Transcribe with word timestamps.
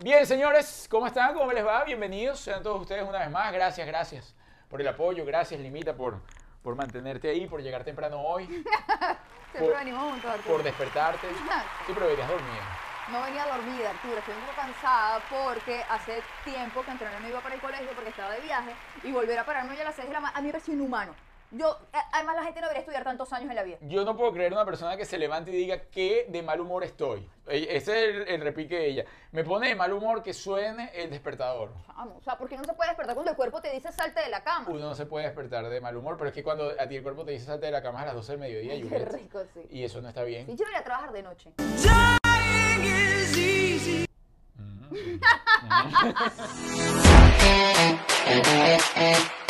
Bien, 0.00 0.24
señores, 0.26 0.86
¿cómo 0.90 1.06
están? 1.06 1.34
¿Cómo 1.34 1.52
les 1.52 1.64
va? 1.64 1.84
Bienvenidos, 1.84 2.40
sean 2.40 2.62
todos 2.62 2.80
ustedes 2.80 3.06
una 3.06 3.18
vez 3.18 3.30
más. 3.30 3.52
Gracias, 3.52 3.86
gracias 3.86 4.34
por 4.70 4.80
el 4.80 4.88
apoyo. 4.88 5.26
Gracias, 5.26 5.60
Limita, 5.60 5.94
por, 5.94 6.20
por 6.62 6.74
mantenerte 6.74 7.28
ahí, 7.28 7.46
por 7.46 7.60
llegar 7.60 7.84
temprano 7.84 8.20
hoy, 8.22 8.46
Siempre 9.52 9.72
Por- 9.72 9.78
venimos 9.78 10.02
juntos, 10.10 10.30
Arturo. 10.30 10.54
por 10.54 10.62
despertarte. 10.62 11.28
Sí, 11.28 11.92
pero 11.94 12.06
venías 12.08 12.28
dormida. 12.28 12.78
No 13.10 13.22
venía 13.22 13.46
dormida, 13.46 13.90
Arturo. 13.90 14.18
Estoy 14.18 14.34
un 14.34 14.40
poco 14.40 14.56
cansada 14.56 15.20
porque 15.30 15.82
hace 15.88 16.22
tiempo 16.44 16.82
que 16.82 16.90
Antonio 16.90 17.20
no 17.20 17.28
iba 17.28 17.40
para 17.40 17.54
el 17.54 17.60
colegio 17.60 17.88
porque 17.94 18.10
estaba 18.10 18.30
de 18.32 18.40
viaje 18.40 18.74
y 19.04 19.12
volver 19.12 19.38
a 19.38 19.44
pararme 19.44 19.72
hoy 19.74 19.80
a 19.80 19.84
las 19.84 19.94
6 19.96 20.08
de 20.08 20.14
la 20.14 20.20
mañana, 20.20 20.38
a 20.38 20.40
mí 20.40 20.46
me 20.48 20.52
parece 20.52 20.72
inhumano. 20.72 21.14
Yo, 21.52 21.78
a- 21.92 22.08
además 22.12 22.36
la 22.36 22.44
gente 22.44 22.60
no 22.60 22.66
debería 22.66 22.80
estudiar 22.80 23.04
tantos 23.04 23.32
años 23.32 23.48
en 23.50 23.56
la 23.56 23.62
vida. 23.62 23.76
Yo 23.82 24.04
no 24.04 24.16
puedo 24.16 24.32
creer 24.32 24.52
una 24.52 24.64
persona 24.64 24.96
que 24.96 25.04
se 25.04 25.16
levante 25.16 25.50
y 25.52 25.54
diga 25.54 25.80
que 25.90 26.26
de 26.28 26.42
mal 26.42 26.60
humor 26.60 26.82
estoy. 26.84 27.28
E- 27.46 27.76
Ese 27.76 27.76
es 27.76 27.88
el, 28.16 28.28
el 28.28 28.40
repique 28.40 28.74
de 28.76 28.86
ella. 28.88 29.04
Me 29.32 29.44
pone 29.44 29.68
de 29.68 29.74
mal 29.76 29.92
humor 29.92 30.22
que 30.22 30.34
suene 30.34 30.90
el 30.94 31.10
despertador. 31.10 31.70
Vamos, 31.88 32.16
o 32.18 32.22
sea, 32.22 32.36
¿por 32.36 32.48
qué 32.48 32.56
no 32.56 32.64
se 32.64 32.72
puede 32.74 32.90
despertar 32.90 33.14
cuando 33.14 33.30
el 33.30 33.36
cuerpo 33.36 33.60
te 33.60 33.70
dice 33.72 33.92
salte 33.92 34.20
de 34.22 34.28
la 34.28 34.42
cama? 34.42 34.66
Uno 34.68 34.80
no 34.80 34.94
se 34.94 35.06
puede 35.06 35.26
despertar 35.26 35.68
de 35.68 35.80
mal 35.80 35.96
humor, 35.96 36.16
pero 36.18 36.28
es 36.28 36.34
que 36.34 36.42
cuando 36.42 36.72
a 36.78 36.88
ti 36.88 36.96
el 36.96 37.02
cuerpo 37.02 37.24
te 37.24 37.30
dice 37.32 37.46
salte 37.46 37.66
de 37.66 37.72
la 37.72 37.82
cama 37.82 38.02
a 38.02 38.06
las 38.06 38.14
12 38.16 38.32
del 38.32 38.40
mediodía, 38.40 38.74
Qué 38.74 38.82
Juliet, 38.82 39.12
rico, 39.12 39.42
sí. 39.54 39.60
y 39.70 39.84
eso 39.84 40.00
no 40.02 40.08
está 40.08 40.24
bien. 40.24 40.46
Sí, 40.46 40.52
yo 40.52 40.58
debería 40.64 40.84
trabajar 40.84 41.12
de 41.12 41.22
noche. 41.22 41.52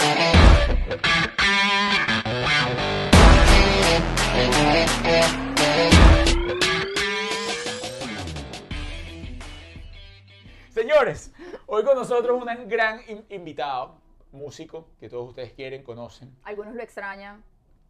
Señores, 10.70 11.32
hoy 11.66 11.84
con 11.84 11.96
nosotros 11.96 12.40
un 12.42 12.68
gran 12.68 13.00
in- 13.08 13.24
invitado, 13.30 13.96
músico, 14.32 14.88
que 15.00 15.08
todos 15.08 15.30
ustedes 15.30 15.52
quieren, 15.52 15.82
conocen. 15.82 16.36
Algunos 16.42 16.74
lo 16.74 16.82
extrañan, 16.82 17.42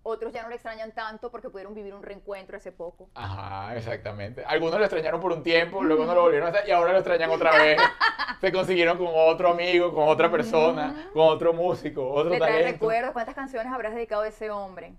otros 0.07 0.33
ya 0.33 0.43
no 0.43 0.49
lo 0.49 0.55
extrañan 0.55 0.93
tanto 0.93 1.31
porque 1.31 1.51
pudieron 1.51 1.75
vivir 1.75 1.93
un 1.93 2.03
reencuentro 2.03 2.57
hace 2.57 2.71
poco. 2.71 3.09
Ajá, 3.15 3.75
exactamente. 3.77 4.45
Algunos 4.47 4.79
lo 4.79 4.85
extrañaron 4.85 5.21
por 5.21 5.33
un 5.33 5.43
tiempo, 5.43 5.83
luego 5.83 6.07
no 6.07 6.15
lo 6.15 6.23
volvieron 6.23 6.47
a 6.49 6.51
hacer 6.53 6.69
y 6.69 6.71
ahora 6.71 6.93
lo 6.93 6.99
extrañan 6.99 7.31
otra 7.31 7.51
vez. 7.57 7.81
Se 8.41 8.53
consiguieron 8.53 8.97
con 8.99 9.09
otro 9.11 9.51
amigo, 9.51 9.93
con 9.93 10.09
otra 10.09 10.31
persona, 10.31 11.09
con 11.13 11.23
otro 11.29 11.53
músico, 11.53 12.09
otro 12.09 12.31
Te 12.31 12.39
trae 12.39 12.51
talento. 12.53 12.73
recuerdos, 12.73 13.13
¿cuántas 13.13 13.35
canciones 13.35 13.73
habrás 13.73 13.95
dedicado 13.95 14.23
a 14.23 14.29
ese 14.29 14.51
hombre? 14.51 14.95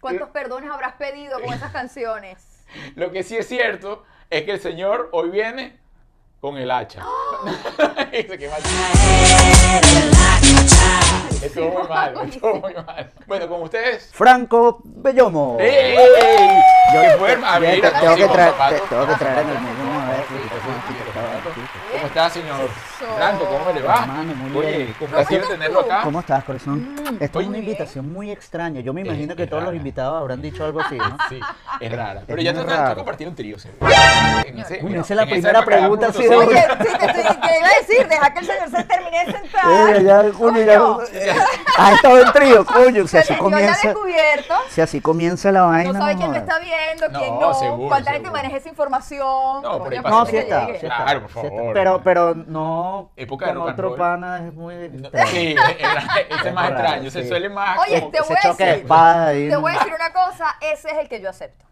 ¿Cuántos 0.00 0.28
perdones 0.30 0.70
habrás 0.70 0.94
pedido 0.94 1.40
con 1.40 1.52
esas 1.52 1.72
canciones? 1.78 2.64
Lo 2.94 3.10
que 3.10 3.22
sí 3.22 3.36
es 3.36 3.48
cierto 3.48 4.04
es 4.30 4.44
que 4.44 4.52
el 4.52 4.60
señor 4.60 5.08
hoy 5.12 5.30
viene 5.30 5.78
con 6.40 6.56
el 6.56 6.70
hacha. 6.70 7.04
Dice 8.12 8.38
que 8.38 8.48
mal. 8.48 8.60
Estuvo 11.42 11.70
muy 11.70 11.88
mal, 11.88 12.14
estuvo 12.28 12.54
muy 12.54 12.74
mal. 12.74 13.10
Bueno, 13.26 13.48
con 13.48 13.62
ustedes. 13.62 14.10
Franco 14.12 14.80
Bellomo. 14.84 15.56
¡Ey! 15.60 15.96
ey. 15.96 16.62
Yo 16.94 17.00
¿Qué 17.00 17.06
tengo, 17.06 18.16
que 18.16 18.28
traer, 18.28 18.54
tengo 18.88 19.06
que 19.06 19.14
traer 19.14 19.38
en 19.38 19.48
el 19.48 19.60
mismo. 19.60 19.82
¿Cómo 21.92 22.06
está, 22.06 22.30
señor? 22.30 22.68
Eso. 23.02 23.16
Franco, 23.16 23.44
¿cómo 23.46 23.72
le 23.74 23.82
va? 23.82 23.94
Hermano, 24.02 24.34
muy 24.34 24.56
Oye, 24.58 24.76
bien. 24.78 24.94
complacido 24.98 25.40
¿Cómo 25.42 25.52
tenerlo 25.52 25.80
acá. 25.80 26.00
¿Cómo 26.04 26.20
estás, 26.20 26.44
corazón? 26.44 26.94
Esta 27.14 27.24
es 27.24 27.36
Oye. 27.36 27.48
una 27.48 27.58
invitación 27.58 28.12
muy 28.12 28.30
extraña. 28.30 28.80
Yo 28.80 28.92
me 28.94 29.00
imagino 29.00 29.32
Es- 29.32 29.36
que 29.36 29.42
es 29.44 29.50
todos 29.50 29.64
los 29.64 29.74
invitados 29.74 30.20
habrán 30.20 30.40
dicho 30.40 30.64
algo 30.64 30.80
así, 30.80 30.96
¿no? 30.96 31.16
Sí, 31.28 31.40
es 31.80 31.92
rara. 31.92 32.22
Pero 32.26 32.38
Es 32.38 32.44
ya 32.44 32.52
tú 32.54 32.62
raro. 32.64 32.96
compartiendo 32.96 33.30
un 33.30 33.36
trío, 33.36 33.58
¿sí? 33.58 33.68
En 34.46 34.58
ese- 34.58 34.74
Uy, 34.74 34.80
bueno, 34.82 35.00
esa 35.00 35.14
es 35.14 35.16
la 35.20 35.26
primera 35.26 35.64
pregunta. 35.64 36.06
Oye, 36.08 36.22
sí, 36.22 36.28
te, 36.28 37.06
estoy- 37.06 37.22
te 37.40 37.58
iba 37.58 37.68
a 37.68 37.80
decir, 37.80 38.08
deja 38.08 38.34
que 38.34 38.40
el 38.40 38.46
señor 38.46 38.70
se 38.70 38.84
termine 38.84 39.24
de 39.24 39.32
sentar. 39.32 39.96
Eh, 39.96 40.04
ya, 40.04 40.32
coño, 40.38 40.60
ya-. 40.62 41.34
Ha 41.78 41.92
estado 41.94 42.18
en 42.20 42.32
trío, 42.32 42.64
coño. 42.64 43.06
Si 43.08 43.16
así 43.18 43.34
comienza, 43.36 43.88
descubierto. 43.88 44.54
si 44.70 44.80
así 44.80 45.00
comienza 45.00 45.50
la 45.52 45.62
vaina. 45.62 45.92
No 45.92 45.98
sabe 45.98 46.16
quién 46.16 46.30
lo 46.32 46.36
está 46.38 46.58
viendo, 46.58 47.18
quién 47.18 47.34
No, 47.34 47.40
no, 47.40 47.54
seguro, 47.54 47.88
cuánta 47.88 48.10
gente 48.12 48.26
seguro. 48.28 48.42
maneja 48.42 48.56
esa 48.58 48.68
información. 48.68 49.62
No, 49.62 49.82
pero 49.84 50.02
No, 50.02 50.26
sí 50.26 50.36
está. 50.36 50.66
Claro, 50.78 51.20
por 51.22 51.30
favor. 51.30 51.72
Pero, 51.74 52.00
pero 52.04 52.34
no. 52.34 52.91
Época 53.16 53.46
de 53.46 53.52
con 53.54 53.62
rock 53.62 53.72
otro 53.72 53.88
roll. 53.90 53.98
pana 53.98 54.46
es 54.46 54.54
muy. 54.54 54.74
No. 54.90 55.08
Sí, 55.26 55.54
ese 55.56 56.48
es 56.48 56.54
más 56.54 56.70
raro, 56.70 56.78
extraño. 56.82 57.10
Se 57.10 57.26
suele 57.28 57.48
más. 57.48 57.78
Oye, 57.78 58.00
como- 58.00 58.10
te 58.12 58.18
voy 58.20 58.36
a 58.42 58.54
de 58.54 58.64
decir. 58.64 59.50
Te 59.50 59.56
voy 59.56 59.72
a 59.72 59.78
decir 59.78 59.92
una 59.94 60.12
cosa, 60.12 60.56
ese 60.60 60.90
es 60.90 60.98
el 60.98 61.08
que 61.08 61.20
yo 61.20 61.28
acepto. 61.30 61.64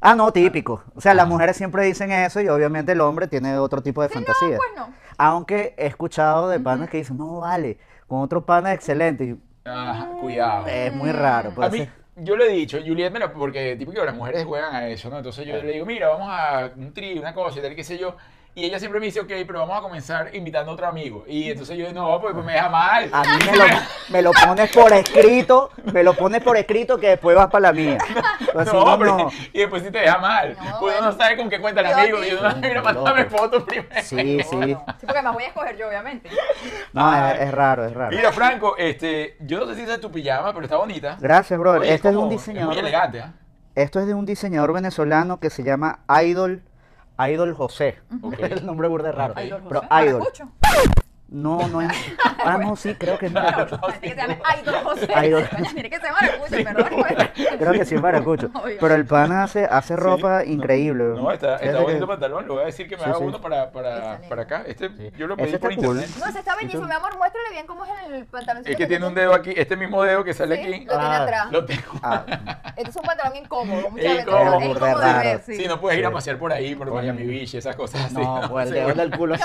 Ah, 0.00 0.14
no, 0.14 0.30
típico. 0.32 0.84
O 0.94 1.00
sea, 1.00 1.14
las 1.14 1.26
mujeres 1.26 1.56
siempre 1.56 1.84
dicen 1.84 2.12
eso 2.12 2.40
y 2.40 2.48
obviamente 2.48 2.92
el 2.92 3.00
hombre 3.00 3.26
tiene 3.26 3.56
otro 3.58 3.82
tipo 3.82 4.02
de 4.02 4.08
Sí, 4.08 4.14
fantasía. 4.14 4.50
no, 4.50 4.56
pues 4.58 4.70
no. 4.76 4.94
Aunque 5.16 5.74
he 5.78 5.86
escuchado 5.86 6.48
de 6.50 6.60
panas 6.60 6.90
que 6.90 6.98
dicen, 6.98 7.16
no, 7.16 7.40
vale, 7.40 7.78
con 8.06 8.20
otro 8.20 8.44
pana 8.44 8.70
es 8.72 8.76
excelente. 8.76 9.24
Y 9.24 9.38
Ajá, 9.64 10.08
cuidado. 10.20 10.66
es 10.66 10.92
muy 10.92 11.10
raro. 11.10 11.54
A 11.62 11.70
mí, 11.70 11.88
yo 12.16 12.36
le 12.36 12.46
he 12.46 12.50
dicho, 12.50 12.78
Juliet, 12.84 13.10
me 13.12 13.18
lo- 13.18 13.32
porque 13.32 13.76
típico 13.76 14.04
las 14.04 14.14
mujeres 14.14 14.44
juegan 14.44 14.74
a 14.74 14.86
eso, 14.88 15.08
¿no? 15.08 15.16
Entonces 15.16 15.46
yo 15.46 15.56
le 15.62 15.72
digo, 15.72 15.86
mira, 15.86 16.08
vamos 16.10 16.28
a 16.30 16.70
un 16.76 16.92
trío, 16.92 17.20
una 17.22 17.32
cosa 17.32 17.58
y 17.58 17.62
tal, 17.62 17.74
qué 17.74 17.82
sé 17.84 17.96
yo. 17.96 18.14
Y 18.56 18.64
ella 18.66 18.78
siempre 18.78 19.00
me 19.00 19.06
dice, 19.06 19.18
ok, 19.18 19.26
pero 19.48 19.58
vamos 19.58 19.76
a 19.76 19.80
comenzar 19.80 20.32
invitando 20.32 20.70
a 20.70 20.74
otro 20.74 20.86
amigo. 20.86 21.24
Y 21.26 21.50
entonces 21.50 21.76
yo, 21.76 21.92
no, 21.92 22.20
pues, 22.20 22.34
pues 22.34 22.46
me 22.46 22.52
deja 22.52 22.68
mal. 22.68 23.10
A 23.12 23.22
mí 23.22 23.28
me 23.50 23.56
lo, 23.56 23.64
me 24.10 24.22
lo 24.22 24.30
pones 24.32 24.70
por 24.70 24.92
escrito, 24.92 25.70
me 25.92 26.04
lo 26.04 26.14
pones 26.14 26.40
por 26.40 26.56
escrito 26.56 26.96
que 26.98 27.08
después 27.08 27.34
vas 27.34 27.48
para 27.48 27.62
la 27.62 27.72
mía. 27.72 27.98
Pues 28.52 28.72
no, 28.72 28.84
no, 28.84 28.98
pero- 29.00 29.18
no. 29.18 29.30
y 29.52 29.58
después 29.58 29.82
sí 29.82 29.90
te 29.90 29.98
deja 29.98 30.18
mal. 30.18 30.56
No, 30.62 30.78
pues 30.78 30.94
uno 31.00 31.10
no 31.10 31.16
sabe 31.18 31.36
con 31.36 31.50
qué 31.50 31.60
cuenta 31.60 31.80
el 31.80 31.86
amigo. 31.88 32.22
Y 32.24 32.32
uno, 32.34 32.48
mira, 32.62 32.82
mándame 32.82 33.24
fotos 33.24 33.64
primero. 33.64 33.88
Sí, 34.00 34.40
sí. 34.42 34.44
Sí, 34.48 34.76
porque 35.00 35.12
además 35.18 35.34
voy 35.34 35.42
a 35.42 35.46
escoger 35.48 35.76
yo, 35.76 35.88
obviamente. 35.88 36.30
No, 36.92 37.26
es, 37.26 37.40
es 37.40 37.50
raro, 37.52 37.84
es 37.84 37.92
raro. 37.92 38.14
Mira, 38.16 38.30
Franco, 38.32 38.76
este, 38.78 39.36
yo 39.40 39.58
no 39.58 39.66
sé 39.66 39.74
si 39.74 39.80
esa 39.82 39.94
es 39.94 40.00
tu 40.00 40.12
pijama, 40.12 40.52
pero 40.52 40.62
está 40.64 40.76
bonita. 40.76 41.16
Gracias, 41.20 41.58
brother. 41.58 41.80
Oye, 41.80 41.94
Este 41.94 42.08
es 42.08 42.12
de 42.14 42.18
un 42.18 42.24
como- 42.26 42.38
diseñador. 42.38 42.70
muy 42.70 42.78
elegante, 42.78 43.20
¿ah? 43.20 43.32
Esto 43.74 43.98
es 43.98 44.06
de 44.06 44.14
un 44.14 44.24
diseñador 44.24 44.72
venezolano 44.72 45.40
que 45.40 45.50
se 45.50 45.64
llama 45.64 45.98
Idol, 46.22 46.62
Idol 47.18 47.54
José. 47.54 47.98
Ok. 48.22 48.38
el 48.40 48.66
nombre 48.66 48.88
burde 48.88 49.12
raro. 49.12 49.34
Idol 49.40 49.62
Pero 49.68 49.82
José. 49.82 50.06
Idol. 50.06 50.22
No, 51.28 51.66
no 51.68 51.80
es. 51.82 51.90
Ah, 52.46 52.58
no, 52.58 52.76
sí, 52.76 52.94
creo 52.94 53.16
que 53.18 53.24
es 53.26 53.32
maracucho. 53.32 53.80
Tiene 54.02 54.14
que 54.14 54.20
se 54.20 54.26
llame 54.28 54.38
Idol 54.62 54.74
José. 54.84 55.08
Idol. 55.26 55.48
Coño, 55.48 55.70
Mire 55.74 55.88
que 55.88 55.96
se 55.98 56.02
llama 56.04 56.18
Maracucho, 56.20 56.50
perdón. 56.50 57.28
Creo 57.58 57.72
que 57.72 57.84
sí 57.86 57.94
es 57.94 58.02
maracucho. 58.02 58.50
Obvio. 58.62 58.76
Pero 58.78 58.94
el 58.94 59.06
pana 59.06 59.44
hace, 59.44 59.64
hace 59.64 59.96
ropa 59.96 60.42
Sí, 60.42 60.52
increíble. 60.52 61.04
No, 61.04 61.32
está, 61.32 61.56
está 61.56 61.78
que- 61.78 61.82
bonito 61.84 62.06
pantalón. 62.06 62.44
Le 62.46 62.52
voy 62.52 62.62
a 62.62 62.66
decir 62.66 62.86
que 62.86 62.96
me 62.98 63.02
Sí, 63.04 63.08
haga 63.08 63.18
sí. 63.18 63.24
uno 63.24 63.40
para, 63.40 63.72
para, 63.72 64.20
para 64.28 64.42
acá. 64.42 64.62
Este, 64.66 64.90
Sí. 64.90 65.10
yo 65.16 65.26
lo 65.26 65.38
pedí 65.38 65.52
por 65.56 65.74
cool. 65.74 65.86
internet. 65.96 66.10
No, 66.20 66.30
se 66.32 66.38
está 66.38 66.54
bellísimo, 66.56 66.84
mi 66.86 66.92
amor. 66.92 67.16
Muéstrale 67.16 67.48
bien 67.50 67.66
cómo 67.66 67.84
es 67.86 67.90
el 68.12 68.26
pantalón. 68.26 68.62
Es 68.66 68.76
que 68.76 68.86
tiene 68.86 69.06
un 69.06 69.14
dedo 69.14 69.32
aquí, 69.32 69.54
este 69.56 69.74
mismo 69.76 70.02
dedo 70.02 70.22
que 70.22 70.34
sale 70.34 70.56
Sí, 70.56 70.60
aquí. 70.60 70.84
lo 70.84 70.98
tiene 70.98 71.14
Ah, 71.14 71.22
atrás. 71.22 71.50
Lo 71.50 71.64
tengo. 71.64 71.82
Ah, 72.02 72.24
Este 72.76 72.90
es 72.90 72.96
un 72.96 73.02
pantalón 73.04 73.36
incómodo. 73.38 73.88
Muchas 73.90 73.94
veces 74.04 74.20
incómodo, 74.26 74.60
incómodo 74.60 74.98
de 75.00 75.06
raro. 75.12 75.18
ver, 75.30 75.40
sí. 75.46 75.54
Sí, 75.56 75.66
no 75.66 75.80
puedes 75.80 75.98
ir 75.98 76.04
a 76.04 76.08
Sí. 76.10 76.14
pasear 76.14 76.36
por 76.38 76.52
ahí, 76.52 76.74
por 76.74 76.92
Miami 76.92 77.24
Beach 77.26 77.54
esas 77.54 77.74
cosas 77.74 78.04
así. 78.04 78.14
no, 78.16 78.42
pues 78.50 78.66
el 78.68 78.74
Sí, 78.74 78.80
dedo 78.80 78.92
del 78.94 79.16
culo. 79.16 79.36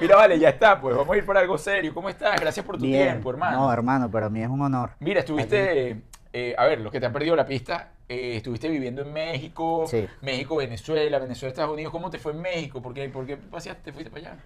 Mira, 0.00 0.16
vale, 0.16 0.38
ya 0.38 0.48
está, 0.50 0.61
pues 0.80 0.96
vamos 0.96 1.14
a 1.14 1.18
ir 1.18 1.26
para 1.26 1.40
algo 1.40 1.58
serio. 1.58 1.92
¿Cómo 1.92 2.08
estás? 2.08 2.40
Gracias 2.40 2.64
por 2.64 2.76
tu 2.78 2.84
Bien. 2.84 3.02
tiempo, 3.08 3.30
hermano. 3.30 3.58
No, 3.62 3.72
hermano, 3.72 4.10
para 4.10 4.28
mí 4.28 4.42
es 4.42 4.48
un 4.48 4.60
honor. 4.62 4.90
Mira, 5.00 5.20
estuviste, 5.20 6.02
eh, 6.32 6.54
a 6.56 6.64
ver, 6.66 6.80
los 6.80 6.92
que 6.92 7.00
te 7.00 7.06
han 7.06 7.12
perdido 7.12 7.34
la 7.36 7.46
pista, 7.46 7.92
eh, 8.08 8.36
estuviste 8.36 8.68
viviendo 8.68 9.02
en 9.02 9.12
México, 9.12 9.84
Sí. 9.86 10.06
México, 10.20 10.56
Venezuela, 10.56 11.18
Venezuela, 11.18 11.50
Estados 11.50 11.72
Unidos. 11.72 11.90
¿Cómo 11.92 12.10
te 12.10 12.18
fue 12.18 12.32
en 12.32 12.40
México? 12.40 12.80
¿Por 12.80 12.94
qué, 12.94 13.08
por 13.08 13.26
qué 13.26 13.36
paseaste, 13.36 13.92
fuiste 13.92 14.10
para 14.10 14.30
allá? 14.30 14.38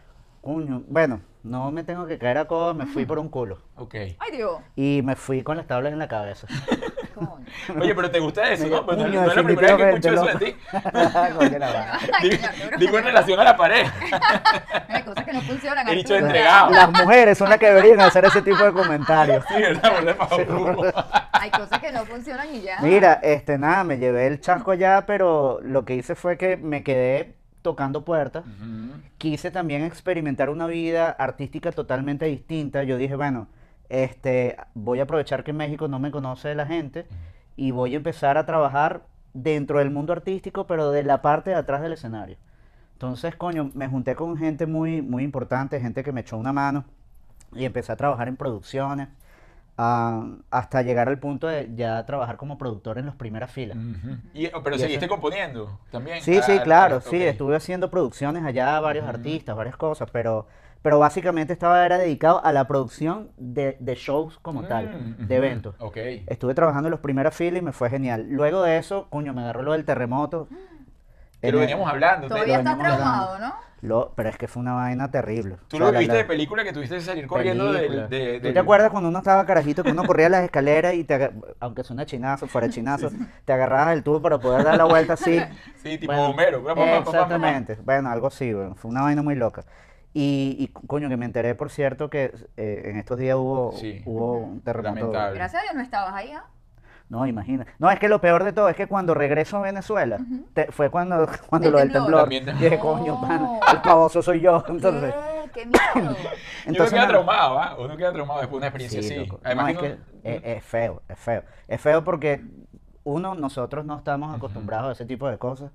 Bueno, 0.89 1.23
no 1.43 1.73
me 1.73 1.83
tengo 1.83 2.07
que 2.07 2.19
caer 2.19 2.39
a 2.39 2.45
codo, 2.45 2.73
me 2.73 2.87
fui 2.87 3.05
por 3.05 3.19
un 3.19 3.29
culo. 3.29 3.59
Ok. 3.75 3.95
Ay, 3.95 4.31
Dios. 4.33 4.61
Y 4.77 5.01
me 5.03 5.17
fui 5.17 5.43
con 5.43 5.57
las 5.57 5.67
tablas 5.67 5.93
en 5.93 5.99
la 5.99 6.07
cabeza. 6.09 6.47
Coño. 7.17 7.47
Oye, 7.81 7.95
pero 7.95 8.11
¿te 8.11 8.21
gusta 8.21 8.53
eso, 8.53 8.67
no? 8.67 8.85
Pues 8.85 8.99
no, 8.99 9.07
es 9.07 9.37
la 9.37 9.43
primera 9.43 9.77
vez 9.77 10.01
que 10.01 10.09
escucho 10.09 10.13
eso 10.13 10.39
de 10.39 10.53
ti. 10.53 10.57
Digo, 12.79 12.99
en 12.99 13.05
relación 13.05 13.41
a 13.41 13.45
la 13.45 13.57
pared. 13.57 13.87
Hay 14.89 15.03
cosas 15.03 15.25
que 15.25 15.33
no 15.33 15.41
funcionan. 15.41 15.89
He 15.89 15.95
dicho 15.95 16.15
entregado. 16.15 16.71
Las 16.71 16.91
mujeres 16.91 17.39
son 17.39 17.49
las 17.49 17.59
que 17.59 17.67
deberían 17.67 18.01
hacer 18.01 18.27
ese 18.27 18.43
tipo 18.43 18.63
de 18.63 18.73
comentarios. 18.73 19.45
Sí, 19.49 19.55
¿verdad? 19.63 20.17
Por 20.17 20.47
favor. 20.47 20.95
Hay 21.33 21.51
cosas 21.51 21.79
que 21.79 21.93
no 21.93 22.05
funcionan 22.05 22.55
y 22.55 22.61
ya. 22.61 22.79
Mira, 22.81 23.15
este, 23.23 23.57
nada, 23.57 23.85
me 23.85 23.97
llevé 23.97 24.27
el 24.27 24.41
chasco 24.41 24.73
allá, 24.73 25.05
pero 25.07 25.61
lo 25.63 25.85
que 25.85 25.95
hice 25.95 26.15
fue 26.15 26.37
que 26.37 26.59
me 26.59 26.83
quedé 26.83 27.35
tocando 27.63 28.05
puertas. 28.05 28.45
Quise 29.19 29.51
también 29.51 29.83
experimentar 29.83 30.51
una 30.51 30.67
vida 30.67 31.11
artística 31.11 31.73
totalmente 31.73 32.27
distinta. 32.27 32.83
Yo 32.83 32.97
dije, 32.99 33.17
bueno, 33.17 33.49
este, 33.89 34.57
voy 34.75 35.01
a 35.01 35.05
aprovechar 35.05 35.45
que 35.45 35.51
en 35.53 35.57
México 35.59 35.89
no 35.89 35.99
me 35.99 36.11
conoce 36.11 36.55
la 36.55 36.67
gente 36.67 37.07
y 37.57 37.71
voy 37.71 37.95
a 37.95 37.97
empezar 37.97 38.37
a 38.39 38.47
trabajar 38.47 39.03
dentro 39.35 39.79
del 39.79 39.91
mundo 39.91 40.13
artístico, 40.13 40.67
pero 40.67 40.91
de 40.91 41.03
la 41.03 41.23
parte 41.23 41.51
de 41.51 41.57
atrás 41.57 41.83
del 41.83 41.93
escenario. 41.93 42.37
Entonces, 42.95 43.37
coño, 43.37 43.71
me 43.75 43.89
junté 43.89 44.15
con 44.15 44.37
gente 44.39 44.67
muy, 44.67 45.03
muy 45.03 45.23
importante, 45.23 45.81
gente 45.81 46.03
que 46.03 46.13
me 46.13 46.23
echó 46.23 46.37
una 46.39 46.53
mano 46.53 46.85
y 47.55 47.65
empecé 47.65 47.93
a 47.93 47.97
trabajar 47.97 48.29
en 48.29 48.37
producciones. 48.37 49.09
ah, 49.79 50.25
hasta 50.51 50.81
llegar 50.81 51.07
al 51.11 51.19
punto 51.19 51.47
de 51.49 51.71
ya 51.77 52.07
trabajar 52.07 52.39
como 52.39 52.57
productor 52.57 52.97
en 52.97 53.05
las 53.05 53.15
primeras 53.15 53.51
filas. 53.51 53.77
Ujú. 53.77 54.17
Y- 54.33 54.49
pero 54.65 54.77
Y 54.77 54.79
seguiste 54.79 55.05
eso- 55.05 55.13
componiendo 55.15 55.79
también. 55.91 56.23
Sí, 56.23 56.41
sí, 56.41 56.53
Ah, 56.59 56.63
claro, 56.63 56.97
ok. 56.97 57.03
sí, 57.03 57.23
estuve 57.23 57.57
haciendo 57.57 57.91
producciones 57.91 58.43
allá, 58.47 58.81
varios 58.81 59.07
artistas, 59.07 59.55
varias 59.55 59.77
cosas, 59.77 60.09
pero, 60.11 60.47
pero 60.87 61.01
básicamente 61.01 61.53
estaba 61.53 61.85
era 61.85 61.99
dedicado 61.99 62.45
a 62.45 62.53
la 62.53 62.69
producción 62.69 63.31
de, 63.37 63.77
de 63.81 63.97
shows 63.97 64.39
como 64.39 64.63
tal, 64.69 64.85
Mm, 64.87 65.27
de 65.27 65.35
ujú. 65.35 65.45
eventos. 65.45 65.75
Ok. 65.81 65.97
Estuve 66.29 66.55
trabajando 66.55 66.87
en 66.87 66.93
los 66.93 67.01
primeras 67.01 67.35
filas 67.35 67.61
y 67.61 67.65
me 67.65 67.73
fue 67.73 67.91
genial. 67.91 68.27
Luego 68.31 68.63
de 68.63 68.79
eso, 68.79 69.09
coño, 69.11 69.35
me 69.35 69.41
agarró 69.43 69.63
lo 69.63 69.73
del 69.73 69.85
terremoto. 69.85 70.47
Que 71.41 71.49
En 71.49 71.55
lo 71.55 71.59
veníamos 71.59 71.91
hablando. 71.91 72.29
Todavía 72.29 72.59
estás 72.59 72.79
traumado, 72.79 73.35
hablando. 73.35 73.57
¿no? 73.57 73.67
lo- 73.83 74.13
pero 74.15 74.29
es 74.29 74.39
que 74.39 74.47
fue 74.47 74.61
una 74.63 74.75
vaina 74.75 75.11
terrible. 75.11 75.57
Tú 75.67 75.77
O 75.77 75.81
lo 75.81 75.87
sea, 75.87 75.93
la- 75.95 75.99
viste 75.99 76.15
la- 76.15 76.19
de 76.21 76.25
película 76.25 76.63
que 76.63 76.73
tuviste 76.73 76.95
que 76.95 77.01
salir 77.03 77.27
corriendo 77.27 77.65
del, 77.73 77.75
película. 77.87 78.07
de, 78.07 78.39
¿Tú 78.39 78.45
del- 78.45 78.55
te 78.55 78.61
acuerdas 78.61 78.91
cuando 78.91 79.09
uno 79.09 79.19
estaba 79.19 79.45
carajito 79.45 79.83
que 79.83 79.91
uno 79.91 80.05
corría 80.05 80.29
las 80.29 80.45
escaleras 80.45 80.95
y 80.95 81.03
te, 81.03 81.33
aunque 81.59 81.83
suena 81.83 82.07
chinazo, 82.07 82.47
fuera 82.47 82.69
chinazo, 82.71 83.11
te 83.45 83.53
agarrabas 83.53 83.93
el 83.93 84.05
tubo 84.05 84.23
para 84.23 84.39
poder 84.39 84.63
dar 84.63 84.77
la 84.79 84.85
vuelta 84.85 85.15
así? 85.15 85.37
Sí, 85.83 85.99
tipo 85.99 86.13
Bueno, 86.13 86.63
pa, 86.65 86.75
pa. 86.77 86.99
Exactamente. 86.99 87.77
Bueno, 87.85 88.09
algo 88.09 88.29
así, 88.29 88.53
bueno, 88.55 88.77
fue 88.77 88.89
una 88.93 89.03
vaina 89.03 89.23
muy 89.23 89.35
loca. 89.35 89.65
Y, 90.19 90.57
y, 90.59 90.69
coño, 90.87 91.11
que 91.11 91.19
me 91.19 91.27
enteré, 91.27 91.55
por 91.55 91.69
cierto, 91.69 92.09
que 92.09 92.33
eh, 92.57 92.83
en 92.87 92.97
estos 92.97 93.19
días 93.19 93.37
hubo, 93.37 93.73
Sí. 93.73 94.01
hubo 94.07 94.39
un 94.39 94.63
terremoto. 94.63 94.95
Lamentable. 95.13 95.35
Gracias 95.37 95.61
a 95.61 95.65
Dios 95.65 95.75
no 95.75 95.83
estabas 95.83 96.15
ahí, 96.15 96.31
¿ah? 96.33 96.45
No, 97.11 97.27
imagina. 97.27 97.67
No, 97.79 97.91
es 97.91 97.99
que 97.99 98.09
lo 98.09 98.19
peor 98.23 98.43
de 98.43 98.55
todo 98.55 98.71
es 98.71 98.77
que 98.77 98.87
cuando 98.87 99.13
regreso 99.13 99.59
a 99.59 99.61
Venezuela, 99.61 100.19
te- 100.55 100.73
fue 100.73 100.89
cuando, 100.91 101.27
cuando 101.51 101.69
El 101.69 101.73
lo 101.75 101.79
del 101.81 101.93
temblor. 101.93 102.29
Dije, 102.31 102.79
coño, 102.79 103.21
pana, 103.21 103.39
No. 103.41 103.61
el 103.73 103.81
pavoso 103.83 104.23
soy 104.23 104.41
yo. 104.41 104.65
Entonces, 104.67 105.15
¿Qué? 105.53 105.61
¡Qué 105.61 105.67
miedo! 105.67 105.81
Y 105.95 105.99
uno 106.01 106.17
entonces 106.65 106.95
queda 106.95 107.09
traumado, 107.09 107.59
¿ah? 107.61 107.77
Uno 107.79 107.95
queda 107.99 108.13
traumado 108.15 108.41
después 108.41 108.55
de 108.55 108.57
una 108.59 108.67
experiencia 108.69 109.03
Sí, 109.03 109.09
así. 109.21 109.27
loco. 109.29 109.41
Además 109.45 109.75
No, 109.75 109.81
que 109.81 109.87
es 109.87 109.93
que 109.95 110.01
uno- 110.01 110.37
es, 110.37 110.57
es 110.57 110.65
feo, 110.65 111.03
es 111.09 111.19
feo. 111.19 111.43
Es 111.69 111.81
feo 111.83 112.03
porque, 112.05 112.43
uno, 113.05 113.35
nosotros 113.35 113.85
no 113.85 113.99
estamos 113.99 114.35
acostumbrados 114.35 114.89
a 114.89 114.93
ese 114.93 115.05
tipo 115.05 115.29
de 115.29 115.37
cosas. 115.37 115.71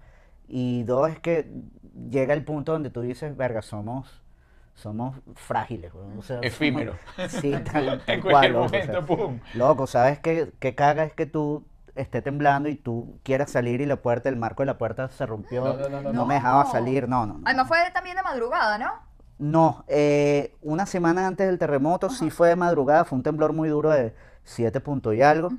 Y 0.47 0.81
dos, 0.83 1.09
es 1.11 1.19
que 1.19 1.49
llega 2.09 2.33
el 2.33 2.43
punto 2.43 2.73
donde 2.73 2.89
tú 2.89 3.01
dices, 3.01 3.37
verga, 3.37 3.61
somos, 3.61 4.20
somos 4.81 5.15
frágiles. 5.35 5.93
weón". 5.93 6.17
O 6.17 6.21
sea, 6.21 6.37
somos- 6.37 6.45
Efímeros. 6.47 6.95
Sí, 7.29 7.51
tal, 7.51 8.01
tal 8.05 8.15
en 8.15 8.21
cual, 8.21 8.51
cualquier 8.51 8.51
loco, 8.53 8.65
o 8.65 8.69
sea, 8.69 8.79
momento, 8.79 9.05
pum. 9.05 9.39
Loco, 9.53 9.87
¿sabes 9.87 10.19
qué, 10.19 10.51
qué 10.59 10.75
caga 10.75 11.03
es 11.05 11.13
que 11.13 11.25
tú 11.25 11.65
esté 11.95 12.21
temblando 12.21 12.69
y 12.69 12.75
tú 12.75 13.19
quieras 13.23 13.51
salir 13.51 13.81
y 13.81 13.85
la 13.85 13.97
puerta, 13.97 14.29
el 14.29 14.37
marco 14.37 14.63
de 14.63 14.67
la 14.67 14.77
puerta 14.77 15.09
se 15.09 15.25
rompió, 15.25 15.63
No, 15.63 15.73
no, 15.73 15.89
no, 15.89 16.01
no, 16.01 16.13
no 16.13 16.25
me 16.25 16.35
dejaba 16.35 16.63
no. 16.63 16.71
salir, 16.71 17.07
no, 17.07 17.25
no. 17.25 17.33
no. 17.35 17.41
Además 17.45 17.67
fue 17.67 17.77
también 17.93 18.15
de 18.15 18.23
madrugada, 18.23 18.77
¿no? 18.77 18.91
No, 19.39 19.83
eh, 19.87 20.55
una 20.61 20.85
semana 20.85 21.25
antes 21.27 21.47
del 21.47 21.57
terremoto 21.57 22.09
sí 22.09 22.29
fue 22.29 22.49
de 22.49 22.55
madrugada, 22.55 23.05
fue 23.05 23.17
un 23.17 23.23
temblor 23.23 23.53
muy 23.53 23.69
duro 23.69 23.89
de 23.89 24.13
7 24.43 24.79
puntos 24.79 25.15
y 25.15 25.21
algo. 25.21 25.49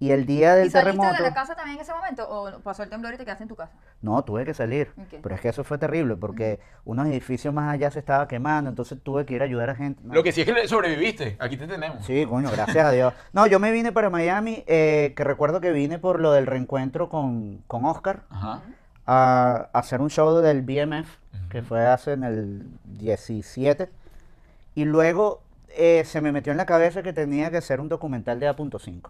Y 0.00 0.10
el 0.10 0.26
día 0.26 0.54
del 0.56 0.66
¿Y 0.66 0.70
saliste 0.70 0.98
terremoto, 0.98 1.22
de 1.22 1.28
la 1.30 1.34
casa 1.34 1.54
también 1.54 1.76
en 1.76 1.82
ese 1.82 1.94
momento? 1.94 2.28
¿O 2.28 2.58
pasó 2.60 2.82
el 2.82 2.90
temblor 2.90 3.14
y 3.14 3.16
te 3.16 3.24
quedaste 3.24 3.44
en 3.44 3.48
tu 3.48 3.56
casa? 3.56 3.72
no, 4.02 4.22
tuve 4.22 4.44
que 4.44 4.52
salir. 4.52 4.92
Ok. 4.98 5.20
Pero 5.22 5.34
es 5.34 5.40
que 5.40 5.48
eso 5.48 5.64
fue 5.64 5.78
terrible 5.78 6.16
porque 6.16 6.58
unos 6.84 7.06
edificios 7.06 7.54
más 7.54 7.72
allá 7.72 7.90
se 7.90 8.00
estaba 8.00 8.26
quemando, 8.28 8.68
entonces 8.70 8.98
tuve 9.02 9.24
que 9.24 9.34
ir 9.34 9.40
a 9.42 9.44
ayudar 9.44 9.70
a 9.70 9.76
gente. 9.76 10.02
No. 10.04 10.14
Lo 10.14 10.22
que 10.22 10.32
sí 10.32 10.42
es 10.42 10.46
que 10.52 10.68
sobreviviste. 10.68 11.36
Aquí 11.38 11.56
te 11.56 11.66
tenemos. 11.66 12.04
Sí, 12.04 12.26
coño, 12.26 12.50
gracias 12.50 12.84
a 12.84 12.90
Dios. 12.90 13.14
No, 13.32 13.46
yo 13.46 13.60
me 13.60 13.70
vine 13.70 13.92
para 13.92 14.10
Miami, 14.10 14.64
eh, 14.66 15.14
que 15.16 15.24
recuerdo 15.24 15.60
que 15.60 15.70
vine 15.70 15.98
por 15.98 16.20
lo 16.20 16.32
del 16.32 16.46
reencuentro 16.46 17.08
con, 17.08 17.62
con 17.66 17.84
Oscar 17.84 18.24
Ajá. 18.30 18.60
a, 19.06 19.68
a 19.72 19.78
hacer 19.78 20.00
un 20.00 20.10
show 20.10 20.38
del 20.40 20.62
BMF, 20.62 21.08
que 21.48 21.62
fue 21.62 21.86
hace 21.86 22.12
en 22.12 22.24
el 22.24 22.66
17. 22.84 23.88
Y 24.74 24.84
luego 24.84 25.40
eh, 25.76 26.02
se 26.04 26.20
me 26.20 26.32
metió 26.32 26.50
en 26.50 26.56
la 26.58 26.66
cabeza 26.66 27.02
que 27.02 27.12
tenía 27.12 27.50
que 27.50 27.58
hacer 27.58 27.80
un 27.80 27.88
documental 27.88 28.38
de 28.40 28.48
A.5. 28.48 29.08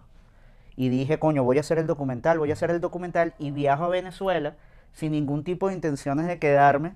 Y 0.77 0.89
dije, 0.89 1.19
coño, 1.19 1.45
voy 1.45 1.59
a 1.59 1.61
hacer 1.61 1.79
el 1.79 1.87
documental, 1.87 2.39
voy 2.39 2.51
a 2.51 2.55
hacer 2.55 2.71
el 2.71 2.81
documental 2.81 3.35
y 3.39 3.51
viajo 3.53 3.85
a 3.85 3.89
Venezuela 3.89 4.55
sin 4.93 5.13
ningún 5.13 5.45
tipo 5.45 5.69
de 5.69 5.75
intenciones 5.75 6.27
de 6.27 6.39
quedarme. 6.39 6.95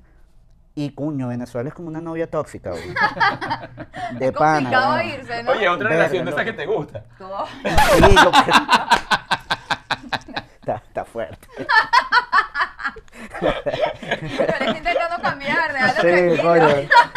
Y 0.74 0.90
coño, 0.90 1.28
Venezuela 1.28 1.68
es 1.68 1.74
como 1.74 1.88
una 1.88 2.00
novia 2.00 2.30
tóxica, 2.30 2.70
güey. 2.70 2.82
De 4.20 4.32
pana. 4.32 4.70
Complicado 4.70 5.02
irse, 5.02 5.42
¿no? 5.42 5.50
Oye, 5.52 5.68
otra 5.68 5.88
Verga, 5.88 6.04
relación 6.04 6.24
de 6.24 6.30
esas 6.30 6.44
que 6.44 6.52
te 6.52 6.66
gusta. 6.66 7.04
Todo. 7.18 7.46
Sí, 7.46 8.14
yo 8.14 8.30
creo- 8.30 8.54
está, 10.60 10.74
está 10.76 11.04
fuerte. 11.04 11.46
Estoy 13.40 14.76
intentando 14.76 15.22
cambiar, 15.22 15.72
déjalo 15.72 16.36
Sí, 16.36 16.42
coño. 16.42 16.68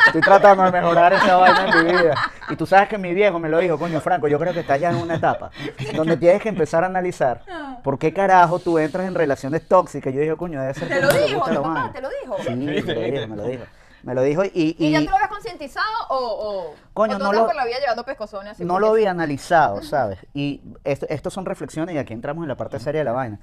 Estoy 0.07 0.21
tratando 0.21 0.63
de 0.63 0.71
mejorar 0.71 1.13
esa 1.13 1.35
vaina 1.37 1.65
en 1.69 1.85
mi 1.85 1.91
vida. 1.93 2.15
Y 2.49 2.55
tú 2.55 2.65
sabes 2.65 2.89
que 2.89 2.97
mi 2.97 3.13
viejo 3.13 3.39
me 3.39 3.49
lo 3.49 3.59
dijo, 3.59 3.77
coño, 3.77 3.99
Franco, 4.01 4.27
yo 4.27 4.37
creo 4.39 4.53
que 4.53 4.61
estás 4.61 4.79
ya 4.79 4.89
en 4.89 4.97
una 4.97 5.15
etapa 5.15 5.51
donde 5.95 6.17
tienes 6.17 6.41
que 6.41 6.49
empezar 6.49 6.83
a 6.83 6.87
analizar 6.87 7.41
por 7.83 7.97
qué 7.97 8.13
carajo 8.13 8.59
tú 8.59 8.77
entras 8.77 9.07
en 9.07 9.15
relaciones 9.15 9.67
tóxicas. 9.67 10.13
Yo 10.13 10.21
dije, 10.21 10.35
coño, 10.35 10.61
debe 10.61 10.73
ser 10.73 10.87
Te 10.87 11.01
lo 11.01 11.09
dijo, 11.11 11.45
tu 11.49 11.61
papá, 11.61 11.91
te 11.93 12.01
lo 12.01 12.09
dijo. 12.21 12.37
Sí, 12.43 12.49
me 12.55 12.71
¿Viste, 12.73 12.93
lo 12.95 13.01
dijo, 13.01 13.27
me 13.27 13.35
lo 13.35 13.43
dijo. 13.43 13.63
Me 14.03 14.15
lo 14.15 14.23
dijo 14.23 14.43
y, 14.43 14.75
¿Y, 14.79 14.87
y 14.87 14.91
ya 14.93 14.97
tú 15.01 15.09
lo 15.11 15.15
habías 15.15 15.29
concientizado 15.29 15.85
o, 16.09 16.15
o, 16.17 16.75
Coño, 16.91 17.17
o 17.17 17.19
tú 17.19 17.23
no 17.23 17.33
lo- 17.33 17.45
por 17.45 17.55
la 17.55 17.65
vida 17.65 17.77
llevando 17.79 18.03
pescozones 18.03 18.53
así? 18.53 18.65
no 18.65 18.79
lo 18.79 18.87
había 18.89 19.11
analizado, 19.11 19.83
¿sabes? 19.83 20.17
Y 20.33 20.59
esto, 20.83 21.05
estos 21.07 21.31
son 21.31 21.45
reflexiones 21.45 21.93
y 21.93 21.99
aquí 21.99 22.11
entramos 22.11 22.41
en 22.43 22.47
la 22.47 22.55
parte 22.55 22.79
seria 22.79 23.01
de 23.01 23.05
la 23.05 23.11
vaina. 23.11 23.39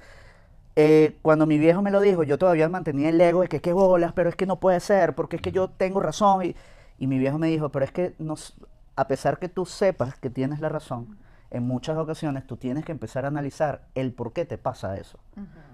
Eh, 0.75 1.17
cuando 1.21 1.45
mi 1.45 1.57
viejo 1.57 1.81
me 1.81 1.91
lo 1.91 1.99
dijo, 1.99 2.23
yo 2.23 2.37
todavía 2.37 2.69
mantenía 2.69 3.09
el 3.09 3.19
ego 3.19 3.41
de 3.41 3.47
que 3.49 3.59
qué 3.61 3.73
bolas, 3.73 4.13
pero 4.13 4.29
es 4.29 4.35
que 4.35 4.45
no 4.45 4.59
puede 4.59 4.79
ser, 4.79 5.13
porque 5.15 5.35
es 5.35 5.41
que 5.41 5.51
yo 5.51 5.69
tengo 5.69 5.99
razón. 5.99 6.45
Y, 6.45 6.55
y 6.97 7.07
mi 7.07 7.17
viejo 7.19 7.37
me 7.37 7.47
dijo, 7.47 7.69
pero 7.69 7.83
es 7.85 7.91
que 7.91 8.15
nos, 8.19 8.55
a 8.95 9.07
pesar 9.07 9.39
que 9.39 9.49
tú 9.49 9.65
sepas 9.65 10.15
que 10.15 10.29
tienes 10.29 10.59
la 10.61 10.69
razón, 10.69 11.17
en 11.51 11.63
muchas 11.63 11.97
ocasiones 11.97 12.45
tú 12.45 12.57
tienes 12.57 12.85
que 12.85 12.91
empezar 12.91 13.25
a 13.25 13.29
analizar 13.29 13.81
el 13.95 14.13
por 14.13 14.33
qué 14.33 14.45
te 14.45 14.57
pasa 14.57 14.95
eso. 14.97 15.19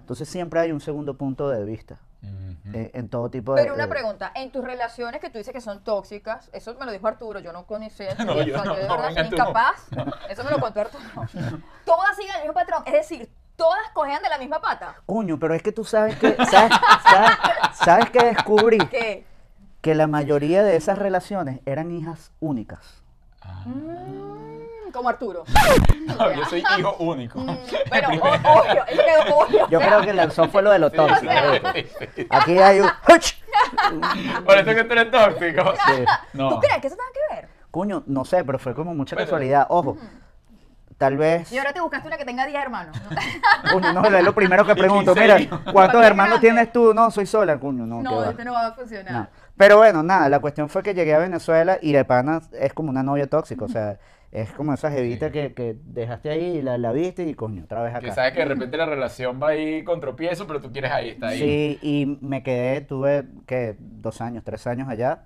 Entonces 0.00 0.28
siempre 0.28 0.58
hay 0.60 0.72
un 0.72 0.80
segundo 0.80 1.16
punto 1.18 1.50
de 1.50 1.64
vista 1.64 1.98
eh, 2.72 2.90
en 2.94 3.08
todo 3.08 3.28
tipo 3.30 3.54
de... 3.54 3.62
Pero 3.62 3.74
una 3.74 3.84
de- 3.84 3.90
pregunta, 3.90 4.32
en 4.34 4.50
tus 4.50 4.64
relaciones 4.64 5.20
que 5.20 5.28
tú 5.30 5.38
dices 5.38 5.52
que 5.52 5.60
son 5.60 5.84
tóxicas, 5.84 6.48
eso 6.52 6.74
me 6.80 6.86
lo 6.86 6.92
dijo 6.92 7.06
Arturo, 7.06 7.40
yo 7.40 7.52
no 7.52 7.66
conocía 7.66 8.14
No, 8.24 8.34
yo, 8.36 8.44
yo 8.44 8.64
no, 8.64 8.74
de 8.74 8.88
no, 8.88 8.96
verdad 9.02 9.24
incapaz, 9.26 9.86
eso 10.30 10.42
me 10.44 10.50
lo 10.50 10.58
contó 10.58 10.80
Arturo. 10.80 11.04
Todas 11.84 12.16
siguen 12.16 12.34
el 12.36 12.40
mismo 12.42 12.54
patrón, 12.54 12.82
es 12.86 12.92
decir, 12.94 13.28
todas 13.56 13.80
cogen 13.94 14.22
de 14.22 14.28
la 14.28 14.38
misma 14.38 14.60
pata. 14.60 14.96
Coño, 15.06 15.38
pero 15.38 15.54
es 15.54 15.62
que 15.62 15.72
tú 15.72 15.84
sabes 15.84 16.16
que... 16.16 16.36
¿Sabes, 16.36 16.72
sabes, 17.02 17.30
sabes 17.74 18.10
que 18.10 18.24
descubrí? 18.24 18.78
¿Qué? 18.88 19.24
que 19.82 19.94
la 19.94 20.08
mayoría 20.08 20.64
de 20.64 20.74
esas 20.74 20.98
relaciones 20.98 21.60
eran 21.64 21.92
hijas 21.92 22.32
únicas. 22.40 22.80
Mm, 23.64 24.90
como 24.92 25.08
Arturo. 25.08 25.44
No, 26.18 26.32
yo 26.32 26.44
soy 26.46 26.64
hijo 26.78 26.96
único. 26.98 27.38
Mm, 27.40 27.56
Bueno, 27.88 28.08
o- 28.22 28.60
obvio, 28.60 28.86
es 28.86 28.98
que 29.00 29.32
obvio. 29.32 29.68
Yo 29.68 29.78
creo 29.80 30.00
que 30.02 30.12
lanzó 30.14 30.48
fue 30.48 30.62
lo 30.62 30.70
de 30.70 30.78
lo 30.78 30.90
tóxico. 30.90 31.30
sea, 31.30 31.72
¿viste? 31.72 32.26
Aquí 32.30 32.58
hay 32.58 32.80
un... 32.80 32.86
¡Huch! 33.08 33.34
Por 34.44 34.56
eso 34.58 34.74
que 34.74 34.84
tú 34.84 34.92
eres 34.92 35.10
tóxico. 35.10 35.72
Sí. 35.86 36.04
No. 36.32 36.48
¿Tú 36.50 36.60
crees 36.60 36.80
que 36.80 36.86
eso 36.86 36.96
tenga 36.96 37.10
que 37.12 37.34
ver? 37.34 37.48
Coño, 37.70 38.02
no 38.06 38.24
sé, 38.24 38.44
pero 38.44 38.58
fue 38.58 38.74
como 38.74 38.94
mucha 38.94 39.14
Bueno. 39.16 39.26
casualidad. 39.26 39.66
Ojo, 39.68 39.98
tal 40.98 41.16
vez... 41.16 41.50
Y 41.52 41.58
ahora 41.58 41.72
te 41.72 41.80
buscaste 41.80 42.08
una 42.08 42.16
que 42.16 42.24
tenga 42.24 42.46
10 42.46 42.62
hermanos. 42.62 42.96
Coño, 43.72 43.92
no, 43.92 44.04
es 44.04 44.24
lo 44.24 44.34
primero 44.34 44.64
que 44.64 44.72
¿Y 44.76 44.76
pregunto. 44.76 45.14
Mira? 45.14 45.36
¿cuántos 45.72 46.04
hermanos 46.04 46.40
tienes 46.40 46.72
tú? 46.72 46.92
No, 46.94 47.10
soy 47.10 47.26
sola. 47.26 47.58
Coño, 47.58 47.86
no, 47.86 48.02
No, 48.02 48.16
va. 48.16 48.30
este 48.30 48.44
no 48.44 48.52
va 48.52 48.66
a 48.68 48.72
funcionar. 48.72 49.12
No. 49.12 49.28
Pero 49.56 49.78
bueno, 49.78 50.02
nada, 50.02 50.28
la 50.28 50.38
cuestión 50.40 50.68
fue 50.68 50.82
que 50.82 50.94
llegué 50.94 51.14
a 51.14 51.18
Venezuela 51.18 51.78
y 51.80 51.92
de 51.92 52.04
pana 52.04 52.40
es 52.52 52.72
como 52.74 52.90
una 52.90 53.02
novia 53.02 53.26
tóxica. 53.26 53.64
O 53.64 53.68
sea, 53.68 53.98
es 54.32 54.50
como 54.52 54.74
esa 54.74 54.90
jevita 54.90 55.30
que, 55.30 55.54
que 55.54 55.76
dejaste 55.84 56.28
ahí 56.30 56.58
y 56.58 56.62
la, 56.62 56.76
la 56.76 56.92
viste 56.92 57.22
y 57.24 57.32
coño, 57.34 57.64
otra 57.64 57.82
vez 57.82 57.92
Que 57.92 58.06
acá. 58.06 58.14
sabes 58.14 58.32
que 58.34 58.40
de 58.40 58.44
repente 58.46 58.76
la 58.76 58.84
relación 58.84 59.40
va 59.42 59.50
ahí 59.50 59.82
con 59.84 60.00
tropiezo, 60.00 60.46
pero 60.46 60.60
tú 60.60 60.70
quieres 60.72 60.90
ahí, 60.92 61.10
está 61.10 61.28
ahí. 61.28 61.38
Sí, 61.38 61.78
y 61.80 62.18
me 62.20 62.42
quedé, 62.42 62.80
tuve, 62.82 63.24
que 63.46 63.76
Dos 63.78 64.20
años, 64.20 64.44
tres 64.44 64.66
años 64.66 64.88
allá, 64.88 65.24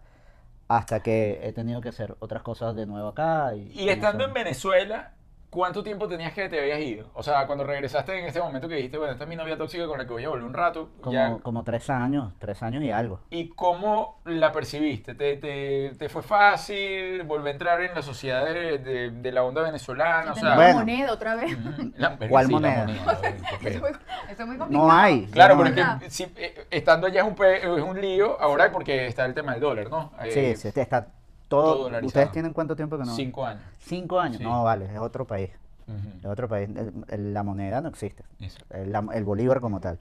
hasta 0.69 1.01
que 1.01 1.41
he 1.43 1.53
tenido 1.53 1.81
que 1.81 1.89
hacer 1.89 2.15
otras 2.21 2.43
cosas 2.43 2.77
de 2.77 2.87
nuevo 2.87 3.09
acá. 3.09 3.53
Y, 3.57 3.73
Y 3.81 3.89
estando 3.89 4.25
en 4.25 4.33
Venezuela, 4.33 5.15
¿cuánto 5.51 5.83
tiempo 5.83 6.07
tenías 6.09 6.33
que 6.33 6.49
te 6.49 6.61
habías 6.61 6.81
ido? 6.81 7.11
O 7.15 7.23
sea, 7.23 7.47
cuando 7.47 7.65
regresaste 7.65 8.19
en 8.19 8.27
ese 8.27 8.41
momento 8.41 8.69
que 8.69 8.77
dijiste, 8.77 8.97
bueno, 8.99 9.13
esta 9.13 9.25
es 9.25 9.31
mi 9.31 9.37
novia 9.37 9.57
tóxica 9.59 9.87
con 9.87 9.99
la 9.99 10.07
que 10.07 10.13
voy 10.13 10.25
a 10.25 10.29
volver 10.29 10.45
un 10.47 10.55
rato. 10.55 10.91
Como, 11.01 11.13
ya- 11.13 11.39
como 11.43 11.65
tres 11.65 11.91
años, 11.91 12.33
tres 12.39 12.63
años 12.63 12.83
y 12.85 12.91
algo. 12.91 13.21
¿Y 13.31 13.49
cómo 13.51 14.21
la 14.25 14.53
percibiste? 14.53 15.15
¿Te, 15.15 15.37
te, 15.37 15.93
te 15.99 16.09
fue 16.09 16.23
fácil 16.23 17.23
volver 17.25 17.49
a 17.49 17.51
entrar 17.53 17.81
en 17.83 17.95
la 17.95 18.03
sociedad 18.03 18.45
de, 18.47 18.79
de- 18.79 19.11
de 19.11 19.33
la 19.33 19.43
onda 19.43 19.63
venezolana? 19.63 20.33
O 20.33 20.35
sea, 20.37 20.55
Bueno. 20.55 20.75
moneda 20.81 21.13
otra 21.13 21.35
vez. 21.35 21.57
la- 21.97 22.17
¿Cuál 22.29 22.47
sí, 22.47 22.53
moneda? 22.53 22.87
Eso 23.61 23.69
es 23.69 23.81
muy, 23.81 23.91
eso 23.91 24.43
es 24.43 24.47
muy 24.47 24.57
complicado. 24.57 24.87
No 24.89 24.93
hay. 24.93 25.27
Claro, 25.27 25.57
no 25.57 25.65
pero 25.65 25.75
hay. 25.77 25.97
es 25.97 26.03
que 26.05 26.11
si, 26.11 26.23
eh, 26.37 26.67
estando 26.71 27.07
allá 27.07 27.23
es 27.23 27.27
un, 27.29 27.35
pe- 27.35 27.59
es 27.59 27.83
un 27.83 28.01
lío 28.01 28.41
ahora 28.41 28.71
porque 28.73 29.07
está 29.07 29.25
el 29.27 29.35
tema 29.35 29.53
del 29.53 29.61
dólar, 29.61 29.91
¿no? 29.91 30.13
Sí, 30.31 30.39
Eh, 30.41 30.57
sí, 30.57 30.69
está 30.75 31.09
todo 31.51 31.73
todo. 31.75 31.83
dolarizado. 31.85 32.07
¿Ustedes 32.07 32.33
tienen 32.33 32.53
cuánto 32.55 32.75
tiempo 32.77 32.97
que 32.97 33.05
no? 33.05 33.15
Cinco 33.15 33.45
años. 33.45 33.63
Cinco 33.79 34.19
años. 34.19 34.39
Sí. 34.39 34.45
No, 34.45 34.65
vale, 34.65 34.87
es 34.87 34.99
otro 34.99 35.27
país. 35.27 35.51
Es 36.21 36.27
otro 36.27 36.49
país. 36.49 36.71
El- 37.09 37.35
la 37.35 37.43
moneda 37.43 37.81
no 37.81 37.89
existe. 37.89 38.23
Eso. 38.39 38.61
El, 38.71 38.93
la- 38.93 39.05
el 39.13 39.25
bolívar 39.25 39.61
como 39.61 39.81
tal. 39.81 39.99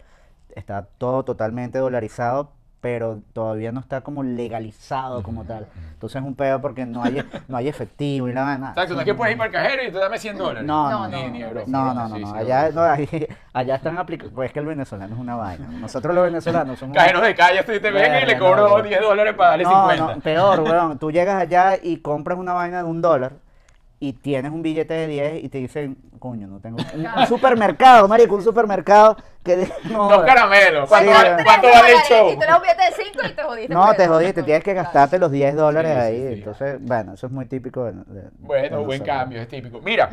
Está 0.55 0.83
todo 0.97 1.23
totalmente 1.23 1.79
dolarizado 1.79 2.51
pero 2.81 3.19
todavía 3.33 3.71
no 3.71 3.79
está 3.81 4.01
como 4.01 4.23
legalizado 4.23 5.21
como 5.23 5.43
tal. 5.43 5.67
Entonces 5.93 6.21
es 6.21 6.25
un 6.27 6.33
pedo 6.35 6.61
porque 6.61 6.85
no 6.85 7.03
hay, 7.03 7.21
no 7.47 7.57
hay 7.57 7.67
efectivo 7.67 8.29
y 8.29 8.33
nada, 8.33 8.57
nada. 8.57 8.71
Exacto, 8.71 8.93
no 8.93 9.01
es 9.01 9.05
que 9.05 9.13
puedes 9.13 9.33
ir 9.33 9.37
para 9.37 9.47
el 9.47 9.53
cajero 9.53 9.83
y 9.83 9.91
te 9.91 9.97
dame 9.97 10.17
100 10.17 10.37
dólares. 10.37 10.63
No, 10.65 10.89
No, 10.89 11.07
no, 11.07 11.17
Ni, 11.29 11.39
no. 11.39 11.47
ni. 11.53 11.65
No, 11.71 11.93
no, 11.93 12.07
no, 12.07 12.15
Sí, 12.15 12.21
no. 12.21 12.31
sí, 12.31 12.37
Allá, 12.37 12.65
broma. 12.69 12.87
no, 12.87 12.93
ahí- 12.93 13.27
allá 13.53 13.75
están 13.75 13.97
aplicando. 13.97 14.33
Pues 14.33 14.47
es 14.47 14.53
que 14.53 14.59
el 14.59 14.65
venezolano 14.65 15.13
es 15.13 15.19
una 15.19 15.35
vaina. 15.35 15.67
Nosotros 15.67 16.15
los 16.15 16.23
venezolanos 16.25 16.79
somos. 16.79 16.95
Cajeros 16.95 17.21
de 17.21 17.35
calle, 17.35 17.59
si 17.63 17.79
te 17.79 17.91
ven 17.91 18.23
y 18.23 18.25
le 18.25 18.37
cobro 18.39 18.69
no, 18.77 18.81
10 18.81 19.01
dólares 19.01 19.33
para 19.35 19.49
darle 19.51 19.63
No, 19.65 19.89
50. 19.89 20.15
no, 20.15 20.21
peor, 20.21 20.59
weón. 20.61 20.97
Tú 20.99 21.11
llegas 21.11 21.41
allá 21.41 21.77
y 21.81 21.97
compras 21.97 22.37
una 22.39 22.53
vaina 22.53 22.77
de 22.77 22.83
un 22.85 23.01
dólar 23.01 23.33
y 24.01 24.13
tienes 24.13 24.51
un 24.51 24.61
billete 24.61 24.93
de 24.93 25.07
10 25.07 25.43
y 25.43 25.49
te 25.49 25.57
dicen, 25.57 25.97
coño, 26.19 26.47
no 26.47 26.59
tengo. 26.59 26.77
Un, 26.95 27.05
un 27.05 27.27
supermercado, 27.27 28.07
marico, 28.07 28.35
un 28.35 28.43
supermercado 28.43 29.17
que. 29.43 29.57
de- 29.57 29.73
No, 29.91 30.07
Dos 30.09 30.23
caramelos. 30.23 30.87
¿Cuánto, 30.87 31.11
Sí, 31.11 31.17
cuánto 31.43 31.67
vale 31.67 31.67
el 31.67 31.73
dólares, 31.73 32.03
show? 32.07 32.29
Y 32.29 32.33
tú 32.35 32.39
le 32.39 32.45
das 32.47 32.55
un 32.57 32.61
billete 32.61 32.81
de 32.83 33.03
5 33.11 33.27
y 33.27 33.33
te 33.35 33.43
jodiste. 33.43 33.73
no, 33.73 33.93
te 33.95 34.07
jodiste, 34.07 34.43
tienes 34.43 34.63
que 34.63 34.73
gastarte 34.73 35.19
los 35.19 35.31
10 35.31 35.55
dólares 35.55 35.91
Sí, 35.91 35.97
sí, 35.99 36.05
ahí. 36.05 36.27
sí. 36.27 36.33
Entonces, 36.39 36.77
bueno, 36.81 37.13
eso 37.13 37.25
es 37.27 37.31
muy 37.33 37.45
típico 37.45 37.83
de. 37.85 37.91
de- 37.91 38.21
de 38.21 38.29
Bueno, 38.39 38.83
buen 38.85 39.03
cambio, 39.03 39.41
es 39.41 39.47
típico. 39.49 39.81
Mira, 39.81 40.09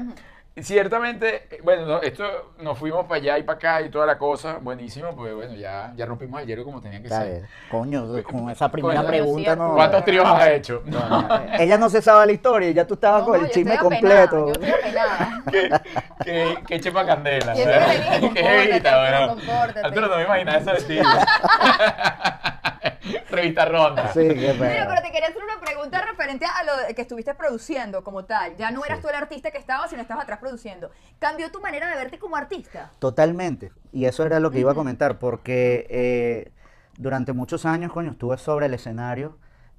ciertamente, 0.63 1.47
eh, 1.51 1.61
bueno, 1.63 1.85
no, 1.87 2.01
esto 2.03 2.55
nos 2.59 2.79
fuimos 2.79 3.05
para 3.07 3.17
allá 3.21 3.39
y 3.39 3.43
para 3.43 3.57
acá 3.57 3.83
y 3.83 3.91
toda 3.91 4.07
la 4.07 4.17
cosa, 4.17 4.59
buenísimo, 4.61 5.15
pues 5.15 5.35
bueno, 5.35 5.55
ya, 5.55 5.93
ya 5.95 6.07
rompimos 6.07 6.41
el 6.41 6.47
hielo 6.47 6.65
como 6.65 6.81
tenía 6.81 7.03
que 7.03 7.09
ser. 7.09 7.45
Coño, 7.71 8.07
con 8.23 8.49
esa 8.51 8.71
primera 8.71 9.01
Coño, 9.01 9.09
pregunta 9.09 9.55
no. 9.57 9.75
¿Cuántos 9.75 10.05
tríos 10.05 10.27
has 10.27 10.49
hecho? 10.49 10.83
Coño, 10.91 11.29
Ella 11.59 11.77
no 11.79 11.89
se 11.91 12.01
sabe 12.01 12.27
la 12.27 12.33
historia 12.33 12.71
y 12.71 12.75
ya 12.75 12.87
tú 12.87 12.95
estabas 12.95 13.21
No, 13.23 13.27
con 13.29 13.37
no, 13.39 13.43
el 13.43 13.49
yo 13.49 13.55
chisme 13.55 13.75
estoy 13.75 13.97
apenada, 13.97 14.29
completo. 14.31 14.61
Yo 14.61 14.77
estoy 14.77 15.71
que, 16.25 16.59
que 16.67 16.81
chepa 16.81 17.05
candela. 17.07 17.53
Qué 17.55 17.63
Arturo, 17.65 18.99
bueno. 19.01 19.37
Arturo, 19.85 20.09
no 20.09 20.17
me 20.17 20.23
imaginaba 20.25 20.59
eso 20.59 20.73
de 20.73 20.83
ti. 20.83 20.99
Revista 23.31 23.65
Ronda. 23.67 24.13
Sí, 24.13 24.21
qué 24.29 24.35
Mira, 24.35 24.53
pedo. 24.55 24.89
pero 24.89 25.03
te 25.03 25.11
quería 25.13 25.29
hacer 25.29 25.43
una 25.43 25.61
pregunta 25.61 26.01
referente 26.05 26.45
a 26.47 26.63
lo 26.65 26.95
que 26.95 27.03
estuviste 27.03 27.35
produciendo 27.35 28.05
como 28.05 28.25
tal. 28.25 28.57
Ya 28.57 28.71
no 28.71 28.85
eras 28.85 28.99
Sí. 28.99 29.03
tú 29.03 29.09
el 29.09 29.15
artista 29.17 29.51
que 29.51 29.59
estabas, 29.59 29.91
sino 29.91 30.03
estabas 30.03 30.25
atrás 30.25 30.39
produciendo. 30.39 30.91
¿Cambió 31.19 31.51
tu 31.51 31.61
manera 31.61 31.89
de 31.89 31.97
verte 31.97 32.19
como 32.19 32.37
artista? 32.37 32.91
Totalmente. 32.99 33.73
Y 33.93 34.05
eso 34.07 34.25
era 34.25 34.41
lo 34.41 34.51
que 34.51 34.61
iba 34.61 34.73
a 34.73 34.75
comentar, 34.75 35.19
porque 35.19 35.87
eh, 35.91 36.53
durante 36.99 37.33
muchos 37.33 37.67
años, 37.67 37.93
coño, 37.93 38.13
estuve 38.13 38.39
sobre 38.39 38.67
el 38.67 38.75
escenario, 38.75 39.39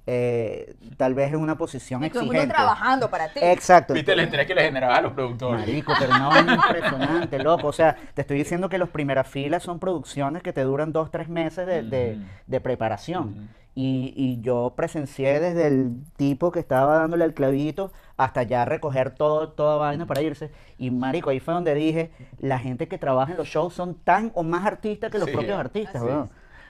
eh, 0.09 0.75
tal 0.95 1.13
vez 1.13 1.33
en 1.33 1.39
una 1.39 1.57
posición 1.57 2.03
Y 2.03 2.09
todo 2.09 2.23
exigente. 2.23 2.53
trabajando 2.53 3.09
para 3.09 3.27
ti. 3.33 3.39
Exacto. 3.43 3.93
Viste 3.93 4.13
el 4.13 4.21
estrés 4.21 4.47
que 4.47 4.55
le 4.55 4.63
generaba 4.63 4.95
a 4.95 5.01
los 5.01 5.11
productores. 5.13 5.59
Marico, 5.59 5.93
pero 5.99 6.17
no, 6.17 6.33
es 6.35 6.45
impresionante, 6.47 7.39
loco. 7.43 7.67
O 7.67 7.73
sea, 7.73 7.95
te 8.13 8.21
estoy 8.21 8.37
diciendo 8.37 8.69
que 8.69 8.77
los 8.77 8.89
primeras 8.89 9.27
filas 9.27 9.63
son 9.63 9.79
producciones 9.79 10.41
que 10.41 10.53
te 10.53 10.61
duran 10.61 10.93
dos, 10.93 11.11
tres 11.11 11.27
meses 11.29 11.67
de, 11.67 11.83
de- 11.83 12.17
de 12.47 12.61
preparación. 12.61 13.49
Y, 13.75 14.11
y 14.15 14.41
yo 14.41 14.73
presencié 14.75 15.39
desde 15.39 15.67
el 15.67 15.91
tipo 16.15 16.51
que 16.51 16.59
estaba 16.59 16.97
dándole 16.97 17.25
el 17.25 17.35
clavito 17.35 17.91
hasta 18.15 18.41
ya 18.41 18.65
recoger 18.65 19.11
todo, 19.11 19.49
toda 19.49 19.75
vaina 19.77 20.07
para 20.07 20.23
irse. 20.23 20.49
Y 20.79 20.89
marico, 20.89 21.29
ahí 21.29 21.39
fue 21.39 21.53
donde 21.53 21.75
dije, 21.75 22.09
la 22.39 22.57
gente 22.57 22.87
que 22.87 22.97
trabaja 22.97 23.33
en 23.33 23.37
los 23.37 23.47
shows 23.47 23.75
son 23.75 23.93
tan 23.93 24.31
o 24.33 24.41
más 24.41 24.65
artistas 24.65 25.11
que 25.11 25.19
los 25.19 25.27
Sí. 25.27 25.33
propios 25.33 25.59
artistas, 25.59 26.01
weón. 26.01 26.27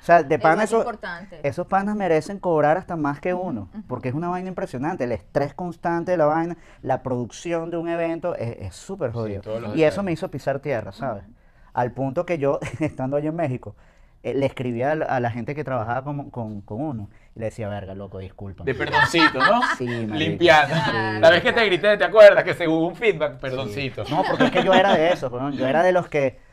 O 0.07 0.09
sea, 0.09 0.23
de 0.23 0.35
Eso 0.35 0.41
pana 0.41 0.63
es 0.63 0.69
eso, 0.69 0.77
importante. 0.79 1.39
esos 1.43 1.67
panas 1.67 1.93
merecen 1.97 2.39
cobrar 2.39 2.77
hasta 2.77 2.95
más 2.95 3.19
que 3.19 3.33
uno, 3.33 3.69
porque 3.89 4.07
es 4.07 4.15
una 4.15 4.29
vaina 4.29 4.47
impresionante. 4.47 5.03
El 5.03 5.11
estrés 5.11 5.53
constante 5.53 6.11
de 6.11 6.17
la 6.17 6.27
vaina, 6.27 6.55
la 6.81 7.03
producción 7.03 7.69
de 7.71 7.75
un 7.75 7.89
evento 7.89 8.33
es 8.33 8.73
súper 8.73 9.11
jodido. 9.11 9.41
todos 9.41 9.61
los 9.61 9.75
y 9.75 9.83
eso 9.83 10.03
me 10.03 10.13
hizo 10.13 10.31
pisar 10.31 10.61
tierra, 10.61 10.93
¿sabes? 10.93 11.25
Al 11.73 11.91
punto 11.91 12.25
que 12.25 12.37
yo, 12.37 12.59
estando 12.79 13.17
allá 13.17 13.27
en 13.27 13.35
México, 13.35 13.75
eh, 14.23 14.33
le 14.33 14.45
escribía 14.45 14.93
a 14.93 14.95
la, 14.95 15.05
a 15.07 15.19
la 15.19 15.29
gente 15.29 15.53
que 15.53 15.65
trabajaba 15.65 16.05
con, 16.05 16.29
con, 16.29 16.61
con 16.61 16.79
uno 16.79 17.09
y 17.35 17.39
le 17.39 17.45
decía, 17.47 17.67
verga, 17.67 17.93
loco, 17.93 18.19
disculpa. 18.19 18.63
De 18.63 18.73
perdoncito, 18.75 19.39
¿no? 19.39 19.61
Sí, 19.77 19.85
marico. 19.87 20.15
Limpiando. 20.15 20.73
Sí. 20.73 21.19
La 21.19 21.29
vez 21.31 21.43
que 21.43 21.51
te 21.51 21.65
grité, 21.65 21.97
¿te 21.97 22.05
acuerdas? 22.05 22.45
Que 22.45 22.53
según 22.53 22.81
un 22.85 22.95
feedback, 22.95 23.39
perdoncito. 23.39 24.05
No, 24.09 24.23
porque 24.23 24.45
es 24.45 24.51
que 24.51 24.63
yo 24.63 24.73
era 24.73 24.95
de 24.95 25.11
esos, 25.11 25.29
weón. 25.33 25.51
yo 25.51 25.67
era 25.67 25.83
de 25.83 25.91
los 25.91 26.07
que 26.07 26.46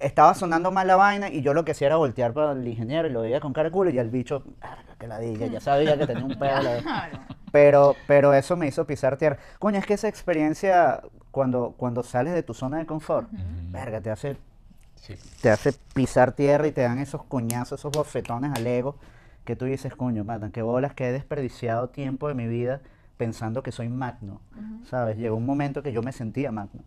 estaba 0.00 0.34
sonando 0.34 0.70
mal 0.72 0.86
la 0.86 0.96
vaina 0.96 1.28
y 1.28 1.42
yo 1.42 1.54
lo 1.54 1.64
que 1.64 1.72
hacía 1.72 1.88
era 1.88 1.96
voltear 1.96 2.32
para 2.32 2.52
el 2.52 2.66
ingeniero 2.66 3.08
y 3.08 3.12
lo 3.12 3.20
veía 3.22 3.40
con 3.40 3.52
cara 3.52 3.68
de 3.68 3.72
culo 3.72 3.90
y 3.90 3.98
el 3.98 4.10
bicho, 4.10 4.42
que 4.98 5.06
la 5.06 5.18
dije, 5.18 5.50
ya 5.50 5.60
sabía 5.60 5.96
que 5.98 6.06
tenía 6.06 6.24
un 6.24 6.38
pedo. 6.38 6.60
Pero, 7.52 7.96
pero 8.06 8.32
eso 8.32 8.56
me 8.56 8.68
hizo 8.68 8.86
pisar 8.86 9.16
tierra. 9.16 9.36
Coño, 9.58 9.76
es 9.80 9.84
que 9.84 9.94
esa 9.94 10.06
experiencia, 10.06 11.02
cuando, 11.32 11.74
cuando 11.76 12.04
sales 12.04 12.32
de 12.32 12.44
tu 12.44 12.54
zona 12.54 12.78
de 12.78 12.86
confort, 12.86 13.28
verga, 13.72 14.00
te 14.00 14.08
hace, 14.10 14.36
Sí. 14.94 15.16
te 15.42 15.50
hace 15.50 15.72
pisar 15.92 16.30
tierra 16.30 16.68
y 16.68 16.70
te 16.72 16.82
dan 16.82 17.00
esos 17.00 17.24
coñazos, 17.24 17.80
esos 17.80 17.90
bofetones 17.90 18.52
al 18.54 18.64
ego, 18.68 18.94
que 19.44 19.56
tú 19.56 19.64
dices, 19.64 19.96
coño, 19.96 20.22
matan, 20.22 20.52
qué 20.52 20.62
bolas 20.62 20.94
que 20.94 21.08
he 21.08 21.12
desperdiciado 21.12 21.88
tiempo 21.88 22.28
de 22.28 22.34
mi 22.34 22.46
vida 22.46 22.82
pensando 23.16 23.64
que 23.64 23.72
soy 23.72 23.88
magno, 23.88 24.40
¿sabes? 24.88 25.16
Llegó 25.16 25.34
un 25.34 25.44
momento 25.46 25.82
que 25.82 25.92
yo 25.92 26.02
me 26.02 26.12
sentía 26.12 26.52
magno. 26.52 26.82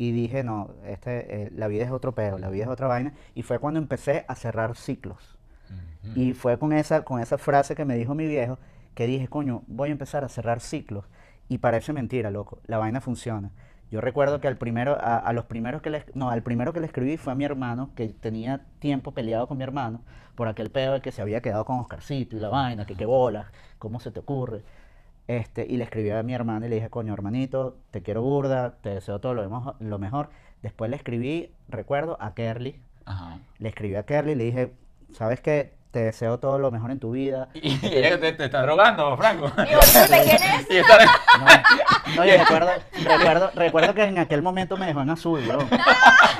Y 0.00 0.12
dije, 0.12 0.42
no, 0.42 0.70
este, 0.86 1.42
eh, 1.42 1.50
la 1.54 1.68
vida 1.68 1.84
es 1.84 1.90
otro 1.90 2.14
pedo, 2.14 2.38
la 2.38 2.48
vida 2.48 2.64
es 2.64 2.70
otra 2.70 2.86
vaina. 2.86 3.12
Y 3.34 3.42
fue 3.42 3.58
cuando 3.58 3.78
empecé 3.78 4.24
a 4.28 4.34
cerrar 4.34 4.74
ciclos. 4.74 5.36
Y 6.14 6.32
fue 6.32 6.58
con 6.58 6.72
esa, 6.72 7.04
con 7.04 7.20
esa 7.20 7.36
frase 7.36 7.74
que 7.74 7.84
me 7.84 7.96
dijo 7.96 8.14
mi 8.14 8.26
viejo 8.26 8.58
que 8.94 9.06
dije, 9.06 9.28
coño, 9.28 9.62
voy 9.66 9.90
a 9.90 9.92
empezar 9.92 10.24
a 10.24 10.30
cerrar 10.30 10.60
ciclos. 10.60 11.04
Y 11.50 11.58
parece 11.58 11.92
mentira, 11.92 12.30
loco. 12.30 12.60
La 12.64 12.78
vaina 12.78 13.02
funciona. 13.02 13.50
Yo 13.90 14.00
recuerdo 14.00 14.40
que 14.40 14.48
al 14.48 14.56
primero, 14.56 14.96
a, 14.98 15.18
a 15.18 15.34
los 15.34 15.44
primeros 15.44 15.82
que 15.82 15.90
le, 15.90 16.06
no, 16.14 16.30
al 16.30 16.42
primero 16.42 16.72
que 16.72 16.80
le 16.80 16.86
escribí 16.86 17.18
fue 17.18 17.34
a 17.34 17.36
mi 17.36 17.44
hermano, 17.44 17.90
que 17.94 18.08
tenía 18.08 18.64
tiempo 18.78 19.12
peleado 19.12 19.48
con 19.48 19.58
mi 19.58 19.64
hermano 19.64 20.00
por 20.34 20.48
aquel 20.48 20.70
pedo 20.70 20.94
de 20.94 21.02
que 21.02 21.12
se 21.12 21.20
había 21.20 21.42
quedado 21.42 21.66
con 21.66 21.78
Oscarcito 21.78 22.38
y 22.38 22.40
la 22.40 22.48
vaina, 22.48 22.86
que 22.86 22.94
qué 22.94 23.04
bolas, 23.04 23.48
cómo 23.78 24.00
se 24.00 24.10
te 24.10 24.20
ocurre. 24.20 24.62
Este, 25.30 25.64
y 25.64 25.76
le 25.76 25.84
escribí 25.84 26.10
a 26.10 26.24
mi 26.24 26.34
hermano 26.34 26.66
y 26.66 26.68
le 26.68 26.74
dije, 26.74 26.90
coño, 26.90 27.12
hermanito, 27.14 27.76
te 27.92 28.02
quiero 28.02 28.20
burda, 28.20 28.78
te 28.82 28.88
deseo 28.90 29.20
todo 29.20 29.32
lo, 29.34 29.48
mejor- 29.48 29.76
lo 29.78 29.98
mejor. 30.00 30.30
Después 30.60 30.90
le 30.90 30.96
escribí, 30.96 31.52
recuerdo, 31.68 32.16
a 32.20 32.34
Kerly, 32.34 32.80
Ajá. 33.04 33.38
le 33.60 33.68
escribí 33.68 33.94
a 33.94 34.02
Kerly 34.02 34.32
y 34.32 34.34
le 34.34 34.44
dije, 34.44 34.72
¿sabes 35.12 35.40
qué? 35.40 35.72
Te 35.90 36.00
deseo 36.04 36.38
todo 36.38 36.58
lo 36.58 36.70
mejor 36.70 36.90
en 36.92 37.00
tu 37.00 37.10
vida. 37.12 37.48
Y 37.54 37.78
ella 37.84 38.20
te, 38.20 38.32
te 38.32 38.44
está 38.44 38.62
drogando, 38.62 39.16
Franco. 39.16 39.50
Digo, 39.50 39.80
disculpe, 39.80 40.22
¿quién 40.24 40.42
es? 40.42 40.66
Y 40.70 40.76
está- 40.76 40.98
No, 41.38 42.16
no, 42.16 42.24
y 42.24 42.30
recuerdo, 42.30 42.68
recuerdo, 43.04 43.50
recuerdo 43.54 43.94
que 43.94 44.04
en 44.04 44.18
aquel 44.18 44.42
momento 44.42 44.76
me 44.76 44.86
dejó 44.86 45.00
en 45.02 45.10
azul, 45.10 45.40
bro. 45.46 45.58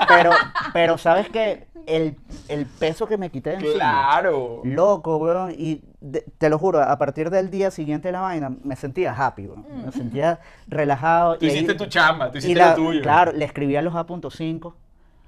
Pero, 0.09 0.31
pero 0.73 0.99
sabes 0.99 1.29
que 1.29 1.67
el, 1.87 2.17
el 2.49 2.67
peso 2.67 3.07
que 3.09 3.17
me 3.17 3.31
quité 3.31 3.51
de 3.51 3.57
encima, 3.57 3.75
Claro. 3.75 4.61
loco, 4.65 5.17
weón, 5.17 5.53
y 5.57 5.83
de- 6.01 6.25
te 6.39 6.49
lo 6.49 6.59
juro, 6.59 6.81
a 6.83 6.97
partir 6.99 7.31
del 7.31 7.51
día 7.51 7.71
siguiente 7.71 8.09
de 8.09 8.13
la 8.13 8.21
vaina, 8.21 8.53
me 8.63 8.77
sentía 8.77 9.13
happy, 9.15 9.47
weón. 9.49 9.65
Me 9.87 9.91
sentía 9.93 10.39
relajado. 10.69 11.39
Tú 11.39 11.47
y 11.47 11.49
hiciste 11.49 11.73
ahí- 11.73 11.79
tu 11.79 11.87
chamba, 11.87 12.31
tú 12.31 12.37
y 12.37 12.39
hiciste 12.39 12.59
la- 12.59 12.71
lo 12.71 12.75
tuyo. 12.77 13.03
Claro, 13.03 13.33
le 13.33 13.45
escribí 13.45 13.75
a 13.77 13.83
los 13.83 13.95
A.5 13.97 14.75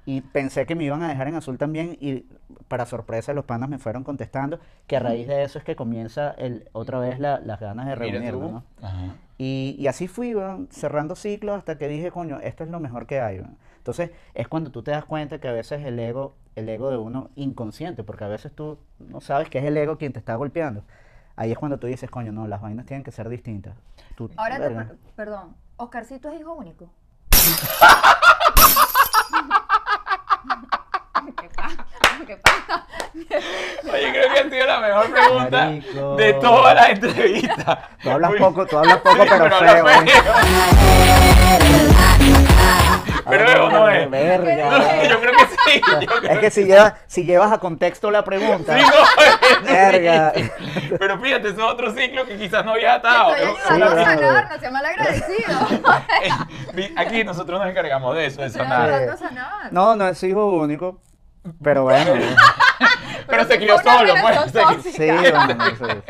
y 0.05 0.21
pensé 0.21 0.65
que 0.65 0.75
me 0.75 0.83
iban 0.83 1.01
a 1.03 1.07
dejar 1.07 1.27
en 1.27 1.35
azul 1.35 1.57
también 1.57 1.97
y 2.01 2.25
para 2.67 2.85
sorpresa 2.85 3.33
los 3.33 3.45
panas 3.45 3.69
me 3.69 3.77
fueron 3.77 4.03
contestando 4.03 4.59
que 4.87 4.97
a 4.97 4.99
raíz 4.99 5.27
de 5.27 5.43
eso 5.43 5.57
es 5.59 5.63
que 5.63 5.75
comienza 5.75 6.31
el, 6.31 6.67
otra 6.73 6.99
vez 6.99 7.19
la- 7.19 7.39
las 7.39 7.59
ganas 7.59 7.85
de 7.85 7.95
reunirnos. 7.95 8.63
¿no? 8.81 9.13
Y, 9.37 9.75
y 9.79 9.87
así 9.87 10.07
fui, 10.07 10.35
cerrando 10.69 11.15
ciclos 11.15 11.57
hasta 11.57 11.77
que 11.77 11.87
dije, 11.87 12.11
coño, 12.11 12.39
esto 12.41 12.63
es 12.63 12.69
lo 12.69 12.79
mejor 12.79 13.07
que 13.07 13.19
hay. 13.21 13.41
Entonces, 13.77 14.11
es 14.33 14.47
cuando 14.47 14.71
tú 14.71 14.83
te 14.83 14.91
das 14.91 15.05
cuenta 15.05 15.39
que 15.39 15.47
a 15.47 15.51
veces 15.53 15.85
el 15.85 15.99
ego, 15.99 16.35
el 16.55 16.69
ego 16.69 16.89
de 16.89 16.97
uno 16.97 17.29
inconsciente, 17.35 18.03
porque 18.03 18.23
a 18.23 18.27
veces 18.27 18.53
tú 18.53 18.77
no 18.99 19.19
sabes 19.21 19.49
que 19.49 19.57
es 19.59 19.65
el 19.65 19.75
ego 19.75 19.97
quien 19.97 20.13
te 20.13 20.19
está 20.19 20.35
golpeando. 20.35 20.83
Ahí 21.35 21.51
es 21.51 21.57
cuando 21.57 21.79
tú 21.79 21.87
dices, 21.87 22.09
coño, 22.11 22.31
no, 22.31 22.47
las 22.47 22.61
vainas 22.61 22.85
tienen 22.85 23.03
que 23.03 23.11
ser 23.11 23.27
distintas. 23.27 23.75
Tú- 24.15 24.29
Ahora, 24.37 24.57
te, 24.59 24.95
perdón, 25.15 25.55
Oscarcito 25.77 26.29
es 26.29 26.39
hijo 26.39 26.53
único. 26.53 26.89
¿Qué 31.41 31.49
pasa? 31.55 31.85
¿Qué 32.27 32.37
pasa? 32.37 32.85
Oye, 33.91 34.11
creo 34.11 34.33
que 34.33 34.39
ha 34.39 34.49
sido 34.49 34.65
la 34.65 34.79
mejor 34.79 35.11
pregunta 35.11 35.65
Marico. 35.65 36.15
de 36.15 36.33
toda 36.33 36.73
la 36.73 36.85
entrevista. 36.89 37.89
Tú 38.01 38.09
hablas 38.11 38.29
Muy- 38.31 38.39
poco, 38.39 38.65
tú 38.65 38.77
hablas 38.77 38.97
poco, 38.97 39.23
Sí, 39.23 39.29
pero, 39.29 39.43
habla 39.55 39.59
feo. 39.73 39.85
Pero 43.29 43.47
feo 43.47 43.69
no 43.69 43.89
es. 43.89 44.09
Verga. 44.09 44.69
No, 44.69 45.03
yo 45.09 45.19
creo 45.21 45.33
que 45.37 45.45
sí. 45.45 45.81
creo 45.81 46.31
Es 46.31 46.39
que 46.39 46.51
si 46.51 46.65
llevas, 46.65 46.93
si 47.07 47.23
llevas 47.25 47.51
a 47.51 47.57
contexto 47.59 48.11
la 48.11 48.23
pregunta, 48.23 48.77
Sí, 48.77 48.83
no, 48.83 49.63
verga. 49.71 50.33
Pero 50.99 51.19
fíjate, 51.19 51.49
eso 51.49 51.57
es 51.57 51.73
otro 51.73 51.93
ciclo 51.93 52.25
que 52.25 52.37
quizás 52.37 52.65
no 52.65 52.71
había 52.71 52.95
atado. 52.95 53.33
Estoy 53.35 53.79
¿no? 53.79 53.85
ayudando 53.85 54.01
a 54.01 54.05
sanar, 54.05 54.49
no 54.51 54.59
sea 54.59 54.71
mal 54.71 54.85
agradecido. 54.85 55.59
Eh, 56.75 56.91
Aquí 56.97 57.23
nosotros 57.23 57.59
nos 57.59 57.69
encargamos 57.69 58.15
de 58.15 58.25
eso, 58.25 58.41
de 58.41 58.49
sanar. 58.49 59.11
No, 59.71 59.95
no 59.95 60.07
es 60.07 60.21
hijo 60.23 60.47
único, 60.47 60.99
pero 61.63 61.83
bueno. 61.83 62.13
Pero 63.25 63.45
se 63.45 63.55
crió 63.57 63.77
solo, 63.79 64.13
pues. 64.21 64.83
Sí, 64.95 65.07
bueno. 65.09 66.03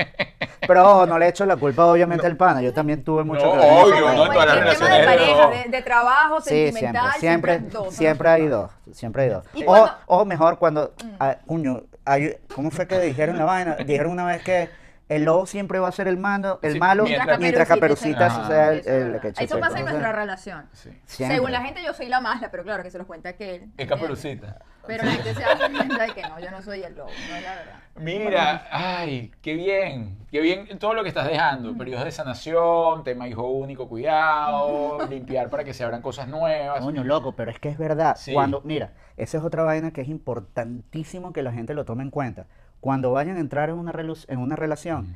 Pero 0.67 0.89
ojo, 0.91 1.05
no 1.05 1.19
le 1.19 1.27
echo 1.27 1.45
la 1.45 1.55
culpa 1.57 1.85
obviamente 1.85 2.25
al 2.25 2.35
pana, 2.37 2.61
yo 2.61 2.73
también 2.73 3.03
tuve 3.03 3.23
mucho 3.23 3.45
No, 3.55 3.61
que 3.61 3.67
eso. 3.67 3.81
obvio, 3.85 3.99
no, 4.13 4.25
en 4.25 4.31
todas 4.33 4.47
las 4.47 4.55
relaciones 4.57 4.97
de 4.99 5.05
pareja, 5.05 5.47
de, 5.49 5.69
de 5.69 5.81
trabajo, 5.83 6.41
Sí, 6.41 6.49
sentimental, 6.71 7.11
siempre, 7.19 7.53
siempre, 7.59 7.69
dos, 7.79 7.93
siempre 7.93 8.29
hay 8.29 8.47
dos. 8.47 8.71
siempre 8.93 9.23
hay 9.23 9.29
dos. 9.29 9.45
O, 9.53 9.63
cuando- 9.65 9.91
o 10.07 10.25
mejor 10.25 10.57
cuando, 10.57 10.93
ah, 11.19 11.35
coño, 11.45 11.83
hay- 12.05 12.35
¿cómo 12.55 12.71
fue 12.71 12.87
que 12.87 12.99
dijeron 12.99 13.37
la 13.37 13.45
vaina? 13.45 13.75
Dijeron 13.75 14.11
una 14.13 14.25
vez 14.25 14.41
que 14.43 14.69
el 15.09 15.23
lobo 15.25 15.45
siempre 15.45 15.79
va 15.79 15.89
a 15.89 15.91
ser 15.91 16.07
el 16.07 16.17
malo, 16.17 16.59
el 16.63 16.73
Sí, 16.73 16.79
malo 16.79 17.03
mientras 17.03 17.39
mientras, 17.39 17.67
Caperucita 17.67 18.17
Caperucita 18.29 18.47
sea- 18.47 18.47
sea 18.47 18.71
el, 18.71 18.79
Eso 18.79 19.15
el 19.15 19.21
que 19.21 19.27
Eso 19.29 19.45
chupe. 19.55 19.59
pasa 19.59 19.79
en 19.79 19.85
nuestra 19.85 20.11
relación. 20.13 20.65
Sí. 20.71 20.89
Según 21.05 21.51
la 21.51 21.61
gente 21.61 21.83
yo 21.85 21.93
soy 21.93 22.07
la 22.07 22.21
mala, 22.21 22.49
pero 22.49 22.63
claro 22.63 22.81
que 22.83 22.89
se 22.89 22.97
los 22.97 23.05
cuenta 23.05 23.29
aquel. 23.29 23.69
Es 23.77 23.87
caperucita. 23.87 24.57
Pero 24.85 25.03
la 25.05 25.11
gente 25.11 25.33
se 25.33 25.41
da 25.41 25.55
cuenta 25.57 26.05
de 26.05 26.13
que 26.13 26.21
no, 26.23 26.39
yo 26.39 26.51
no 26.51 26.61
soy 26.61 26.83
el 26.83 26.95
lobo, 26.95 27.09
no 27.09 27.35
es 27.35 27.43
la 27.43 27.55
verdad. 27.55 27.79
Mira, 27.95 28.67
ay, 28.71 29.31
qué 29.41 29.53
bien, 29.53 30.17
qué 30.29 30.41
bien 30.41 30.77
todo 30.79 30.93
lo 30.93 31.03
que 31.03 31.09
estás 31.09 31.27
dejando. 31.27 31.77
Periodos 31.77 32.05
de 32.05 32.11
sanación, 32.11 33.03
tema 33.03 33.27
hijo 33.27 33.47
único, 33.47 33.87
cuidado, 33.87 35.07
limpiar 35.07 35.49
para 35.49 35.63
que 35.63 35.73
se 35.73 35.83
abran 35.83 36.01
cosas 36.01 36.27
nuevas. 36.27 36.81
Coño, 36.81 37.03
loco, 37.03 37.33
pero 37.33 37.51
es 37.51 37.59
que 37.59 37.69
es 37.69 37.77
verdad. 37.77 38.15
Sí. 38.17 38.33
Cuando, 38.33 38.61
mira, 38.63 38.93
esa 39.15 39.37
es 39.37 39.43
otra 39.43 39.63
vaina 39.63 39.91
que 39.91 40.01
es 40.01 40.09
importantísimo 40.09 41.33
que 41.33 41.43
la 41.43 41.53
gente 41.53 41.73
lo 41.73 41.85
tome 41.85 42.03
en 42.03 42.09
cuenta. 42.09 42.47
Cuando 42.81 43.11
vayan 43.11 43.37
a 43.37 43.39
entrar 43.39 43.69
en 43.69 43.75
una, 43.75 43.93
en 44.27 44.39
una 44.39 44.55
relación, 44.55 45.15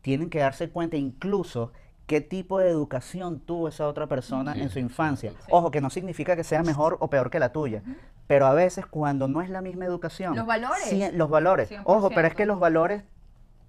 tienen 0.00 0.30
que 0.30 0.40
darse 0.40 0.70
cuenta 0.70 0.96
incluso 0.96 1.72
qué 2.06 2.20
tipo 2.20 2.58
de 2.60 2.68
educación 2.70 3.40
tuvo 3.40 3.68
esa 3.68 3.86
otra 3.88 4.06
persona 4.06 4.54
Sí. 4.54 4.60
en 4.62 4.70
su 4.70 4.78
infancia. 4.78 5.32
Ojo, 5.50 5.70
que 5.70 5.80
no 5.80 5.90
significa 5.90 6.36
que 6.36 6.44
sea 6.44 6.62
mejor 6.62 6.96
o 7.00 7.08
peor 7.10 7.30
que 7.30 7.38
la 7.40 7.52
tuya, 7.52 7.82
pero 8.26 8.46
a 8.46 8.54
veces 8.54 8.86
cuando 8.86 9.26
no 9.28 9.42
es 9.42 9.50
la 9.50 9.60
misma 9.60 9.84
educación. 9.86 10.36
Los 10.36 10.46
valores. 10.46 10.84
sí, 10.84 11.02
los 11.12 11.28
valores. 11.28 11.68
100%. 11.70 11.82
Ojo, 11.84 12.10
pero 12.10 12.28
es 12.28 12.34
que 12.34 12.46
los 12.46 12.60
valores 12.60 13.02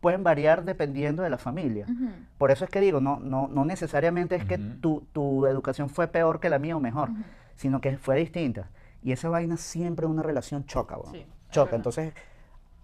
pueden 0.02 0.24
variar 0.24 0.64
dependiendo 0.64 1.24
de 1.24 1.30
la 1.32 1.38
familia. 1.40 1.88
Por 2.38 2.52
eso 2.52 2.64
es 2.64 2.70
que 2.70 2.80
digo, 2.80 3.02
no, 3.02 3.20
no, 3.20 3.48
no 3.48 3.66
necesariamente 3.66 4.36
es 4.36 4.46
que 4.46 4.56
Ujú. 4.56 4.80
tu, 4.80 5.02
tu 5.12 5.46
educación 5.48 5.90
fue 5.90 6.08
peor 6.08 6.40
que 6.40 6.50
la 6.50 6.60
mía 6.60 6.78
o 6.78 6.80
mejor, 6.80 7.10
sino 7.56 7.82
que 7.82 7.98
fue 7.98 8.18
distinta. 8.18 8.70
Y 9.02 9.12
esa 9.12 9.30
vaina 9.30 9.58
siempre 9.58 10.06
en 10.06 10.12
una 10.12 10.22
relación 10.24 10.66
choca, 10.66 10.98
es 11.14 11.26
choca. 11.50 11.76
Entonces, 11.76 12.14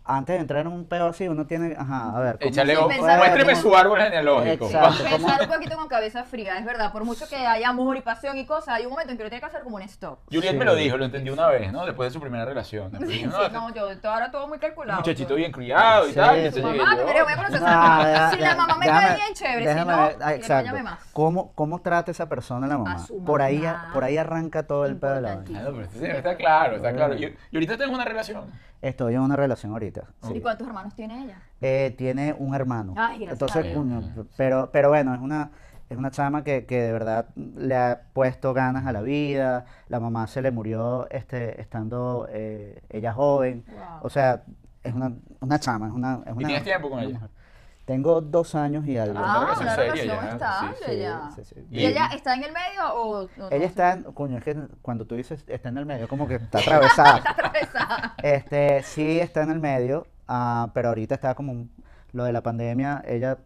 antes 0.05 0.35
de 0.35 0.41
entrar 0.41 0.61
en 0.61 0.67
un 0.67 0.85
pedo 0.85 1.07
así, 1.07 1.27
uno 1.27 1.45
tiene, 1.47 1.75
ajá, 1.77 2.17
a 2.17 2.19
ver. 2.19 2.37
¿cómo- 2.37 2.49
Échale, 2.49 2.75
Sí, 2.75 2.81
o- 2.81 2.87
pensar- 2.87 3.17
muéstreme 3.19 3.55
su 3.55 3.75
árbol 3.75 3.99
genealógico. 4.01 4.65
Exacto. 4.65 5.03
Pensar 5.03 5.41
un 5.41 5.47
poquito 5.47 5.75
con 5.77 5.87
cabeza 5.87 6.23
fría, 6.23 6.57
es 6.57 6.65
verdad. 6.65 6.91
Por 6.91 7.05
mucho 7.05 7.27
que 7.29 7.35
haya 7.37 7.69
amor 7.69 7.95
y 7.97 8.01
pasión 8.01 8.37
y 8.37 8.45
cosas, 8.45 8.75
hay 8.75 8.85
un 8.85 8.91
momento 8.91 9.11
en 9.11 9.17
que 9.17 9.23
uno 9.23 9.29
tiene 9.29 9.39
que 9.39 9.45
hacer 9.47 9.61
como 9.63 9.77
un 9.77 9.81
stop. 9.83 10.19
Juliet 10.31 10.51
Sí. 10.51 10.57
me 10.57 10.65
lo 10.65 10.75
dijo, 10.75 10.97
lo 10.97 11.05
entendí 11.05 11.29
una 11.29 11.47
vez, 11.47 11.71
¿no? 11.71 11.85
Después 11.85 12.09
de 12.09 12.13
su 12.13 12.19
primera 12.19 12.43
relación. 12.45 12.91
Después 12.91 13.11
Sí, 13.11 13.23
no, 13.25 13.49
no, 13.49 13.73
yo 13.73 13.87
ahora 14.09 14.29
todo 14.31 14.47
muy 14.47 14.59
calculado. 14.59 14.99
muchachito 14.99 15.29
todo. 15.29 15.37
bien 15.37 15.51
criado 15.51 16.05
y 16.07 16.09
Sí, 16.09 16.15
tal. 16.15 16.51
sí. 16.53 16.61
mamá, 16.61 16.97
yo. 16.97 17.05
mire, 17.05 17.23
voy 17.23 17.31
a 17.33 17.35
No, 17.35 17.49
deja- 17.49 18.29
Si 18.33 18.37
la 18.39 18.55
mamá 18.55 18.77
me 18.77 18.85
cae 18.85 19.15
bien, 19.15 19.33
chévere. 19.33 19.59
Si 19.59 19.65
déjame 19.67 19.91
no, 19.91 20.01
ver, 20.07 20.17
ah, 20.21 20.33
exacto. 20.33 20.83
más. 20.83 20.99
¿Cómo, 21.13 21.51
¿Cómo 21.53 21.79
trata 21.81 22.11
esa 22.11 22.27
persona 22.27 22.67
la 22.67 22.77
mamá? 22.77 22.97
Por 23.25 23.41
ahí, 23.41 23.63
por 23.93 24.03
ahí 24.03 24.17
arranca 24.17 24.63
todo 24.63 24.85
el 24.85 24.97
pedo 24.97 25.15
de 25.15 25.21
la 25.21 25.35
vaina. 25.37 25.61
No, 25.61 25.81
está 25.81 26.35
claro, 26.35 26.75
está 26.75 26.91
claro. 26.93 27.15
Y, 27.15 27.25
y 27.25 27.55
ahorita 27.55 27.77
tengo 27.77 27.93
una 27.93 28.05
relación. 28.05 28.51
Estoy 28.83 29.15
en 29.15 29.21
una 29.21 29.35
relación 29.37 29.71
ahorita. 29.71 30.03
sí. 30.27 30.33
¿Y 30.35 30.41
cuántos 30.41 30.67
hermanos 30.67 30.93
tiene 30.93 31.23
ella? 31.23 31.37
Eh, 31.61 31.95
tiene 31.97 32.35
un 32.37 32.53
hermano. 32.53 32.93
Ay, 32.97 33.19
gracias 33.25 33.29
a 33.55 33.59
Entonces, 33.61 33.73
coño, 33.75 34.25
pero, 34.35 34.69
pero 34.73 34.89
bueno, 34.89 35.15
es 35.15 35.21
una, 35.21 35.51
es 35.89 35.97
una 35.97 36.11
chama 36.11 36.43
que, 36.43 36.65
que 36.65 36.81
de 36.81 36.91
verdad 36.91 37.27
le 37.35 37.75
ha 37.77 38.01
puesto 38.11 38.53
ganas 38.53 38.85
a 38.85 38.91
la 38.91 39.01
vida. 39.01 39.63
La 39.87 40.01
mamá 40.01 40.27
se 40.27 40.41
le 40.41 40.51
murió 40.51 41.07
este, 41.11 41.61
estando 41.61 42.27
eh, 42.29 42.81
ella 42.89 43.13
joven. 43.13 43.63
Wow. 43.69 43.77
O 44.01 44.09
sea, 44.09 44.43
es 44.83 44.93
una, 44.93 45.13
una 45.39 45.59
chama, 45.59 45.87
es 45.87 45.93
una, 45.93 46.19
es 46.25 46.33
una- 46.33 46.47
tienes 46.47 46.63
tiempo 46.65 46.89
con 46.89 46.97
una 46.99 47.07
ella? 47.07 47.13
mujer. 47.19 47.29
Tengo 47.85 48.21
dos 48.21 48.55
años 48.55 48.85
y 48.87 48.97
algo. 48.97 49.19
Ah, 49.21 49.55
una 49.59 49.75
relación 49.75 50.07
ya, 50.07 50.29
estable 50.29 50.75
sí, 50.85 50.97
ya. 50.99 51.29
sí, 51.35 51.43
sí. 51.43 51.67
¿Y 51.69 51.85
ella 51.85 52.07
está 52.13 52.33
en 52.33 52.43
el 52.45 52.51
medio 52.53 52.93
o 52.93 53.27
no? 53.35 53.49
Ella 53.51 53.65
está, 53.65 53.91
en- 53.93 54.03
coño, 54.03 54.37
es 54.37 54.43
que 54.45 54.55
cuando 54.81 55.05
tú 55.05 55.15
dices 55.15 55.43
está 55.47 55.67
en 55.67 55.77
el 55.77 55.85
medio, 55.85 56.07
como 56.07 56.25
que 56.25 56.35
está 56.35 56.59
atravesada. 56.59 57.15
atravesada? 57.27 58.13
Este, 58.23 58.83
sí 58.83 59.19
está 59.19 59.41
en 59.43 59.51
el 59.51 59.59
medio, 59.59 60.07
ah, 60.29 60.69
pero 60.73 60.89
ahorita 60.89 61.15
está 61.15 61.35
como 61.35 61.51
un- 61.51 61.71
lo 62.13 62.23
de 62.23 62.31
la 62.31 62.41
pandemia, 62.41 63.03
ella 63.05 63.37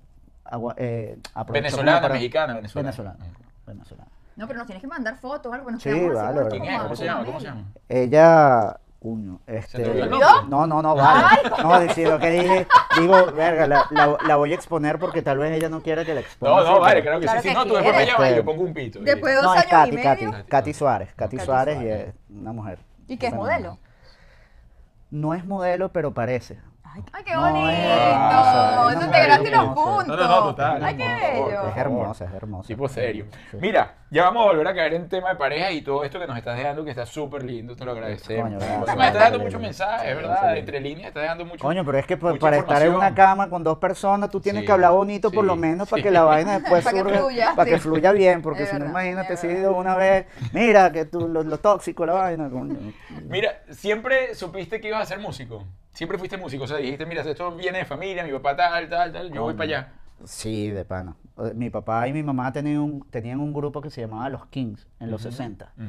agua- 0.46 0.76
eh, 0.78 1.18
Venezolana, 1.50 2.02
para- 2.02 2.14
mexicana, 2.14 2.54
venezolana. 2.54 2.92
Venezolana, 2.92 3.26
venezolana. 3.66 4.12
No, 4.36 4.46
pero 4.46 4.60
nos 4.60 4.68
tienes 4.68 4.82
que 4.82 4.88
mandar 4.88 5.18
fotos 5.18 5.52
o 5.52 5.56
algo. 5.56 5.72
Nos 5.72 5.82
Sí, 5.82 5.90
vale, 5.90 6.42
¿Cómo 6.84 6.96
se 6.96 7.06
llama? 7.06 7.26
¿Cómo 7.26 7.40
se 7.40 7.46
llama? 7.48 7.64
Ella, 7.90 8.80
cuño, 9.00 9.40
¿Se 9.46 9.58
este... 9.58 9.84
nombre? 10.06 10.20
No, 10.50 10.66
no, 10.68 10.82
no, 10.82 10.96
vale. 10.96 11.38
No, 11.62 11.80
decir 11.80 12.08
lo 12.08 12.18
que 12.20 12.30
dije, 12.32 12.68
digo, 13.00 13.32
verga, 13.34 13.68
la, 13.68 13.86
la- 13.92 14.18
la 14.28 14.36
voy 14.36 14.52
a 14.52 14.56
exponer 14.56 14.98
porque 15.00 15.22
tal 15.22 15.38
vez 15.38 15.52
ella 15.56 15.70
no 15.70 15.82
quiere 15.82 16.04
que 16.06 16.14
la 16.16 16.22
exponga. 16.22 16.64
No, 16.64 16.72
no, 16.72 16.80
vale, 16.80 17.02
claro 17.02 17.20
que 17.20 17.26
Claro 17.26 17.42
sí. 17.42 17.50
Si 17.50 17.54
no, 17.54 17.66
tú 17.66 17.74
después 17.76 17.86
me 17.96 18.04
quiere. 18.04 18.12
llamas 18.12 18.28
y 18.28 18.30
yo 18.32 18.36
Este- 18.40 18.44
pongo 18.44 18.64
un 18.64 18.74
pito. 18.74 19.00
Después 19.00 19.36
de 19.36 19.42
No, 19.42 19.48
dos 19.50 19.58
es 19.58 19.62
años 19.62 19.72
Katy, 19.72 19.96
y 19.96 20.04
Katy, 20.04 20.26
medio. 20.28 20.46
Katy 20.48 20.74
Suárez, 20.74 21.10
Katy 21.16 21.38
Katy 21.38 21.46
Suárez 21.46 21.78
y 21.78 21.82
Suárez. 21.86 22.08
es 22.10 22.14
una 22.30 22.52
mujer. 22.54 22.80
¿Y 23.08 23.18
qué 23.18 23.28
es 23.28 23.34
modelo? 23.34 23.78
No 25.10 25.34
es 25.34 25.46
modelo, 25.46 25.90
pero 25.90 26.14
parece. 26.14 26.60
Ay, 26.98 27.04
ay, 27.14 27.24
qué 27.24 27.34
No, 27.34 27.42
bonito. 27.42 27.70
es- 27.70 27.78
Ah, 27.90 28.88
Eso 28.92 29.00
no, 29.02 29.12
te 29.12 29.18
ganaste 29.20 29.52
no, 29.52 29.58
los 29.58 29.66
no, 29.68 29.76
puntos. 29.76 30.08
no, 30.18 30.28
no, 30.28 30.44
total, 30.44 30.84
Ay, 30.84 30.94
no, 30.96 30.98
qué 30.98 31.10
por 31.10 31.48
bello. 31.50 31.62
por 31.62 31.70
Es 31.72 31.78
hermosa, 31.78 32.26
es 32.26 32.34
hermosa. 32.34 32.68
Tipo 32.68 32.88
serio. 32.88 33.26
Sí. 33.52 33.58
Mira, 33.60 33.96
ya 34.10 34.24
vamos 34.24 34.44
a 34.44 34.46
volver 34.48 34.68
a 34.68 34.74
caer 34.76 34.94
en 34.94 35.10
tema 35.10 35.30
de 35.30 35.36
pareja 35.36 35.72
y 35.72 35.82
todo 35.82 36.04
esto 36.04 36.20
que 36.20 36.28
nos 36.28 36.38
estás 36.38 36.58
dejando, 36.58 36.84
que 36.84 36.90
está 36.92 37.06
súper 37.06 37.44
lindo, 37.44 37.76
te 37.76 37.86
lo 37.86 37.92
agradecemos. 37.92 38.44
Coño, 38.46 38.58
Porque 38.60 38.74
gracias. 38.74 38.98
me 38.98 39.08
estás 39.08 39.22
dando 39.22 39.40
muchos 39.40 39.62
mensajes, 39.62 40.16
¿verdad? 40.16 40.54
sí. 40.54 40.60
Entre 40.60 40.80
líneas 40.80 41.08
estás 41.10 41.24
dando 41.24 41.46
mucho. 41.46 41.62
Coño, 41.62 41.86
pero 41.86 41.98
es 41.98 42.06
que 42.06 42.16
mucha 42.16 42.40
para 42.40 42.58
estar 42.58 42.82
en 42.82 42.94
una 42.96 43.14
cama 43.14 43.50
con 43.50 43.64
dos 43.64 43.78
personas, 43.78 44.30
tú 44.30 44.40
tienes 44.40 44.62
Sí, 44.62 44.66
que 44.66 44.72
hablar 44.72 44.92
bonito 44.92 45.30
por 45.32 45.44
sí, 45.44 45.48
lo 45.48 45.56
menos 45.56 45.90
para 45.90 46.02
que 46.02 46.12
la 46.12 46.24
vaina 46.24 46.54
después 46.60 46.84
Para 46.84 46.98
que 46.98 47.04
fluya, 47.04 47.54
para 47.56 47.70
que 47.70 47.78
fluya 47.80 48.12
bien, 48.12 48.42
porque 48.42 48.66
si 48.66 48.78
no, 48.78 48.86
imagínate 48.86 49.38
si 49.38 49.48
una 49.48 49.96
vez, 49.96 50.28
mira 50.54 50.92
que 50.92 51.06
tú, 51.06 51.28
lo, 51.28 51.44
lo 51.44 51.58
tóxico, 51.60 52.06
la 52.06 52.14
vaina. 52.14 52.50
Mira, 53.28 53.62
siempre 53.72 54.34
supiste 54.36 54.80
que 54.80 54.88
ibas 54.90 55.02
a 55.02 55.06
ser 55.06 55.20
músico. 55.20 55.64
Siempre 55.98 56.20
fuiste 56.20 56.38
músico. 56.38 56.66
O 56.66 56.68
sea, 56.68 56.78
dijiste, 56.78 57.08
mira, 57.08 57.24
esto 57.24 57.56
viene 57.56 57.80
de 57.80 57.86
familia, 57.86 58.24
mi 58.24 58.32
papá 58.34 58.56
tal, 58.56 58.88
tal, 58.88 59.12
tal, 59.12 59.34
yo 59.34 59.42
voy 59.42 59.56
para 59.56 59.64
allá. 59.64 59.94
Sí, 60.26 60.70
de 60.70 60.86
pana. 60.86 61.16
Mi 61.56 61.72
papá 61.72 62.08
y 62.08 62.14
mi 62.14 62.22
mamá 62.22 62.52
tenían 62.54 62.78
un, 62.82 63.02
tenían 63.10 63.40
un 63.40 63.52
grupo 63.52 63.82
que 63.82 63.90
se 63.90 64.02
llamaba 64.02 64.30
Los 64.30 64.46
Kings 64.46 64.88
en 65.00 65.10
los 65.10 65.24
60. 65.24 65.74
Ujú. 65.76 65.86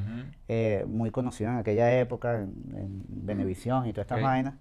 eh, 0.48 0.86
muy 0.88 1.10
conocido 1.10 1.50
en 1.50 1.56
aquella 1.58 1.92
época, 2.00 2.36
en, 2.36 2.54
en 2.74 3.02
Venevisión 3.06 3.86
y 3.86 3.92
todas 3.92 4.06
estas 4.06 4.22
vainas. 4.22 4.54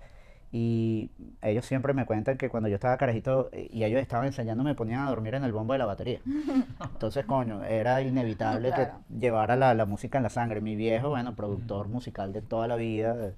Y 0.52 1.12
ellos 1.42 1.66
siempre 1.66 1.94
me 1.94 2.06
cuentan 2.06 2.38
que 2.38 2.50
cuando 2.50 2.68
yo 2.68 2.76
estaba 2.76 2.98
carajito 2.98 3.50
y 3.54 3.84
ellos 3.86 4.02
estaban 4.02 4.26
ensayando, 4.28 4.64
me 4.66 4.76
ponían 4.76 5.06
a 5.06 5.10
dormir 5.10 5.36
en 5.36 5.46
el 5.46 5.54
bombo 5.54 5.72
de 5.74 5.80
la 5.80 5.86
batería. 5.86 6.20
Entonces, 6.94 7.26
coño, 7.26 7.64
era 7.64 8.02
inevitable 8.02 8.70
Claro. 8.74 8.94
que 9.10 9.20
llevara 9.20 9.56
la, 9.56 9.74
la 9.74 9.86
música 9.86 10.18
en 10.20 10.24
la 10.24 10.30
sangre. 10.30 10.60
Mi 10.60 10.76
viejo, 10.76 11.10
bueno, 11.10 11.36
productor 11.36 11.88
musical 11.88 12.34
de 12.34 12.42
toda 12.42 12.68
la 12.68 12.76
vida, 12.76 13.32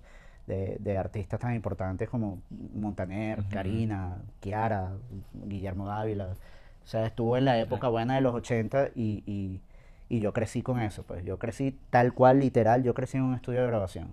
de, 0.50 0.78
de- 0.80 0.98
artistas 0.98 1.40
tan 1.40 1.54
importantes 1.56 2.10
como 2.10 2.40
Montaner, 2.76 3.40
Ujú. 3.40 3.50
Karina, 3.50 4.18
Kiara, 4.42 4.92
Guillermo 5.46 5.88
Dávila. 5.88 6.26
O 6.84 6.88
sea, 6.88 7.06
estuvo 7.06 7.38
en 7.38 7.46
la 7.46 7.58
época 7.60 7.88
buena 7.88 8.16
de 8.16 8.22
los 8.22 8.34
80 8.34 8.90
y, 8.96 9.24
y, 9.28 9.62
y 10.10 10.20
yo 10.20 10.34
crecí 10.34 10.62
con 10.64 10.80
eso. 10.80 11.04
Pues 11.04 11.24
yo 11.24 11.38
crecí 11.38 11.78
tal 11.92 12.14
cual, 12.14 12.40
literal, 12.40 12.84
yo 12.84 12.94
crecí 12.94 13.18
en 13.18 13.24
un 13.24 13.36
estudio 13.36 13.62
de 13.62 13.68
grabación 13.68 14.12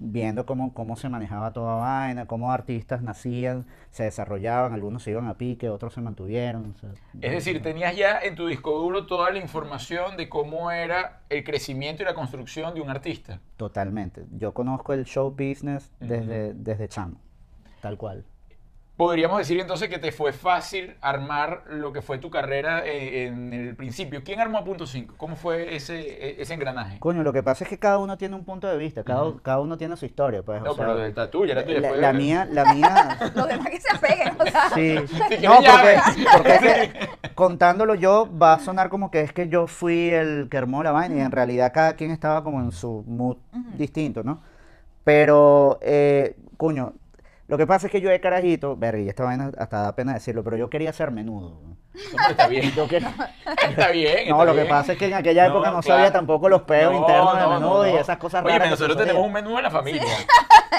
viendo 0.00 0.46
cómo, 0.46 0.72
cómo 0.72 0.96
se 0.96 1.08
manejaba 1.08 1.52
toda 1.52 1.76
vaina, 1.76 2.26
cómo 2.26 2.50
artistas 2.50 3.02
nacían, 3.02 3.66
se 3.90 4.04
desarrollaban, 4.04 4.72
algunos 4.72 5.02
se 5.02 5.10
iban 5.10 5.28
a 5.28 5.34
pique, 5.34 5.68
otros 5.68 5.92
se 5.92 6.00
mantuvieron. 6.00 6.74
o 6.74 6.78
sea, 6.78 6.90
Es 7.20 7.32
decir, 7.32 7.62
tenías 7.62 7.94
ya 7.94 8.18
en 8.18 8.34
tu 8.34 8.46
disco 8.46 8.78
duro 8.78 9.06
toda 9.06 9.30
la 9.30 9.38
información 9.38 10.16
de 10.16 10.28
cómo 10.28 10.70
era 10.70 11.20
el 11.28 11.44
crecimiento 11.44 12.02
y 12.02 12.06
la 12.06 12.14
construcción 12.14 12.74
de 12.74 12.80
un 12.80 12.88
artista. 12.88 13.40
Totalmente. 13.58 14.24
Yo 14.32 14.54
conozco 14.54 14.94
el 14.94 15.04
show 15.04 15.30
business 15.30 15.92
desde, 16.00 16.54
desde 16.54 16.88
chamo, 16.88 17.20
tal 17.82 17.98
cual. 17.98 18.24
Podríamos 19.00 19.38
decir 19.38 19.58
entonces 19.58 19.88
que 19.88 19.98
te 19.98 20.12
fue 20.12 20.30
fácil 20.34 20.94
armar 21.00 21.62
lo 21.70 21.90
que 21.90 22.02
fue 22.02 22.18
tu 22.18 22.28
carrera 22.28 22.84
eh, 22.84 23.28
en 23.28 23.50
el 23.54 23.74
principio. 23.74 24.22
¿Quién 24.22 24.40
armó 24.40 24.58
a 24.58 24.64
Punto 24.64 24.86
5? 24.86 25.14
¿Cómo 25.16 25.36
fue 25.36 25.74
ese, 25.74 25.98
e- 26.00 26.42
ese 26.42 26.52
engranaje? 26.52 26.98
Coño, 26.98 27.22
lo 27.22 27.32
que 27.32 27.42
pasa 27.42 27.64
es 27.64 27.70
que 27.70 27.78
cada 27.78 27.96
uno 27.96 28.18
tiene 28.18 28.36
un 28.36 28.44
punto 28.44 28.66
de 28.68 28.76
vista, 28.76 29.02
cada, 29.02 29.32
cada 29.40 29.60
uno 29.60 29.78
tiene 29.78 29.96
su 29.96 30.04
historia. 30.04 30.42
Pues, 30.42 30.60
o 30.60 30.64
No, 30.66 30.74
sea, 30.74 30.86
pero 30.86 31.08
la 31.08 31.30
tuya, 31.30 31.54
la 31.54 31.64
tuya 31.64 31.80
la, 31.80 31.88
fue... 31.88 31.96
la 31.96 32.12
mía, 32.12 32.46
la 32.52 32.74
mía, 32.74 33.18
Los 33.34 33.48
demás 33.48 33.70
que 33.70 33.80
se 33.80 33.96
apeguen. 33.96 34.34
O 34.38 34.44
sea, 34.44 34.68
Sí. 34.74 34.96
que 35.30 35.38
No, 35.48 35.54
porque, 35.54 35.98
porque 36.36 36.54
es 36.54 36.60
que 36.60 37.08
contándolo 37.34 37.94
yo 37.94 38.28
va 38.36 38.52
a 38.52 38.58
sonar 38.60 38.90
como 38.90 39.10
que 39.10 39.22
es 39.22 39.32
que 39.32 39.48
yo 39.48 39.66
fui 39.66 40.10
el 40.10 40.48
que 40.50 40.58
armó 40.58 40.82
la 40.82 40.92
vaina 40.92 41.14
y 41.16 41.20
en 41.20 41.30
realidad 41.32 41.72
cada 41.72 41.94
quien 41.94 42.10
estaba 42.10 42.44
como 42.44 42.60
en 42.60 42.70
su 42.70 43.02
mood 43.06 43.38
distinto, 43.78 44.22
¿no? 44.22 44.42
Pero, 45.04 45.78
eh, 45.80 46.36
coño, 46.58 46.92
lo 47.50 47.58
que 47.58 47.66
pasa 47.66 47.86
es 47.88 47.92
que 47.92 48.00
yo 48.00 48.08
de 48.08 48.20
carajito, 48.20 48.76
verga, 48.76 49.00
y 49.02 49.08
esta 49.08 49.24
vaina 49.24 49.50
hasta 49.58 49.82
da 49.82 49.94
pena 49.96 50.14
decirlo, 50.14 50.42
pero 50.44 50.56
yo 50.56 50.70
quería 50.70 50.92
ser 50.92 51.10
menudo. 51.10 51.60
¿no? 51.62 51.68
No, 51.70 51.76
pero 52.16 52.30
está 52.30 52.46
bien. 52.46 52.70
Yo 52.72 52.86
quería- 52.88 53.12
Está 53.68 53.90
bien. 53.90 54.28
No, 54.28 54.36
está 54.36 54.44
lo 54.44 54.52
que 54.52 54.60
bien. 54.60 54.68
pasa 54.68 54.92
es 54.92 54.98
que 54.98 55.06
en 55.06 55.14
aquella 55.14 55.48
No, 55.48 55.54
época 55.54 55.70
no 55.72 55.80
claro. 55.80 55.98
sabía 55.98 56.12
tampoco 56.12 56.48
los 56.48 56.62
peos 56.62 56.92
No, 56.92 57.00
internos 57.00 57.34
de 57.34 57.40
no, 57.42 57.50
menudo 57.54 57.86
y 57.88 57.92
no. 57.92 57.98
esas 57.98 58.16
cosas 58.18 58.44
Oye, 58.44 58.52
raras. 58.52 58.64
que 58.66 58.70
nosotros 58.70 58.92
sucedían. 58.96 59.08
tenemos 59.16 59.26
un 59.26 59.32
menú 59.32 59.56
en 59.58 59.62
la 59.64 59.70
familia. 59.70 60.02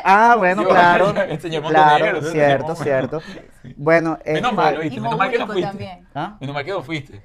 Ah, 0.04 0.36
bueno, 0.38 0.64
Yo- 0.64 0.70
claro. 0.70 1.14
enseñemos 1.30 1.70
claro, 1.72 2.06
negro, 2.06 2.22
cierto, 2.24 2.76
cierto. 2.76 3.22
Bueno, 3.76 4.18
Menos 4.26 4.42
este- 4.44 4.56
mal. 4.56 4.86
Hijo 4.86 4.96
Menos 5.04 5.18
mal 5.20 5.30
que 5.32 5.38
no 5.40 5.48
fuiste. 5.48 6.04
¿Ah? 6.16 6.38
Menos 6.40 6.54
mal 6.56 6.66
que 6.66 6.72
no 6.72 6.82
fuiste. 6.82 7.22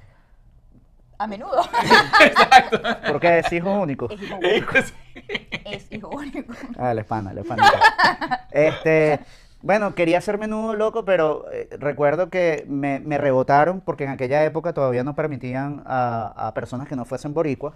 A 1.17 1.27
menudo. 1.27 1.61
Porque 3.07 3.39
es 3.39 3.51
hijo 3.51 3.71
único. 3.71 4.09
Es 4.09 4.21
hijo 4.21 4.35
único. 4.35 4.73
Es 5.65 5.91
hijo 5.91 6.09
único. 6.09 6.53
Ah, 6.77 6.91
el 6.91 6.99
hispana, 6.99 7.31
el 7.31 7.39
hispana. 7.39 7.63
Este, 8.51 9.19
bueno, 9.61 9.93
quería 9.95 10.21
ser 10.21 10.37
menudo 10.37 10.73
loco, 10.75 11.05
pero 11.05 11.45
eh, 11.51 11.67
recuerdo 11.79 12.29
que 12.29 12.65
me, 12.67 12.99
me 12.99 13.17
rebotaron 13.17 13.81
porque 13.81 14.03
en 14.03 14.11
aquella 14.11 14.43
época 14.43 14.73
todavía 14.73 15.03
no 15.03 15.15
permitían 15.15 15.83
a, 15.85 16.47
a 16.47 16.53
personas 16.53 16.87
que 16.87 16.95
no 16.95 17.05
fuesen 17.05 17.33
boricuas 17.33 17.75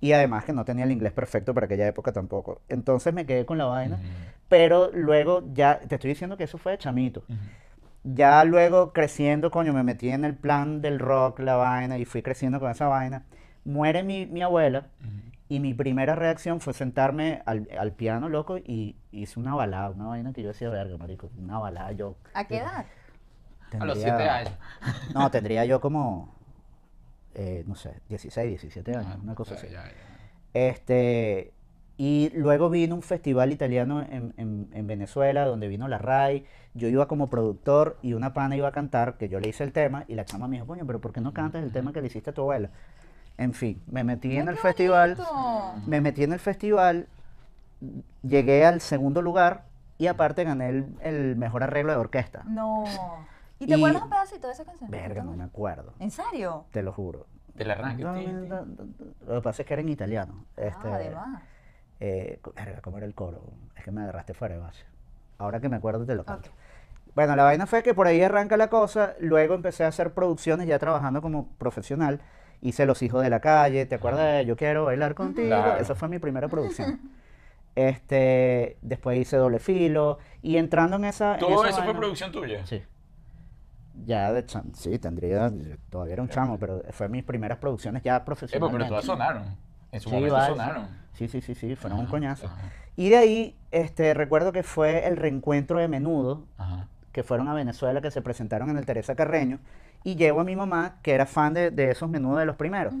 y 0.00 0.12
además 0.12 0.44
que 0.44 0.52
no 0.52 0.64
tenía 0.64 0.84
el 0.84 0.92
inglés 0.92 1.12
perfecto 1.12 1.54
para 1.54 1.66
aquella 1.66 1.86
época 1.86 2.12
tampoco. 2.12 2.60
Entonces 2.68 3.12
me 3.12 3.26
quedé 3.26 3.44
con 3.46 3.58
la 3.58 3.64
vaina, 3.64 3.98
pero 4.48 4.90
luego 4.92 5.42
ya, 5.52 5.80
te 5.80 5.94
estoy 5.94 6.10
diciendo 6.10 6.36
que 6.36 6.44
eso 6.44 6.58
fue 6.58 6.72
de 6.72 6.78
chamito. 6.78 7.22
Ya 8.04 8.42
luego 8.44 8.92
creciendo, 8.92 9.50
coño, 9.50 9.72
me 9.72 9.82
metí 9.84 10.08
en 10.10 10.24
el 10.24 10.34
plan 10.34 10.80
del 10.82 10.98
rock, 10.98 11.38
la 11.40 11.54
vaina, 11.56 11.98
y 11.98 12.04
fui 12.04 12.22
creciendo 12.22 12.58
con 12.58 12.70
esa 12.70 12.88
vaina. 12.88 13.24
Muere 13.64 14.02
mi, 14.02 14.26
mi 14.26 14.42
abuela 14.42 14.88
y 15.48 15.60
mi 15.60 15.72
primera 15.74 16.14
reacción 16.16 16.60
fue 16.60 16.72
sentarme 16.72 17.42
al, 17.46 17.68
al 17.78 17.92
piano, 17.92 18.28
loco, 18.28 18.58
y 18.58 18.96
hice 19.12 19.38
una 19.38 19.54
balada, 19.54 19.90
una 19.90 20.06
vaina 20.08 20.32
que 20.32 20.42
yo 20.42 20.48
decía, 20.48 20.68
verga, 20.68 20.96
marico, 20.96 21.30
una 21.38 21.58
balada 21.58 21.92
yo... 21.92 22.16
¿A 22.34 22.44
qué 22.46 22.56
edad? 22.58 22.86
A 23.78 23.84
los 23.84 23.94
tendría- 24.00 24.16
7 24.18 24.28
años. 24.28 24.52
No, 25.14 25.30
tendría 25.30 25.64
yo 25.64 25.80
como, 25.80 26.34
eh, 27.34 27.62
no 27.68 27.76
sé, 27.76 28.00
16, 28.08 28.48
17 28.48 28.96
años, 28.96 29.12
Ah, 29.14 29.18
una 29.22 29.34
cosa 29.36 29.56
sea, 29.56 29.64
así. 29.64 29.72
ya, 29.72 29.84
ya. 29.84 29.92
Este, 30.54 31.52
y 31.98 32.30
luego 32.34 32.70
vino 32.70 32.94
un 32.94 33.02
festival 33.02 33.52
italiano 33.52 34.00
en, 34.02 34.34
en- 34.36 34.68
en 34.72 34.86
Venezuela 34.86 35.44
donde 35.44 35.68
vino 35.68 35.88
la 35.88 35.98
RAI. 35.98 36.44
Yo 36.74 36.88
iba 36.88 37.06
como 37.06 37.28
productor 37.28 37.98
y 38.02 38.14
una 38.14 38.32
pana 38.32 38.56
iba 38.56 38.68
a 38.68 38.72
cantar, 38.72 39.18
que 39.18 39.28
yo 39.28 39.40
le 39.40 39.48
hice 39.50 39.62
el 39.62 39.72
tema, 39.72 40.04
y 40.08 40.14
la 40.14 40.24
chama 40.24 40.48
me 40.48 40.56
dijo, 40.56 40.66
coño, 40.66 40.86
pero 40.86 41.00
¿por 41.00 41.12
qué 41.12 41.20
no 41.20 41.32
cantas 41.34 41.62
el 41.62 41.70
tema 41.72 41.92
que 41.92 42.00
le 42.00 42.06
hiciste 42.06 42.30
a 42.30 42.32
tu 42.32 42.40
abuela? 42.40 42.70
En 43.38 43.52
fin, 43.54 43.80
me 43.90 44.04
metí 44.04 44.36
en 44.36 44.48
el 44.48 44.54
qué 44.56 44.60
festival, 44.62 45.14
bonito. 45.16 45.82
me 45.86 46.00
metí 46.00 46.22
en 46.24 46.32
el 46.32 46.38
festival, 46.38 47.08
llegué 48.22 48.64
al 48.64 48.80
segundo 48.80 49.22
lugar 49.22 49.64
y 49.98 50.06
aparte 50.06 50.44
gané 50.44 50.68
el, 50.70 50.86
el 51.00 51.36
mejor 51.36 51.62
arreglo 51.62 51.92
de 51.92 51.98
orquesta. 51.98 52.42
No. 52.46 52.84
¿Y 53.58 53.66
te 53.66 53.72
Y- 53.72 53.74
acuerdas 53.74 54.02
un 54.02 54.10
pedacito 54.10 54.46
de 54.48 54.52
esa 54.54 54.64
canción? 54.64 54.90
Verga, 54.90 55.22
no 55.22 55.32
me 55.36 55.44
acuerdo, 55.44 55.92
¿En 55.98 56.10
serio? 56.10 56.64
te 56.72 56.82
lo 56.82 56.92
juro. 56.92 57.26
Del 57.54 57.70
arranque. 57.70 58.02
No, 58.02 58.14
no, 58.14 58.64
no, 58.64 58.86
Lo 59.26 59.34
que 59.34 59.40
pasa 59.42 59.62
es 59.62 59.68
que 59.68 59.74
era 59.74 59.82
en 59.82 59.90
italiano. 59.90 60.46
Este, 60.56 60.88
Ah, 60.88 60.94
además. 60.94 61.42
Eh, 62.04 62.40
¿cómo 62.82 62.98
era 62.98 63.06
el 63.06 63.14
coro? 63.14 63.44
Es 63.76 63.84
que 63.84 63.92
me 63.92 64.02
agarraste 64.02 64.34
fuera 64.34 64.56
de 64.56 64.60
base. 64.60 64.84
Ahora 65.38 65.60
que 65.60 65.68
me 65.68 65.76
acuerdo 65.76 66.04
te 66.04 66.16
lo 66.16 66.24
canto. 66.24 66.50
Bueno, 67.14 67.36
la 67.36 67.44
vaina 67.44 67.66
fue 67.66 67.84
que 67.84 67.94
por 67.94 68.08
ahí 68.08 68.20
arranca 68.22 68.56
la 68.56 68.68
cosa, 68.68 69.14
luego 69.20 69.54
empecé 69.54 69.84
a 69.84 69.88
hacer 69.88 70.12
producciones 70.12 70.66
ya 70.66 70.80
trabajando 70.80 71.22
como 71.22 71.48
profesional. 71.58 72.20
Hice 72.60 72.86
Los 72.86 73.02
Hijos 73.02 73.22
de 73.22 73.30
la 73.30 73.40
Calle, 73.40 73.86
¿te 73.86 73.94
acuerdas 73.94 74.38
de 74.38 74.46
Yo 74.46 74.56
Quiero 74.56 74.84
Bailar 74.84 75.14
Contigo? 75.14 75.46
Claro. 75.46 75.80
Esa 75.80 75.94
fue 75.94 76.08
mi 76.08 76.18
primera 76.18 76.48
producción. 76.48 77.00
Este, 77.74 78.76
después 78.82 79.18
hice 79.18 79.38
Doble 79.38 79.58
Filo 79.58 80.18
y 80.42 80.58
entrando 80.58 80.96
en 80.96 81.06
esa... 81.06 81.36
en 81.36 81.40
Todo 81.40 81.64
esa 81.64 81.76
eso 81.78 81.84
fue 81.84 81.94
producción 81.94 82.30
tuya. 82.30 82.66
Sí. 82.66 82.82
Ya 84.04 84.30
de 84.30 84.44
chamo, 84.44 84.72
sí, 84.74 84.98
tendría, 84.98 85.50
todavía 85.88 86.12
era 86.12 86.22
un 86.22 86.28
chamo, 86.28 86.58
pero 86.58 86.82
fue 86.90 87.08
mis 87.08 87.24
primeras 87.24 87.56
producciones 87.56 88.02
ya 88.02 88.16
Eh, 88.16 88.22
pues, 88.26 88.44
pero 88.50 88.86
todas 88.88 89.06
sonaron. 89.06 89.56
En 89.92 90.00
su 90.00 90.08
Sí, 90.08 90.14
momento 90.16 90.34
varias. 90.34 90.50
sonaron. 90.58 90.88
Sí, 91.12 91.28
sí, 91.28 91.40
sí, 91.40 91.54
sí, 91.54 91.76
fueron 91.76 91.98
un 92.00 92.04
Ajá, 92.06 92.10
coñazo. 92.10 92.46
ajá. 92.46 92.56
Y 92.96 93.10
de 93.10 93.16
ahí, 93.16 93.56
este, 93.70 94.14
recuerdo 94.14 94.52
que 94.52 94.62
fue 94.62 95.06
el 95.06 95.16
reencuentro 95.16 95.78
de 95.78 95.88
Menudo, 95.88 96.44
Ajá. 96.58 96.88
que 97.12 97.22
fueron 97.22 97.48
a 97.48 97.54
Venezuela, 97.54 98.00
que 98.00 98.10
se 98.10 98.22
presentaron 98.22 98.70
en 98.70 98.78
el 98.78 98.86
Teresa 98.86 99.14
Carreño, 99.14 99.60
y 100.04 100.16
llevo 100.16 100.40
a 100.40 100.44
mi 100.44 100.56
mamá, 100.56 100.96
que 101.02 101.12
era 101.12 101.26
fan 101.26 101.54
de, 101.54 101.70
de 101.70 101.90
esos 101.90 102.10
Menudo 102.10 102.38
de 102.38 102.46
los 102.46 102.56
primeros. 102.56 102.94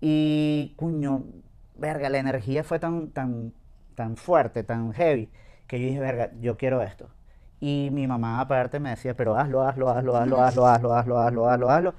Y, 0.00 0.74
cuño, 0.76 1.24
verga, 1.76 2.08
la 2.08 2.18
energía 2.18 2.62
fue 2.64 2.78
tan, 2.78 3.08
tan, 3.10 3.52
tan 3.94 4.16
fuerte, 4.16 4.62
tan 4.64 4.92
heavy, 4.92 5.30
que 5.66 5.80
yo 5.80 5.86
dije, 5.86 6.00
verga, 6.00 6.30
yo 6.40 6.56
quiero 6.56 6.82
esto. 6.82 7.08
Y 7.60 7.88
mi 7.92 8.06
mamá 8.06 8.40
aparte 8.40 8.78
me 8.78 8.90
decía, 8.90 9.14
pero 9.16 9.36
hazlo, 9.36 9.62
hazlo, 9.66 9.88
hazlo, 9.90 10.16
hazlo, 10.16 10.40
hazlo, 10.42 10.66
hazlo, 10.66 10.92
hazlo, 10.94 11.18
hazlo, 11.18 11.48
hazlo, 11.50 11.70
hazlo. 11.70 11.94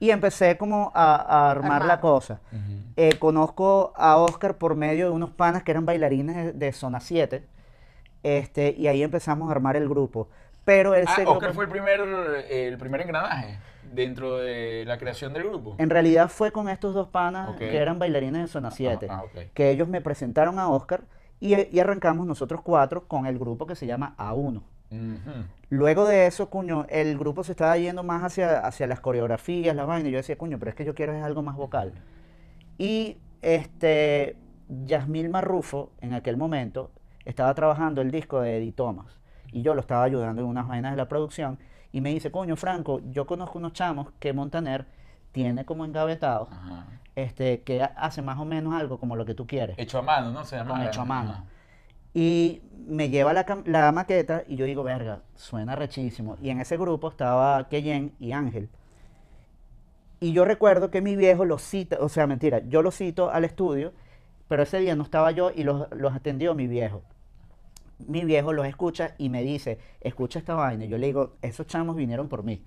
Y 0.00 0.10
empecé 0.10 0.56
como 0.56 0.92
a, 0.94 1.16
a 1.16 1.50
armar 1.50 1.84
la 1.84 2.00
cosa. 2.00 2.40
Eh, 2.96 3.16
conozco 3.18 3.92
a 3.96 4.16
Oscar 4.16 4.56
por 4.56 4.74
medio 4.76 5.06
de 5.06 5.12
unos 5.12 5.30
panas 5.30 5.62
que 5.64 5.70
eran 5.72 5.86
bailarines 5.86 6.36
de, 6.36 6.52
de 6.52 6.72
Zona 6.72 7.00
7. 7.00 7.44
Este, 8.22 8.74
y 8.76 8.86
ahí 8.86 9.02
empezamos 9.02 9.48
a 9.48 9.52
armar 9.52 9.76
el 9.76 9.88
grupo. 9.88 10.28
Pero 10.64 10.92
Ah, 10.92 11.00
Oscar 11.00 11.24
grupo- 11.26 11.52
fue 11.54 11.64
el 11.64 11.70
primer, 11.70 12.00
el 12.50 12.78
primer 12.78 13.00
engranaje 13.00 13.58
dentro 13.92 14.36
de 14.36 14.84
la 14.86 14.98
creación 14.98 15.32
del 15.32 15.44
grupo. 15.44 15.74
en 15.78 15.88
realidad 15.88 16.28
fue 16.28 16.52
con 16.52 16.68
estos 16.68 16.92
dos 16.94 17.08
panas 17.08 17.56
que 17.56 17.74
eran 17.76 17.98
bailarines 17.98 18.42
de 18.42 18.48
Zona 18.48 18.70
7. 18.70 19.06
ah, 19.10 19.22
ok. 19.24 19.52
Que 19.54 19.70
ellos 19.70 19.88
me 19.88 20.00
presentaron 20.02 20.58
a 20.58 20.68
Oscar 20.68 21.02
y, 21.40 21.74
y 21.74 21.80
arrancamos 21.80 22.26
nosotros 22.26 22.60
cuatro 22.62 23.04
con 23.08 23.24
el 23.26 23.38
grupo 23.38 23.66
que 23.66 23.74
se 23.74 23.86
llama 23.86 24.14
A1. 24.18 24.60
Luego 25.70 26.06
de 26.06 26.26
eso, 26.26 26.48
cuño, 26.48 26.86
el 26.88 27.18
grupo 27.18 27.44
se 27.44 27.52
estaba 27.52 27.76
yendo 27.76 28.02
más 28.02 28.22
hacia, 28.22 28.60
hacia 28.60 28.86
las 28.86 29.00
coreografías, 29.00 29.76
la 29.76 29.84
vaina. 29.84 30.08
Y 30.08 30.12
yo 30.12 30.18
decía, 30.18 30.38
cuño, 30.38 30.58
pero 30.58 30.70
es 30.70 30.74
que 30.74 30.84
yo 30.84 30.94
quiero 30.94 31.12
es 31.12 31.22
algo 31.22 31.42
más 31.42 31.56
vocal. 31.56 31.92
Y 32.78 33.18
este, 33.42 34.36
Yasmil 34.68 35.28
Marrufo, 35.28 35.92
en 36.00 36.14
aquel 36.14 36.36
momento, 36.36 36.90
estaba 37.24 37.52
trabajando 37.54 38.00
el 38.00 38.10
disco 38.10 38.40
de 38.40 38.56
Eddie 38.56 38.72
Thomas. 38.72 39.18
Y 39.52 39.62
yo 39.62 39.74
lo 39.74 39.80
estaba 39.80 40.04
ayudando 40.04 40.42
en 40.42 40.48
unas 40.48 40.66
vainas 40.66 40.92
de 40.92 40.96
la 40.96 41.08
producción. 41.08 41.58
Y 41.92 42.00
me 42.00 42.10
dice, 42.10 42.30
coño, 42.30 42.56
Franco, 42.56 43.00
yo 43.10 43.26
conozco 43.26 43.58
unos 43.58 43.72
chamos 43.72 44.08
que 44.18 44.32
Montaner 44.32 44.86
tiene 45.32 45.64
como 45.64 45.84
engavetados, 45.84 46.48
este, 47.14 47.62
que 47.62 47.82
hace 47.82 48.22
más 48.22 48.38
o 48.38 48.44
menos 48.44 48.74
algo 48.74 48.98
como 48.98 49.16
lo 49.16 49.24
que 49.24 49.34
tú 49.34 49.46
quieres. 49.46 49.78
Hecho 49.78 49.98
a 49.98 50.02
mano, 50.02 50.30
¿no? 50.30 50.44
Se 50.44 50.56
llama. 50.56 50.70
Con 50.70 50.82
hecho 50.82 51.02
a 51.02 51.04
mano. 51.04 51.30
Ajá. 51.30 51.44
Y 52.20 52.62
me 52.88 53.10
lleva 53.10 53.32
la, 53.32 53.46
la 53.64 53.92
maqueta 53.92 54.42
y 54.48 54.56
yo 54.56 54.66
digo, 54.66 54.82
verga, 54.82 55.20
suena 55.36 55.76
rechísimo. 55.76 56.36
Y 56.42 56.50
en 56.50 56.60
ese 56.60 56.76
grupo 56.76 57.10
estaba 57.10 57.68
Keyen 57.68 58.12
y 58.18 58.32
Ángel. 58.32 58.68
Y 60.18 60.32
yo 60.32 60.44
recuerdo 60.44 60.90
que 60.90 61.00
mi 61.00 61.14
viejo 61.14 61.44
los 61.44 61.62
cita, 61.62 61.98
o 62.00 62.08
sea, 62.08 62.26
mentira, 62.26 62.60
yo 62.66 62.82
los 62.82 62.96
cito 62.96 63.30
al 63.30 63.44
estudio, 63.44 63.92
pero 64.48 64.64
ese 64.64 64.80
día 64.80 64.96
no 64.96 65.04
estaba 65.04 65.30
yo 65.30 65.52
y 65.54 65.62
los, 65.62 65.86
los 65.92 66.12
atendió 66.12 66.56
mi 66.56 66.66
viejo. 66.66 67.04
Mi 68.04 68.24
viejo 68.24 68.52
los 68.52 68.66
escucha 68.66 69.14
y 69.16 69.28
me 69.28 69.44
dice, 69.44 69.78
escucha 70.00 70.40
esta 70.40 70.54
vaina. 70.54 70.86
Yo 70.86 70.98
le 70.98 71.06
digo, 71.06 71.36
esos 71.40 71.68
chamos 71.68 71.94
vinieron 71.94 72.28
por 72.28 72.42
mí. 72.42 72.64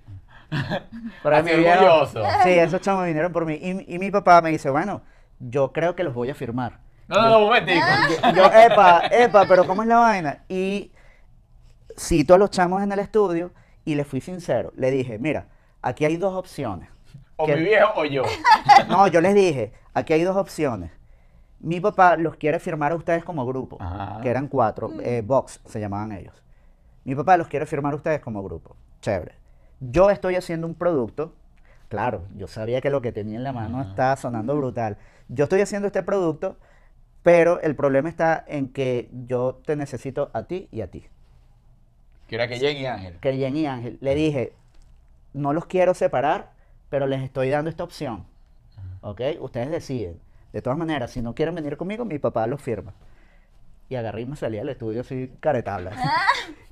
Así 1.26 1.52
mi 1.52 1.58
viejo-. 1.58 2.06
Sí, 2.06 2.52
esos 2.52 2.80
chamos 2.80 3.06
vinieron 3.06 3.34
por 3.34 3.46
mí. 3.46 3.56
Y, 3.56 3.96
y 3.96 4.00
mi 4.00 4.12
papá 4.12 4.42
me 4.42 4.50
dice, 4.50 4.70
bueno, 4.70 5.02
yo 5.42 5.74
creo 5.74 5.94
que 5.94 6.06
los 6.06 6.14
voy 6.14 6.30
a 6.30 6.36
firmar. 6.36 6.80
No, 7.12 7.22
no, 7.22 7.30
no, 7.30 7.38
un 7.40 7.44
momentico. 7.46 7.86
Y 8.32 8.36
yo, 8.36 8.46
epa, 8.46 9.02
epa, 9.12 9.46
pero 9.48 9.68
¿cómo 9.68 9.82
es 9.84 9.88
la 9.88 9.98
vaina? 9.98 10.44
Y 10.48 10.92
cito 11.98 12.34
a 12.34 12.38
los 12.38 12.50
chamos 12.52 12.82
en 12.82 12.92
el 12.92 13.00
estudio 13.00 13.52
y 13.86 13.96
le 13.96 14.04
fui 14.06 14.22
sincero. 14.22 14.72
Le 14.76 14.92
dije, 14.92 15.20
mira, 15.20 15.48
aquí 15.82 16.06
hay 16.06 16.18
dos 16.18 16.34
opciones. 16.34 16.90
O 17.36 17.46
que- 17.46 17.56
mi 17.56 17.64
viejo 17.64 17.92
o 18.02 18.06
yo. 18.06 18.24
No, 18.88 19.08
yo 19.08 19.20
les 19.22 19.36
dije, 19.36 19.74
aquí 19.94 20.14
hay 20.14 20.24
dos 20.24 20.38
opciones. 20.38 20.92
Mi 21.60 21.80
papá 21.80 22.16
los 22.18 22.36
quiere 22.38 22.60
firmar 22.60 22.92
a 22.92 22.96
ustedes 22.96 23.24
como 23.24 23.46
grupo, 23.46 23.78
Ajá. 23.80 24.20
que 24.22 24.30
eran 24.30 24.48
cuatro, 24.48 24.90
eh, 25.02 25.22
Vox 25.24 25.60
se 25.66 25.80
llamaban 25.80 26.12
ellos. 26.12 26.42
Mi 27.04 27.14
papá 27.16 27.38
los 27.38 27.48
quiere 27.48 27.66
firmar 27.66 27.94
a 27.94 27.98
ustedes 27.98 28.20
como 28.22 28.42
grupo. 28.44 28.76
Chévere. 29.02 29.36
Yo 29.80 30.10
estoy 30.10 30.36
haciendo 30.36 30.66
un 30.66 30.76
producto. 30.76 31.34
Claro, 31.90 32.24
yo 32.36 32.48
sabía 32.48 32.80
que 32.82 32.90
lo 32.90 33.02
que 33.02 33.12
tenía 33.12 33.36
en 33.38 33.44
la 33.44 33.52
mano 33.52 33.82
estaba 33.82 34.16
sonando 34.16 34.56
brutal. 34.56 34.98
Yo 35.28 35.44
estoy 35.44 35.62
haciendo 35.62 35.88
este 35.88 36.04
producto, 36.04 36.58
pero 37.24 37.60
el 37.62 37.76
problema 37.76 38.10
está 38.10 38.44
en 38.48 38.70
que 38.70 39.10
yo 39.28 39.62
te 39.66 39.76
necesito 39.76 40.32
a 40.34 40.44
ti 40.44 40.68
y 40.72 40.82
a 40.82 40.88
ti. 40.90 41.06
Que 42.28 42.36
era 42.36 42.48
que 42.48 42.60
llegue 42.60 42.88
Ángel. 42.88 43.18
Que 43.20 43.34
Jen 43.36 43.56
y 43.58 43.66
Ángel. 43.68 43.98
Le 44.02 44.16
dije, 44.16 44.54
no 45.34 45.54
los 45.54 45.66
quiero 45.66 45.94
separar, 45.94 46.52
pero 46.90 47.06
les 47.08 47.22
estoy 47.22 47.50
dando 47.50 47.70
esta 47.70 47.84
opción. 47.84 48.26
¿Ok? 49.02 49.22
Ustedes 49.40 49.70
deciden. 49.70 50.20
De 50.54 50.62
todas 50.62 50.78
maneras, 50.78 51.12
si 51.12 51.22
no 51.22 51.34
quieren 51.36 51.56
venir 51.56 51.78
conmigo, 51.78 52.06
mi 52.06 52.20
papá 52.20 52.48
los 52.48 52.62
firma. 52.62 52.94
Y 53.90 53.96
agarré 53.96 54.22
y 54.22 54.26
me 54.26 54.36
salí 54.38 54.58
al 54.60 54.70
estudio 54.70 55.02
así, 55.02 55.32
caretabla. 55.40 55.92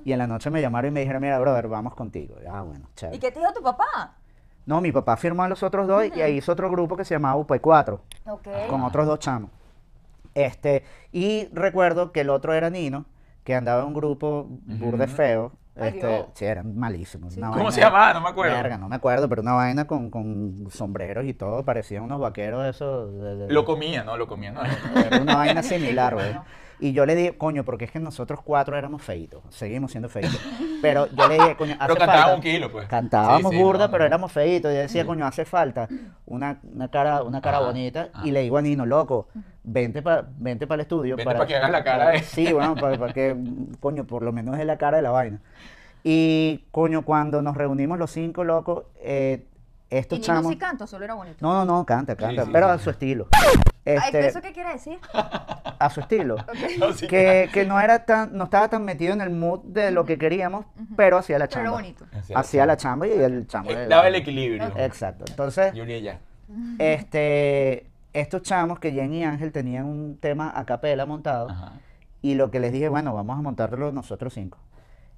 Y 0.02 0.12
en 0.12 0.18
la 0.18 0.26
noche 0.26 0.48
me 0.48 0.62
llamaron 0.62 0.88
y 0.88 0.94
me 0.94 1.00
dijeron, 1.00 1.20
mira, 1.20 1.38
brother, 1.38 1.68
vamos 1.68 1.94
contigo. 1.94 2.36
Y, 2.42 2.46
Ah, 2.46 2.62
bueno, 2.62 2.88
chévere. 2.96 3.16
¿Y 3.18 3.20
qué 3.20 3.30
te 3.30 3.38
dijo 3.38 3.52
tu 3.52 3.62
papá? 3.62 4.16
No, 4.64 4.80
mi 4.80 4.92
papá 4.92 5.14
firmó 5.18 5.42
a 5.42 5.48
los 5.48 5.62
otros 5.62 5.86
dos 5.86 6.04
y 6.16 6.22
ahí 6.22 6.38
hizo 6.38 6.52
otro 6.52 6.70
grupo 6.70 6.96
que 6.96 7.04
se 7.04 7.14
llamaba 7.14 7.38
UP4, 7.38 8.00
Ok. 8.26 8.48
con 8.70 8.82
otros 8.82 9.06
dos 9.06 9.18
chamos. 9.18 9.50
Este, 10.34 10.84
y 11.12 11.48
recuerdo 11.52 12.12
que 12.12 12.20
el 12.22 12.30
otro 12.30 12.52
era 12.54 12.70
Nino, 12.70 13.06
que 13.44 13.54
andaba 13.54 13.82
en 13.82 13.88
un 13.88 13.94
grupo 13.94 14.46
burde 14.66 15.06
feo. 15.06 15.52
Ay, 15.76 15.88
Este, 15.94 16.26
sí, 16.34 16.44
eran 16.44 16.76
malísimos. 16.76 17.34
¿Cómo 17.36 17.52
vaina- 17.52 17.70
se 17.70 17.80
llamaba? 17.80 18.12
No 18.12 18.20
me 18.20 18.28
acuerdo. 18.28 18.54
Verga, 18.54 18.76
no 18.76 18.88
me 18.88 18.96
acuerdo, 18.96 19.28
pero 19.28 19.40
una 19.42 19.52
vaina 19.54 19.86
con, 19.86 20.10
con 20.10 20.66
sombreros 20.70 21.24
y 21.24 21.32
todo, 21.32 21.64
parecían 21.64 22.02
unos 22.02 22.20
vaqueros 22.20 22.66
esos. 22.66 23.12
de- 23.14 23.36
de- 23.36 23.52
Lo 23.52 23.64
comía, 23.64 24.04
¿no? 24.04 24.16
Lo 24.16 24.26
comía, 24.26 24.52
¿no? 24.52 24.60
Era 24.64 25.22
una 25.22 25.36
vaina 25.36 25.62
similar, 25.62 26.14
güey. 26.14 26.34
Y 26.82 26.92
yo 26.92 27.04
le 27.04 27.14
dije, 27.14 27.36
coño, 27.36 27.62
porque 27.64 27.84
es 27.84 27.90
que 27.90 28.00
nosotros 28.00 28.40
cuatro 28.42 28.76
éramos 28.76 29.02
feitos, 29.02 29.42
seguimos 29.50 29.90
siendo 29.90 30.08
feitos. 30.08 30.40
Pero 30.80 31.06
yo 31.14 31.28
le 31.28 31.34
dije, 31.34 31.56
coño, 31.56 31.76
hace 31.78 31.92
Pero 31.94 32.06
falta- 32.06 32.34
un 32.34 32.40
kilo, 32.40 32.72
pues. 32.72 32.88
Cantábamos 32.88 33.50
Sí, 33.52 33.56
sí, 33.58 33.62
burda, 33.62 33.86
no, 33.86 33.90
pero 33.90 34.04
no. 34.04 34.06
éramos 34.06 34.32
feitos. 34.32 34.70
Y 34.72 34.74
yo 34.76 34.80
decía, 34.80 35.04
coño, 35.06 35.26
hace 35.26 35.44
falta 35.44 35.88
una, 36.26 36.58
una 36.72 36.88
cara, 36.88 37.22
una 37.22 37.40
cara 37.42 37.58
Ajá, 37.58 37.66
bonita. 37.66 38.08
ajá. 38.12 38.26
Y 38.26 38.30
le 38.30 38.40
digo 38.42 38.56
a 38.56 38.62
Nino, 38.62 38.86
loco, 38.86 39.28
vente 39.62 40.00
para 40.00 40.24
vente 40.38 40.66
el 40.70 40.80
estudio. 40.80 41.16
Vente 41.16 41.34
pa' 41.34 41.46
que 41.46 41.56
hagas 41.56 41.70
la 41.70 41.84
cara 41.84 42.08
de- 42.10 42.18
Sí, 42.22 42.52
bueno, 42.52 42.74
para, 42.76 43.12
que, 43.12 43.36
coño, 43.80 44.04
por 44.06 44.22
lo 44.22 44.32
menos 44.32 44.58
es 44.58 44.64
la 44.64 44.78
cara 44.78 44.96
de 44.96 45.02
la 45.02 45.10
vaina. 45.10 45.40
Y, 46.02 46.64
coño, 46.70 47.02
cuando 47.04 47.42
nos 47.42 47.56
reunimos 47.56 47.98
los 47.98 48.10
cinco 48.10 48.42
locos, 48.42 48.84
eh, 49.02 49.44
¿Y 49.90 49.96
estos 49.96 50.20
Nino 50.20 50.26
chamos... 50.34 50.52
sí 50.52 50.56
canta 50.56 50.84
o 50.84 50.86
solo 50.86 51.04
era 51.04 51.12
bonito? 51.14 51.36
No, 51.40 51.52
no, 51.52 51.64
no, 51.66 51.84
canta, 51.84 52.16
canta, 52.16 52.44
sí, 52.44 52.50
pero 52.52 52.68
sí, 52.68 52.72
a 52.72 52.78
su 52.78 52.88
estilo. 52.90 53.26
Ay, 53.86 53.96
Este, 53.96 54.26
¿Eso 54.26 54.40
qué 54.42 54.52
quiere 54.52 54.72
decir? 54.72 54.98
a 55.12 55.90
su 55.90 56.00
estilo. 56.00 56.36
Que, 57.08 57.48
que 57.52 57.64
no 57.64 57.80
era 57.80 58.04
tan, 58.04 58.36
no 58.36 58.44
estaba 58.44 58.68
tan 58.68 58.84
metido 58.84 59.12
en 59.14 59.20
el 59.22 59.30
mood 59.30 59.60
de 59.64 59.90
lo 59.90 60.04
que 60.04 60.18
queríamos, 60.18 60.66
pero 60.96 61.16
hacía 61.18 61.38
la 61.38 61.46
Pero 61.46 61.54
chamba. 61.62 61.70
bonito. 61.72 62.04
Hacía 62.34 62.66
la 62.66 62.76
chamba 62.76 63.06
y 63.08 63.12
el 63.12 63.46
chamba. 63.46 63.72
Eh, 63.72 63.86
Daba 63.88 64.08
el 64.08 64.14
equilibrio. 64.16 64.72
Exacto. 64.76 65.24
Entonces, 65.28 65.72
Julia 65.72 65.98
ya. 65.98 66.18
este, 66.78 67.86
estos 68.12 68.42
chamos 68.42 68.78
que 68.80 68.92
Jen 68.92 69.12
y 69.14 69.24
Ángel 69.24 69.52
tenían 69.52 69.86
un 69.86 70.18
tema 70.18 70.52
a 70.54 70.64
capela 70.66 71.06
montado 71.06 71.48
Ajá. 71.50 71.72
y 72.22 72.34
lo 72.34 72.50
que 72.50 72.60
les 72.60 72.72
dije, 72.72 72.88
bueno, 72.88 73.14
vamos 73.14 73.38
a 73.38 73.42
montarlo 73.42 73.92
nosotros 73.92 74.34
cinco. 74.34 74.58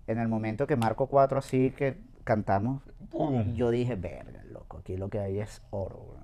En 0.06 0.18
el 0.18 0.28
momento 0.28 0.66
que 0.66 0.76
marco 0.76 1.06
cuatro 1.06 1.38
así 1.38 1.70
que 1.70 1.96
cantamos, 2.24 2.82
Pum. 3.10 3.54
yo 3.54 3.70
dije, 3.70 3.94
verga, 3.96 4.42
loco, 4.50 4.78
aquí 4.78 4.96
lo 4.96 5.08
que 5.08 5.18
hay 5.20 5.40
es 5.40 5.62
oro. 5.70 5.96
weón". 6.10 6.21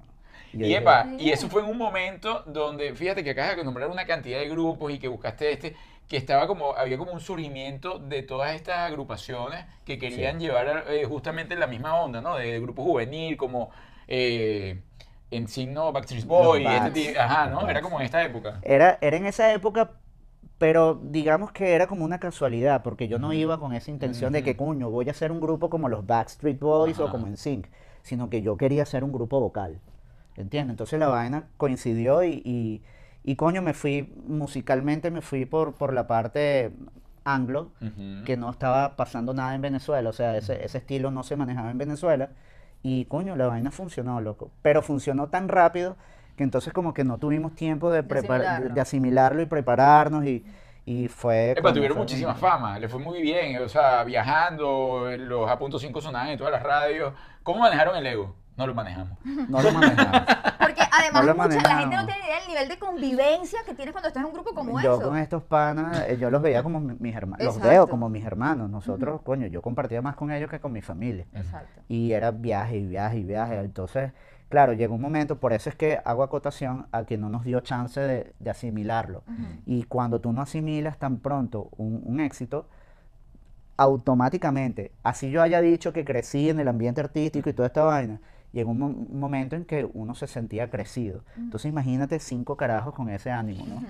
Yo 0.52 0.60
Y 0.60 0.68
dije, 0.68 0.78
epa, 0.78 1.06
y 1.18 1.30
eso 1.30 1.48
fue 1.48 1.62
en 1.62 1.68
un 1.68 1.78
momento 1.78 2.42
donde, 2.46 2.94
fíjate 2.94 3.22
que 3.22 3.30
acabas 3.30 3.56
de 3.56 3.64
nombrar 3.64 3.88
una 3.88 4.06
cantidad 4.06 4.38
de 4.38 4.48
grupos 4.48 4.92
y 4.92 4.98
que 4.98 5.08
buscaste 5.08 5.52
este, 5.52 5.76
que 6.08 6.16
estaba 6.16 6.46
como, 6.46 6.74
había 6.74 6.96
como 6.96 7.12
un 7.12 7.20
surgimiento 7.20 7.98
de 7.98 8.22
todas 8.22 8.54
estas 8.54 8.78
agrupaciones 8.78 9.66
que 9.84 9.98
querían 9.98 10.40
llevar 10.40 10.84
eh, 10.88 11.04
justamente 11.04 11.54
la 11.54 11.66
misma 11.66 12.00
onda, 12.00 12.20
¿no? 12.22 12.36
De 12.36 12.58
grupo 12.60 12.82
juvenil, 12.82 13.36
como 13.36 13.70
eh, 14.08 14.80
en 15.30 15.48
signo 15.48 15.92
Backstreet 15.92 16.24
Boys, 16.24 16.64
Los 16.64 16.96
este 16.96 17.18
ajá, 17.18 17.48
¿no? 17.48 17.68
Era 17.68 17.82
como 17.82 18.00
en 18.00 18.06
esta 18.06 18.24
época. 18.24 18.58
Era, 18.62 18.98
era 19.02 19.16
en 19.18 19.26
esa 19.26 19.52
época, 19.52 19.92
pero 20.56 20.98
digamos 21.02 21.52
que 21.52 21.74
era 21.74 21.86
como 21.86 22.06
una 22.06 22.18
casualidad, 22.18 22.82
porque 22.82 23.06
yo 23.06 23.18
no 23.18 23.34
iba 23.34 23.60
con 23.60 23.74
esa 23.74 23.90
intención 23.90 24.32
de 24.32 24.42
que, 24.42 24.56
coño, 24.56 24.90
voy 24.90 25.08
a 25.08 25.10
hacer 25.10 25.30
un 25.30 25.40
grupo 25.40 25.68
como 25.68 25.90
los 25.90 26.06
Backstreet 26.06 26.58
Boys 26.58 26.98
o 27.00 27.10
como 27.10 27.26
en 27.26 27.36
Sync, 27.36 27.66
sino 28.02 28.30
que 28.30 28.40
yo 28.40 28.56
quería 28.56 28.84
hacer 28.84 29.04
un 29.04 29.12
grupo 29.12 29.40
vocal, 29.40 29.78
¿entiendes? 30.38 30.72
Entonces 30.74 30.98
la 30.98 31.08
vaina 31.08 31.48
coincidió 31.56 32.22
y, 32.24 32.42
y, 32.44 32.82
y, 33.24 33.36
coño, 33.36 33.62
me 33.62 33.74
fui, 33.74 34.14
musicalmente 34.26 35.10
me 35.10 35.20
fui 35.22 35.44
por, 35.46 35.74
por 35.74 35.92
la 35.92 36.06
parte 36.06 36.72
anglo, 37.24 37.72
Ujú. 37.82 38.24
que 38.24 38.36
no 38.36 38.50
estaba 38.50 38.96
pasando 38.96 39.34
nada 39.34 39.54
en 39.54 39.60
Venezuela, 39.62 40.08
o 40.10 40.12
sea, 40.12 40.36
ese, 40.36 40.64
ese 40.64 40.78
estilo 40.78 41.10
no 41.10 41.22
se 41.22 41.36
manejaba 41.36 41.70
en 41.70 41.78
Venezuela, 41.78 42.30
y 42.82 43.04
coño, 43.06 43.36
la 43.36 43.48
vaina 43.48 43.70
funcionó, 43.70 44.20
loco, 44.20 44.50
pero 44.62 44.82
funcionó 44.82 45.28
tan 45.28 45.48
rápido 45.48 45.96
que 46.36 46.44
entonces 46.44 46.72
como 46.72 46.94
que 46.94 47.04
no 47.04 47.18
tuvimos 47.18 47.54
tiempo 47.54 47.90
de, 47.90 48.02
De 48.02 48.14
asimilarlo. 48.14 48.74
de 48.74 48.80
asimilarlo 48.80 49.42
y 49.42 49.46
prepararnos, 49.46 50.24
y, 50.24 50.44
y 50.86 51.08
fue... 51.08 51.56
Epa, 51.56 51.72
tuvieron 51.72 51.96
fue 51.96 51.98
muchísima 51.98 52.32
bonito. 52.32 52.34
fama, 52.34 52.78
le 52.78 52.88
fue 52.88 53.00
muy 53.00 53.20
bien, 53.20 53.60
o 53.62 53.68
sea, 53.68 54.04
viajando, 54.04 55.10
los 55.18 55.50
A.5 55.50 56.00
sonaban 56.00 56.28
en 56.28 56.38
todas 56.38 56.52
las 56.52 56.62
radios. 56.62 57.12
¿Cómo 57.42 57.60
manejaron 57.60 57.96
el 57.96 58.06
ego? 58.06 58.34
No 58.58 58.66
lo 58.66 58.74
manejamos. 58.74 59.16
No 59.48 59.62
lo 59.62 59.72
manejamos. 59.72 60.20
Porque 60.60 60.82
además 60.92 61.24
mucha- 61.36 61.62
la 61.62 61.78
gente 61.78 61.96
no 61.96 62.06
tiene 62.06 62.20
idea 62.26 62.38
del 62.40 62.48
nivel 62.48 62.68
de 62.68 62.78
convivencia 62.78 63.58
que 63.64 63.74
tienes 63.74 63.92
cuando 63.92 64.08
estás 64.08 64.20
en 64.22 64.26
un 64.26 64.32
grupo 64.34 64.52
como 64.54 64.80
yo 64.80 64.96
eso. 64.96 65.08
con 65.08 65.16
estos 65.16 65.42
panas, 65.44 66.04
eh, 66.08 66.18
yo 66.20 66.30
los 66.30 66.42
veía 66.42 66.62
como 66.62 66.80
mi- 66.80 66.96
mis 66.98 67.14
hermanos, 67.16 67.46
los 67.46 67.60
veo 67.60 67.86
como 67.88 68.08
mis 68.10 68.24
hermanos, 68.26 68.68
nosotros, 68.68 69.22
coño, 69.22 69.46
yo 69.46 69.62
compartía 69.62 70.02
más 70.02 70.16
con 70.16 70.30
ellos 70.30 70.50
que 70.50 70.60
con 70.60 70.72
mi 70.72 70.82
familia. 70.82 71.24
Exacto. 71.32 71.80
y 71.88 72.12
era 72.12 72.30
viaje 72.32 72.76
y 72.76 72.86
viaje 72.86 73.18
y 73.18 73.24
viaje. 73.24 73.54
Entonces, 73.60 74.12
claro, 74.48 74.72
llegó 74.72 74.94
un 74.96 75.00
momento, 75.00 75.38
por 75.38 75.52
eso 75.52 75.70
es 75.70 75.76
que 75.76 76.00
hago 76.04 76.22
acotación 76.22 76.86
a 76.92 77.04
que 77.04 77.16
no 77.16 77.28
nos 77.30 77.44
dio 77.44 77.60
chance 77.60 78.00
de, 78.00 78.34
de 78.40 78.50
asimilarlo. 78.50 79.22
Y 79.66 79.84
cuando 79.84 80.20
tú 80.20 80.32
no 80.32 80.42
asimilas 80.42 80.98
tan 80.98 81.18
pronto 81.18 81.68
un, 81.76 82.02
un 82.04 82.18
éxito, 82.20 82.66
automáticamente, 83.76 84.90
así 85.04 85.30
yo 85.30 85.40
haya 85.42 85.60
dicho 85.60 85.92
que 85.92 86.04
crecí 86.04 86.50
en 86.50 86.58
el 86.60 86.68
ambiente 86.68 87.00
artístico 87.00 87.48
y 87.48 87.52
toda 87.52 87.68
esta 87.68 87.84
vaina, 87.84 88.20
un, 88.54 88.78
mo- 88.78 88.86
un 88.86 89.20
momento 89.20 89.56
en 89.56 89.64
que 89.64 89.88
uno 89.92 90.14
se 90.14 90.26
sentía 90.26 90.70
crecido. 90.70 91.22
Entonces 91.36 91.68
imagínate 91.70 92.18
cinco 92.18 92.56
carajos 92.56 92.94
con 92.94 93.08
ese 93.10 93.30
ánimo, 93.30 93.66
¿no? 93.66 93.84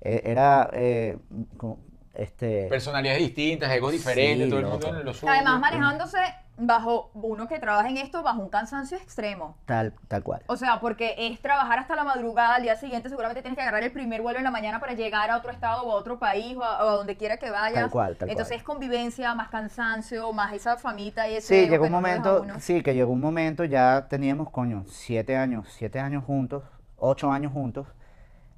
Eh, 0.00 0.22
era, 0.24 0.70
eh, 0.72 1.18
co- 1.56 1.78
este... 2.18 2.66
Personalidades 2.68 3.20
distintas, 3.22 3.70
egos 3.72 3.92
diferentes, 3.92 4.44
Sí, 4.46 4.50
todo 4.50 4.60
el 4.60 4.66
mundo 4.66 4.88
en 4.88 5.04
lo 5.04 5.14
suyo. 5.14 5.32
Además 5.32 5.60
manejándose 5.60 6.18
bajo 6.60 7.10
uno 7.14 7.46
que 7.46 7.60
trabaja 7.60 7.88
en 7.88 7.98
esto 7.98 8.24
bajo 8.24 8.42
un 8.42 8.48
cansancio 8.48 8.96
extremo. 8.98 9.56
Tal, 9.64 9.94
tal 10.08 10.24
cual. 10.24 10.42
O 10.48 10.56
sea, 10.56 10.80
porque 10.80 11.14
es 11.16 11.40
trabajar 11.40 11.78
hasta 11.78 11.94
la 11.94 12.02
madrugada, 12.02 12.56
al 12.56 12.62
día 12.62 12.74
siguiente 12.74 13.08
seguramente 13.08 13.42
tienes 13.42 13.56
que 13.56 13.62
agarrar 13.62 13.84
el 13.84 13.92
primer 13.92 14.20
vuelo 14.22 14.38
en 14.38 14.44
la 14.44 14.50
mañana 14.50 14.80
para 14.80 14.94
llegar 14.94 15.30
a 15.30 15.36
otro 15.36 15.52
estado 15.52 15.82
o 15.84 15.92
a 15.92 15.94
otro 15.94 16.18
país 16.18 16.56
o 16.56 16.64
a, 16.64 16.84
o 16.84 16.88
a 16.88 16.92
donde 16.96 17.16
quiera 17.16 17.36
que 17.36 17.50
vayas. 17.50 17.74
Tal 17.82 17.90
cual, 17.90 18.16
tal 18.16 18.28
Entonces 18.28 18.54
cual. 18.54 18.58
es 18.58 18.64
convivencia, 18.64 19.34
más 19.36 19.48
cansancio, 19.48 20.32
más 20.32 20.52
esa 20.52 20.76
famita 20.76 21.28
y 21.28 21.36
ese 21.36 21.62
Sí, 21.64 21.68
llegó 21.70 21.84
un 21.84 21.92
momento, 21.92 22.44
sí, 22.58 22.82
que 22.82 22.94
llegó 22.94 23.12
un 23.12 23.20
momento, 23.20 23.64
ya 23.64 24.08
teníamos, 24.08 24.50
coño, 24.50 24.84
siete 24.88 25.36
años, 25.36 25.68
siete 25.70 26.00
años 26.00 26.24
juntos, 26.24 26.64
ocho 26.96 27.30
años 27.30 27.52
juntos, 27.52 27.86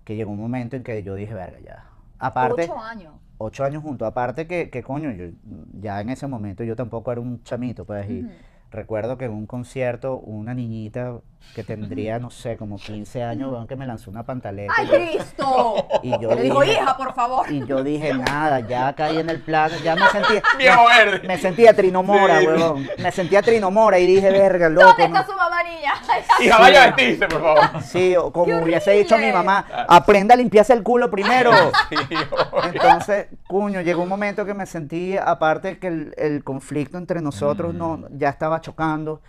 que 0.04 0.16
llegó 0.16 0.30
un 0.30 0.40
momento 0.40 0.76
en 0.76 0.82
que 0.82 1.02
yo 1.02 1.14
dije, 1.14 1.34
verga, 1.34 1.58
ya. 1.60 1.84
Aparte, 2.18 2.62
Ocho 2.64 2.78
años. 2.78 3.14
Ocho 3.42 3.64
años 3.64 3.82
juntos, 3.82 4.06
aparte 4.06 4.46
que, 4.46 4.68
que 4.68 4.82
coño, 4.82 5.10
yo, 5.12 5.24
ya 5.72 6.00
en 6.00 6.10
ese 6.10 6.26
momento 6.26 6.62
yo 6.62 6.76
tampoco 6.76 7.10
era 7.10 7.22
un 7.22 7.42
chamito, 7.42 7.86
pues, 7.86 8.08
y 8.10 8.26
recuerdo 8.70 9.16
que 9.16 9.24
en 9.24 9.32
un 9.32 9.46
concierto 9.46 10.18
una 10.18 10.52
niñita 10.52 11.20
que 11.54 11.64
tendría, 11.64 12.18
no 12.20 12.30
sé, 12.30 12.56
como 12.56 12.76
15 12.76 13.24
años, 13.24 13.50
weón, 13.52 13.66
que 13.66 13.74
me 13.74 13.86
lanzó 13.86 14.10
una 14.10 14.22
pantaleta. 14.24 14.72
¡Ay, 14.76 14.86
y 14.86 14.88
yo- 14.88 14.94
Cristo! 14.96 15.86
y 16.04 16.10
yo 16.20 16.34
Le 16.34 16.42
dijo, 16.42 16.62
hija, 16.64 16.96
por 16.96 17.12
favor. 17.14 17.50
y 17.50 17.66
yo 17.66 17.82
dije, 17.82 18.14
nada, 18.14 18.60
ya 18.60 18.92
caí 18.94 19.18
en 19.18 19.28
el 19.30 19.40
plano, 19.40 19.74
ya 19.82 19.96
me 19.96 20.06
sentía, 20.08 20.42
Viejo 20.58 20.84
verde. 20.86 21.26
me 21.26 21.38
sentía 21.38 21.74
trinomora, 21.74 22.38
Sí, 22.40 22.46
huevón, 22.46 22.88
me 22.98 23.10
sentía 23.10 23.42
trinomora 23.42 23.98
y 23.98 24.06
dije, 24.06 24.30
verga, 24.30 24.68
loco, 24.68 24.86
¿Dónde 24.88 25.08
no- 25.08 25.18
está 25.20 25.32
su 25.32 25.36
mamá 25.36 25.62
niña? 25.64 25.92
Hija, 26.40 26.58
vaya 26.58 26.82
a 26.84 26.86
vestirse, 26.88 27.26
por 27.26 27.42
favor. 27.42 27.82
Sí, 27.82 28.16
o 28.16 28.32
como 28.32 28.46
¡Qué 28.46 28.54
hubiese 28.64 28.92
dicho 28.92 29.18
mi 29.18 29.32
mamá, 29.32 29.66
aprenda 29.88 30.34
a 30.34 30.36
limpiarse 30.36 30.72
el 30.72 30.82
culo 30.82 31.10
primero. 31.10 31.50
Entonces, 32.72 33.26
cuño, 33.48 33.80
llegó 33.80 34.02
un 34.02 34.08
momento 34.08 34.44
que 34.44 34.54
me 34.54 34.66
sentí, 34.66 35.16
aparte 35.16 35.78
que 35.78 35.86
el, 35.88 36.14
el 36.16 36.44
conflicto 36.44 36.98
entre 36.98 37.20
nosotros 37.20 37.74
no, 37.74 38.04
ya 38.10 38.28
estaba 38.28 38.60
chocando, 38.60 39.20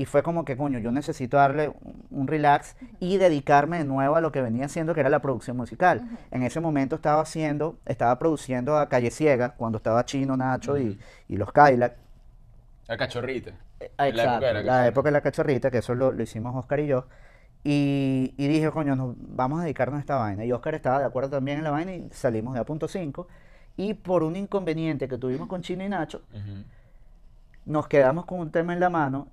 y 0.00 0.06
fue 0.06 0.22
como 0.22 0.44
que, 0.44 0.56
coño, 0.56 0.78
yo 0.78 0.92
necesito 0.92 1.36
darle 1.36 1.72
un, 2.10 2.26
relax 2.26 2.76
y 3.00 3.18
dedicarme 3.18 3.78
de 3.78 3.84
nuevo 3.84 4.16
a 4.16 4.20
lo 4.20 4.32
que 4.32 4.40
venía 4.42 4.66
haciendo, 4.66 4.94
que 4.94 5.00
era 5.00 5.10
la 5.10 5.20
producción 5.20 5.56
musical. 5.56 6.04
En 6.30 6.42
ese 6.42 6.60
momento 6.60 6.96
estaba 6.96 7.20
haciendo, 7.22 7.78
estaba 7.86 8.18
produciendo 8.18 8.78
a 8.78 8.88
Calle 8.88 9.10
Ciega, 9.10 9.54
cuando 9.56 9.76
estaba 9.78 10.04
Chino, 10.06 10.36
Nacho 10.36 10.78
y, 10.78 10.98
y 11.28 11.36
los 11.36 11.52
Cadillac. 11.52 11.96
La 12.88 12.96
cachorrita. 12.96 13.52
Ah, 13.96 14.08
En 14.08 14.16
la 14.16 14.24
época 14.24 14.46
Exacto, 14.46 14.46
de 14.46 14.52
la 14.54 14.62
la 14.62 14.62
cachorrita. 14.62 14.86
época 14.88 15.08
de 15.08 15.12
la 15.12 15.20
cachorrita, 15.22 15.70
que 15.70 15.78
eso 15.78 15.94
lo, 15.94 16.12
lo 16.12 16.22
hicimos 16.22 16.54
Oscar 16.56 16.80
y 16.80 16.86
yo. 16.86 17.06
Y, 17.64 18.34
y 18.38 18.48
dije, 18.48 18.70
coño, 18.70 18.96
nos, 18.96 19.14
vamos 19.18 19.60
a 19.60 19.64
dedicarnos 19.64 19.98
a 19.98 20.00
esta 20.00 20.16
vaina. 20.16 20.44
Y 20.44 20.52
Oscar 20.52 20.74
estaba 20.76 20.98
de 21.00 21.06
acuerdo 21.06 21.30
también 21.30 21.58
en 21.58 21.64
la 21.64 21.70
vaina 21.72 21.94
y 21.94 22.08
salimos 22.12 22.54
de 22.54 22.60
A.5. 22.60 23.26
Y 23.76 23.94
por 23.94 24.22
un 24.24 24.36
inconveniente 24.36 25.08
que 25.08 25.18
tuvimos 25.18 25.48
con 25.48 25.62
Chino 25.62 25.84
y 25.84 25.88
Nacho, 25.88 26.22
Ujú. 26.32 26.64
nos 27.64 27.88
quedamos 27.88 28.26
con 28.26 28.40
un 28.40 28.50
tema 28.50 28.72
en 28.72 28.80
la 28.80 28.90
mano. 28.90 29.28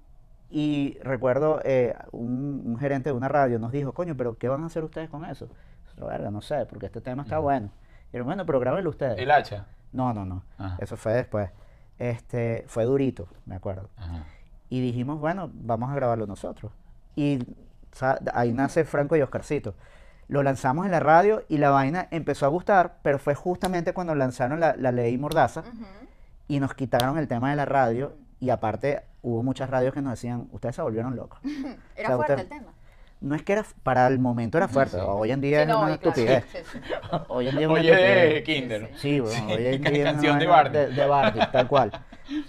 Y 0.49 0.97
recuerdo, 1.03 1.59
eh, 1.63 1.93
un, 2.11 2.63
un 2.65 2.77
gerente 2.77 3.09
de 3.09 3.15
una 3.15 3.27
radio 3.27 3.59
nos 3.59 3.71
dijo, 3.71 3.93
coño, 3.93 4.15
pero 4.15 4.37
¿qué 4.37 4.47
van 4.47 4.63
a 4.63 4.67
hacer 4.67 4.83
ustedes 4.83 5.09
con 5.09 5.25
eso? 5.25 5.49
Nosotros, 5.83 6.09
"Verga, 6.09 6.31
no 6.31 6.41
sé, 6.41 6.65
porque 6.65 6.85
este 6.85 7.01
tema 7.01 7.23
está 7.23 7.39
bueno. 7.39 7.69
Y 8.13 8.17
yo, 8.17 8.23
bueno, 8.23 8.45
pero 8.45 8.59
grábenlo 8.59 8.89
ustedes. 8.89 9.19
El 9.19 9.31
hacha. 9.31 9.65
No, 9.91 10.13
no, 10.13 10.25
no. 10.25 10.43
Ajá. 10.57 10.77
Eso 10.79 10.95
fue 10.95 11.13
después. 11.13 11.49
Este, 11.99 12.63
fue 12.67 12.85
durito, 12.85 13.27
me 13.45 13.55
acuerdo. 13.55 13.89
Ajá. 13.97 14.25
Y 14.69 14.81
dijimos, 14.81 15.19
bueno, 15.19 15.49
vamos 15.53 15.89
a 15.89 15.95
grabarlo 15.95 16.27
nosotros. 16.27 16.71
Y 17.15 17.39
ahí 18.33 18.53
nace 18.53 18.83
Franco 18.85 19.15
y 19.15 19.21
Oscarcito. 19.21 19.75
Lo 20.27 20.43
lanzamos 20.43 20.85
en 20.85 20.91
la 20.91 20.99
radio 20.99 21.43
y 21.47 21.57
la 21.57 21.69
vaina 21.69 22.07
empezó 22.11 22.45
a 22.45 22.49
gustar, 22.49 22.97
pero 23.01 23.17
fue 23.17 23.33
justamente 23.33 23.93
cuando 23.93 24.13
lanzaron 24.13 24.59
la, 24.59 24.75
la 24.75 24.91
ley 24.91 25.17
Mordaza 25.17 25.63
y 26.49 26.59
nos 26.59 26.73
quitaron 26.73 27.17
el 27.17 27.27
tema 27.27 27.49
de 27.49 27.55
la 27.55 27.65
radio. 27.65 28.13
Y 28.39 28.49
aparte, 28.49 29.03
hubo 29.27 29.43
muchas 29.43 29.69
radios 29.69 29.93
que 29.93 30.01
nos 30.01 30.11
decían, 30.13 30.47
ustedes 30.51 30.75
se 30.75 30.81
volvieron 30.81 31.15
locos. 31.15 31.39
Era 31.95 32.07
sea, 32.07 32.15
fuerte 32.15 32.33
usted- 32.33 32.43
el 32.43 32.49
tema. 32.59 32.73
No 33.19 33.33
es 33.33 33.41
que 33.41 33.53
era, 33.53 33.65
para 33.81 34.05
el 34.05 34.19
momento 34.19 34.59
era 34.59 34.67
fuerte, 34.67 34.97
Sí. 34.97 35.03
hoy 35.03 35.31
en 35.31 35.41
día 35.41 35.57
Sí, 35.57 35.61
es 35.63 35.67
no, 35.69 35.77
una 35.81 35.97
claro, 35.97 36.09
estupidez. 36.11 36.45
sí, 36.51 36.57
sí. 36.71 36.79
Hoy 37.29 37.47
en 37.47 37.57
día 37.57 37.65
es 37.65 37.71
Oye, 37.73 37.95
de. 37.95 38.43
Kinder. 38.43 38.91
Sí, 38.97 39.19
bueno, 39.19 39.35
Sí, 39.35 39.53
hoy 39.53 39.65
en 39.65 39.81
día 39.81 39.91
es 39.91 39.99
una 40.01 40.03
canción 40.11 40.37
de 40.39 40.45
Barney. 40.45 40.81
De, 40.85 40.87
de 40.93 41.05
Barney, 41.07 41.47
tal 41.51 41.67
cual. 41.67 41.91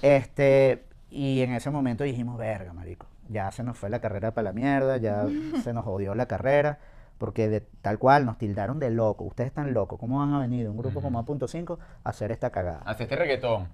Este, 0.02 0.84
y 1.10 1.40
en 1.40 1.54
ese 1.54 1.70
momento 1.70 2.04
dijimos, 2.04 2.36
verga, 2.36 2.74
marico, 2.74 3.06
ya 3.30 3.50
se 3.50 3.62
nos 3.62 3.78
fue 3.78 3.88
la 3.88 4.00
carrera 4.02 4.32
para 4.34 4.44
la 4.44 4.52
mierda, 4.52 4.98
ya 4.98 5.24
se 5.62 5.72
nos 5.72 5.86
jodió 5.86 6.14
la 6.14 6.26
carrera, 6.26 6.78
porque 7.16 7.48
de 7.48 7.60
tal 7.62 7.98
cual 7.98 8.26
nos 8.26 8.36
tildaron 8.36 8.78
de 8.78 8.90
loco. 8.90 9.24
Ustedes 9.24 9.48
están 9.48 9.72
locos, 9.72 9.98
¿cómo 9.98 10.18
van 10.18 10.34
a 10.34 10.38
venir 10.40 10.68
un 10.68 10.76
grupo 10.76 11.00
como 11.00 11.18
A.5 11.18 11.78
a 12.04 12.08
hacer 12.10 12.30
esta 12.30 12.50
cagada? 12.50 12.82
Hace 12.84 13.04
este 13.04 13.16
reggaetón. 13.16 13.68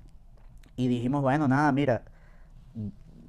Y 0.77 0.87
dijimos, 0.87 1.23
bueno, 1.23 1.49
nada, 1.49 1.73
mira, 1.73 2.03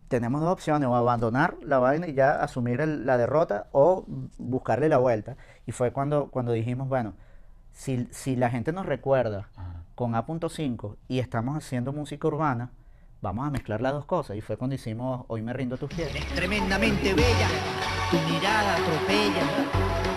tenemos 0.08 0.42
dos 0.42 0.52
opciones, 0.52 0.88
o 0.88 0.96
abandonar 0.96 1.56
la 1.62 1.80
vaina 1.80 2.08
y 2.08 2.14
ya 2.14 2.32
asumir 2.42 2.80
el- 2.82 3.06
la 3.06 3.18
derrota 3.18 3.68
o 3.72 4.06
buscarle 4.38 4.88
la 4.90 4.98
vuelta. 4.98 5.36
Y 5.66 5.72
fue 5.72 5.92
cuando, 5.92 6.28
cuando 6.30 6.52
dijimos, 6.52 6.88
bueno, 6.88 7.14
si, 7.72 8.08
si 8.12 8.36
la 8.36 8.50
gente 8.50 8.72
nos 8.72 8.86
recuerda 8.86 9.50
Ajá. 9.56 9.84
con 9.96 10.16
A.5 10.16 10.98
y 11.08 11.20
estamos 11.20 11.58
haciendo 11.58 11.92
música 11.92 12.28
urbana, 12.28 12.70
vamos 13.22 13.48
a 13.48 13.50
mezclar 13.50 13.82
las 13.82 13.94
dos 13.94 14.06
cosas. 14.06 14.38
Y 14.38 14.42
fue 14.42 14.58
cuando 14.58 14.76
hicimos 14.76 15.26
Hoy 15.28 15.42
me 15.42 15.52
rindo 15.54 15.76
tus 15.78 15.90
pies. 15.90 16.10
Eres 16.12 16.28
tremendamente 16.36 17.14
bella, 17.14 17.48
tu 18.12 18.18
mirada 18.32 18.76
atropella, 18.76 19.44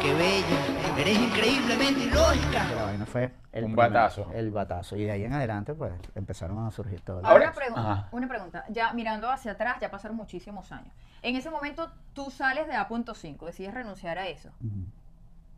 qué 0.03 0.13
bella, 0.15 0.78
eres 0.99 1.19
increíblemente 1.19 2.01
ilógica. 2.05 2.65
La 2.75 2.83
vaina 2.85 3.07
fue 3.07 3.33
el 3.53 3.65
Un 3.65 3.73
primer- 3.73 3.91
batazo. 3.93 4.31
El 4.35 4.51
batazo. 4.51 4.97
Y 4.97 5.05
de 5.05 5.13
ahí 5.13 5.25
en 5.25 5.33
adelante, 5.33 5.75
pues, 5.75 5.93
empezaron 6.15 6.67
a 6.67 6.71
surgir 6.71 7.01
todas 7.03 7.23
las- 7.23 7.31
Ahora, 7.31 7.49
Ahora- 7.49 7.67
una, 7.69 7.77
pregu- 7.83 7.91
Ajá. 7.93 8.09
una 8.13 8.29
pregunta, 8.29 8.65
ya 8.69 8.93
mirando 8.93 9.31
hacia 9.31 9.53
atrás, 9.53 9.77
ya 9.81 9.91
pasaron 9.91 10.17
muchísimos 10.17 10.71
años. 10.73 10.93
En 11.23 11.37
ese 11.37 11.51
momento 11.51 11.91
tú 12.13 12.31
sales 12.31 12.67
de 12.67 12.75
A.5, 12.75 13.47
decides 13.47 13.75
renunciar 13.75 14.19
a 14.19 14.27
eso 14.29 14.51
Ujú. 14.65 14.85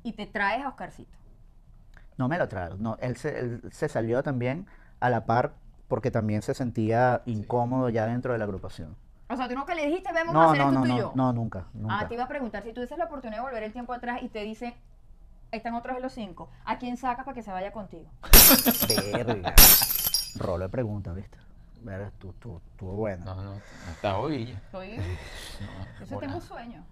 y 0.02 0.12
te 0.12 0.26
traes 0.26 0.64
a 0.64 0.68
Oscarcito. 0.68 1.16
No 2.16 2.28
me 2.28 2.38
lo 2.38 2.48
trajo. 2.48 2.76
No, 2.78 2.96
él 3.00 3.16
se, 3.16 3.38
él 3.38 3.62
se 3.70 3.88
salió 3.88 4.22
también 4.22 4.66
a 5.00 5.08
la 5.10 5.24
par 5.24 5.52
porque 5.88 6.10
también 6.10 6.42
se 6.42 6.54
sentía 6.54 7.22
incómodo 7.26 7.88
ya 7.88 8.06
dentro 8.06 8.32
de 8.32 8.38
la 8.38 8.44
agrupación. 8.44 8.94
O 9.28 9.36
sea, 9.36 9.48
tú 9.48 9.54
no 9.54 9.64
que 9.64 9.74
le 9.74 9.86
dijiste, 9.86 10.12
vamos 10.12 10.30
a 10.30 10.32
No, 10.38 10.50
hacer 10.50 10.58
no, 10.58 10.64
esto 10.68 10.74
no, 10.74 10.80
tú 10.80 10.86
y 10.86 10.90
no, 10.92 10.98
yo. 10.98 11.12
no, 11.14 11.32
nunca, 11.32 11.64
nunca. 11.72 11.98
Ah, 12.00 12.08
te 12.08 12.14
iba 12.14 12.24
a 12.24 12.28
preguntar, 12.28 12.62
si 12.62 12.72
tú 12.72 12.80
dices 12.80 12.98
la 12.98 13.04
oportunidad 13.06 13.38
de 13.40 13.44
volver 13.46 13.62
el 13.62 13.72
tiempo 13.72 13.92
atrás 13.92 14.22
y 14.22 14.28
te 14.28 14.40
dicen, 14.42 14.74
están 15.52 15.74
otros 15.74 15.96
de 15.96 16.02
los 16.02 16.12
cinco, 16.12 16.48
¿a 16.64 16.78
quién 16.78 16.96
sacas 16.96 17.24
para 17.24 17.34
que 17.34 17.42
se 17.42 17.50
vaya 17.50 17.72
contigo? 17.72 18.08
Verga. 19.12 19.54
Rolo 20.36 20.64
de 20.64 20.68
pregunta, 20.68 21.12
¿viste? 21.12 21.38
Verga, 21.82 22.12
tú, 22.18 22.32
tú, 22.34 22.60
estuvo 22.72 22.92
bueno. 22.92 23.24
No, 23.24 23.42
no, 23.42 23.54
hasta 23.90 24.18
hoy. 24.18 24.50
Estoy... 24.52 24.98
Yo 26.08 26.18
tengo 26.18 26.40
sueño. 26.40 26.84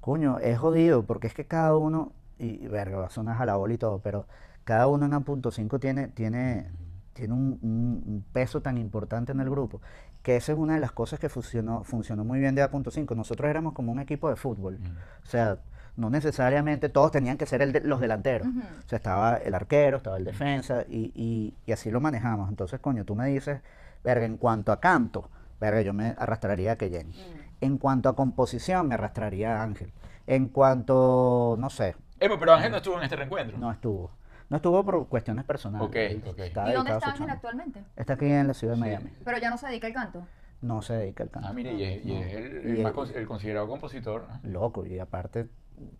Coño, 0.00 0.38
es 0.38 0.58
jodido 0.58 1.04
porque 1.04 1.26
es 1.26 1.34
que 1.34 1.46
cada 1.46 1.76
uno, 1.76 2.12
y, 2.38 2.66
verga, 2.66 2.98
va 2.98 3.06
a 3.06 3.10
sonar 3.10 3.36
jalabola 3.36 3.74
y 3.74 3.78
todo, 3.78 4.00
pero 4.00 4.26
cada 4.64 4.86
uno 4.86 5.06
en 5.06 5.22
punto 5.24 5.50
5 5.50 5.78
tiene, 5.78 6.08
tiene, 6.08 6.70
tiene 7.12 7.32
un, 7.34 7.58
un- 7.62 8.02
un 8.06 8.24
peso 8.32 8.60
tan 8.62 8.76
importante 8.78 9.32
en 9.32 9.40
el 9.40 9.50
grupo, 9.50 9.80
que 10.22 10.36
esa 10.36 10.52
es 10.52 10.58
una 10.58 10.74
de 10.74 10.80
las 10.80 10.92
cosas 10.92 11.18
que 11.20 11.28
funcionó, 11.28 11.84
funcionó 11.84 12.24
muy 12.24 12.38
bien 12.40 12.54
de 12.54 12.62
A.5. 12.62 13.14
Nosotros 13.14 13.48
éramos 13.48 13.74
como 13.74 13.92
un 13.92 14.00
equipo 14.00 14.28
de 14.30 14.36
fútbol, 14.36 14.78
o 15.22 15.26
sea, 15.26 15.58
no 15.96 16.10
necesariamente 16.10 16.88
todos 16.88 17.10
tenían 17.12 17.36
que 17.36 17.46
ser 17.46 17.62
el 17.62 17.72
de- 17.72 17.80
los 17.80 18.00
delanteros, 18.00 18.48
Ujú. 18.48 18.58
o 18.60 18.88
sea, 18.88 18.96
estaba 18.96 19.36
el 19.36 19.54
arquero, 19.54 19.98
estaba 19.98 20.16
el 20.16 20.24
defensa, 20.24 20.84
y, 20.88 21.12
y- 21.14 21.54
y 21.66 21.72
así 21.72 21.90
lo 21.90 22.00
manejamos. 22.00 22.48
Entonces, 22.48 22.80
coño, 22.80 23.04
tú 23.04 23.14
me 23.14 23.26
dices, 23.28 23.60
verga, 24.02 24.26
en 24.26 24.36
cuanto 24.36 24.72
a 24.72 24.80
canto, 24.80 25.30
verga, 25.60 25.82
yo 25.82 25.92
me 25.92 26.14
arrastraría 26.18 26.72
a 26.72 26.76
Keyen. 26.76 27.12
En 27.60 27.78
cuanto 27.78 28.08
a 28.08 28.16
composición, 28.16 28.88
me 28.88 28.94
arrastraría 28.94 29.60
a 29.60 29.62
Ángel. 29.62 29.92
En 30.26 30.48
cuanto, 30.48 31.56
no 31.58 31.70
sé, 31.70 31.96
Epo, 32.20 32.38
pero 32.38 32.54
Ángel 32.54 32.70
no 32.70 32.76
estuvo 32.78 32.96
en 32.98 33.02
este 33.04 33.16
reencuentro. 33.16 33.58
no 33.58 33.70
estuvo. 33.70 34.10
No 34.50 34.56
estuvo 34.56 34.84
por 34.84 35.08
cuestiones 35.08 35.44
personales. 35.44 35.88
Ok, 35.88 35.96
Él 35.96 36.22
ok. 36.26 36.38
está 36.40 36.70
¿Y 36.70 36.74
dónde 36.74 36.92
está 36.92 37.06
Ángel 37.06 37.18
chamba. 37.20 37.32
actualmente? 37.34 37.84
Está 37.96 38.12
aquí 38.14 38.26
en 38.26 38.46
la 38.46 38.54
ciudad 38.54 38.74
de 38.74 38.76
Sí. 38.76 38.80
Miami. 38.82 39.10
Pero 39.24 39.38
ya 39.38 39.50
no 39.50 39.56
se 39.58 39.66
dedica 39.68 39.86
al 39.86 39.92
canto. 39.94 40.26
No 40.62 40.80
se 40.82 40.94
dedica 40.94 41.22
al 41.24 41.30
canto. 41.30 41.48
Ah, 41.48 41.52
mire, 41.52 41.72
y 41.72 41.82
es, 41.82 42.04
y 42.04 42.14
es 42.14 42.34
el, 42.34 42.56
el 42.58 42.78
Y 42.78 42.82
más 42.82 42.92
con- 42.92 43.08
el 43.14 43.26
considerado 43.26 43.66
compositor. 43.68 44.26
¿no? 44.42 44.50
Loco, 44.50 44.86
y 44.86 44.98
aparte, 44.98 45.48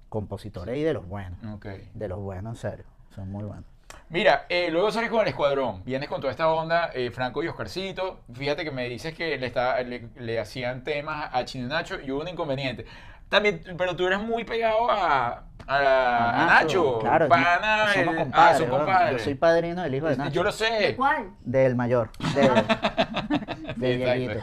compositores 0.08 0.76
y 0.76 0.82
de 0.82 0.92
los 0.94 1.06
buenos. 1.06 1.38
De 1.94 2.08
los 2.08 2.18
buenos, 2.20 2.64
en 2.64 2.70
serio. 2.70 2.84
Son 3.14 3.30
muy 3.30 3.44
buenos. 3.44 3.64
Mira, 4.08 4.46
eh, 4.48 4.68
luego 4.70 4.90
sales 4.90 5.10
con 5.10 5.22
el 5.22 5.28
escuadrón, 5.28 5.82
vienes 5.84 6.08
con 6.08 6.20
toda 6.20 6.30
esta 6.30 6.48
onda, 6.48 6.90
eh, 6.94 7.10
Franco 7.10 7.42
y 7.42 7.48
Oscarcito. 7.48 8.20
Fíjate 8.32 8.64
que 8.64 8.70
me 8.70 8.88
dices 8.88 9.14
que 9.14 9.38
le, 9.38 9.46
está, 9.46 9.80
le, 9.82 10.08
le 10.16 10.38
hacían 10.40 10.84
temas 10.84 11.30
a 11.32 11.44
Chino 11.44 11.68
Nacho 11.68 12.00
y 12.00 12.10
hubo 12.10 12.20
un 12.22 12.28
inconveniente. 12.28 12.84
También, 13.28 13.62
pero 13.78 13.96
tú 13.96 14.06
eres 14.06 14.20
muy 14.20 14.44
pegado 14.44 14.90
a, 14.90 15.44
a, 15.66 16.42
a 16.42 16.46
Nacho, 16.46 16.98
Claro, 17.00 17.28
pana, 17.28 17.86
somos 17.94 18.14
el- 18.14 18.20
compadres. 18.20 18.32
ah, 18.34 18.54
son 18.58 18.68
weón. 18.70 18.84
compadres. 18.84 19.12
Yo 19.18 19.24
soy 19.24 19.34
padrino 19.34 19.82
del 19.82 19.94
hijo 19.94 20.06
de 20.08 20.16
Nacho. 20.16 20.32
Yo 20.32 20.42
lo 20.44 20.52
sé. 20.52 20.94
¿Cuál? 20.96 21.30
Del 21.40 21.74
mayor. 21.74 22.10
De, 22.34 23.74
de 23.76 23.96
Dieguito. 23.96 24.40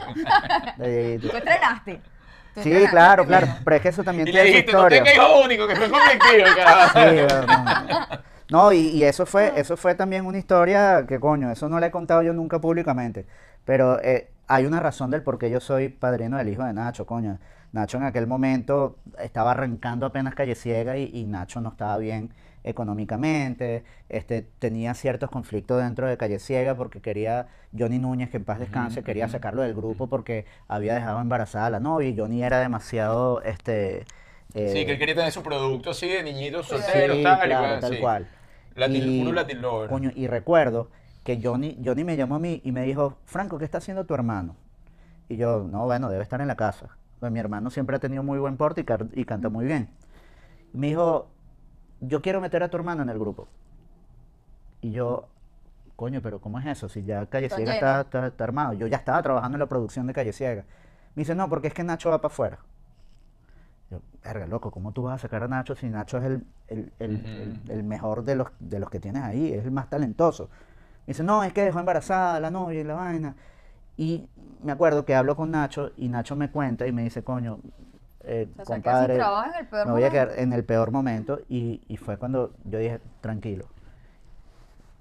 De 0.78 1.02
Dieguito. 1.06 1.30
¿Tú 1.30 1.36
entrenaste? 1.36 2.00
¿Tú 2.54 2.62
Sí, 2.62 2.70
claro, 2.88 3.26
claro. 3.26 3.48
Pero 3.64 3.76
es 3.76 3.82
que 3.82 3.88
eso 3.88 4.04
también 4.04 4.28
Y 4.28 4.32
le 4.32 4.42
tiene 4.42 4.50
su 4.50 4.56
dijiste, 4.56 4.76
no 4.76 4.84
historia. 4.84 5.02
tenga 5.02 5.12
hijo 5.14 5.40
único, 5.44 5.66
que 5.66 5.76
fue 5.76 5.90
convertido, 5.90 6.46
carajo. 6.56 6.92
Sí, 6.98 7.16
no. 7.26 7.52
No, 8.48 8.72
y, 8.72 8.88
y 8.88 9.04
eso 9.04 9.24
fue, 9.26 9.52
eso 9.56 9.76
fue 9.76 9.94
también 9.94 10.26
una 10.26 10.38
historia 10.38 11.06
que 11.06 11.18
coño, 11.18 11.50
eso 11.50 11.68
no 11.68 11.80
la 11.80 11.86
he 11.86 11.90
contado 11.90 12.22
yo 12.22 12.32
nunca 12.34 12.60
públicamente. 12.60 13.26
Pero 13.64 14.00
eh, 14.02 14.30
hay 14.46 14.66
una 14.66 14.80
razón 14.80 15.10
del 15.10 15.22
por 15.22 15.38
qué 15.38 15.50
yo 15.50 15.60
soy 15.60 15.88
padrino 15.88 16.36
del 16.36 16.48
hijo 16.48 16.64
de 16.64 16.72
Nacho, 16.74 17.06
coño. 17.06 17.38
Nacho 17.72 17.96
en 17.96 18.04
aquel 18.04 18.26
momento 18.26 18.98
estaba 19.18 19.52
arrancando 19.52 20.04
apenas 20.06 20.34
calle 20.34 20.54
ciega 20.54 20.98
y, 20.98 21.10
y 21.14 21.24
Nacho 21.24 21.60
no 21.62 21.70
estaba 21.70 21.96
bien 21.96 22.30
económicamente, 22.64 23.84
este, 24.08 24.42
tenía 24.42 24.94
ciertos 24.94 25.30
conflictos 25.30 25.82
dentro 25.82 26.06
de 26.06 26.16
Calle 26.16 26.38
Ciega 26.38 26.74
porque 26.76 27.00
quería, 27.00 27.48
Johnny 27.76 27.98
Núñez, 27.98 28.30
que 28.30 28.36
en 28.38 28.44
paz 28.44 28.58
descanse, 28.60 29.02
quería 29.02 29.28
sacarlo 29.28 29.62
del 29.62 29.74
grupo 29.74 30.08
porque 30.08 30.46
había 30.68 30.94
dejado 30.94 31.20
embarazada 31.20 31.66
a 31.66 31.70
la 31.70 31.80
novia 31.80 32.08
y 32.08 32.16
Johnny 32.18 32.42
era 32.42 32.60
demasiado, 32.60 33.42
este... 33.42 34.06
Sí, 34.64 34.84
eh, 34.84 34.86
que 34.86 34.92
él 34.92 34.98
quería 34.98 35.14
tener 35.14 35.30
su 35.32 35.42
producto 35.42 35.90
así 35.90 36.08
de 36.08 36.22
niñitos 36.22 36.66
Sí, 36.68 36.68
solteros, 36.68 37.20
tal, 37.20 37.40
y 37.42 37.42
claro, 37.42 37.80
tal 37.80 37.96
sí. 37.96 37.96
cual. 37.98 38.28
Latin, 38.74 39.04
Y, 39.04 39.12
puro 39.14 39.32
Latin 39.32 39.60
lover. 39.62 39.90
Coño, 39.90 40.10
y 40.14 40.26
recuerdo 40.28 40.90
que 41.24 41.40
Johnny, 41.42 41.78
Johnny 41.84 42.04
me 42.04 42.16
llamó 42.16 42.36
a 42.36 42.38
mí 42.38 42.60
y 42.64 42.72
me 42.72 42.82
dijo, 42.84 43.18
Franco, 43.26 43.58
¿qué 43.58 43.64
está 43.64 43.78
haciendo 43.78 44.06
tu 44.06 44.14
hermano? 44.14 44.56
Y 45.28 45.36
yo, 45.36 45.66
no, 45.70 45.84
bueno, 45.86 46.10
debe 46.10 46.22
estar 46.24 46.40
en 46.42 46.48
la 46.48 46.56
casa. 46.56 46.96
Pues 47.20 47.32
mi 47.32 47.40
hermano 47.40 47.70
siempre 47.70 47.96
ha 47.96 48.00
tenido 48.00 48.22
muy 48.24 48.38
buen 48.38 48.56
porte 48.58 48.82
y, 48.82 48.84
car- 48.84 49.08
y 49.14 49.24
canta 49.26 49.48
muy 49.50 49.66
bien. 49.66 49.90
Me 50.74 50.88
dijo, 50.88 51.31
yo 52.02 52.20
quiero 52.20 52.40
meter 52.40 52.62
a 52.62 52.68
tu 52.68 52.76
hermano 52.76 53.02
en 53.02 53.08
el 53.08 53.18
grupo. 53.18 53.48
Y 54.82 54.90
yo, 54.90 55.28
coño, 55.96 56.20
pero 56.22 56.40
¿cómo 56.40 56.58
es 56.58 56.66
eso? 56.66 56.88
Si 56.88 57.02
ya 57.04 57.26
Calle 57.26 57.46
Está 57.46 57.56
Ciega 57.56 57.74
está, 57.74 58.00
está- 58.02 58.26
está 58.26 58.44
armado. 58.44 58.72
Yo 58.74 58.86
ya 58.86 58.96
estaba 58.98 59.22
trabajando 59.22 59.56
en 59.56 59.60
la 59.60 59.66
producción 59.66 60.06
de 60.06 60.12
Calle 60.12 60.32
Ciega. 60.32 60.64
Me 61.14 61.20
dice, 61.22 61.34
no, 61.34 61.48
porque 61.48 61.68
es 61.68 61.74
que 61.74 61.84
Nacho 61.84 62.10
va 62.10 62.18
para 62.20 62.32
afuera. 62.32 62.58
Yo, 63.90 64.00
verga, 64.24 64.46
loco, 64.46 64.70
¿cómo 64.70 64.92
tú 64.92 65.02
vas 65.02 65.14
a 65.16 65.18
sacar 65.18 65.42
a 65.42 65.48
Nacho 65.48 65.74
si 65.76 65.88
Nacho 65.88 66.18
es 66.18 66.24
el, 66.24 66.44
el- 66.68 66.92
el- 66.98 67.26
el- 67.40 67.50
Ujú. 67.64 67.72
el 67.72 67.84
mejor 67.84 68.24
de 68.24 68.36
los, 68.36 68.48
de 68.58 68.78
los 68.80 68.90
que 68.90 68.98
tienes 69.00 69.22
ahí? 69.22 69.52
Es 69.52 69.64
el 69.64 69.70
más 69.70 69.88
talentoso. 69.90 70.48
Me 71.06 71.12
dice, 71.12 71.22
no, 71.22 71.44
es 71.44 71.52
que 71.52 71.62
dejó 71.64 71.78
embarazada 71.80 72.36
a 72.36 72.40
la 72.40 72.50
novia 72.50 72.80
y 72.80 72.84
la 72.84 72.94
vaina. 72.94 73.36
Y 73.96 74.26
me 74.62 74.72
acuerdo 74.72 75.04
que 75.04 75.14
hablo 75.14 75.36
con 75.36 75.50
Nacho 75.50 75.90
y 75.96 76.08
Nacho 76.08 76.34
me 76.36 76.50
cuenta 76.50 76.86
y 76.86 76.92
me 76.92 77.02
dice, 77.02 77.22
coño, 77.22 77.58
eh, 78.24 78.48
O 78.56 78.64
sea, 78.64 78.64
se 78.66 78.80
queda 78.80 78.96
sin 78.96 79.10
compadre, 79.10 79.14
trabajo 79.14 79.50
en 79.50 79.54
el 79.60 79.66
peor 79.68 79.86
me 79.86 79.92
voy 79.92 80.04
a 80.04 80.10
momento. 80.10 80.10
quedar 80.10 80.38
en 80.38 80.52
el 80.52 80.64
peor 80.64 80.90
momento. 80.90 81.40
Y, 81.48 81.82
y 81.88 81.96
fue 81.96 82.16
cuando 82.18 82.52
yo 82.64 82.78
dije, 82.78 83.00
tranquilo. 83.20 83.66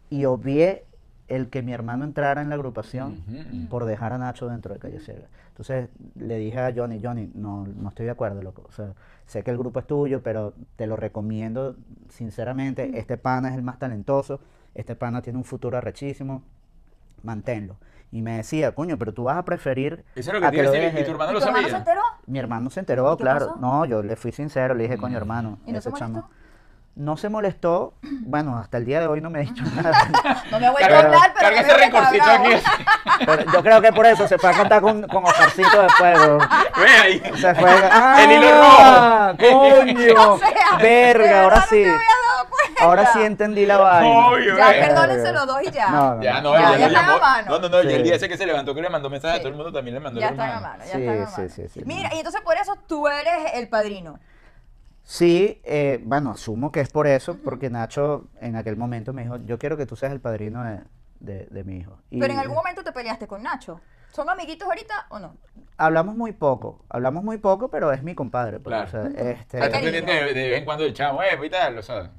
Y 0.10 0.26
obvié 0.26 0.86
el 1.28 1.50
que 1.50 1.62
mi 1.62 1.72
hermano 1.72 2.04
entrara 2.04 2.42
en 2.42 2.50
la 2.50 2.56
agrupación 2.56 3.22
por 3.70 3.86
dejar 3.86 4.12
a 4.12 4.18
Nacho 4.18 4.48
dentro 4.50 4.74
de 4.74 4.80
Calle 4.80 5.00
Ciega. 5.00 5.28
Entonces 5.50 5.90
le 6.16 6.38
dije 6.38 6.60
a 6.60 6.74
Johnny, 6.76 7.00
Johnny, 7.02 7.32
no, 7.34 7.66
no 7.66 7.90
estoy 7.90 8.06
de 8.06 8.12
acuerdo, 8.12 8.42
loco. 8.42 8.64
O 8.68 8.72
sea, 8.72 8.94
sé 9.26 9.44
que 9.44 9.52
el 9.52 9.58
grupo 9.58 9.80
es 9.80 9.88
tuyo, 9.88 10.22
pero 10.24 10.54
te 10.76 10.88
lo 10.88 10.98
recomiendo 10.98 11.76
sinceramente. 12.10 12.98
Este 13.00 13.18
pana 13.18 13.50
es 13.50 13.56
el 13.56 13.64
más 13.64 13.80
talentoso, 13.80 14.42
este 14.76 14.96
pana 14.96 15.22
tiene 15.22 15.38
un 15.40 15.46
futuro 15.46 15.78
arrechísimo, 15.78 16.44
manténlo. 17.24 17.78
Y 18.12 18.21
me 18.21 18.38
decía, 18.38 18.74
coño, 18.74 18.97
pero 18.97 19.13
tú 19.13 19.24
vas 19.24 19.38
a 19.38 19.43
preferir 19.45 20.04
Eso 20.15 20.32
es 20.32 20.34
lo 20.34 20.41
que 20.41 20.47
a 20.47 20.52
te 20.52 20.58
iba 20.58 20.63
a 20.63 20.65
lo 20.65 20.71
decir, 20.71 20.89
y 20.89 20.91
deje". 20.91 21.06
tu 21.06 21.12
hermano 21.12 21.32
¿Y 21.32 21.34
lo 21.34 21.39
tu 21.39 21.45
hermano 21.45 21.63
se 21.63 21.71
sabía. 21.71 21.78
enteró? 21.80 22.02
Mi 22.28 22.39
hermano 22.39 22.69
se 22.69 22.80
enteró, 22.82 23.13
¿Y 23.13 23.17
qué 23.17 23.24
claro. 23.24 23.47
pasó? 23.47 23.60
No, 23.60 23.86
yo 23.86 24.04
le 24.04 24.15
fui 24.17 24.32
sincero, 24.34 24.74
le 24.74 24.84
dije, 24.84 24.97
coño, 24.97 25.13
Mm. 25.13 25.17
hermano, 25.17 25.60
¿Y 25.65 25.71
no 25.71 25.82
se 25.82 25.89
ese 25.89 25.97
chamo... 25.97 26.13
molestó? 26.15 26.41
No 26.93 27.15
se 27.15 27.30
molestó, 27.30 27.93
bueno, 28.02 28.58
hasta 28.58 28.78
el 28.78 28.84
día 28.84 29.00
de 29.00 29.08
hoy 29.08 29.21
no 29.21 29.30
me 29.30 29.39
ha 29.39 29.41
dicho 29.43 29.63
nada. 29.76 29.97
No 30.52 30.60
me 30.60 30.69
vuelto 30.71 30.86
a 30.86 30.89
Carga, 30.89 31.00
hablar, 31.08 31.34
pero 31.39 31.56
carga 31.56 31.62
me 31.62 31.67
ese 31.67 31.67
veo 31.67 31.78
que 31.78 31.84
está 31.86 32.12
rencorcito 32.12 32.26
bravo. 32.26 32.43
aquí. 32.43 33.26
Pero 33.26 33.54
yo 33.54 33.63
creo 33.63 33.82
que 33.82 33.93
por 33.93 34.06
eso 34.08 34.28
se 34.28 34.38
fue 34.38 34.50
a 34.50 34.58
contar 34.58 34.82
con, 34.82 35.02
con 35.04 35.24
Oscarcito 35.24 35.82
después. 35.84 36.17
weón. 36.19 36.39
Ve 36.39 36.88
ahí. 37.02 37.21
Se 37.38 37.56
fue. 37.56 37.69
El 37.71 38.32
hilo 38.34 38.47
¡Ah! 38.52 39.34
rojo. 39.39 39.80
¡Coño! 39.80 40.34
O 40.34 40.38
sea, 40.38 40.50
de 40.78 40.84
Verga, 40.84 41.24
verdad 41.24 41.43
ahora 41.43 41.56
no 41.56 41.62
sí. 41.67 41.76
había. 41.84 41.93
Ahora 42.82 43.06
sí 43.13 43.22
entendí 43.22 43.65
la 43.65 43.78
vaina. 43.78 44.28
Obvio, 44.28 44.58
Ya, 44.58 44.76
eh. 44.76 44.86
perdónense 44.88 45.32
los 45.34 45.48
dos 45.48 45.58
y 45.63 45.72
ya. 45.72 45.89
No, 45.89 46.15
no, 46.15 46.22
Ya, 46.24 46.41
no. 46.41 46.54
Ya, 46.54 46.62
ya, 46.62 46.72
ya 46.72 46.78
lo 46.80 46.86
están 46.88 47.10
a 47.10 47.17
mano. 47.17 47.50
No, 47.52 47.60
no, 47.60 47.70
no, 47.70 47.84
y 47.84 47.88
el 47.94 47.98
Sí. 47.98 48.04
día 48.04 48.15
ese 48.15 48.28
que 48.30 48.38
se 48.38 48.46
levantó 48.46 48.74
que 48.76 48.82
le 48.82 48.89
mandó 48.89 49.10
mensaje 49.10 49.34
a 49.34 49.38
Sí. 49.38 49.41
todo 49.41 49.50
el 49.50 49.56
mundo 49.56 49.72
también 49.72 49.96
le 49.96 50.00
mandó 50.00 50.20
Ya 50.20 50.28
el 50.28 50.34
están 50.34 50.50
a 50.52 50.60
mano, 50.60 50.84
ya 50.86 50.91
Sí, 50.94 51.02
están 51.02 51.22
a 51.22 51.28
sí, 51.28 51.41
mano. 51.41 51.50
sí, 51.54 51.67
sí, 51.67 51.82
Mira, 51.86 52.10
no. 52.10 52.15
y 52.15 52.17
entonces 52.20 52.41
por 52.41 52.58
eso 52.58 52.76
tú 52.88 53.08
eres 53.08 53.54
el 53.56 53.67
padrino. 53.70 54.20
Sí, 55.04 55.62
eh, 55.63 56.00
bueno, 56.04 56.32
asumo 56.32 56.72
que 56.72 56.80
es 56.80 56.89
por 56.89 57.08
eso, 57.08 57.38
porque 57.44 57.70
Nacho 57.70 58.26
en 58.39 58.56
aquel 58.56 58.78
momento 58.78 59.13
me 59.13 59.24
dijo, 59.24 59.38
yo 59.46 59.58
quiero 59.58 59.76
que 59.76 59.86
tú 59.86 59.95
seas 59.95 60.12
el 60.12 60.22
padrino 60.22 60.64
de, 60.64 60.80
de- 61.20 61.47
de 61.49 61.64
mi 61.64 61.78
hijo. 61.78 61.97
Y 62.10 62.20
Pero 62.20 62.34
en 62.34 62.39
algún 62.39 62.56
momento 62.56 62.84
te 62.84 62.91
peleaste 62.91 63.28
con 63.28 63.41
Nacho. 63.43 63.82
¿Son 64.12 64.30
amiguitos 64.30 64.68
ahorita 64.68 65.06
o 65.10 65.20
no? 65.20 65.36
hablamos 65.78 66.16
muy 66.16 66.32
poco, 66.34 66.84
hablamos 66.89 67.24
muy 67.24 67.38
poco, 67.38 67.70
pero 67.70 67.91
es 67.91 68.03
mi 68.03 68.14
compadre. 68.14 68.60
pues, 68.60 68.76
Claro. 68.76 68.88
o 68.88 69.12
sea, 69.12 69.32
este, 69.32 69.58
Ah, 69.60 69.66
Está 69.66 69.80
pendiente 69.80 70.12
de, 70.12 70.34
de 70.34 70.49
vez 70.49 70.60
en 70.60 70.66
cuando 70.66 70.84
el 70.86 70.93
chamo, 70.93 71.24
eh, 71.24 71.30
y 71.43 71.49
tal, 71.49 71.76
lo 71.76 71.82
sabes. 71.82 72.10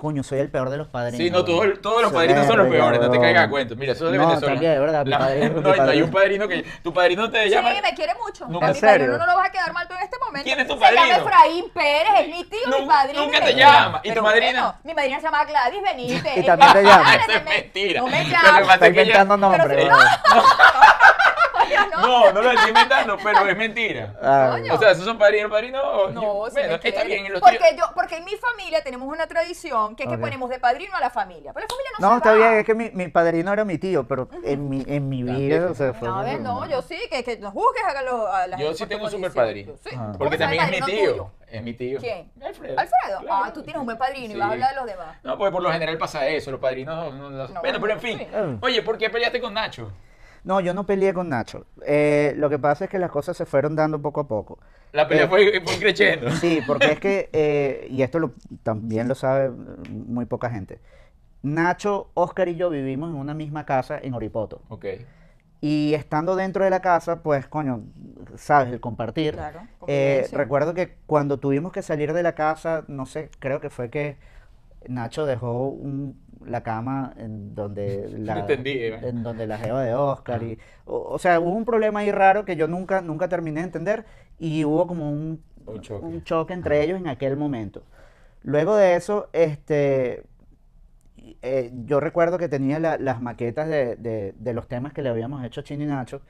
Coño, 0.00 0.22
soy 0.22 0.38
el 0.38 0.48
peor 0.48 0.70
de 0.70 0.76
los 0.76 0.86
padrinos. 0.86 1.18
Sí, 1.18 1.28
no, 1.28 1.44
todo- 1.44 1.60
todos 1.82 2.00
los 2.02 2.12
Soy 2.12 2.20
padrinos 2.20 2.46
son 2.46 2.56
los 2.58 2.68
peores, 2.68 3.00
no 3.00 3.10
te 3.10 3.18
caigas 3.18 3.46
a 3.46 3.50
cuento. 3.50 3.74
Mira, 3.74 3.92
eso 3.94 4.06
es 4.06 4.12
de 4.12 4.18
No, 4.18 4.28
Venezuela. 4.28 4.54
también, 4.54 4.72
es 4.72 4.80
verdad, 4.80 5.04
mi 5.04 5.10
La- 5.10 5.18
padrino- 5.18 5.48
mi 5.48 5.54
no, 5.56 5.60
no, 5.60 5.70
hay 5.72 5.76
padrino. 5.78 6.04
un 6.04 6.10
padrino 6.12 6.48
que. 6.48 6.62
Tu 6.84 6.94
padrino 6.94 7.30
te 7.30 7.42
Sí, 7.44 7.50
llama. 7.50 7.70
me 7.82 7.94
quiere 7.94 8.14
mucho. 8.14 8.46
Nunca- 8.46 8.66
A 8.66 8.68
¿En 8.70 8.74
mi 8.76 8.80
padrino 8.80 9.04
serio? 9.06 9.18
no 9.18 9.26
lo 9.26 9.36
vas 9.36 9.48
a 9.48 9.50
quedar 9.50 9.72
mal 9.72 9.88
tú 9.88 9.94
en 9.94 10.00
este 10.02 10.18
momento. 10.20 10.44
¿Quién 10.44 10.60
es 10.60 10.68
tu 10.68 10.74
Se 10.74 10.80
llama 10.80 10.96
padrino? 10.96 11.16
Efraín 11.16 11.70
Pérez, 11.74 12.12
es 12.20 12.28
mi 12.28 12.44
tío, 12.44 12.60
Nun- 12.68 12.80
mi 12.82 12.86
padrino. 12.86 13.24
nunca 13.24 13.38
y 13.38 13.40
te 13.44 13.54
llama. 13.54 14.00
¿Y 14.04 14.12
tu 14.12 14.22
madrina? 14.22 14.62
bueno, 14.62 14.74
mi 14.84 14.94
madrina 14.94 15.16
se 15.16 15.22
llama 15.24 15.44
Gladys 15.44 15.82
Benítez. 15.82 16.36
Y 16.36 16.42
también 16.44 16.72
te 16.72 16.82
llama. 16.84 17.14
Eso 17.16 17.32
es 17.32 17.44
mentira. 17.44 18.00
No 18.02 18.06
me 18.06 18.24
llama. 18.24 18.74
Está 18.74 18.86
inventando 18.88 19.36
nombres. 19.36 19.66
Pero 19.66 19.88
No, 21.90 22.32
no 22.32 22.42
lo 22.42 22.50
estoy 22.50 22.68
inventando, 22.68 23.16
pero 23.22 23.46
es 23.48 23.56
mentira. 23.56 24.14
Ah. 24.22 24.56
O 24.72 24.78
sea, 24.78 24.90
esos 24.90 25.04
son 25.04 25.18
padrinos, 25.18 25.50
padrinos. 25.50 26.12
No, 26.12 26.22
yo- 26.22 26.46
sí 26.48 26.52
bueno, 26.60 26.74
está 26.82 27.04
bien. 27.04 27.32
Los 27.32 27.40
porque, 27.40 27.58
tíos- 27.58 27.76
yo, 27.76 27.84
porque 27.94 28.16
en 28.16 28.24
mi 28.24 28.36
familia 28.36 28.82
tenemos 28.82 29.08
una 29.08 29.26
tradición 29.26 29.96
que 29.96 30.04
es 30.04 30.08
que 30.08 30.18
ponemos 30.18 30.48
de 30.50 30.58
padrino 30.58 30.94
a 30.96 31.00
la 31.00 31.10
familia. 31.10 31.52
Pero 31.52 31.66
la 31.66 31.74
familia 31.74 31.90
no, 31.98 32.06
No, 32.06 32.12
se 32.12 32.16
está 32.18 32.30
va. 32.30 32.36
bien, 32.36 32.52
es 32.60 32.64
que 32.66 32.74
mi, 32.74 32.90
mi 32.90 33.08
padrino 33.08 33.52
era 33.52 33.64
mi 33.64 33.78
tío, 33.78 34.06
pero 34.06 34.28
en 34.44 34.68
mi, 34.68 34.84
en 34.86 35.08
mi 35.08 35.22
vida, 35.22 35.68
o 35.70 35.74
sea, 35.74 35.92
fue... 35.94 36.08
No, 36.08 36.16
a 36.20 36.22
ver, 36.22 36.40
no, 36.40 36.66
yo 36.68 36.82
sí, 36.82 36.98
que, 37.10 37.22
que 37.24 37.38
nos 37.38 37.52
busques 37.52 37.82
a, 37.84 38.02
los, 38.02 38.28
a 38.28 38.46
la 38.46 38.56
Yo 38.56 38.74
sí 38.74 38.86
tengo 38.86 39.04
un 39.04 39.10
super 39.10 39.32
padrino. 39.32 39.74
Sí. 39.82 39.90
Ah. 39.92 40.06
¿Cómo 40.06 40.18
Porque 40.18 40.38
también 40.38 40.62
es 40.64 40.70
mi 40.80 40.86
tío. 40.86 41.10
tuyo? 41.10 41.30
Es 41.48 41.62
mi 41.62 41.74
tío. 41.74 42.00
¿Quién? 42.00 42.30
Alfredo. 42.44 42.78
Alfredo. 42.78 43.20
Claro. 43.20 43.44
Ah, 43.46 43.52
tú 43.52 43.62
tienes 43.62 43.78
un 43.80 43.86
buen 43.86 43.96
padrino 43.98 44.34
y 44.34 44.38
vas 44.38 44.48
a 44.48 44.52
hablar 44.52 44.70
de 44.70 44.76
los 44.76 44.86
demás. 44.86 45.16
No, 45.22 45.38
pues 45.38 45.52
por 45.52 45.62
lo 45.62 45.70
general 45.70 45.96
pasa 45.96 46.26
eso, 46.26 46.50
los 46.50 46.60
padrinos 46.60 47.14
no, 47.14 47.30
no- 47.30 47.30
no- 47.30 47.48
No, 47.48 47.60
Bueno, 47.60 47.78
pero 47.80 47.92
en 47.92 48.00
fin. 48.00 48.18
sí. 48.18 48.26
Oye, 48.60 48.82
¿por 48.82 48.98
qué 48.98 49.08
peleaste 49.10 49.40
con 49.40 49.54
Nacho? 49.54 49.92
No, 50.46 50.60
yo 50.60 50.72
no 50.74 50.86
peleé 50.86 51.12
con 51.12 51.28
Nacho. 51.28 51.66
Eh, 51.84 52.32
lo 52.36 52.48
que 52.48 52.58
pasa 52.58 52.84
es 52.84 52.90
que 52.90 53.00
las 53.00 53.10
cosas 53.10 53.36
se 53.36 53.44
fueron 53.46 53.74
dando 53.74 54.00
poco 54.00 54.20
a 54.20 54.28
poco. 54.28 54.60
La 54.92 55.08
pelea 55.08 55.24
Eh. 55.24 55.28
fue, 55.28 55.60
fue 55.60 55.78
creciendo. 55.80 56.30
Sí, 56.30 56.60
porque 56.64 56.92
es 56.92 57.00
que, 57.00 57.28
eh, 57.32 57.88
y 57.90 58.00
esto 58.02 58.20
lo- 58.20 58.32
también 58.62 59.08
lo 59.08 59.16
sabe 59.16 59.50
muy 59.90 60.24
poca 60.24 60.48
gente, 60.48 60.78
Nacho, 61.42 62.10
Oscar 62.14 62.48
y 62.48 62.54
yo 62.54 62.70
vivimos 62.70 63.10
en 63.10 63.16
una 63.16 63.34
misma 63.34 63.66
casa 63.66 63.98
en 64.00 64.14
Oripoto. 64.14 64.62
Ok. 64.68 64.86
Y 65.60 65.94
estando 65.94 66.36
dentro 66.36 66.62
de 66.62 66.70
la 66.70 66.80
casa, 66.80 67.22
pues, 67.24 67.48
coño, 67.48 67.82
sabes, 68.36 68.72
el 68.72 68.78
compartir. 68.80 69.34
Claro, 69.34 69.60
Eh, 69.88 70.28
recuerdo 70.32 70.74
que 70.74 70.94
cuando 71.06 71.38
tuvimos 71.38 71.72
que 71.72 71.82
salir 71.82 72.12
de 72.12 72.22
la 72.22 72.36
casa, 72.36 72.84
no 72.86 73.04
sé, 73.06 73.30
creo 73.40 73.60
que 73.60 73.70
fue 73.70 73.90
que 73.90 74.16
Nacho 74.88 75.26
dejó 75.26 75.68
un- 75.68 76.20
la 76.44 76.62
cama 76.62 77.12
en 77.16 77.54
donde 77.54 78.08
la, 78.18 78.40
entendí, 78.40 78.70
Eva. 78.78 78.98
en 79.02 79.22
donde 79.22 79.46
la 79.46 79.58
jeva 79.58 79.82
de 79.82 79.94
Oscar. 79.94 80.42
Y, 80.42 80.58
o, 80.84 80.98
o 81.14 81.18
sea, 81.18 81.40
hubo 81.40 81.50
un 81.52 81.64
problema 81.64 82.00
ahí 82.00 82.12
raro 82.12 82.44
que 82.44 82.56
yo 82.56 82.68
nunca, 82.68 83.00
nunca 83.02 83.28
terminé 83.28 83.60
de 83.60 83.66
entender 83.66 84.04
y 84.38 84.64
hubo 84.64 84.86
como 84.86 85.10
un, 85.10 85.42
Un 85.66 85.80
choque. 85.80 86.04
un 86.06 86.22
choque 86.24 86.54
entre 86.54 86.82
ellos 86.82 86.98
en 86.98 87.08
aquel 87.08 87.36
momento. 87.36 87.82
Luego 88.42 88.76
de 88.76 88.96
eso, 88.96 89.28
este, 89.32 90.22
eh, 91.42 91.70
yo 91.86 92.00
recuerdo 92.00 92.38
que 92.38 92.48
tenía 92.48 92.78
la- 92.78 92.98
las 92.98 93.20
maquetas 93.22 93.68
de, 93.68 93.96
de- 93.96 94.34
de 94.38 94.52
los 94.54 94.68
temas 94.68 94.92
que 94.92 95.02
le 95.02 95.08
habíamos 95.08 95.44
hecho 95.44 95.60
a 95.60 95.64
Chino 95.64 95.84
y 95.84 95.86
Nacho. 95.86 96.20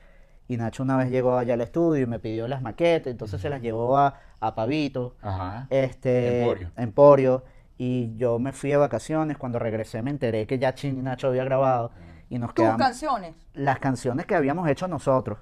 Y 0.47 0.57
Nacho 0.57 0.83
una 0.83 0.97
vez 0.97 1.11
llegó 1.11 1.37
allá 1.37 1.55
al 1.55 1.61
estudio 1.61 2.03
y 2.03 2.07
me 2.07 2.19
pidió 2.19 2.47
las 2.47 2.61
maquetas, 2.61 3.11
entonces 3.11 3.41
se 3.41 3.49
las 3.49 3.61
llevó 3.61 3.97
a, 3.97 4.19
a 4.39 4.55
Pavito, 4.55 5.15
Ajá. 5.21 5.67
este, 5.69 6.41
Emporio. 6.41 6.71
Emporio, 6.77 7.43
y 7.77 8.15
yo 8.17 8.39
me 8.39 8.53
fui 8.53 8.71
de 8.71 8.77
vacaciones, 8.77 9.37
cuando 9.37 9.59
regresé 9.59 10.01
me 10.01 10.09
enteré 10.11 10.47
que 10.47 10.57
ya 10.59 10.73
Chino 10.73 10.99
y 10.99 11.03
Nacho 11.03 11.27
había 11.27 11.43
grabado 11.43 11.91
y 12.29 12.39
nos 12.39 12.49
Tus 12.53 12.63
quedamos 12.63 12.81
canciones. 12.81 13.35
las 13.53 13.79
canciones 13.79 14.25
que 14.25 14.35
habíamos 14.35 14.67
hecho 14.69 14.87
nosotros, 14.87 15.39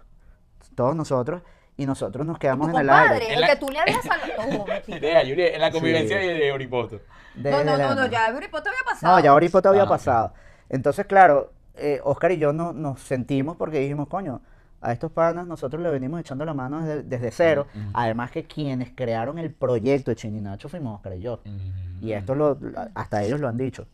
todos 0.75 0.95
nosotros, 0.95 1.41
y 1.77 1.85
nosotros 1.85 2.25
nos 2.25 2.37
quedamos 2.39 2.69
en 2.69 2.75
el 2.77 2.89
aire. 2.89 3.27
En 3.27 3.33
el 3.33 3.41
la- 3.41 3.47
que 3.47 3.55
tú 3.57 3.67
le 3.69 3.79
mentira. 4.65 4.97
Idea, 4.97 5.23
Yuri, 5.23 5.43
en 5.47 5.61
la 5.61 5.71
convivencia 5.71 6.19
Sí. 6.21 6.27
de, 6.27 6.33
de 6.35 6.51
Oripoto. 6.51 7.01
no, 7.35 7.51
no, 7.51 7.63
no, 7.63 7.77
la- 7.77 7.95
no, 7.95 8.05
ya 8.07 8.27
Euripoto 8.29 8.69
había 8.69 8.83
pasado. 8.85 9.13
No, 9.13 9.19
ya 9.23 9.31
te 9.61 9.67
había 9.67 9.83
Ah, 9.83 9.89
pasado. 9.89 10.33
Entonces, 10.69 11.05
claro, 11.05 11.51
eh, 11.75 11.99
Oscar 12.03 12.31
y 12.31 12.37
yo 12.37 12.53
no, 12.53 12.71
nos 12.71 13.01
sentimos 13.01 13.57
porque 13.57 13.79
dijimos, 13.79 14.07
coño, 14.07 14.41
a 14.81 14.91
estos 14.93 15.11
panas 15.11 15.47
nosotros 15.47 15.81
le 15.81 15.89
venimos 15.89 16.19
echando 16.19 16.45
la 16.45 16.53
mano 16.53 16.81
desde, 16.85 17.03
desde 17.03 17.31
cero. 17.31 17.67
Ujú. 17.73 17.89
Además 17.93 18.31
que 18.31 18.43
quienes 18.45 18.91
crearon 18.95 19.39
el 19.39 19.51
proyecto 19.53 20.11
de 20.11 20.15
Chininacho 20.15 20.69
fuimos 20.69 20.95
Oscar 20.95 21.13
y 21.15 21.21
yo. 21.21 21.39
Y 22.01 22.11
esto 22.11 22.35
lo, 22.35 22.57
hasta 22.93 23.23
ellos 23.23 23.39
lo 23.39 23.47
han 23.47 23.57
dicho. 23.57 23.87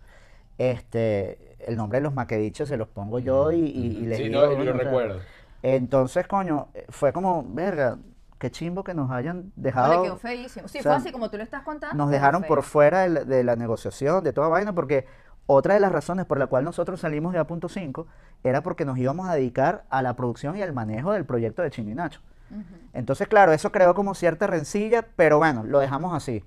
Este, 0.57 1.55
el 1.67 1.75
nombre 1.77 1.99
de 1.99 2.03
los 2.03 2.13
maquedichos 2.13 2.67
se 2.69 2.77
los 2.77 2.87
pongo 2.87 3.19
yo 3.19 3.51
y, 3.51 3.59
y- 3.61 3.97
y 3.99 4.05
les 4.05 4.17
Sí, 4.17 4.23
digo, 4.25 4.41
no, 4.41 4.51
yo 4.53 4.63
lo 4.65 4.71
o 4.71 4.75
sea, 4.75 4.83
recuerdo. 4.83 5.19
Entonces, 5.63 6.27
coño, 6.27 6.67
eh, 6.73 6.85
fue 6.89 7.13
como, 7.13 7.43
verga, 7.47 7.97
qué 8.39 8.51
chimbo 8.51 8.83
que 8.83 8.93
nos 8.93 9.09
hayan 9.11 9.37
No, 9.37 9.43
le 9.55 9.61
dejado. 9.63 10.03
quedó 10.03 10.17
feísimo. 10.17 10.67
Sí, 10.67 10.79
o 10.79 10.81
fue 10.81 10.91
sea, 10.91 10.95
así 10.97 11.11
como 11.11 11.29
tú 11.29 11.37
lo 11.37 11.43
estás 11.43 11.63
contando. 11.63 11.95
nos 11.95 12.11
dejaron 12.11 12.43
por 12.43 12.63
fuera 12.63 13.01
de 13.01 13.09
la, 13.09 13.23
de 13.23 13.43
la 13.43 13.55
negociación, 13.55 14.23
de 14.23 14.33
toda 14.33 14.47
vaina, 14.49 14.73
porque 14.73 15.05
otra 15.47 15.73
de 15.73 15.79
las 15.79 15.91
razones 15.91 16.25
por 16.25 16.39
la 16.39 16.47
cual 16.47 16.63
nosotros 16.63 16.99
salimos 17.01 17.33
de 17.33 17.39
A.5 17.39 18.07
era 18.43 18.63
porque 18.63 18.85
nos 18.85 18.97
íbamos 18.97 19.27
a 19.29 19.35
dedicar 19.35 19.83
a 19.89 20.01
la 20.01 20.15
producción 20.15 20.55
y 20.57 20.61
al 20.61 20.73
manejo 20.73 21.11
del 21.13 21.25
proyecto 21.25 21.61
de 21.61 21.71
Chino 21.71 21.91
y 21.91 21.95
Nacho. 21.95 22.21
Ujú. 22.49 22.61
Entonces, 22.93 23.27
claro, 23.27 23.51
eso 23.53 23.71
creó 23.71 23.93
como 23.93 24.15
cierta 24.15 24.47
rencilla, 24.47 25.05
pero 25.15 25.37
bueno, 25.37 25.63
lo 25.63 25.79
dejamos 25.79 26.13
así. 26.13 26.43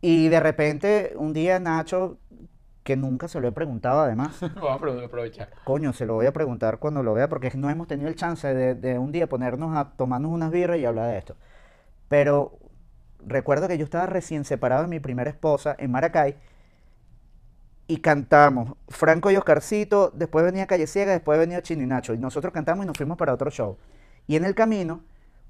Y 0.00 0.28
de 0.28 0.40
repente, 0.40 1.12
un 1.16 1.32
día 1.32 1.58
Nacho, 1.58 2.18
que 2.84 2.96
nunca 2.96 3.28
se 3.28 3.40
lo 3.40 3.48
he 3.48 3.52
preguntado 3.52 4.00
además, 4.00 4.38
Vamos 4.54 4.64
a 4.70 4.78
apro- 4.78 5.04
aprovechar. 5.04 5.50
coño, 5.64 5.92
se 5.92 6.06
lo 6.06 6.14
voy 6.14 6.26
a 6.26 6.32
preguntar 6.32 6.78
cuando 6.78 7.02
lo 7.02 7.14
vea, 7.14 7.28
porque 7.28 7.50
no 7.56 7.68
hemos 7.70 7.88
tenido 7.88 8.08
el 8.08 8.16
chance 8.16 8.52
de, 8.54 8.74
de 8.74 8.98
un 8.98 9.12
día 9.12 9.28
ponernos 9.28 9.76
a 9.76 9.90
tomarnos 9.96 10.30
unas 10.32 10.50
birras 10.50 10.78
y 10.78 10.84
hablar 10.86 11.10
de 11.10 11.18
esto. 11.18 11.36
Pero 12.08 12.58
recuerdo 13.26 13.68
que 13.68 13.78
yo 13.78 13.84
estaba 13.84 14.06
recién 14.06 14.44
separado 14.44 14.82
de 14.82 14.88
mi 14.88 15.00
primera 15.00 15.30
esposa 15.30 15.74
en 15.78 15.90
Maracay 15.90 16.36
y 17.88 17.96
cantamos 17.98 18.74
Franco 18.88 19.30
y 19.30 19.36
Oscarcito, 19.36 20.12
después 20.14 20.44
venía 20.44 20.66
Calle 20.66 20.86
Ciega, 20.86 21.12
después 21.12 21.38
venía 21.38 21.62
Chino 21.62 21.82
y 21.82 21.86
Nacho, 21.86 22.12
y 22.12 22.18
nosotros 22.18 22.52
cantamos 22.52 22.84
y 22.84 22.86
nos 22.86 22.96
fuimos 22.96 23.16
para 23.16 23.32
otro 23.32 23.50
show. 23.50 23.78
Y 24.26 24.36
en 24.36 24.44
el 24.44 24.54
camino, 24.54 25.00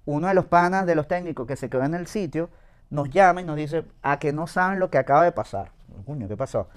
uno 0.06 0.28
de 0.28 0.34
los 0.34 0.46
panas 0.46 0.86
de 0.86 0.94
los 0.94 1.08
técnicos 1.08 1.48
que 1.48 1.56
se 1.56 1.68
quedó 1.68 1.82
en 1.82 1.94
el 1.94 2.06
sitio 2.06 2.48
nos 2.90 3.10
llama 3.10 3.40
y 3.40 3.44
nos 3.44 3.56
dice, 3.56 3.84
a 4.02 4.20
que 4.20 4.32
no 4.32 4.46
saben 4.46 4.78
lo 4.78 4.88
que 4.88 4.98
acaba 4.98 5.24
de 5.24 5.32
pasar. 5.32 5.72
Coño, 6.06 6.28
¿qué 6.28 6.36
pasó? 6.36 6.68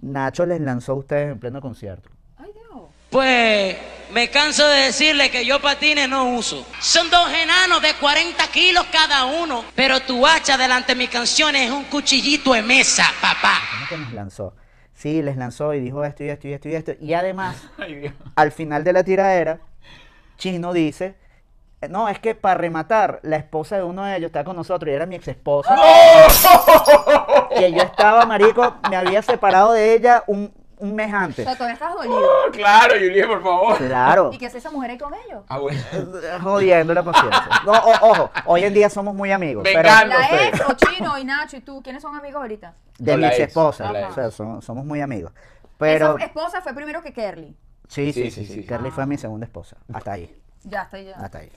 Nacho 0.00 0.46
les 0.46 0.60
lanzó 0.60 0.92
a 0.92 0.96
ustedes 0.96 1.32
en 1.32 1.40
pleno 1.40 1.60
concierto. 1.60 2.08
Ay, 2.38 2.52
Dios. 2.52 2.84
Pues 3.10 3.76
me 4.12 4.30
canso 4.30 4.66
de 4.68 4.82
decirle 4.82 5.28
que 5.28 5.44
yo 5.44 5.60
patines 5.60 6.08
no 6.08 6.36
uso. 6.36 6.64
Son 6.80 7.10
dos 7.10 7.32
enanos 7.32 7.82
de 7.82 7.94
40 7.94 8.46
kilos 8.48 8.86
cada 8.92 9.24
uno. 9.24 9.64
Pero 9.74 10.00
tu 10.00 10.24
hacha 10.24 10.56
delante 10.56 10.92
de 10.92 10.98
mi 10.98 11.08
canción 11.08 11.56
es 11.56 11.70
un 11.70 11.84
cuchillito 11.84 12.52
de 12.52 12.62
mesa, 12.62 13.04
papá. 13.20 13.58
¿Cómo 13.72 13.88
que 13.88 13.96
nos 13.96 14.12
lanzó? 14.12 14.54
Sí, 14.94 15.22
les 15.22 15.36
lanzó 15.36 15.74
y 15.74 15.80
dijo 15.80 16.04
esto 16.04 16.24
y 16.24 16.28
esto 16.28 16.48
y 16.48 16.52
esto 16.52 16.68
y 16.68 16.74
esto. 16.74 16.92
Y 17.00 17.14
además, 17.14 17.56
Ay, 17.78 18.12
al 18.36 18.52
final 18.52 18.84
de 18.84 18.92
la 18.92 19.04
tiradera, 19.04 19.60
Chino 20.38 20.72
dice, 20.72 21.16
eh, 21.80 21.88
no, 21.88 22.08
es 22.08 22.18
que 22.18 22.34
para 22.34 22.54
rematar, 22.54 23.20
la 23.22 23.36
esposa 23.36 23.76
de 23.76 23.82
uno 23.82 24.04
de 24.04 24.16
ellos 24.16 24.28
está 24.28 24.44
con 24.44 24.56
nosotros 24.56 24.90
y 24.90 24.94
era 24.94 25.06
mi 25.06 25.16
ex 25.16 25.28
esposa. 25.28 25.76
Que 27.56 27.72
yo 27.72 27.82
estaba, 27.82 28.26
marico, 28.26 28.76
me 28.88 28.96
había 28.96 29.22
separado 29.22 29.72
de 29.72 29.94
ella 29.94 30.24
un, 30.26 30.52
un 30.84 30.94
mes 30.94 31.12
O 31.12 31.16
antes. 31.16 31.44
sea, 31.44 31.54
todavía 31.54 31.74
estás 31.74 31.94
dolido. 31.94 32.20
Claro, 32.52 32.94
Juliet, 32.94 33.26
por 33.26 33.42
favor. 33.42 33.76
Claro. 33.78 34.30
¿Y 34.32 34.38
qué 34.38 34.46
hace 34.46 34.58
esa 34.58 34.70
mujer 34.70 34.90
ahí 34.92 34.98
con 34.98 35.12
ellos? 35.14 35.42
Ah, 35.48 35.58
bueno. 35.58 35.80
Jodiendo 36.42 36.94
la 36.94 37.02
paciencia. 37.02 37.42
No, 37.64 37.72
o- 37.72 38.10
ojo, 38.10 38.30
hoy 38.46 38.64
en 38.64 38.74
día 38.74 38.88
somos 38.90 39.14
muy 39.14 39.32
amigos. 39.32 39.62
Pero 39.64 39.78
Vengando. 39.82 40.16
La 40.18 40.42
ex, 40.48 40.60
o 40.60 40.72
Chino, 40.74 41.18
y 41.18 41.24
Nacho, 41.24 41.56
y 41.56 41.60
tú, 41.60 41.82
¿quiénes 41.82 42.02
son 42.02 42.14
amigos 42.16 42.40
ahorita? 42.42 42.74
de 42.98 43.10
Con 43.12 43.20
mi 43.20 43.26
la 43.26 43.28
ex 43.32 43.38
ex, 43.40 43.48
esposa. 43.48 43.84
con 43.84 43.92
la 43.94 44.08
O 44.08 44.12
sea, 44.14 44.30
somos, 44.30 44.84
muy 44.84 45.00
amigos. 45.00 45.32
Pero 45.78 46.16
Esa 46.16 46.26
esposa 46.26 46.60
fue 46.62 46.72
primero 46.74 47.02
que 47.02 47.12
Kerly. 47.12 47.56
sí, 47.88 48.12
sí, 48.12 48.24
Sí, 48.24 48.30
sí, 48.30 48.30
sí, 48.30 48.46
sí. 48.46 48.54
sí. 48.62 48.66
Kerly 48.66 48.90
fue 48.90 49.06
mi 49.06 49.18
segunda 49.18 49.46
esposa. 49.46 49.76
Hasta 49.92 50.12
ahí. 50.12 50.34
Ya 50.62 50.82
está 50.82 51.00
ya. 51.00 51.16
Hasta 51.16 51.38
ahí. 51.38 51.50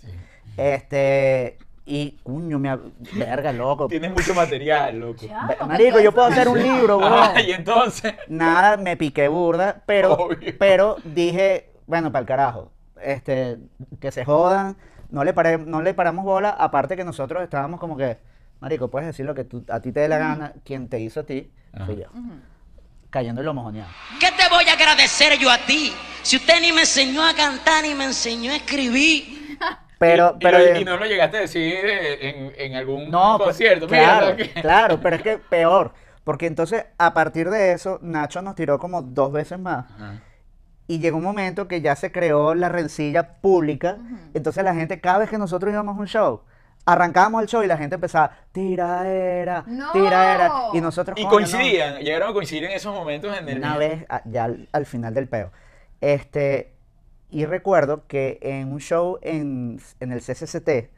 Este, 0.57 1.57
y 1.87 2.11
cuño, 2.23 2.59
me. 2.59 2.77
Verga, 3.13 3.51
loco. 3.53 3.87
Tienes 3.87 4.11
mucho 4.11 4.33
material, 4.35 4.99
loco. 4.99 5.25
Ya, 5.25 5.45
Ve- 5.47 5.55
¿qué 5.57 5.65
Marico, 5.65 5.99
yo 6.01 6.11
puedo 6.11 6.27
hacer 6.27 6.47
un 6.49 6.61
libro, 6.61 6.97
weón. 6.97 7.13
Ah, 7.13 7.41
y 7.41 7.51
entonces. 7.51 8.13
Nada, 8.27 8.75
me 8.77 8.97
piqué 8.97 9.27
burda, 9.29 9.81
pero, 9.85 10.13
Obvio. 10.13 10.53
pero 10.59 10.97
dije, 11.05 11.71
bueno, 11.87 12.11
para 12.11 12.21
el 12.21 12.27
carajo. 12.27 12.71
Este, 13.01 13.57
que 14.01 14.11
se 14.11 14.25
jodan. 14.25 14.75
No 15.09 15.23
le, 15.23 15.33
paré- 15.33 15.63
no 15.63 15.81
le 15.81 15.93
paramos 15.93 16.25
bola, 16.25 16.49
aparte 16.49 16.97
que 16.97 17.05
nosotros 17.05 17.41
estábamos 17.41 17.79
como 17.79 17.95
que, 17.95 18.17
Marico, 18.59 18.89
puedes 18.89 19.07
decir 19.07 19.25
lo 19.25 19.33
que 19.33 19.45
tú- 19.45 19.63
a 19.69 19.79
ti 19.79 19.93
te 19.93 20.01
dé 20.01 20.09
la 20.09 20.17
gana, 20.17 20.53
quien 20.65 20.89
te 20.89 20.99
hizo 20.99 21.21
a 21.21 21.23
ti, 21.23 21.49
fui 21.85 21.95
yo. 21.95 22.07
Cayendo 23.09 23.39
en 23.41 23.45
lo 23.45 23.53
mojoneado. 23.53 23.89
¿Qué 24.19 24.27
te 24.33 24.49
voy 24.53 24.65
a 24.67 24.73
agradecer 24.73 25.39
yo 25.39 25.49
a 25.49 25.57
ti? 25.59 25.93
Si 26.23 26.35
usted 26.35 26.59
ni 26.59 26.73
me 26.73 26.81
enseñó 26.81 27.23
a 27.25 27.33
cantar 27.33 27.83
ni 27.83 27.95
me 27.95 28.03
enseñó 28.03 28.51
a 28.51 28.57
escribir. 28.57 29.57
Pero, 29.99 30.35
y, 30.39 30.43
pero. 30.43 30.59
y 30.61 30.73
lo- 30.73 30.79
y 30.81 30.85
no 30.85 30.97
lo 30.97 31.05
llegaste 31.05 31.37
a 31.37 31.41
decir 31.41 31.73
eh, 31.85 32.29
en, 32.29 32.53
en 32.57 32.75
algún 32.75 33.09
No, 33.09 33.37
pues, 33.37 33.49
concierto. 33.49 33.87
Mira, 33.87 34.03
claro, 34.35 34.37
claro, 34.61 34.99
pero 35.01 35.15
es 35.15 35.21
que 35.23 35.37
peor. 35.37 35.93
Porque 36.23 36.45
entonces, 36.45 36.85
a 36.97 37.13
partir 37.13 37.49
de 37.49 37.71
eso, 37.71 37.99
Nacho 38.01 38.41
nos 38.41 38.55
tiró 38.55 38.79
como 38.79 39.01
dos 39.01 39.31
veces 39.31 39.57
más. 39.59 39.85
Ajá. 39.91 40.21
Y 40.89 40.99
llegó 40.99 41.17
un 41.17 41.23
momento 41.23 41.67
que 41.67 41.81
ya 41.81 41.95
se 41.95 42.11
creó 42.11 42.53
la 42.55 42.69
rencilla 42.69 43.39
pública. 43.41 43.97
Entonces 44.33 44.63
la 44.63 44.73
gente, 44.73 45.01
cada 45.01 45.17
vez 45.19 45.29
que 45.29 45.37
nosotros 45.37 45.71
íbamos 45.71 45.97
a 45.97 45.99
un 45.99 46.07
show, 46.07 46.41
arrancábamos 46.85 47.41
el 47.41 47.47
show 47.49 47.61
y 47.63 47.67
la 47.67 47.77
gente 47.77 47.95
empezaba, 47.95 48.31
tiraera, 48.53 49.63
¡No! 49.67 49.91
tiraera. 49.91 50.51
Y 50.73 50.79
nosotros, 50.81 51.17
Y 51.19 51.23
coño, 51.25 51.39
no. 51.45 51.51
coincidían, 51.51 51.97
llegaron 51.99 52.29
a 52.29 52.33
coincidir 52.33 52.63
en 52.65 52.71
esos 52.71 52.93
momentos 52.93 53.37
en 53.37 53.49
el. 53.49 53.57
Una 53.57 53.77
vez, 53.77 54.05
a- 54.07 54.21
ya 54.25 54.45
al, 54.45 54.69
al 54.71 54.85
final 54.85 55.13
del 55.13 55.27
peo. 55.27 55.51
Este, 55.99 56.73
y 57.29 57.45
recuerdo 57.45 58.03
que 58.07 58.39
en 58.41 58.71
un 58.71 58.79
show 58.79 59.19
en, 59.21 59.79
en 59.99 60.11
el 60.11 60.21
CCCT, 60.21 60.89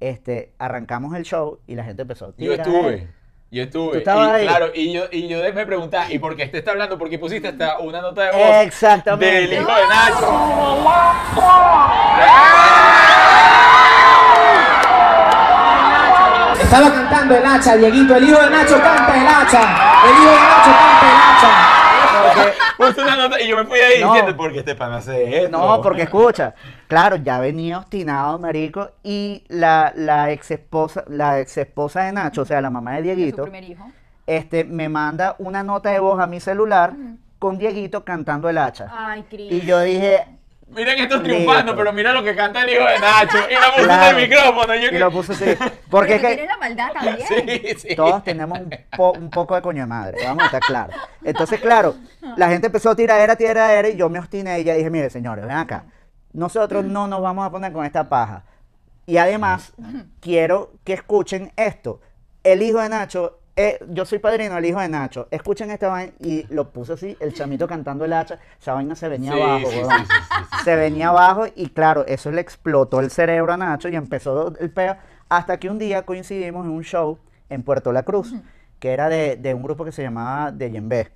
este, 0.00 0.52
arrancamos 0.58 1.14
el 1.14 1.22
show 1.22 1.60
y 1.66 1.76
la 1.76 1.84
gente 1.84 2.02
empezó. 2.02 2.34
Yo 2.36 2.52
estuve. 2.52 3.08
Yo 3.52 3.62
estuve. 3.62 3.92
¿Tú 3.92 3.98
estabas 3.98 4.28
y, 4.28 4.30
ahí? 4.32 4.46
Claro, 4.46 4.70
y 4.74 4.92
yo, 4.92 5.04
y 5.12 5.28
yo 5.28 5.38
me 5.54 5.66
preguntaba, 5.66 6.10
¿y 6.10 6.18
por 6.18 6.34
qué 6.34 6.44
este 6.44 6.58
está 6.58 6.72
hablando? 6.72 6.98
Porque 6.98 7.18
pusiste 7.18 7.48
hasta 7.48 7.78
una 7.78 8.00
nota 8.00 8.22
de 8.22 8.32
voz 8.32 8.66
Exactamente. 8.66 9.26
del 9.26 9.52
hijo 9.52 9.74
de 9.74 9.86
Nacho. 9.88 10.52
Estaba 16.62 16.90
cantando 16.90 17.36
el 17.36 17.44
hacha, 17.44 17.76
Dieguito. 17.76 18.16
El 18.16 18.28
hijo 18.28 18.40
de 18.40 18.50
Nacho 18.50 18.80
canta 18.80 19.20
el 19.20 19.26
hacha. 19.26 19.60
El 20.06 20.12
hijo 20.12 20.30
de 20.30 20.40
Nacho 20.40 20.70
canta 20.70 21.10
el 21.10 21.16
hacha. 21.16 21.81
Porque- 22.34 22.52
Puso 22.94 23.02
una 23.02 23.16
nota 23.16 23.40
y 23.40 23.48
yo 23.48 23.56
me 23.56 23.64
fui 23.64 23.78
ahí 23.78 24.00
No. 24.00 24.12
diciendo, 24.12 24.36
¿por 24.36 24.52
qué 24.52 24.58
este 24.60 24.74
pan 24.74 24.92
hace 24.92 25.44
esto? 25.44 25.56
No, 25.56 25.80
porque 25.82 26.02
escucha, 26.02 26.54
claro, 26.88 27.16
ya 27.16 27.38
venía 27.38 27.78
obstinado, 27.78 28.38
marico, 28.38 28.90
y 29.02 29.44
la, 29.48 29.92
la 29.94 30.30
ex 30.32 30.50
esposa, 30.50 31.04
la 31.08 31.38
ex 31.40 31.56
esposa 31.58 32.04
de 32.04 32.12
Nacho, 32.12 32.42
o 32.42 32.44
sea, 32.44 32.60
la 32.60 32.70
mamá 32.70 32.92
de 32.92 32.98
Su 32.98 33.02
Dieguito, 33.04 33.42
primer 33.44 33.64
hijo. 33.64 33.84
este, 34.26 34.64
me 34.64 34.88
manda 34.88 35.36
una 35.38 35.62
nota 35.62 35.90
de 35.90 35.98
voz 36.00 36.18
a 36.20 36.26
mi 36.26 36.40
celular 36.40 36.92
con 37.38 37.58
Dieguito 37.58 38.04
cantando 38.04 38.48
el 38.48 38.58
hacha. 38.58 38.88
Ay, 38.90 39.24
Cris. 39.28 39.52
Y 39.52 39.60
yo 39.66 39.80
dije, 39.80 40.24
Miren 40.74 40.98
esto 41.00 41.20
triunfando, 41.22 41.62
Listo. 41.72 41.76
pero 41.76 41.92
mira 41.92 42.12
lo 42.12 42.22
que 42.24 42.34
canta 42.34 42.62
el 42.62 42.70
hijo 42.70 42.84
de 42.84 42.98
Nacho. 42.98 43.38
Y 43.50 43.54
lo 43.54 43.60
puso 43.74 43.84
Claro. 43.84 44.16
en 44.18 44.22
el 44.22 44.28
micrófono. 44.30 44.74
Yo 44.74 44.86
y 44.86 44.90
que- 44.90 44.98
lo 44.98 45.10
puse 45.10 45.32
así, 45.32 45.44
porque 45.90 46.14
es 46.16 46.20
que 46.22 46.46
la 46.46 46.56
maldad 46.56 46.92
también. 46.92 47.18
Sí, 47.28 47.74
sí. 47.88 47.96
todos 47.96 48.24
tenemos 48.24 48.58
un, 48.60 48.70
po- 48.96 49.12
un 49.12 49.30
poco 49.30 49.54
de 49.54 49.62
coño 49.62 49.82
de 49.82 49.86
madre, 49.86 50.18
vamos 50.24 50.42
a 50.42 50.46
estar 50.46 50.60
claros. 50.62 50.96
Entonces, 51.22 51.60
claro, 51.60 51.94
la 52.36 52.48
gente 52.48 52.66
empezó 52.68 52.90
a 52.90 52.96
tirar 52.96 53.20
era, 53.20 53.36
tirar 53.36 53.70
era, 53.70 53.88
y 53.88 53.96
yo 53.96 54.08
me 54.08 54.18
obstiné 54.18 54.60
y 54.60 54.64
ya 54.64 54.74
dije, 54.74 54.88
mire, 54.90 55.10
señores, 55.10 55.46
ven 55.46 55.56
acá, 55.56 55.84
nosotros 56.32 56.84
no 56.84 57.06
nos 57.06 57.20
vamos 57.20 57.46
a 57.46 57.50
poner 57.50 57.72
con 57.72 57.84
esta 57.84 58.08
paja. 58.08 58.44
Y 59.04 59.16
además, 59.18 59.72
quiero 60.20 60.72
que 60.84 60.92
escuchen 60.94 61.52
esto. 61.56 62.00
El 62.44 62.62
hijo 62.62 62.78
de 62.80 62.88
Nacho, 62.88 63.40
eh, 63.56 63.78
yo 63.90 64.04
soy 64.04 64.18
padrino 64.18 64.54
del 64.54 64.64
hijo 64.64 64.80
de 64.80 64.88
Nacho. 64.88 65.28
Escuchen 65.30 65.70
esta 65.70 65.88
vaina 65.88 66.12
y 66.20 66.44
lo 66.52 66.70
puse 66.70 66.94
así, 66.94 67.16
el 67.20 67.34
chamito 67.34 67.66
cantando 67.68 68.04
el 68.04 68.12
hacha. 68.12 68.38
Esa 68.60 68.72
vaina 68.74 68.94
se 68.94 69.08
venía 69.08 69.32
Sí, 69.32 69.40
abajo, 69.40 69.70
sí, 69.70 69.76
weón. 69.78 69.90
sí, 69.90 70.04
sí, 70.06 70.14
sí, 70.50 70.64
Se 70.64 70.76
venía 70.76 71.08
abajo 71.08 71.44
y 71.54 71.68
claro, 71.70 72.04
eso 72.06 72.30
le 72.30 72.40
explotó 72.40 73.00
el 73.00 73.10
cerebro 73.10 73.52
a 73.52 73.56
Nacho 73.56 73.88
y 73.88 73.96
empezó 73.96 74.56
el 74.58 74.70
peo. 74.70 74.96
Hasta 75.28 75.58
que 75.58 75.68
un 75.70 75.78
día 75.78 76.02
coincidimos 76.06 76.64
en 76.66 76.72
un 76.72 76.82
show 76.84 77.18
en 77.48 77.62
Puerto 77.62 77.92
La 77.92 78.02
Cruz, 78.04 78.34
que 78.78 78.92
era 78.92 79.08
de, 79.08 79.36
de 79.36 79.54
un 79.54 79.62
grupo 79.62 79.84
que 79.84 79.92
se 79.92 80.02
llamaba 80.02 80.50
De 80.52 80.70
Yembe. 80.70 81.12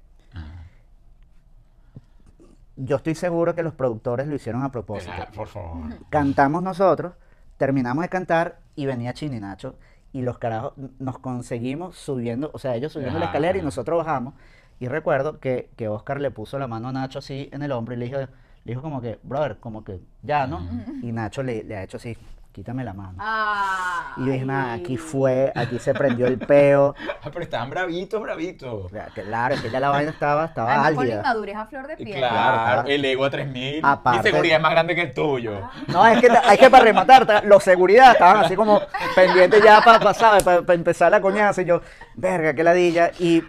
Yo 2.76 2.97
estoy 2.97 3.14
seguro 3.14 3.55
que 3.55 3.62
los 3.62 3.72
productores 3.72 4.26
lo 4.26 4.34
hicieron 4.34 4.62
a 4.62 4.70
propósito 4.70 5.12
Ah, 5.16 5.28
Por 5.34 5.49
favor. 5.49 5.87
cantamos 6.11 6.62
nosotros, 6.62 7.14
terminamos 7.57 8.03
de 8.03 8.09
cantar 8.11 8.59
y 8.74 8.84
venía 8.84 9.14
Chini 9.14 9.41
Nacho 9.41 9.76
y 10.17 10.23
los 10.23 10.39
carajos 10.39 10.73
nos 10.99 11.19
conseguimos 11.19 11.95
subiendo, 11.99 12.51
o 12.55 12.59
sea, 12.59 12.75
ellos 12.75 12.91
subiendo 12.91 13.19
la 13.19 13.27
escalera 13.27 13.59
y 13.59 13.62
nosotros 13.62 13.99
bajamos. 13.99 14.33
Y 14.81 14.89
recuerdo 14.89 15.41
que, 15.41 15.69
que 15.77 15.89
Oscar 15.89 16.23
le 16.23 16.31
puso 16.31 16.59
la 16.59 16.67
mano 16.67 16.89
a 16.89 16.93
Nacho 16.93 17.19
así 17.19 17.51
en 17.53 17.61
el 17.61 17.71
hombro 17.71 17.93
y 17.93 17.99
le 17.99 18.07
dijo, 18.07 18.19
le 18.19 18.29
dijo 18.64 18.81
como 18.81 19.03
que, 19.03 19.19
brother, 19.23 19.59
como 19.59 19.85
que 19.85 20.01
ya, 20.23 20.47
¿no? 20.47 20.67
Y 21.03 21.12
Nacho 21.12 21.43
le, 21.43 21.64
le 21.64 21.77
ha 21.77 21.83
hecho 21.83 21.99
así, 21.99 22.17
quítame 22.57 22.83
la 22.85 22.95
mano. 22.95 23.19
Ah. 23.19 24.15
Y 24.17 24.25
yo 24.25 24.33
dije, 24.33 24.47
nada, 24.47 24.73
aquí 24.73 24.97
fue, 24.97 25.53
aquí 25.55 25.79
se 25.79 25.93
prendió 25.93 26.27
el 26.27 26.39
peo. 26.39 26.95
Ah, 27.27 27.31
pero 27.33 27.43
estaban 27.43 27.69
bravitos, 27.71 28.23
bravitos. 28.23 28.91
Claro, 29.13 29.55
es 29.55 29.61
que 29.61 29.69
ya 29.69 29.81
la 29.81 29.89
vaina 29.91 30.13
estaba, 30.13 30.45
estaba 30.45 30.71
Además, 30.73 30.87
con 30.93 30.97
la 30.97 31.03
álgida. 31.15 31.19
inmadurez 31.21 31.57
a 31.57 31.67
flor 31.67 31.87
de 31.89 31.97
piel. 31.97 32.17
claro, 32.19 32.35
Claro. 32.63 32.89
el 32.89 33.05
ego 33.05 33.25
a 33.25 33.31
3000. 33.31 33.81
Aparte- 33.85 34.19
Mi 34.19 34.31
seguridad 34.31 34.57
es 34.59 34.63
más 34.63 34.71
grande 34.71 34.95
que 34.95 35.03
el 35.03 35.13
tuyo. 35.13 35.61
No, 35.89 36.07
es 36.07 36.21
que, 36.21 36.29
es 36.29 36.59
que 36.59 36.71
para 36.71 36.85
rematar, 36.85 37.27
ta- 37.27 37.43
los 37.43 37.65
seguridad 37.65 38.13
estaban 38.13 38.45
así 38.45 38.55
como 38.55 38.81
pendientes 39.17 39.61
ya 39.63 39.81
para 39.85 39.99
pasar, 39.99 40.41
para, 40.45 40.75
empezar 40.75 41.11
la 41.11 41.21
coñaza. 41.21 41.63
Y 41.63 41.65
yo, 41.65 41.81
verga, 42.15 42.55
qué 42.55 42.63
ladilla. 42.63 43.11
Y 43.19 43.43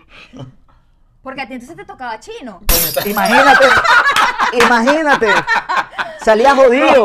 Porque 1.22 1.41
a 1.41 1.47
ti 1.47 1.53
entonces 1.53 1.76
te 1.76 1.84
tocaba 1.86 2.20
chino. 2.20 2.61
imagínate, 3.05 3.65
imagínate, 4.53 5.28
salía 6.24 6.55
jodido. 6.55 7.03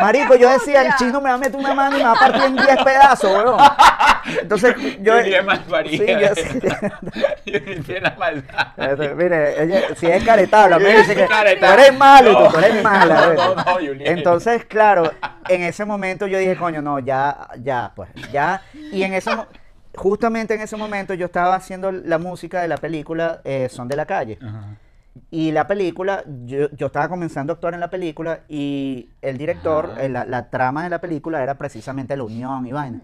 Marico, 0.00 0.36
yo 0.36 0.48
decía, 0.50 0.82
el 0.82 0.94
chino 0.96 1.20
me 1.20 1.28
va 1.28 1.34
a 1.34 1.38
meter 1.38 1.56
una 1.56 1.74
mano 1.74 1.96
y 1.96 1.98
me 1.98 2.04
va 2.06 2.12
a 2.12 2.18
partir 2.18 2.42
en 2.44 2.56
10 2.56 2.84
pedazos, 2.84 3.30
weón. 3.44 3.60
Entonces, 4.40 4.74
yo. 5.00 5.16
Yo 5.16 5.22
diría 5.22 5.42
mal 5.42 5.62
Sí, 5.88 5.98
yo 6.06 6.34
sí. 6.34 6.60
Yo 7.86 8.00
la 8.00 8.14
maldad. 8.18 8.68
Este, 8.76 9.14
Mire, 9.14 9.62
ella, 9.62 9.80
si 9.96 10.06
es 10.06 10.24
caretable, 10.24 10.78
me 10.78 10.96
dice 10.96 11.14
que 11.14 11.26
tú 11.26 11.64
eres 11.66 11.96
malo 11.96 12.30
y 12.30 12.34
tú, 12.34 12.40
No. 12.44 12.50
tú 12.52 12.58
eres 12.58 12.82
mala. 12.82 13.26
No, 13.26 13.34
no, 13.34 13.54
no, 13.54 13.62
Julián. 13.74 14.00
Entonces, 14.18 14.64
claro, 14.64 15.12
en 15.48 15.62
ese 15.62 15.84
momento 15.84 16.26
yo 16.26 16.38
dije, 16.38 16.56
coño, 16.56 16.80
no, 16.82 16.98
ya, 17.00 17.48
ya, 17.62 17.92
pues, 17.94 18.08
ya. 18.32 18.62
Y 18.72 19.02
en 19.02 19.14
ese 19.14 19.34
mo- 19.36 19.46
justamente 19.96 20.54
en 20.54 20.60
ese 20.60 20.76
momento 20.76 21.14
yo 21.14 21.26
estaba 21.26 21.54
haciendo 21.54 21.90
la 21.90 22.18
música 22.18 22.60
de 22.60 22.68
la 22.68 22.76
película 22.76 23.40
eh, 23.44 23.68
Son 23.70 23.88
de 23.88 23.96
la 23.96 24.06
Calle. 24.06 24.38
Y 25.30 25.50
la 25.50 25.66
película, 25.66 26.22
yo, 26.44 26.70
yo 26.72 26.86
estaba 26.86 27.08
comenzando 27.08 27.52
a 27.52 27.54
actuar 27.54 27.72
en 27.74 27.80
la 27.80 27.88
película 27.88 28.40
y 28.48 29.08
el 29.22 29.38
director, 29.38 29.94
eh, 29.98 30.08
la, 30.10 30.26
la 30.26 30.50
trama 30.50 30.84
de 30.84 30.90
la 30.90 31.00
película 31.00 31.42
era 31.42 31.54
precisamente 31.56 32.16
la 32.16 32.24
unión 32.24 32.66
y 32.66 32.72
vaina. 32.72 33.00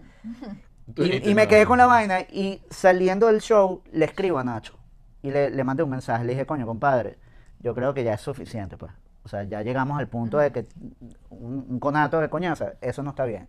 Y, 0.95 1.29
y 1.29 1.33
me 1.33 1.47
quedé 1.47 1.65
con 1.65 1.77
la 1.77 1.85
vaina 1.87 2.21
y 2.21 2.61
saliendo 2.69 3.27
del 3.27 3.41
show 3.41 3.81
le 3.91 4.05
escribo 4.05 4.37
a 4.37 4.43
Nacho 4.43 4.77
y 5.23 5.31
le, 5.31 5.49
le 5.49 5.63
mandé 5.63 5.81
un 5.81 5.89
mensaje. 5.89 6.23
Le 6.23 6.33
dije, 6.33 6.45
coño, 6.45 6.65
compadre, 6.65 7.17
yo 7.59 7.73
creo 7.73 7.93
que 7.93 8.03
ya 8.03 8.13
es 8.13 8.21
suficiente, 8.21 8.77
pues. 8.77 8.91
O 9.23 9.29
sea, 9.29 9.43
ya 9.43 9.61
llegamos 9.61 9.97
al 9.97 10.07
punto 10.07 10.37
de 10.37 10.51
que 10.51 10.67
un, 11.29 11.65
un 11.67 11.79
conato 11.79 12.19
de 12.19 12.29
coñaza, 12.29 12.73
eso 12.81 13.01
no 13.01 13.11
está 13.11 13.25
bien. 13.25 13.47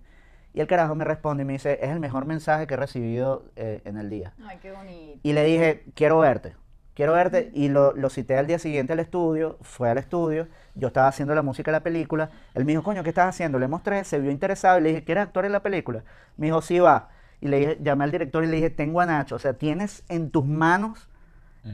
Y 0.55 0.61
el 0.61 0.69
carajo 0.69 0.95
me 0.95 1.05
responde 1.05 1.43
y 1.43 1.47
me 1.47 1.55
dice, 1.55 1.81
es 1.83 1.91
el 1.91 1.99
mejor 1.99 2.27
mensaje 2.27 2.69
que 2.69 2.75
he 2.75 2.77
recibido 2.77 3.45
eh, 3.57 3.83
en 3.85 3.99
el 3.99 4.09
día. 4.09 4.35
Ay, 4.47 4.59
qué 4.63 4.71
bonito. 4.71 5.19
Y 5.25 5.33
le 5.33 5.43
dije, 5.43 5.85
quiero 5.95 6.21
verte, 6.21 6.55
quiero 6.95 7.13
verte. 7.13 7.51
Y 7.55 7.69
lo, 7.69 7.93
lo 7.93 8.09
cité 8.09 8.39
al 8.39 8.47
día 8.47 8.61
siguiente 8.61 8.93
al 8.93 9.01
estudio, 9.01 9.59
fue 9.63 9.91
al 9.91 9.99
estudio, 9.99 10.47
yo 10.77 10.87
estaba 10.89 11.09
haciendo 11.09 11.35
la 11.35 11.43
música 11.43 11.73
de 11.73 11.79
la 11.79 11.83
película. 11.83 12.31
Él 12.55 12.65
me 12.65 12.71
dijo, 12.71 12.85
coño, 12.85 13.03
¿qué 13.03 13.09
estás 13.09 13.29
haciendo? 13.29 13.59
Le 13.59 13.67
mostré, 13.67 14.05
se 14.05 14.21
vio 14.21 14.31
interesado 14.31 14.79
y 14.79 14.83
le 14.83 14.89
dije, 14.91 15.05
¿quieres 15.05 15.25
actuar 15.25 15.45
en 15.45 15.53
la 15.53 15.61
película? 15.61 16.05
Me 16.37 16.47
dijo, 16.47 16.63
sí, 16.63 16.79
va. 16.79 17.11
Y 17.41 17.49
le 17.49 17.59
dije, 17.59 17.79
llamé 17.83 18.05
al 18.05 18.13
director 18.13 18.45
y 18.45 18.47
le 18.47 18.57
dije, 18.57 18.71
tengo 18.71 19.01
a 19.01 19.07
Nacho, 19.07 19.35
o 19.35 19.39
sea, 19.41 19.55
tienes 19.55 20.05
en 20.09 20.31
tus 20.31 20.47
manos 20.47 21.09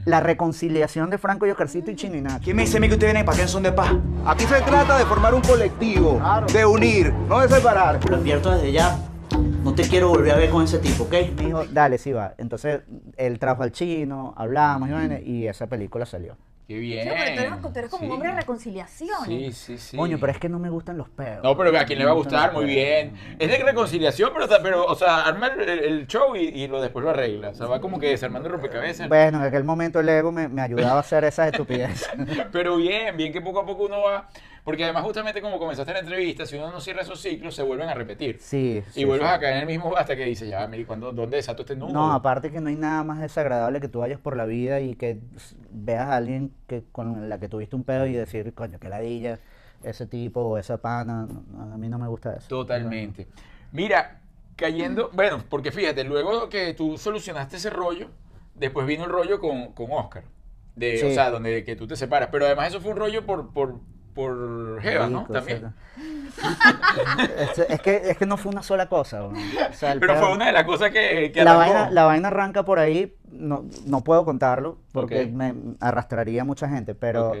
la 0.05 0.19
reconciliación 0.19 1.09
de 1.09 1.17
Franco 1.17 1.45
y 1.45 1.51
Oscarcito 1.51 1.91
y 1.91 1.95
Chino 1.95 2.15
y 2.15 2.21
Nacho. 2.21 2.43
¿Quién 2.43 2.55
me 2.55 2.63
dice 2.63 2.77
a 2.77 2.79
mí 2.79 2.87
que 2.87 2.93
ustedes 2.93 3.13
vienen 3.13 3.25
para 3.25 3.37
qué 3.37 3.47
son 3.47 3.63
de 3.63 3.71
paz? 3.71 3.93
Aquí 4.25 4.45
se 4.45 4.61
trata 4.61 4.97
de 4.97 5.05
formar 5.05 5.33
un 5.33 5.41
colectivo, 5.41 6.21
de 6.51 6.65
unir, 6.65 7.13
no 7.27 7.39
de 7.39 7.49
separar. 7.49 7.99
Lo 8.09 8.15
advierto 8.15 8.51
desde 8.51 8.71
ya, 8.71 8.97
no 9.63 9.73
te 9.73 9.83
quiero 9.83 10.09
volver 10.09 10.31
a 10.31 10.37
ver 10.37 10.49
con 10.49 10.63
ese 10.63 10.79
tipo, 10.79 11.03
¿ok? 11.03 11.13
Me 11.35 11.45
dijo, 11.45 11.65
dale, 11.65 11.97
sí 11.97 12.11
va. 12.11 12.33
Entonces, 12.37 12.81
él 13.17 13.39
trajo 13.39 13.63
al 13.63 13.71
chino, 13.71 14.33
hablamos 14.37 14.89
y 15.23 15.47
esa 15.47 15.67
película 15.67 16.05
salió. 16.05 16.37
Qué 16.73 16.79
bien. 16.79 17.03
Sí, 17.03 17.09
pero 17.13 17.35
tú 17.35 17.41
eres, 17.41 17.61
tú 17.73 17.79
eres 17.79 17.89
como 17.89 18.03
un 18.03 18.09
Sí. 18.09 18.13
hombre 18.13 18.29
de 18.29 18.35
reconciliación. 18.35 19.25
Sí, 19.25 19.51
sí, 19.51 19.77
sí. 19.77 19.97
Coño, 19.97 20.17
pero 20.19 20.31
es 20.31 20.37
que 20.39 20.47
no 20.49 20.59
me 20.59 20.69
gustan 20.69 20.97
los 20.97 21.09
pedos. 21.09 21.43
No, 21.43 21.57
pero 21.57 21.77
a 21.77 21.83
quién 21.85 21.99
le 21.99 22.05
va 22.05 22.11
a 22.11 22.15
gustar, 22.15 22.53
muy 22.53 22.65
bien. 22.65 23.13
Es 23.39 23.49
de 23.51 23.57
reconciliación, 23.57 24.31
pero, 24.33 24.47
pero 24.63 24.85
o 24.85 24.95
sea, 24.95 25.23
arma 25.25 25.47
el, 25.47 25.67
el 25.69 26.07
show 26.07 26.35
y, 26.35 26.39
y 26.47 26.67
lo 26.67 26.81
después 26.81 27.03
lo 27.03 27.11
arregla. 27.11 27.49
O 27.49 27.53
sea, 27.55 27.67
va 27.67 27.81
como 27.81 27.99
que 27.99 28.07
desarmando 28.07 28.47
el 28.47 28.53
rompecabezas. 28.53 29.09
Bueno, 29.09 29.39
en 29.39 29.43
aquel 29.45 29.63
momento 29.63 29.99
el 29.99 30.09
ego 30.09 30.31
me, 30.31 30.47
me 30.47 30.61
ayudaba 30.61 30.97
a 30.97 30.99
hacer 31.01 31.23
esas 31.25 31.47
estupideces. 31.51 32.09
Pero 32.51 32.77
bien, 32.77 33.17
bien 33.17 33.33
que 33.33 33.41
poco 33.41 33.59
a 33.61 33.65
poco 33.65 33.83
uno 33.85 34.01
va. 34.01 34.29
Porque 34.63 34.83
además, 34.83 35.03
justamente 35.03 35.41
como 35.41 35.57
comenzaste 35.57 35.91
la 35.93 35.99
entrevista, 35.99 36.45
si 36.45 36.55
uno 36.55 36.71
no 36.71 36.79
cierra 36.79 37.01
esos 37.01 37.19
ciclos, 37.19 37.55
se 37.55 37.63
vuelven 37.63 37.89
a 37.89 37.95
repetir. 37.95 38.37
Sí, 38.39 38.83
sí, 38.91 39.01
y 39.01 39.03
vuelves 39.05 39.27
sí. 39.27 39.33
a 39.33 39.39
caer 39.39 39.55
en 39.55 39.61
el 39.61 39.65
mismo 39.65 39.95
hasta 39.97 40.15
que 40.15 40.25
dices, 40.25 40.49
ya, 40.49 40.67
mire, 40.67 40.85
¿cuándo, 40.85 41.11
¿dónde 41.11 41.37
desato 41.37 41.63
este 41.63 41.75
nudo? 41.75 41.91
No, 41.91 42.11
aparte 42.13 42.51
que 42.51 42.61
no 42.61 42.69
hay 42.69 42.75
nada 42.75 43.03
más 43.03 43.19
desagradable 43.19 43.81
que 43.81 43.87
tú 43.87 43.99
vayas 43.99 44.19
por 44.19 44.37
la 44.37 44.45
vida 44.45 44.79
y 44.79 44.95
que 44.95 45.19
veas 45.71 46.07
a 46.07 46.15
alguien 46.17 46.53
que 46.67 46.83
con 46.91 47.27
la 47.27 47.39
que 47.39 47.49
tuviste 47.49 47.75
un 47.75 47.83
pedo 47.83 48.05
y 48.05 48.13
decir, 48.13 48.53
coño, 48.53 48.79
qué 48.79 48.89
ladilla, 48.89 49.39
ese 49.83 50.05
tipo 50.05 50.41
o 50.41 50.57
esa 50.57 50.77
pana. 50.77 51.27
a 51.59 51.77
mí 51.77 51.89
no 51.89 51.97
me 51.97 52.07
gusta 52.07 52.35
eso. 52.35 52.47
Totalmente. 52.47 53.27
Mira, 53.71 54.21
cayendo, 54.55 55.09
bueno, 55.13 55.43
porque 55.49 55.71
fíjate, 55.71 56.03
luego 56.03 56.49
que 56.49 56.73
tú 56.73 56.97
solucionaste 56.97 57.57
ese 57.57 57.69
rollo, 57.69 58.09
después 58.53 58.85
vino 58.85 59.05
el 59.05 59.09
rollo 59.09 59.39
con, 59.39 59.73
con 59.73 59.91
Oscar. 59.91 60.23
De, 60.75 61.03
O 61.03 61.13
sea, 61.13 61.31
donde 61.31 61.63
que 61.63 61.75
tú 61.75 61.87
te 61.87 61.95
separas. 61.95 62.29
Pero 62.31 62.45
además 62.45 62.69
eso 62.69 62.79
fue 62.79 62.91
un 62.91 62.97
rollo 62.97 63.25
por, 63.25 63.51
por, 63.53 63.79
por 64.13 64.81
Jeva, 64.81 65.07
¿no? 65.07 65.23
También. 65.25 65.73
es, 67.37 67.59
es 67.59 67.81
que, 67.81 67.95
es 68.11 68.17
que 68.17 68.25
no 68.25 68.37
fue 68.37 68.51
una 68.51 68.63
sola 68.63 68.87
cosa. 68.87 69.23
O 69.23 69.33
sea, 69.73 69.91
el 69.93 69.99
Pero 69.99 70.13
pedo- 70.13 70.23
fue 70.25 70.33
una 70.35 70.47
de 70.47 70.51
las 70.53 70.63
cosas 70.63 70.91
que, 70.91 71.31
que 71.33 71.43
la 71.43 71.53
vaina, 71.55 71.89
la 71.91 72.03
vaina 72.05 72.27
arranca 72.29 72.63
por 72.63 72.79
ahí, 72.79 73.15
no, 73.31 73.65
no 73.85 74.01
puedo 74.03 74.25
contarlo 74.25 74.77
porque 74.91 75.25
me 75.27 75.53
arrastraría 75.79 76.41
a 76.41 76.45
mucha 76.45 76.67
gente, 76.69 76.95
pero... 76.95 77.29
Ok. 77.31 77.37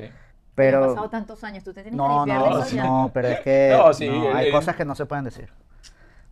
Pero 0.53 0.83
Han 0.83 0.89
pasado 0.89 1.09
tantos 1.09 1.43
años, 1.45 1.63
tú 1.63 1.73
te 1.73 1.81
tienes 1.81 1.97
No, 1.97 2.25
que 2.25 2.31
limpiar 2.31 2.39
no, 2.51 2.57
de 2.57 2.63
eso 2.67 2.75
ya. 2.75 2.83
no, 2.83 3.11
pero 3.13 3.29
es 3.29 3.39
que 3.39 3.73
No, 3.77 3.93
sí, 3.93 4.09
no, 4.09 4.35
hay 4.35 4.47
el- 4.47 4.51
cosas 4.51 4.75
que 4.75 4.83
no 4.83 4.95
se 4.95 5.05
pueden 5.05 5.23
decir. 5.23 5.49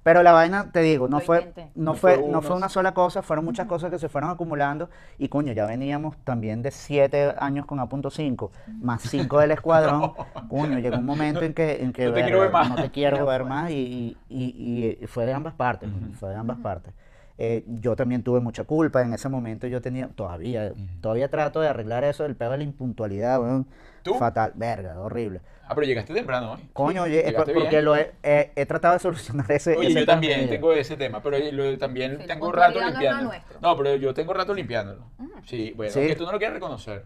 Pero 0.02 0.24
la 0.24 0.32
vaina, 0.32 0.72
te 0.72 0.80
digo, 0.82 1.08
no 1.10 1.20
fue, 1.20 1.54
no 1.76 1.94
fue, 1.94 2.16
fue 2.16 2.30
no 2.32 2.42
fue 2.42 2.56
una 2.56 2.70
sola 2.70 2.94
cosa, 2.94 3.22
fueron 3.22 3.44
muchas 3.46 3.68
cosas 3.68 3.92
que 3.92 4.00
se 4.00 4.08
fueron 4.10 4.30
acumulando. 4.30 4.90
Y 5.18 5.28
coño, 5.28 5.52
ya 5.54 5.66
veníamos 5.66 6.16
también 6.24 6.62
de 6.62 6.72
siete 6.72 7.34
años 7.38 7.66
con 7.66 7.80
A.5, 7.80 8.50
más 8.82 9.02
cinco 9.04 9.40
del 9.40 9.52
escuadrón, 9.52 10.14
coño, 10.50 10.80
llegó 10.80 10.98
un 10.98 11.06
momento 11.06 11.44
en 11.44 11.54
que, 11.54 11.84
en 11.84 11.92
que 11.92 12.06
No 12.08 12.14
te 12.14 12.24
quiero 12.24 12.40
ver 12.40 12.52
más. 12.52 12.70
no 12.70 12.76
te 12.76 12.90
quiero 12.92 13.26
ver 13.26 13.44
más. 13.46 13.72
Y, 13.72 14.18
y- 14.30 14.98
y 15.02 15.08
fue 15.08 15.26
de 15.26 15.34
ambas 15.34 15.54
partes, 15.54 15.90
fue 16.20 16.30
de 16.30 16.36
ambas 16.36 16.58
partes. 16.60 16.94
Eh, 17.38 17.64
yo 17.68 17.96
también 17.96 18.22
tuve 18.24 18.42
mucha 18.42 18.66
culpa, 18.66 19.02
en 19.02 19.14
ese 19.14 19.30
momento 19.30 19.66
yo 19.68 19.82
tenía, 19.82 20.10
todavía, 20.10 20.74
todavía 21.02 21.30
trato 21.30 21.62
de 21.62 21.70
arreglar 21.70 22.04
eso 22.04 22.24
del 22.24 22.36
pedo 22.36 22.52
de 22.52 22.58
la 22.58 22.64
impuntualidad, 22.66 23.42
weón, 23.42 23.66
¿Tú? 24.04 24.16
fatal, 24.16 24.52
verga, 24.56 25.00
horrible. 25.00 25.42
Ah, 25.68 25.76
pero 25.76 25.86
llegaste 25.86 26.14
temprano 26.14 26.54
hoy. 26.54 26.70
Coño, 26.74 27.04
oye, 27.04 27.20
es 27.20 27.26
Llegaste 27.28 27.54
porque 27.54 27.70
bien. 27.70 27.86
lo 27.86 27.96
he, 27.96 28.12
he- 28.24 28.52
he 28.56 28.66
tratado 28.66 28.96
de 28.96 29.00
solucionar 29.00 29.52
ese 29.52 29.76
Oye, 29.78 29.90
ese 29.90 30.00
yo 30.00 30.06
también 30.06 30.50
tengo 30.50 30.74
ese 30.74 30.98
tema, 30.98 31.22
pero 31.22 31.38
lo- 31.52 31.78
también 31.78 32.18
Sí, 32.22 32.26
tengo 32.28 32.52
rato 32.52 32.80
puntualidad 32.80 33.22
no. 33.22 33.32
No, 33.62 33.78
pero 33.78 33.96
yo 33.96 34.14
tengo 34.14 34.34
rato 34.34 34.54
limpiándolo. 34.54 35.04
Sí, 35.46 35.74
bueno, 35.78 35.92
Sí. 35.94 36.00
aunque 36.00 36.16
tú 36.16 36.26
no 36.26 36.32
lo 36.32 36.38
quieres 36.40 36.56
reconocer. 36.56 37.06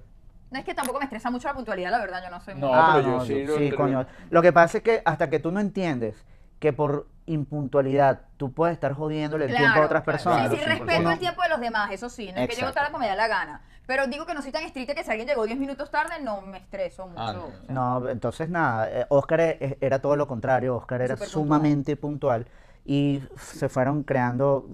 No 0.49 0.59
es 0.59 0.65
que 0.65 0.73
tampoco 0.73 0.99
me 0.99 1.05
estresa 1.05 1.29
mucho 1.29 1.47
la 1.49 1.55
puntualidad, 1.55 1.91
la 1.91 1.99
verdad, 1.99 2.23
yo 2.23 2.29
no 2.29 2.39
soy 2.39 2.53
muy... 2.53 2.61
No, 2.61 2.73
Ah, 2.73 2.91
pero 2.95 3.05
yo 3.07 3.17
no, 3.17 3.25
sí 3.25 3.41
yo- 3.41 3.47
lo- 3.53 3.57
sí, 3.57 3.69
lo- 3.71 3.75
coño. 3.77 4.05
Lo 4.29 4.41
que 4.41 4.53
pasa 4.53 4.77
es 4.77 4.83
que 4.83 5.01
hasta 5.03 5.29
que 5.29 5.39
tú 5.39 5.51
no 5.51 5.59
entiendes 5.59 6.23
que 6.59 6.71
por 6.71 7.07
impuntualidad 7.25 8.21
tú 8.37 8.53
puedes 8.53 8.73
estar 8.75 8.93
jodiéndole 8.93 9.45
el 9.45 9.55
tiempo 9.55 9.79
a 9.79 9.85
otras 9.85 10.03
claro. 10.03 10.05
personas. 10.05 10.51
Sí, 10.51 10.57
sí, 10.57 10.63
respeto 10.65 11.09
el 11.11 11.19
tiempo 11.19 11.41
de 11.41 11.49
los 11.49 11.59
demás, 11.59 11.91
eso 11.91 12.09
sí. 12.09 12.31
No 12.31 12.39
es 12.41 12.49
que 12.49 12.55
llego 12.55 12.71
tarde 12.71 12.91
como 12.91 12.99
me 13.03 13.07
da 13.07 13.15
la 13.15 13.27
gana. 13.27 13.61
Pero 13.85 14.07
digo 14.07 14.25
que 14.25 14.33
no 14.33 14.41
soy 14.41 14.51
tan 14.51 14.63
estricta 14.63 14.95
que 14.95 15.03
si 15.03 15.09
alguien 15.11 15.27
llegó 15.27 15.45
10 15.45 15.59
minutos 15.59 15.91
tarde, 15.91 16.21
no 16.21 16.41
me 16.41 16.57
estreso 16.59 17.07
mucho. 17.07 17.59
Ah, 17.67 17.69
no. 17.69 18.09
entonces 18.09 18.49
nada, 18.49 18.89
eh, 19.01 19.05
Oscar 19.09 19.39
e- 19.41 19.57
e- 19.61 19.77
era 19.81 19.99
todo 20.01 20.15
lo 20.15 20.27
contrario, 20.27 20.75
Oscar 20.75 21.01
era 21.01 21.15
Súper 21.15 21.29
puntual. 21.31 21.61
sumamente 21.61 21.95
puntual 21.95 22.47
y 22.85 23.21
se 23.37 23.69
fueron 23.69 24.03
creando 24.03 24.67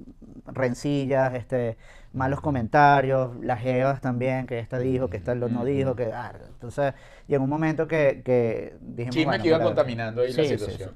rencillas, 0.48 1.34
este, 1.36 1.78
malos 2.14 2.40
comentarios, 2.40 3.36
las 3.42 3.60
jevas 3.60 4.00
también, 4.02 4.48
que 4.48 4.58
esta 4.60 4.80
dijo, 4.80 5.10
que 5.10 5.18
esta 5.18 5.36
lo 5.36 5.50
no 5.50 5.66
dijo, 5.66 5.96
que... 5.98 6.12
ah, 6.14 6.34
entonces 6.48 6.94
llegó 7.28 7.44
un 7.44 7.50
momento 7.50 7.88
que, 7.90 8.22
que 8.24 8.78
dijimos... 8.82 9.16
Chisme 9.16 9.26
bueno, 9.26 9.44
que 9.44 9.48
iba 9.50 9.58
mira, 9.58 9.62
contaminando 9.62 10.22
ahí 10.22 10.34
la 10.34 10.44
sí, 10.44 10.58
sí, 10.58 10.78
situación. 10.78 10.80
sí. 10.80 10.96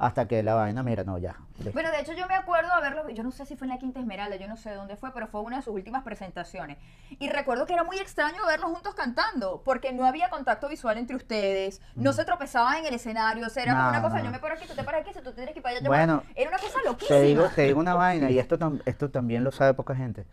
Hasta 0.00 0.26
que 0.26 0.42
la 0.42 0.54
vaina, 0.54 0.82
mira, 0.82 1.04
no, 1.04 1.18
ya. 1.18 1.36
listo. 1.58 1.72
Bueno, 1.74 1.90
de 1.90 2.00
hecho 2.00 2.14
yo 2.14 2.26
me 2.26 2.34
acuerdo 2.34 2.72
haberlo, 2.72 3.10
yo 3.10 3.22
no 3.22 3.30
sé 3.30 3.44
si 3.44 3.54
fue 3.54 3.66
en 3.66 3.74
la 3.74 3.78
Quinta 3.78 4.00
Esmeralda, 4.00 4.36
yo 4.36 4.48
no 4.48 4.56
sé 4.56 4.72
dónde 4.72 4.96
fue, 4.96 5.12
pero 5.12 5.26
fue 5.26 5.42
una 5.42 5.56
de 5.58 5.62
sus 5.62 5.74
últimas 5.74 6.02
presentaciones. 6.04 6.78
Y 7.18 7.28
recuerdo 7.28 7.66
que 7.66 7.74
era 7.74 7.84
muy 7.84 7.98
extraño 7.98 8.38
verlos 8.46 8.70
juntos 8.70 8.94
cantando, 8.94 9.60
porque 9.62 9.92
no 9.92 10.06
había 10.06 10.30
contacto 10.30 10.68
visual 10.70 10.96
entre 10.96 11.16
ustedes, 11.16 11.82
no 11.96 12.14
se 12.14 12.24
tropezaban 12.24 12.78
en 12.78 12.86
el 12.86 12.94
escenario, 12.94 13.46
o 13.46 13.50
sea, 13.50 13.62
era 13.64 13.72
como 13.72 13.84
No, 13.84 13.90
una 13.90 14.00
cosa, 14.02 14.18
no. 14.20 14.24
yo 14.24 14.30
me 14.30 14.38
paro 14.38 14.54
aquí, 14.54 14.66
tú 14.66 14.74
te 14.74 14.84
paras 14.84 15.02
aquí, 15.02 15.12
si 15.12 15.20
tú 15.22 15.32
tienes 15.32 15.52
que 15.52 15.58
ir 15.58 15.62
para 15.62 15.76
allá, 15.76 15.84
yo 15.84 15.88
Bueno, 15.90 16.20
para- 16.22 16.32
era 16.40 16.48
una 16.48 16.58
cosa 16.58 16.78
loquísima. 16.86 17.18
Te 17.18 17.22
digo, 17.26 17.48
te 17.54 17.62
digo 17.64 17.80
una 17.80 17.94
vaina, 17.94 18.30
y 18.30 18.38
esto, 18.38 18.58
tam- 18.58 18.80
esto 18.86 19.10
también 19.10 19.44
lo 19.44 19.52
sabe 19.52 19.74
poca 19.74 19.94
gente. 19.94 20.24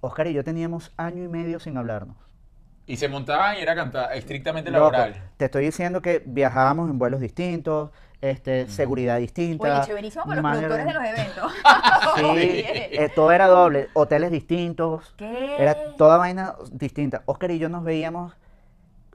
Oscar 0.00 0.28
y 0.28 0.32
yo 0.32 0.42
teníamos 0.44 0.92
año 0.96 1.22
y 1.22 1.28
medio 1.28 1.60
sin 1.60 1.76
hablarnos. 1.76 2.16
Y 2.86 2.96
se 2.96 3.08
montaban 3.08 3.56
y 3.56 3.60
era 3.60 3.76
cantar 3.76 4.12
estrictamente 4.16 4.70
Loco, 4.70 4.90
laboral. 4.92 5.14
te 5.36 5.44
estoy 5.44 5.64
diciendo 5.66 6.02
que 6.02 6.22
viajábamos 6.26 6.90
en 6.90 6.98
vuelos 6.98 7.20
distintos, 7.20 7.90
este, 8.20 8.68
seguridad 8.68 9.18
distinta. 9.18 9.78
Oye, 9.78 9.86
chéverísimo 9.86 10.24
con 10.24 10.36
los 10.36 10.44
productores 10.52 10.86
de 10.86 10.92
los 10.94 11.04
eventos. 11.04 11.52
Sí, 12.16 12.24
Oye. 12.24 13.04
eh, 13.04 13.08
todo 13.14 13.30
era 13.32 13.46
doble, 13.46 13.88
hoteles 13.94 14.30
distintos, 14.30 15.14
¿Qué? 15.16 15.56
era 15.62 15.94
toda 15.96 16.16
vaina 16.16 16.54
distinta. 16.72 17.22
Oscar 17.26 17.50
y 17.50 17.58
yo 17.58 17.68
nos 17.68 17.84
veíamos 17.84 18.34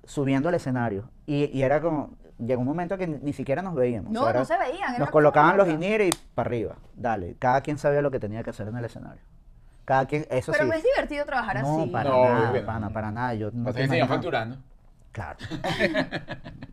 subiendo 0.06 0.50
al 0.50 0.56
escenario 0.56 1.10
y, 1.26 1.46
y 1.46 1.64
era 1.64 1.82
como, 1.82 2.12
llegó 2.38 2.62
un 2.62 2.68
momento 2.68 2.98
que 2.98 3.08
ni, 3.08 3.18
ni 3.18 3.34
siquiera 3.34 3.62
nos 3.62 3.76
veíamos. 3.76 4.12
No, 4.12 4.22
o 4.22 4.26
sea, 4.26 4.34
no 4.34 4.46
se 4.46 4.58
veían, 4.58 4.98
Nos 5.00 5.10
colocaban 5.10 5.58
los 5.58 5.68
loca. 5.68 5.76
inires 5.86 6.10
y 6.16 6.18
para 6.36 6.48
arriba, 6.48 6.76
dale, 6.96 7.36
cada 7.40 7.62
quien 7.62 7.78
sabía 7.78 8.02
lo 8.02 8.12
que 8.12 8.20
tenía 8.20 8.44
que 8.44 8.52
hacer 8.52 8.68
en 8.68 8.78
el 8.78 8.86
escenario. 8.86 9.22
Cada 9.84 10.06
quien, 10.08 10.26
eso 10.32 10.52
Pero 10.52 10.64
sí. 10.64 10.70
no 10.72 10.76
es 10.76 10.84
divertido 10.84 11.26
trabajar 11.26 11.62
No, 11.62 11.82
así. 11.82 11.90
para 11.92 12.10
No, 12.10 12.24
nada, 12.24 12.60
no. 12.60 12.66
pana, 12.66 12.90
para 12.90 13.12
nada. 13.12 13.34
Yo 13.36 13.52
no 13.52 13.72
te 13.72 14.06
facturando. 14.08 14.58
Claro. 15.12 15.38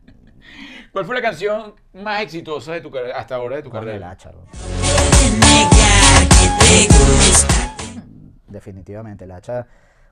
¿Cuál 0.91 1.05
fue 1.05 1.15
la 1.15 1.21
canción 1.21 1.75
más 1.93 2.21
exitosa 2.21 2.73
de 2.73 2.81
tu 2.81 2.91
carrera 2.91 3.17
hasta 3.19 3.35
ahora 3.35 3.55
de 3.57 3.63
tu 3.63 3.69
Con 3.69 3.79
el 3.79 3.85
carrera? 3.85 4.11
hacha, 4.11 4.31
bro. 4.31 4.45
Definitivamente, 8.47 9.25
el 9.25 9.31
hacha. 9.31 9.65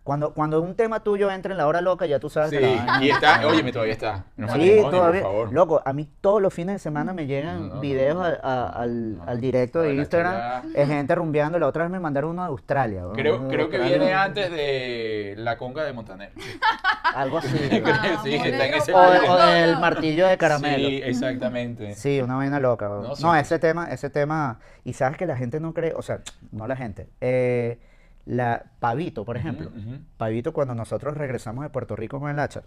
Cuando, 0.04 0.34
cuando 0.34 0.60
un 0.64 0.76
tema 0.76 1.02
tuyo 1.04 1.30
entra 1.30 1.52
en 1.52 1.60
la 1.60 1.68
hora 1.68 1.80
loca, 1.80 2.08
ya 2.08 2.20
tú 2.20 2.28
sabes 2.28 2.50
Sí, 2.50 2.58
que 2.58 2.62
la 2.76 3.04
y 3.04 3.12
está, 3.12 3.46
óyeme, 3.48 3.72
todavía 3.72 3.94
está. 3.94 4.26
Sí, 4.52 4.78
todavía. 4.90 5.22
Por 5.22 5.32
favor. 5.32 5.54
Loco, 5.54 5.82
a 5.86 5.94
mí 5.94 6.10
todos 6.22 6.42
los 6.42 6.52
fines 6.52 6.74
de 6.76 6.80
semana 6.80 7.14
me 7.14 7.28
llegan 7.28 7.70
No, 7.70 7.76
no, 7.76 7.82
videos 7.82 8.16
no. 8.16 8.24
a- 8.24 8.40
a- 8.42 8.70
al, 8.82 9.18
No, 9.18 9.24
al 9.28 9.40
directo 9.40 9.80
de 9.82 9.94
Instagram, 9.94 10.72
es 10.74 10.88
gente 10.88 11.14
rumbeando. 11.14 11.60
La 11.60 11.68
otra 11.68 11.84
vez 11.84 11.92
me 11.92 12.00
mandaron 12.00 12.32
uno 12.32 12.42
de 12.42 12.48
Australia. 12.48 13.04
bro, 13.04 13.14
Creo, 13.14 13.40
de 13.42 13.48
creo 13.56 13.70
que 13.70 13.78
viene 13.78 14.12
antes 14.14 14.50
de 14.52 15.36
la 15.38 15.58
conga 15.60 15.84
de 15.84 15.94
Montaner. 15.94 16.32
Algo 17.16 17.38
así. 17.38 17.50
Ah, 17.94 18.20
sí, 18.24 18.34
está 18.36 18.66
en 18.66 18.74
ese 18.74 18.94
o, 18.94 18.98
o 18.98 19.38
del 19.46 19.78
martillo 19.80 20.28
de 20.28 20.38
caramelo. 20.38 20.88
Sí, 20.90 21.02
exactamente. 21.04 21.94
Sí, 21.94 22.20
una 22.22 22.36
vaina 22.38 22.60
loca. 22.60 22.88
No, 22.88 23.02
No, 23.04 23.16
sí. 23.16 23.26
ese 23.40 23.60
tema, 23.60 23.86
ese 23.92 24.10
tema, 24.10 24.60
y 24.84 24.94
sabes 24.94 25.18
que 25.18 25.26
la 25.28 25.38
gente 25.38 25.60
no 25.60 25.74
cree, 25.74 25.94
o 25.96 26.02
sea, 26.02 26.22
no 26.52 26.68
la 26.68 26.76
gente, 26.76 27.08
eh, 27.22 27.80
la 28.26 28.64
Pavito, 28.80 29.26
por 29.26 29.38
ejemplo. 29.38 29.72
Pavito 30.18 30.54
cuando 30.54 30.76
nosotros 30.76 31.16
regresamos 31.18 31.64
de 31.64 31.70
Puerto 31.70 31.96
Rico 31.96 32.20
con 32.20 32.30
el 32.30 32.40
hacha, 32.40 32.64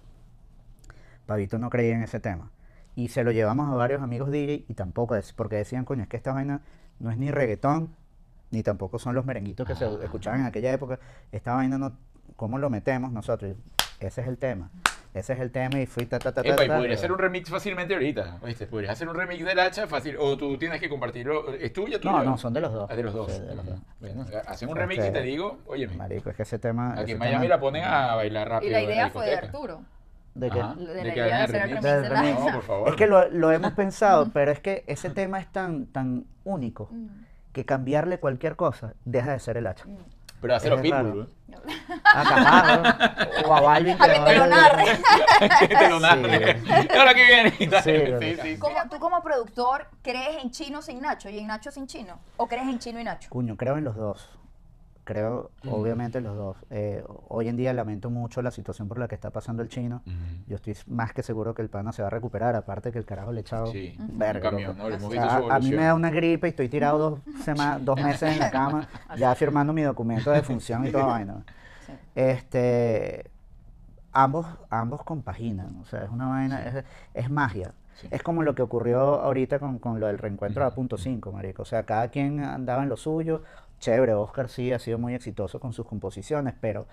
Pavito 1.27 1.59
no 1.59 1.71
creía 1.71 1.95
en 1.95 2.03
ese 2.03 2.21
tema. 2.21 2.51
Y 2.97 3.09
se 3.09 3.25
lo 3.25 3.33
llevamos 3.33 3.69
a 3.71 3.75
varios 3.75 4.03
amigos 4.03 4.31
DJ 4.31 4.67
y 4.69 4.75
tampoco, 4.75 5.17
es 5.17 5.33
porque 5.33 5.57
decían, 5.57 5.85
coño, 5.85 6.03
es 6.03 6.09
que 6.09 6.17
esta 6.17 6.33
vaina 6.33 6.61
no 7.01 7.11
es 7.11 7.19
ni 7.19 7.31
reggaetón, 7.31 7.95
ni 8.51 8.63
tampoco 8.63 8.99
son 8.99 9.15
los 9.17 9.25
merenguitos 9.25 9.67
que 9.67 9.75
se 9.75 9.85
Ah. 9.85 9.99
escuchaban 10.03 10.41
en 10.41 10.47
aquella 10.47 10.73
época. 10.73 10.99
Esta 11.33 11.55
vaina 11.55 11.77
no, 11.79 11.93
¿cómo 12.37 12.59
lo 12.59 12.71
metemos 12.71 13.11
nosotros? 13.11 13.57
Ese 13.99 14.21
es 14.21 14.29
el 14.29 14.39
tema. 14.39 14.71
Ese 15.15 15.33
es 15.33 15.39
el 15.39 15.53
tema 15.53 15.79
y 15.81 15.87
fui 15.87 16.07
ta 16.07 16.19
ta 16.19 16.33
ta. 16.33 16.41
Epa, 16.41 16.65
y 16.65 16.69
ta, 16.69 16.75
podría 16.75 16.81
pero- 16.81 16.95
hacer 16.95 17.12
un 17.12 17.19
remix 17.19 17.49
fácilmente 17.49 17.95
ahorita. 17.95 18.39
¿Oíste? 18.43 18.67
Podrías 18.67 18.93
hacer 18.93 19.09
un 19.09 19.15
remix 19.15 19.45
del 19.45 19.59
hacha 19.61 19.87
fácil. 19.87 20.17
O 20.19 20.37
tú 20.37 20.59
tienes 20.59 20.81
que 20.81 20.89
compartirlo. 20.89 21.55
¿Es 21.55 21.73
tuya, 21.73 22.01
tuya? 22.01 22.12
No, 22.12 22.25
no, 22.25 22.37
son 22.39 22.53
de 22.53 22.61
los 22.61 22.73
dos. 22.73 22.91
Ah, 22.91 22.97
de 22.97 23.03
los 23.05 23.15
dos. 23.15 23.31
Sí, 23.33 23.41
de 23.41 23.55
los 23.55 23.65
dos. 23.65 23.79
Bueno, 24.01 24.27
hacen 24.47 24.69
un 24.69 24.77
remix 24.77 25.07
y 25.07 25.12
te 25.12 25.23
digo, 25.23 25.61
oye, 25.67 25.87
Marico, 25.87 26.31
es 26.31 26.37
que 26.37 26.43
ese 26.43 26.59
tema. 26.59 26.93
aquí 26.95 27.03
ese 27.03 27.12
en 27.12 27.19
Miami 27.19 27.45
tema- 27.45 27.55
la 27.55 27.61
ponen 27.61 27.85
a 27.85 28.15
bailar 28.17 28.49
rápido. 28.49 28.71
Y 28.71 28.73
la 28.73 28.83
idea 28.83 29.09
fue 29.11 29.27
de. 29.27 29.35
Arturo. 29.37 29.83
¿De? 30.35 30.49
Ajá, 30.49 30.75
De 30.75 30.85
que 30.85 31.09
idea 31.11 31.12
de 31.12 31.23
hagan 31.33 31.43
hacer 31.43 31.55
el 31.57 31.62
remix. 31.69 31.83
de 31.85 32.01
de 32.03 32.33
No, 32.35 32.53
por 32.55 32.62
favor. 32.62 32.89
Es 32.89 32.97
que 32.97 33.07
lo, 33.07 33.29
lo 33.31 33.53
hemos 33.53 33.73
pensado, 33.75 34.31
pero 34.33 34.51
es 34.51 34.59
que 34.59 34.83
ese 34.89 35.11
tema 35.11 35.39
es 35.39 35.47
tan, 35.53 35.87
tan 35.87 36.25
único 36.43 36.91
que 37.53 37.65
cambiarle 37.65 38.19
cualquier 38.19 38.57
cosa 38.57 38.95
deja 39.05 39.31
de 39.31 39.39
ser 39.39 39.59
el 39.59 39.69
hacha. 39.69 39.85
Pero 40.45 40.57
hacerlo 40.57 40.83
Pitbull. 40.83 41.27
Ah, 42.05 42.23
capaz, 42.29 42.77
¿no? 42.77 43.49
O 43.49 43.55
a 43.55 43.61
Balvin 43.63 43.97
A 43.99 44.07
que 44.07 44.21
te 44.21 44.37
lo 44.37 44.47
narre. 44.47 44.85
que 45.59 45.69
te 45.69 45.89
lo 45.89 46.01
narre. 46.01 46.61
Ahora 46.99 47.15
que 47.15 47.25
viene. 47.25 47.51
Sí, 47.53 47.67
Sí, 47.83 48.15
sí, 48.21 48.37
sí. 48.43 48.59
¿Cómo, 48.59 48.77
¿Tú 48.91 48.99
como 48.99 49.23
productor 49.23 49.89
crees 50.03 50.45
en 50.45 50.51
chino 50.51 50.83
sin 50.83 51.01
Nacho 51.01 51.31
y 51.31 51.39
en 51.39 51.47
Nacho 51.47 51.71
sin 51.71 51.87
chino? 51.87 52.21
¿O 52.37 52.47
crees 52.47 52.69
en 52.69 52.79
chino 52.79 53.01
y 53.01 53.05
Nacho? 53.05 53.31
Cuño, 53.31 53.57
creo 53.57 53.79
en 53.79 53.85
los 53.85 53.97
dos. 53.97 54.29
Creo, 55.05 55.51
obviamente, 55.69 56.17
en 56.17 56.25
los 56.25 56.35
dos. 56.35 56.57
Eh, 56.71 57.05
hoy 57.29 57.49
en 57.49 57.57
día 57.59 57.75
lamento 57.75 58.09
mucho 58.09 58.41
la 58.41 58.51
situación 58.51 58.89
por 58.89 58.99
la 58.99 59.07
que 59.07 59.15
está 59.15 59.29
pasando 59.31 59.63
el 59.63 59.69
chino. 59.69 60.03
Yo 60.47 60.57
estoy 60.57 60.75
más 60.87 61.13
que 61.13 61.23
seguro 61.23 61.53
que 61.55 61.61
el 61.61 61.69
pana 61.69 61.93
se 61.93 62.01
va 62.01 62.09
a 62.09 62.11
recuperar, 62.11 62.57
aparte 62.57 62.91
que 62.91 62.99
el 62.99 63.05
carajo 63.05 63.31
le 63.31 63.41
he 63.41 63.43
echado 63.43 63.67
Sí, 63.67 63.95
verga, 63.99 64.49
camión. 64.51 64.77
¿no? 64.79 64.89
Le 64.89 64.95
hemos 64.97 65.09
O 65.09 65.11
visto 65.11 65.27
sea, 65.27 65.37
a, 65.37 65.57
a 65.57 65.59
mí 65.61 65.71
me 65.73 65.85
da 65.85 65.95
una 65.95 66.09
gripe 66.11 66.47
y 66.47 66.51
estoy 66.51 66.71
tirado 66.71 66.99
dos, 66.99 67.21
sema- 67.45 67.79
dos 67.79 68.01
meses 68.03 68.33
en 68.33 68.39
la 68.39 68.51
cama, 68.51 68.89
ya 69.19 69.35
firmando 69.35 69.75
mi 69.75 69.83
documento 69.83 70.31
de 70.31 70.43
función 70.43 70.87
y 70.87 70.91
toda 70.91 71.05
vaina. 71.05 71.45
Este, 72.15 73.31
ambos, 74.13 74.47
ambos 74.71 75.03
compaginan, 75.03 75.81
o 75.83 75.85
sea, 75.85 76.05
es 76.05 76.11
una 76.11 76.29
vaina, 76.29 76.63
es, 76.67 76.85
es 77.13 77.31
magia. 77.31 77.73
Sí. 78.01 78.09
Es 78.11 78.23
como 78.23 78.43
lo 78.43 78.55
que 78.55 78.63
ocurrió 78.63 79.21
ahorita 79.21 79.59
con, 79.59 79.79
con 79.79 80.01
lo 80.01 80.07
del 80.09 80.19
reencuentro 80.19 80.65
de 80.65 80.71
punto 80.73 80.97
5, 80.97 81.31
marico. 81.31 81.63
O 81.63 81.65
sea, 81.65 81.85
cada 81.85 82.09
quien 82.09 82.41
andaba 82.43 82.83
en 82.83 82.89
lo 82.89 82.97
suyo. 82.97 83.43
Chévere, 83.85 84.14
Oscar 84.14 84.49
sí 84.49 84.72
ha 84.72 84.78
sido 84.78 84.99
muy 84.99 85.12
exitoso 85.12 85.61
con 85.61 85.74
sus 85.74 85.85
composiciones, 85.85 86.55
pero 86.59 86.87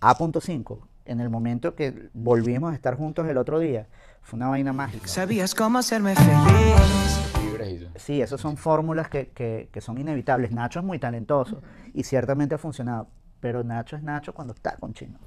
A.5, 0.00 0.78
en 1.04 1.20
el 1.20 1.28
momento 1.28 1.74
que 1.74 2.08
volvimos 2.14 2.70
a 2.70 2.76
estar 2.76 2.96
juntos 2.96 3.26
el 3.26 3.36
otro 3.36 3.58
día, 3.58 3.88
fue 4.22 4.36
una 4.36 4.50
vaina 4.50 4.72
mágica. 4.72 5.08
¿Sabías 5.08 5.56
cómo 5.56 5.78
hacerme 5.78 6.14
feliz? 6.14 7.90
Sí, 7.96 8.22
esas 8.22 8.40
son 8.40 8.56
fórmulas 8.56 9.08
que, 9.08 9.30
que, 9.30 9.70
que 9.72 9.80
son 9.80 9.98
inevitables. 9.98 10.52
Nacho 10.52 10.78
es 10.78 10.84
muy 10.84 11.00
talentoso 11.00 11.62
y 11.92 12.04
ciertamente 12.04 12.54
ha 12.54 12.58
funcionado, 12.58 13.08
pero 13.40 13.64
Nacho 13.64 13.96
es 13.96 14.04
Nacho 14.04 14.32
cuando 14.32 14.54
está 14.54 14.76
con 14.76 14.94
Chino. 14.94 15.18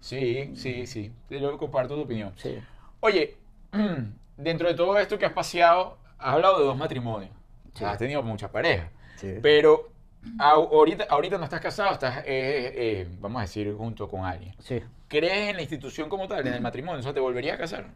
Sí, 0.00 0.52
sí, 0.54 0.86
sí. 0.86 1.10
Yo 1.30 1.58
comparto 1.58 1.96
tu 1.96 2.02
opinión. 2.02 2.32
Sí. 2.36 2.60
Oye, 3.00 3.38
dentro 4.36 4.68
de 4.68 4.74
todo 4.74 4.96
esto 5.00 5.18
que 5.18 5.26
has 5.26 5.32
paseado, 5.32 5.98
has 6.16 6.34
hablado 6.34 6.60
de 6.60 6.66
dos 6.66 6.76
matrimonios. 6.76 7.32
Sí. 7.74 7.82
Has 7.82 7.98
tenido 7.98 8.22
muchas 8.22 8.52
parejas. 8.52 8.88
Sí. 9.16 9.34
Pero 9.42 9.90
ahorita, 10.38 11.04
ahorita 11.08 11.38
no 11.38 11.44
estás 11.44 11.60
casado, 11.60 11.92
estás, 11.92 12.18
eh, 12.18 12.24
eh, 12.26 13.08
vamos 13.20 13.38
a 13.38 13.42
decir, 13.42 13.74
junto 13.76 14.08
con 14.08 14.24
alguien. 14.24 14.54
Sí. 14.58 14.80
¿Crees 15.08 15.50
en 15.50 15.56
la 15.56 15.62
institución 15.62 16.08
como 16.08 16.28
tal, 16.28 16.46
en 16.46 16.54
el 16.54 16.60
matrimonio? 16.60 17.00
O 17.00 17.02
sea, 17.02 17.12
¿te 17.14 17.20
volverías 17.20 17.54
a 17.56 17.58
casar? 17.58 17.86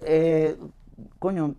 Eh, 0.00 0.56
coño, 1.18 1.54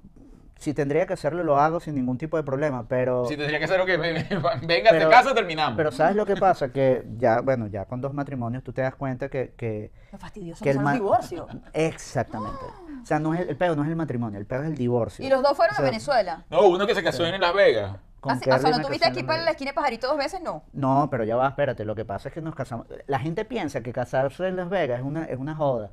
si 0.57 0.73
tendría 0.73 1.05
que 1.05 1.13
hacerlo, 1.13 1.43
lo 1.43 1.57
hago 1.57 1.79
sin 1.79 1.95
ningún 1.95 2.17
tipo 2.17 2.37
de 2.37 2.43
problema, 2.43 2.85
pero... 2.87 3.25
Si 3.25 3.35
tendría 3.37 3.59
que 3.59 3.67
ser 3.67 3.77
lo 3.79 3.85
que 3.85 3.97
me- 3.97 4.13
me- 4.13 4.25
venga, 4.65 4.91
Pero- 4.91 5.05
te 5.09 5.11
caso, 5.15 5.33
terminamos. 5.33 5.75
Pero 5.77 5.91
¿sabes 5.91 6.15
lo 6.15 6.25
que 6.25 6.35
pasa? 6.35 6.71
Que 6.71 7.03
ya, 7.17 7.41
bueno, 7.41 7.67
ya 7.67 7.85
con 7.85 8.01
dos 8.01 8.13
matrimonios 8.13 8.63
tú 8.63 8.71
te 8.73 8.81
das 8.81 8.95
cuenta 8.95 9.29
que... 9.29 9.53
que 9.57 9.91
Lo 10.11 10.17
fastidioso 10.17 10.63
que 10.63 10.73
los 10.73 10.83
ma- 10.83 10.93
divorcios. 10.93 11.47
Exactamente. 11.73 12.63
O 13.01 13.05
sea, 13.05 13.19
no 13.19 13.33
es 13.33 13.41
el, 13.41 13.49
el 13.49 13.57
peor 13.57 13.75
no 13.75 13.83
es 13.83 13.89
el 13.89 13.95
matrimonio, 13.95 14.39
el 14.39 14.45
peor 14.45 14.63
es 14.63 14.69
el 14.71 14.77
divorcio. 14.77 15.25
Y 15.25 15.29
los 15.29 15.41
dos 15.43 15.55
fueron 15.55 15.73
O 15.73 15.75
sea, 15.77 15.85
a 15.85 15.89
Venezuela. 15.89 16.45
no, 16.49 16.67
uno 16.67 16.87
que 16.87 16.95
se 16.95 17.03
casó 17.03 17.25
en 17.25 17.39
Las 17.41 17.53
Vegas. 17.53 17.97
Con 18.24 18.32
Ah, 18.32 18.39
sí, 18.41 18.49
o 18.49 18.57
sea, 18.57 18.71
¿no 18.71 18.78
me 18.78 18.84
tuviste 18.86 18.99
casé 19.05 19.11
aquí 19.11 19.19
en 19.19 19.26
para 19.28 19.43
la 19.43 19.51
esquina 19.51 19.71
de 19.71 19.76
Pajarito 19.76 20.07
dos 20.07 20.17
veces? 20.17 20.41
No. 20.41 20.63
No, 20.71 21.09
pero 21.11 21.26
ya 21.26 21.36
va, 21.36 21.49
espérate. 21.49 21.84
Lo 21.84 21.93
que 21.93 22.05
pasa 22.05 22.30
es 22.30 22.34
que 22.34 22.41
nos 22.41 22.55
casamos. 22.55 22.88
La 23.05 23.19
gente 23.19 23.43
piensa 23.43 23.82
que 23.82 23.91
casarse 23.91 24.47
en 24.47 24.55
Las 24.55 24.69
Vegas 24.69 24.99
es 24.99 25.05
una, 25.05 25.26
es 25.26 25.38
una 25.38 25.53
joda. 25.55 25.91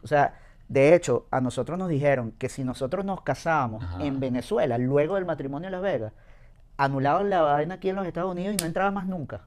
O 0.00 0.06
sea, 0.06 0.34
de 0.68 0.94
hecho, 0.94 1.26
a 1.32 1.40
nosotros 1.40 1.76
nos 1.76 1.88
dijeron 1.88 2.32
que 2.38 2.48
si 2.48 2.62
nosotros 2.62 3.04
nos 3.04 3.22
casábamos 3.22 3.82
Ajá. 3.82 4.04
en 4.04 4.20
Venezuela, 4.20 4.78
luego 4.78 5.16
del 5.16 5.24
matrimonio 5.24 5.66
en 5.66 5.72
Las 5.72 5.82
Vegas, 5.82 6.12
anulaban 6.76 7.28
la 7.30 7.42
vaina 7.42 7.74
aquí 7.74 7.88
en 7.88 7.96
los 7.96 8.06
Estados 8.06 8.30
Unidos 8.30 8.54
y 8.54 8.56
no 8.58 8.66
entraba 8.66 8.92
más 8.92 9.06
nunca. 9.06 9.40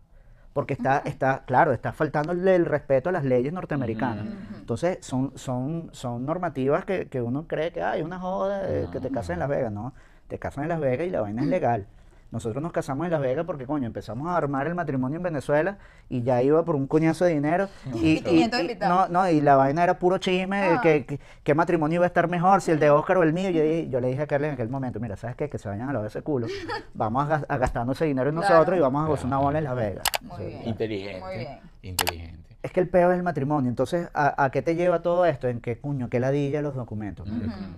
Porque 0.51 0.73
está, 0.73 0.99
está, 1.05 1.43
claro, 1.45 1.71
está 1.71 1.93
faltándole 1.93 2.55
el 2.55 2.65
respeto 2.65 3.09
a 3.09 3.11
las 3.13 3.23
leyes 3.23 3.51
norteamericanas. 3.53 4.25
Entonces, 4.57 4.99
son, 5.01 5.31
son, 5.37 5.89
son 5.93 6.25
normativas 6.25 6.83
que, 6.83 7.07
que 7.07 7.21
uno 7.21 7.47
cree 7.47 7.71
que 7.71 7.81
hay 7.81 8.01
una 8.01 8.19
joda 8.19 8.61
eh, 8.69 8.87
que 8.91 8.99
te 8.99 9.09
casas 9.09 9.31
en 9.31 9.39
Las 9.39 9.49
Vegas. 9.49 9.71
No, 9.71 9.93
te 10.27 10.37
casas 10.37 10.63
en 10.63 10.69
Las 10.69 10.79
Vegas 10.79 11.07
y 11.07 11.09
la 11.09 11.21
vaina 11.21 11.41
es 11.41 11.47
legal. 11.47 11.87
Nosotros 12.31 12.61
nos 12.61 12.73
casamos 12.73 13.05
en 13.05 13.11
Las 13.11 13.21
Vegas 13.21 13.45
porque, 13.45 13.65
coño, 13.65 13.85
empezamos 13.87 14.27
a 14.27 14.35
armar 14.35 14.67
el 14.67 14.75
matrimonio 14.75 15.17
en 15.17 15.23
Venezuela 15.23 15.77
y 16.09 16.21
ya 16.23 16.41
iba 16.41 16.65
por 16.65 16.75
un 16.75 16.85
coñazo 16.87 17.23
de 17.23 17.33
dinero. 17.33 17.69
Y, 17.93 18.17
Y 18.17 18.21
500 18.21 18.59
invitados. 18.61 19.09
no, 19.09 19.21
no, 19.21 19.29
y 19.29 19.39
la 19.39 19.55
vaina 19.55 19.83
era 19.83 19.97
puro 19.99 20.17
chisme, 20.17 20.61
Ah. 20.63 20.79
que, 20.81 21.05
que- 21.05 21.19
qué 21.43 21.53
matrimonio 21.55 21.95
iba 21.97 22.05
a 22.05 22.07
estar 22.07 22.27
mejor, 22.27 22.61
si 22.61 22.71
el 22.71 22.79
de 22.79 22.89
Oscar 22.89 23.17
o 23.17 23.23
el 23.23 23.31
mío. 23.31 23.49
Yo, 23.51 23.61
dije- 23.61 23.87
yo 23.89 24.01
le 24.01 24.09
dije 24.09 24.23
a 24.23 24.27
Carly 24.27 24.47
en 24.47 24.53
aquel 24.55 24.69
momento, 24.69 24.99
mira, 24.99 25.15
¿sabes 25.15 25.35
qué? 25.37 25.49
Que 25.49 25.57
se 25.57 25.69
vayan 25.69 25.87
a 25.89 25.93
lavar 25.93 26.07
ese 26.07 26.21
culo. 26.23 26.47
Vamos 26.93 27.29
a, 27.31 27.43
a 27.47 27.57
gastarnos 27.57 27.95
ese 27.95 28.05
dinero 28.05 28.29
en 28.29 28.35
Claro. 28.35 28.53
nosotros 28.53 28.77
y 28.77 28.81
vamos 28.81 29.05
a 29.05 29.07
gozar 29.07 29.27
una 29.27 29.37
bola 29.37 29.59
en 29.59 29.63
Las 29.63 29.75
Vegas. 29.75 30.03
Muy 30.21 30.37
Sí. 30.37 30.43
bien. 30.45 30.67
Inteligente. 30.67 31.21
Muy 31.21 31.37
bien. 31.37 31.59
Inteligente. 31.83 32.44
Es 32.65 32.71
que 32.71 32.79
el 32.79 32.89
peor 32.89 33.11
es 33.11 33.17
el 33.17 33.23
matrimonio. 33.23 33.69
Entonces, 33.69 34.09
¿a, 34.13 34.43
a 34.43 34.49
qué 34.49 34.61
te 34.61 34.75
lleva 34.75 35.01
todo 35.01 35.25
esto? 35.25 35.47
En 35.47 35.61
que, 35.61 35.77
cuño, 35.79 36.09
que 36.09 36.19
ladilla 36.19 36.61
los 36.61 36.73
documentos. 36.75 37.27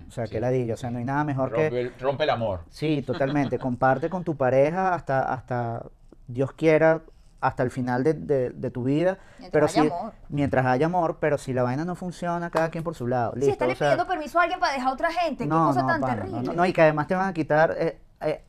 O 0.08 0.10
sea, 0.10 0.26
que 0.26 0.40
ladilla. 0.40 0.74
O 0.74 0.76
sea, 0.76 0.90
no 0.90 0.98
hay 0.98 1.04
nada 1.04 1.24
mejor 1.24 1.52
que... 1.52 1.64
Rompe, 1.64 1.80
el- 1.80 1.92
rompe 2.00 2.24
el 2.24 2.30
amor. 2.30 2.60
Sí, 2.70 3.02
totalmente. 3.06 3.58
Comparte 3.58 4.08
con 4.08 4.24
tu 4.24 4.36
pareja 4.36 4.94
hasta, 4.94 5.32
hasta 5.32 5.82
Dios 6.26 6.52
quiera, 6.52 7.02
hasta 7.40 7.62
el 7.62 7.70
final 7.70 8.02
de, 8.02 8.14
de- 8.14 8.50
de 8.50 8.70
tu 8.70 8.82
vida. 8.84 9.18
Mientras 9.38 9.50
pero 9.52 9.66
haya 9.66 9.82
si, 9.82 9.86
amor. 10.00 10.12
Mientras 10.28 10.66
haya 10.66 10.86
amor, 10.86 11.18
pero 11.20 11.38
si 11.38 11.52
la 11.52 11.62
vaina 11.62 11.84
no 11.84 11.94
funciona, 11.94 12.48
cada 12.50 12.70
quien 12.70 12.82
por 12.82 12.94
su 12.94 13.06
lado. 13.06 13.32
Si 13.34 13.40
Listo, 13.40 13.52
están 13.52 13.70
o 13.70 13.74
sea, 13.74 13.86
pidiendo 13.88 14.06
permiso 14.08 14.38
a 14.38 14.42
alguien 14.42 14.58
para 14.58 14.72
dejar 14.72 14.88
a 14.88 14.92
otra 14.92 15.12
gente, 15.12 15.44
qué 15.44 15.50
cosa 15.50 15.86
tan 15.86 16.00
pana, 16.00 16.14
terrible. 16.14 16.40
No, 16.40 16.42
no, 16.42 16.52
no, 16.54 16.66
y 16.66 16.72
que 16.72 16.82
además 16.82 17.06
te 17.06 17.14
van 17.14 17.28
a 17.28 17.32
quitar... 17.34 17.74
eh, 17.78 17.98
eh, 18.22 18.42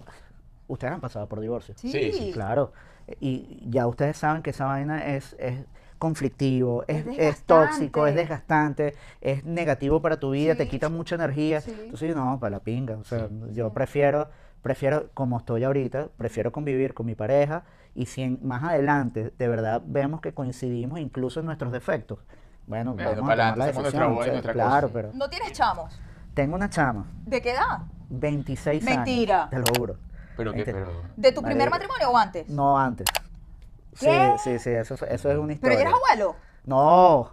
ustedes 0.68 0.94
han 0.94 1.02
pasado 1.02 1.28
por 1.28 1.40
divorcio. 1.42 1.76
Sí, 1.78 1.92
Sí, 1.92 2.12
sí, 2.14 2.32
Claro. 2.32 2.72
Y 3.20 3.64
ya 3.70 3.88
ustedes 3.88 4.18
saben 4.18 4.42
que 4.44 4.52
esa 4.52 4.66
vaina 4.66 5.04
es, 5.06 5.36
es 5.40 5.66
conflictivo, 6.00 6.84
es, 6.88 7.06
Es 7.06 7.20
es 7.20 7.44
tóxico, 7.44 8.08
es 8.08 8.16
desgastante. 8.16 8.96
es 9.22 9.44
negativo 9.44 10.02
para 10.02 10.20
tu 10.20 10.32
vida, 10.32 10.56
te 10.56 10.68
quita 10.68 10.90
mucha 10.90 11.16
energía. 11.16 11.62
Sí. 11.62 11.76
Entonces, 11.84 12.16
no, 12.16 12.40
para 12.40 12.52
la 12.52 12.60
pinga. 12.60 12.96
O 12.98 13.04
sea, 13.04 13.28
yo 13.52 13.72
prefiero, 13.74 14.30
prefiero, 14.64 15.10
como 15.14 15.38
estoy 15.38 15.64
ahorita, 15.64 16.08
prefiero 16.18 16.52
convivir 16.52 16.94
con 16.94 17.06
mi 17.06 17.16
pareja 17.16 17.64
y 17.94 18.06
si 18.08 18.24
en- 18.24 18.40
más 18.42 18.64
adelante 18.64 19.34
de 19.38 19.48
verdad 19.48 19.82
vemos 19.86 20.22
que 20.22 20.34
coincidimos 20.34 21.00
incluso 21.00 21.40
en 21.42 21.46
nuestros 21.46 21.72
defectos. 21.72 22.20
Bueno, 22.66 22.94
Bueno, 22.94 22.96
vamos 22.96 23.02
a 23.02 23.06
para 23.06 23.16
tomar 23.16 23.32
adelante, 23.40 23.60
la 23.60 23.66
hacemos 23.66 23.82
nuestra 23.84 24.00
decisión. 24.02 24.16
voz 24.16 24.20
y 24.20 24.22
o 24.22 24.24
sea, 24.26 24.34
nuestra 24.34 24.54
claro, 24.54 24.88
cosa. 24.88 24.94
pero 24.94 25.12
¿No 25.14 25.30
tienes 25.30 25.52
chamos? 25.54 26.00
tengo 26.34 26.56
una 26.56 26.70
chama, 26.70 27.06
¿De 27.26 27.42
qué 27.42 27.52
edad? 27.52 27.80
26 28.10 28.84
Mentira. 28.84 29.44
años, 29.44 29.50
te 29.50 29.60
lo 29.60 29.66
juro. 29.78 29.96
Pero 30.38 30.54
Ente- 30.54 30.66
pero... 30.74 31.02
¿De 31.18 31.32
tu 31.34 31.42
primer 31.42 31.70
matrimonio 31.70 32.12
o 32.12 32.18
antes? 32.18 32.48
No 32.50 32.78
antes. 32.80 33.06
Sí, 34.00 34.06
¿Qué? 34.06 34.36
sí, 34.44 34.60
sí, 34.60 34.70
eso, 34.70 34.94
es- 34.96 35.02
eso 35.04 35.32
es 35.32 35.38
una 35.38 35.48
¿Pero 35.48 35.54
historia. 35.54 35.76
ya 35.78 35.82
eres 35.82 35.94
abuelo? 35.94 36.36
No, 36.66 37.32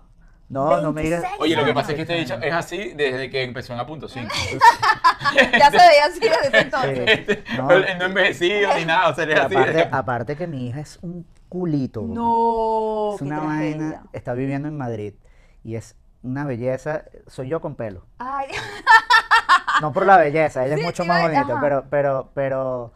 no, 0.48 0.80
no 0.80 0.92
me 0.92 1.02
digas. 1.02 1.20
26 1.22 1.40
Oye, 1.42 1.56
lo 1.56 1.64
que 1.64 1.74
pasa 1.74 1.90
es 1.90 1.96
que 1.96 2.02
este 2.02 2.14
dicho 2.14 2.34
es 2.34 2.52
así 2.52 2.92
desde 2.94 3.30
que 3.30 3.42
empezó 3.42 3.72
en 3.72 3.80
A.5. 3.80 4.28
Ya 5.58 5.70
se 5.70 5.76
veía 5.76 6.04
así 6.06 6.20
desde 6.20 6.46
ese 6.48 6.58
entonces. 6.60 6.98
Este, 7.06 7.44
No. 7.56 7.68
no. 7.68 7.78
no 7.98 8.04
envejecido 8.06 8.74
ni 8.76 8.84
nada, 8.84 9.08
o 9.08 9.14
sea, 9.14 9.24
es 9.24 9.38
así. 9.40 9.54
Aparte, 9.56 9.88
aparte 9.92 10.36
que 10.36 10.46
mi 10.46 10.68
hija 10.68 10.80
es 10.80 10.98
un 11.02 11.26
culito. 11.48 12.02
No, 12.02 13.14
Es 13.14 13.20
una 13.22 13.40
vaina, 13.40 14.04
está 14.12 14.34
viviendo 14.34 14.68
en 14.68 14.76
Madrid 14.76 15.14
y 15.64 15.76
es 15.76 15.96
una 16.22 16.44
belleza. 16.44 17.04
Soy 17.26 17.48
yo 17.48 17.60
con 17.60 17.74
pelo. 17.76 18.06
Ay, 18.18 18.48
No 19.82 19.92
por 19.92 20.06
la 20.06 20.16
belleza, 20.16 20.64
ella 20.64 20.74
Sí, 20.76 20.80
es 20.80 20.86
mucho 20.86 21.02
sí, 21.02 21.08
más 21.08 21.22
bonita, 21.22 21.58
pero, 21.60 21.84
pero, 21.90 22.30
pero 22.34 22.92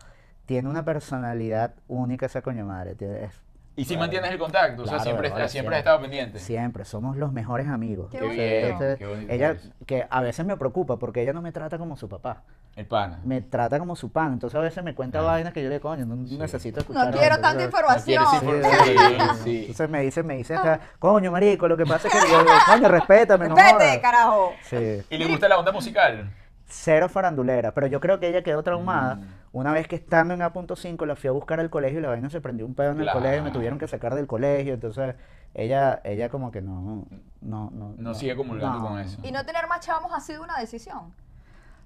tiene 0.46 0.68
una 0.68 0.84
personalidad 0.84 1.74
única 1.88 2.26
esa 2.26 2.42
coño 2.42 2.64
madre. 2.64 2.94
tiene- 2.94 3.24
es- 3.24 3.40
Y 3.76 3.84
si 3.84 3.96
mantienes 3.96 4.30
el 4.30 4.38
contacto, 4.38 4.82
o 4.82 4.84
sea, 4.84 4.96
Claro, 4.96 5.04
siempre, 5.04 5.28
ahora 5.28 5.48
siempre 5.48 5.50
siempre. 5.52 5.74
has 5.76 5.78
estado 5.80 6.00
pendiente. 6.00 6.38
Siempre, 6.38 6.84
somos 6.84 7.16
los 7.16 7.32
mejores 7.32 7.66
amigos. 7.68 8.10
Qué 8.10 8.18
Qué 8.18 8.24
O 8.24 8.28
sea, 8.28 8.34
bien, 8.36 8.64
este- 8.72 8.96
qué 8.98 9.06
bonito 9.06 9.32
ella, 9.32 9.50
eso. 9.52 9.70
que 9.86 10.06
a 10.10 10.20
veces 10.20 10.44
me 10.44 10.56
preocupa 10.56 10.98
porque 10.98 11.22
ella 11.22 11.32
no 11.32 11.40
me 11.40 11.50
trata 11.52 11.78
como 11.78 11.96
su 11.96 12.08
papá. 12.08 12.42
El 12.76 12.86
pana. 12.86 13.18
me 13.24 13.40
trata 13.42 13.78
como 13.80 13.96
su 13.96 14.12
pan. 14.12 14.34
Entonces 14.34 14.56
a 14.56 14.60
veces 14.62 14.82
me 14.84 14.94
cuenta 14.94 15.18
Ah. 15.18 15.22
vainas 15.22 15.52
que 15.52 15.62
yo 15.62 15.68
le 15.68 15.80
coño, 15.80 16.06
no 16.06 16.14
necesito 16.16 16.80
escuchar. 16.80 17.10
no 17.12 17.18
quiero 17.18 17.38
tanta 17.40 17.64
información. 17.64 18.24
quieres 18.40 18.66
Sí, 18.66 18.96
sí. 19.44 19.60
Entonces 19.62 19.90
me 19.90 20.00
dice, 20.02 20.22
me 20.22 20.36
dice, 20.36 20.54
esta, 20.54 20.78
coño, 20.98 21.32
marico, 21.32 21.66
lo 21.66 21.76
que 21.76 21.84
pasa 21.84 22.06
es 22.08 22.14
que 22.14 22.30
yo, 22.30 22.44
coño, 22.66 22.88
respétame, 22.88 23.48
no 23.48 23.54
Vete, 23.56 23.70
jodas". 23.72 23.98
carajo. 23.98 24.52
Sí. 24.62 25.02
¿Y 25.10 25.18
le 25.18 25.26
gusta 25.26 25.48
la 25.48 25.58
onda 25.58 25.72
musical? 25.72 26.30
Cero 26.66 27.08
farandulera, 27.08 27.72
pero 27.72 27.88
yo 27.88 27.98
creo 28.00 28.20
que 28.20 28.28
ella 28.28 28.42
quedó 28.42 28.62
traumada. 28.62 29.16
Mm. 29.16 29.39
Una 29.52 29.72
vez 29.72 29.88
que 29.88 29.96
estando 29.96 30.32
en 30.34 30.42
A.5 30.42 31.06
la 31.06 31.16
fui 31.16 31.28
a 31.28 31.32
buscar 31.32 31.58
al 31.58 31.70
colegio 31.70 31.98
y 31.98 32.02
la 32.02 32.08
vaina 32.08 32.30
se 32.30 32.40
prendió 32.40 32.64
un 32.66 32.74
pedo 32.74 32.92
en 32.92 32.98
el 32.98 33.02
Claro. 33.04 33.18
colegio, 33.18 33.42
me 33.42 33.50
tuvieron 33.50 33.78
que 33.78 33.88
sacar 33.88 34.14
del 34.14 34.28
colegio, 34.28 34.74
entonces 34.74 35.16
ella, 35.54 36.00
ella 36.04 36.28
como 36.28 36.52
que 36.52 36.62
no, 36.62 37.04
no, 37.40 37.70
no. 37.72 37.94
No 37.98 38.14
sigue 38.14 38.36
comulgando 38.36 38.78
no. 38.78 38.88
con 38.88 38.98
eso. 39.00 39.18
Y 39.24 39.32
no 39.32 39.44
tener 39.44 39.66
más 39.66 39.80
chavos 39.80 40.12
ha 40.14 40.20
sido 40.20 40.44
una 40.44 40.56
decisión. 40.58 41.12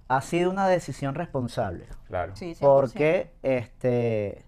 Ha 0.09 0.21
sido 0.21 0.51
una 0.51 0.69
decisión 0.69 1.15
responsable. 1.15 1.87
Claro. 2.09 2.37
Sí, 2.37 2.55
100%. 2.55 2.59
Porque, 2.61 3.31
este, 3.43 4.45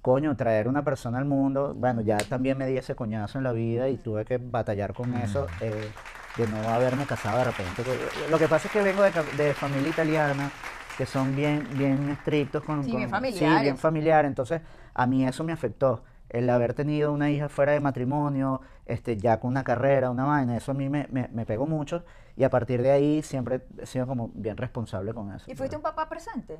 coño, 0.00 0.34
traer 0.36 0.68
una 0.68 0.82
persona 0.82 1.18
al 1.18 1.26
mundo, 1.26 1.74
bueno, 1.76 2.00
ya 2.00 2.16
también 2.16 2.56
me 2.56 2.66
di 2.66 2.78
ese 2.78 2.94
coñazo 2.94 3.36
en 3.36 3.44
la 3.44 3.52
vida 3.52 3.90
y 3.90 3.98
tuve 3.98 4.24
que 4.24 4.38
batallar 4.38 4.94
con 4.94 5.14
eso, 5.16 5.46
eh, 5.60 5.90
de 6.38 6.46
no 6.48 6.66
haberme 6.70 7.04
casado 7.04 7.36
de 7.38 7.44
repente. 7.44 7.82
Lo 8.30 8.38
que 8.38 8.48
pasa 8.48 8.68
es 8.68 8.72
que 8.72 8.80
vengo 8.82 9.02
de 9.02 9.52
familia 9.52 9.90
italiana, 9.90 10.50
que 10.96 11.06
son 11.06 11.34
bien, 11.36 11.66
bien 11.76 12.08
estrictos 12.10 12.62
con... 12.64 12.82
Sí, 12.84 12.90
con- 12.90 12.98
bien 12.98 13.08
Sí, 13.08 13.12
familiares. 13.14 13.62
bien 13.62 13.76
familiar, 13.78 14.24
entonces 14.24 14.62
a 14.94 15.06
mí 15.06 15.26
eso 15.26 15.44
me 15.44 15.52
afectó. 15.52 16.02
El 16.28 16.50
haber 16.50 16.74
tenido 16.74 17.12
una 17.12 17.30
hija 17.30 17.48
fuera 17.48 17.72
de 17.72 17.80
matrimonio, 17.80 18.60
este, 18.86 19.16
ya 19.16 19.38
con 19.38 19.50
una 19.50 19.62
carrera, 19.62 20.10
una 20.10 20.24
vaina, 20.24 20.56
eso 20.56 20.72
a 20.72 20.74
mí 20.74 20.88
me, 20.88 21.06
me, 21.10 21.28
me 21.32 21.46
pegó 21.46 21.66
mucho 21.66 22.04
y 22.36 22.42
a 22.44 22.50
partir 22.50 22.82
de 22.82 22.90
ahí 22.90 23.22
siempre 23.22 23.62
he 23.78 23.86
sido 23.86 24.06
como 24.06 24.30
bien 24.34 24.56
responsable 24.56 25.14
con 25.14 25.32
eso. 25.32 25.50
¿Y 25.50 25.54
fuiste 25.54 25.76
un 25.76 25.82
papá 25.82 26.08
presente? 26.08 26.56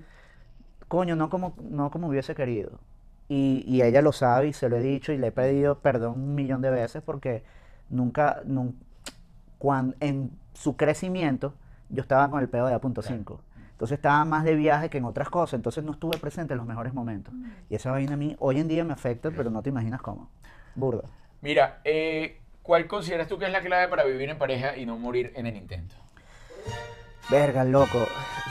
Coño, 0.89 1.17
no 1.17 1.29
como, 1.31 1.55
no 1.69 1.91
como 1.91 2.09
hubiese 2.09 2.35
querido. 2.35 2.79
Y, 3.29 3.65
y 3.67 3.83
ella 3.83 4.03
lo 4.03 4.13
sabe 4.13 4.49
y 4.49 4.53
se 4.53 4.69
lo 4.69 4.77
he 4.77 4.81
dicho 4.81 5.13
y 5.13 5.19
le 5.19 5.29
he 5.29 5.33
pedido 5.33 5.81
perdón 5.81 6.13
un 6.21 6.35
millón 6.37 6.61
de 6.63 6.71
veces 6.71 7.03
porque 7.03 7.43
nunca, 7.91 8.41
nun- 8.47 8.75
cuan- 9.59 9.97
en 9.99 10.31
su 10.55 10.77
crecimiento, 10.77 11.55
yo 11.89 12.03
estaba 12.03 12.31
con 12.31 12.41
el 12.41 12.49
pedo 12.49 12.69
de 12.69 12.75
A.5. 12.75 13.39
Entonces 13.77 13.99
estaba 13.99 14.25
más 14.25 14.43
de 14.45 14.55
viaje 14.55 14.89
que 14.89 14.97
en 14.97 15.05
otras 15.05 15.29
cosas, 15.29 15.59
entonces 15.59 15.85
no 15.85 15.93
estuve 15.93 16.17
presente 16.17 16.55
en 16.55 16.59
los 16.59 16.67
mejores 16.67 16.95
momentos. 16.95 17.35
Y 17.69 17.75
esa 17.75 17.91
vaina 17.91 18.15
a 18.15 18.17
mí 18.17 18.35
hoy 18.39 18.59
en 18.59 18.69
día 18.69 18.85
me 18.85 18.95
afecta, 18.95 19.31
pero 19.31 19.51
no 19.51 19.61
te 19.61 19.69
imaginas 19.69 20.01
cómo. 20.01 20.31
Burda. 20.75 21.03
Mira, 21.43 21.81
eh, 21.85 22.41
¿cuál 22.63 22.87
consideras 22.87 23.29
tú 23.29 23.39
que 23.39 23.45
es 23.45 23.53
la 23.53 23.61
clave 23.61 23.89
para 23.89 24.05
vivir 24.05 24.31
en 24.31 24.39
pareja 24.39 24.79
y 24.79 24.87
no 24.87 24.97
morir 24.97 25.31
en 25.37 25.47
el 25.47 25.57
intento? 25.57 25.95
Verga, 27.29 27.65
loco. 27.65 27.99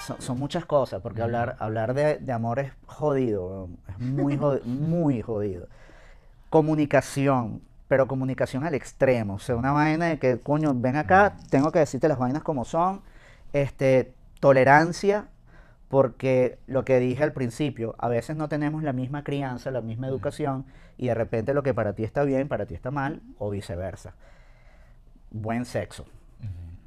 Son, 0.05 0.21
son 0.21 0.37
muchas 0.37 0.63
cosas, 0.65 1.01
porque 1.01 1.23
hablar, 1.23 1.55
hablar 1.57 1.95
de, 1.95 2.19
de 2.19 2.31
amor 2.31 2.59
es 2.59 2.71
jodido, 2.85 3.67
es 3.89 3.97
muy 3.97 4.37
jodido, 4.37 4.63
muy 4.63 5.23
jodido. 5.23 5.67
Comunicación, 6.51 7.63
pero 7.87 8.05
comunicación 8.05 8.63
al 8.63 8.75
extremo. 8.75 9.33
O 9.33 9.39
sea, 9.39 9.55
una 9.55 9.71
vaina 9.71 10.05
de 10.05 10.19
que, 10.19 10.39
coño, 10.39 10.71
ven 10.75 10.97
acá, 10.97 11.35
tengo 11.49 11.71
que 11.71 11.79
decirte 11.79 12.07
las 12.07 12.19
vainas 12.19 12.43
como 12.43 12.63
son. 12.63 13.01
Este, 13.53 14.13
tolerancia, 14.45 15.27
porque 15.87 16.59
lo 16.67 16.85
que 16.85 16.99
dije 16.99 17.23
al 17.23 17.33
principio, 17.33 17.95
a 17.97 18.09
veces 18.09 18.37
no 18.37 18.47
tenemos 18.47 18.83
la 18.83 18.93
misma 18.93 19.23
crianza, 19.23 19.71
la 19.71 19.81
misma 19.81 20.07
educación, 20.07 20.67
y 20.99 21.07
de 21.07 21.15
repente 21.15 21.55
lo 21.55 21.63
que 21.63 21.73
para 21.73 21.93
ti 21.93 22.03
está 22.03 22.23
bien, 22.23 22.47
para 22.47 22.67
ti 22.67 22.75
está 22.75 22.91
mal, 22.91 23.23
o 23.39 23.49
viceversa. 23.49 24.13
Buen 25.31 25.65
sexo, 25.65 26.05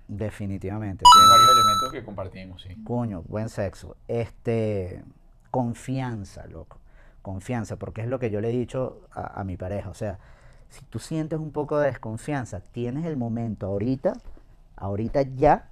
definitivamente. 0.07 1.03
Tiene 1.13 1.29
varios 1.31 1.51
elementos 1.51 1.93
que 1.95 2.05
compartimos, 2.05 2.63
sí. 2.63 2.85
Coño, 2.85 3.25
buen 3.27 3.49
sexo. 3.49 3.97
Este, 4.07 5.03
confianza, 5.51 6.47
loco. 6.47 6.79
Confianza, 7.23 7.75
porque 7.75 8.03
es 8.03 8.07
lo 8.07 8.21
que 8.21 8.31
yo 8.31 8.41
le 8.41 8.51
he 8.51 8.53
dicho 8.53 9.01
a, 9.11 9.41
a 9.41 9.43
mi 9.43 9.57
pareja. 9.57 9.91
O 9.91 9.95
sea, 9.95 10.21
si 10.69 10.85
tú 10.85 11.01
sientes 11.01 11.41
un 11.41 11.51
poco 11.51 11.81
de 11.81 11.89
desconfianza, 11.89 12.61
tienes 12.61 13.05
el 13.05 13.17
momento 13.17 13.67
ahorita, 13.67 14.13
ahorita 14.77 15.23
ya, 15.23 15.71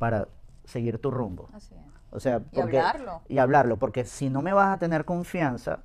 para 0.00 0.26
seguir 0.70 0.98
tu 0.98 1.10
rumbo. 1.10 1.48
Así 1.52 1.74
es. 1.74 1.80
O 2.12 2.20
sea, 2.20 2.38
Y 2.52 2.56
porque, 2.56 2.78
hablarlo. 2.78 3.20
y 3.28 3.38
hablarlo, 3.38 3.76
porque 3.76 4.04
si 4.04 4.30
no 4.30 4.42
me 4.42 4.52
vas 4.52 4.74
a 4.74 4.78
tener 4.78 5.04
confianza, 5.04 5.80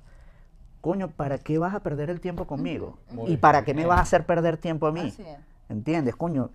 coño, 0.80 1.08
¿para 1.08 1.38
qué 1.38 1.58
vas 1.58 1.74
a 1.74 1.80
perder 1.80 2.10
el 2.10 2.20
tiempo 2.20 2.46
conmigo? 2.46 2.98
Muy 3.10 3.24
¿Y 3.24 3.28
bien. 3.28 3.40
para 3.40 3.64
qué 3.64 3.74
me 3.74 3.86
vas 3.86 3.98
a 3.98 4.02
hacer 4.02 4.24
perder 4.26 4.56
tiempo 4.56 4.86
a 4.86 4.92
mí? 4.92 5.08
Así 5.08 5.22
es. 5.22 5.38
¿Entiendes, 5.68 6.16
coño? 6.16 6.50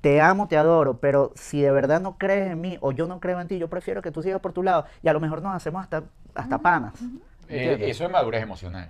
Te 0.00 0.20
amo, 0.22 0.48
te 0.48 0.56
adoro, 0.56 0.98
pero 0.98 1.32
si 1.34 1.60
de 1.60 1.70
verdad 1.70 2.00
no 2.00 2.16
crees 2.16 2.50
en 2.50 2.60
mí 2.60 2.78
o 2.80 2.92
yo 2.92 3.06
no 3.06 3.20
creo 3.20 3.38
en 3.40 3.48
ti, 3.48 3.58
yo 3.58 3.68
prefiero 3.68 4.00
que 4.00 4.10
tú 4.10 4.22
sigas 4.22 4.40
por 4.40 4.52
tu 4.54 4.62
lado 4.62 4.86
y 5.02 5.08
a 5.08 5.12
lo 5.12 5.20
mejor 5.20 5.42
nos 5.42 5.54
hacemos 5.54 5.82
hasta, 5.82 6.04
hasta 6.34 6.58
panas. 6.58 6.94
Eh, 7.48 7.76
eso 7.82 8.04
es 8.04 8.10
madurez 8.10 8.42
emocional. 8.42 8.88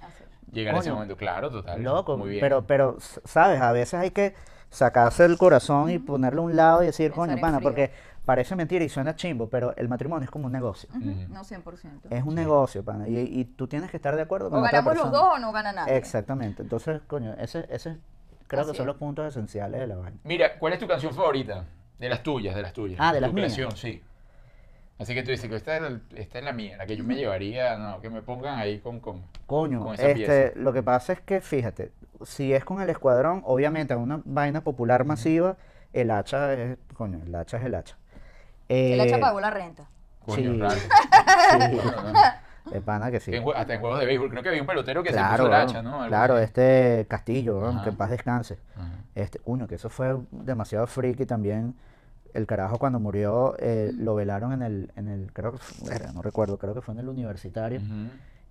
Así 0.00 0.22
es. 0.22 0.52
Llegar 0.54 0.76
a 0.76 0.78
ese 0.78 0.92
momento, 0.92 1.16
claro, 1.16 1.50
total. 1.50 1.82
Loco, 1.82 2.16
Muy 2.16 2.30
bien. 2.30 2.40
pero, 2.40 2.62
pero, 2.64 2.96
¿sabes? 3.24 3.60
A 3.60 3.72
veces 3.72 3.94
hay 3.94 4.10
que 4.12 4.34
sacarse 4.70 5.24
el 5.24 5.36
corazón 5.36 5.90
y 5.90 5.98
ponerlo 5.98 6.42
a 6.42 6.44
un 6.44 6.54
lado 6.56 6.82
y 6.82 6.86
decir, 6.86 7.10
Pensar 7.10 7.28
coño, 7.28 7.40
pana, 7.40 7.56
frío. 7.58 7.68
porque 7.68 7.90
parece 8.24 8.54
mentira 8.56 8.84
y 8.84 8.88
suena 8.88 9.14
chimbo, 9.16 9.48
pero 9.48 9.74
el 9.76 9.88
matrimonio 9.88 10.24
es 10.24 10.30
como 10.30 10.46
un 10.46 10.52
negocio. 10.52 10.88
Ujú, 10.94 11.10
Ujú. 11.10 11.32
No 11.32 11.42
100%. 11.44 12.08
Es 12.10 12.22
un 12.24 12.34
negocio, 12.34 12.84
pana, 12.84 13.08
y, 13.08 13.18
y 13.18 13.44
tú 13.44 13.66
tienes 13.66 13.90
que 13.90 13.96
estar 13.96 14.14
de 14.16 14.22
acuerdo 14.22 14.50
con 14.50 14.58
O 14.58 14.62
la 14.62 14.68
otra 14.68 14.80
ganamos 14.82 15.02
los 15.04 15.12
dos 15.12 15.34
o 15.34 15.38
no 15.38 15.52
gana 15.52 15.72
nadie. 15.72 15.96
Exactamente. 15.96 16.62
Entonces, 16.62 17.00
coño, 17.06 17.34
ese, 17.34 17.66
ese 17.70 17.98
creo 18.46 18.62
que 18.66 18.74
son 18.74 18.84
es. 18.84 18.86
los 18.86 18.96
puntos 18.96 19.26
esenciales 19.26 19.80
de 19.80 19.86
la 19.86 19.96
vaina. 19.96 20.18
Mira, 20.24 20.58
¿cuál 20.58 20.72
es 20.74 20.78
tu 20.78 20.86
canción 20.86 21.14
favorita? 21.14 21.64
De 21.98 22.08
las 22.08 22.22
tuyas, 22.22 22.54
de 22.54 22.62
las 22.62 22.72
tuyas. 22.72 22.98
Ah, 23.00 23.12
de 23.12 23.20
las 23.20 23.30
tu 23.30 23.34
mías. 23.36 23.54
creación, 23.54 23.76
sí. 23.76 24.02
Así 24.98 25.14
que 25.14 25.22
tú 25.22 25.30
dices 25.30 25.48
que 25.50 25.56
esta 25.56 25.76
es, 25.76 25.82
la- 25.82 26.00
esta 26.14 26.38
es 26.38 26.44
la 26.44 26.52
mía, 26.52 26.76
la 26.76 26.86
que 26.86 26.96
yo 26.96 27.02
me 27.02 27.16
llevaría, 27.16 27.76
no, 27.76 28.00
que 28.00 28.08
me 28.10 28.22
pongan 28.22 28.58
ahí 28.58 28.78
con... 28.78 29.00
con 29.00 29.22
Coño, 29.46 29.82
con 29.82 29.94
esa 29.94 30.08
este, 30.08 30.14
pieza. 30.14 30.58
lo 30.60 30.72
que 30.72 30.82
pasa 30.82 31.12
es 31.14 31.20
que, 31.20 31.40
fíjate, 31.40 31.90
si 32.24 32.52
es 32.52 32.64
con 32.64 32.80
el 32.80 32.88
escuadrón, 32.90 33.42
obviamente, 33.44 33.96
una 33.96 34.20
vaina 34.24 34.60
popular 34.62 35.04
masiva, 35.04 35.56
el 35.92 36.10
hacha 36.12 36.52
es, 36.54 36.78
coño, 36.94 37.20
el 37.24 37.34
hacha 37.34 37.56
es 37.56 37.64
el 37.64 37.74
hacha. 37.74 37.96
El 38.72 39.00
hacha 39.00 39.16
Eh, 39.16 39.20
pagó 39.20 39.40
la 39.40 39.50
renta. 39.50 39.84
Coño, 40.24 40.52
sí. 40.52 40.58
raro. 40.60 40.74
sí, 42.64 42.70
de 42.70 42.80
pana 42.80 43.10
que 43.10 43.20
sí. 43.20 43.34
En 43.34 43.44
hasta 43.54 43.74
en 43.74 43.80
juegos 43.80 43.98
de 44.00 44.06
béisbol, 44.06 44.30
creo 44.30 44.42
que 44.42 44.48
había 44.50 44.60
un 44.60 44.66
pelotero 44.66 45.02
que 45.02 45.10
se 45.10 45.16
Claro, 45.16 45.44
puso 45.44 45.46
el 45.48 45.54
hacha, 45.54 45.82
¿no? 45.82 45.96
Algo 45.96 46.08
claro, 46.08 46.34
así. 46.36 46.44
este 46.44 47.06
Castillo, 47.08 47.60
que 47.82 47.90
en 47.90 47.96
paz 47.96 48.10
descanse. 48.10 48.58
Ajá. 48.76 48.88
Este, 49.14 49.40
uno, 49.44 49.66
que 49.66 49.74
eso 49.74 49.88
fue 49.90 50.16
demasiado 50.30 50.86
friki 50.86 51.26
también. 51.26 51.74
El 52.34 52.46
carajo 52.46 52.78
cuando 52.78 52.98
murió 52.98 53.56
eh, 53.58 53.90
lo 53.94 54.14
velaron 54.14 54.52
en 54.52 54.62
el, 54.62 54.92
en 54.96 55.08
el, 55.08 55.32
creo 55.32 55.52
que 55.52 55.58
no 56.14 56.22
recuerdo, 56.22 56.56
creo 56.58 56.72
que 56.74 56.80
fue 56.80 56.94
en 56.94 57.00
el 57.00 57.08
universitario. 57.08 57.80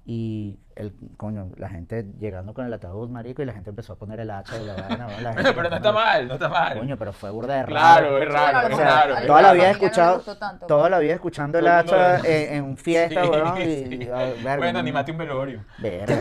Y 0.03 0.59
el, 0.75 0.95
coño, 1.15 1.51
la 1.57 1.69
gente 1.69 2.03
llegando 2.19 2.55
con 2.55 2.65
el 2.65 2.73
ataúd, 2.73 3.07
marico, 3.09 3.43
y 3.43 3.45
la 3.45 3.53
gente 3.53 3.69
empezó 3.69 3.93
a 3.93 3.95
poner 3.99 4.19
el 4.19 4.31
hacha 4.31 4.57
y 4.57 4.65
la 4.65 4.73
vaina, 4.73 4.97
la 4.97 5.31
Bueno, 5.31 5.33
gente 5.33 5.53
pero 5.53 5.69
no 5.69 5.75
está 5.75 5.91
mal, 5.91 6.27
no 6.27 6.33
está 6.33 6.49
mal. 6.49 6.79
Coño, 6.79 6.97
pero 6.97 7.13
fue 7.13 7.29
burda 7.29 7.53
de 7.57 7.63
raro. 7.67 7.71
Claro, 7.71 8.17
es 8.17 8.27
raro, 8.33 8.59
bueno, 8.69 8.75
es 8.79 8.83
raro. 8.83 9.27
Toda 9.27 9.41
la 9.43 9.53
vida 9.53 9.63
no 9.65 9.69
escuchado, 9.71 10.19
tanto. 10.37 10.65
toda 10.65 10.89
la 10.89 10.97
vida 10.97 11.13
escuchando 11.13 11.59
el 11.59 11.67
hacha 11.67 12.17
en, 12.21 12.53
en 12.55 12.77
fiesta, 12.77 13.21
Sí, 13.23 13.29
weón, 13.29 13.61
y, 13.61 13.63
sí. 13.65 13.99
y, 14.01 14.03
a- 14.09 14.15
verga, 14.17 14.57
Bueno, 14.57 14.73
no- 14.73 14.79
animate 14.79 15.11
un 15.11 15.17
velorio. 15.19 15.65
Verga, 15.77 16.15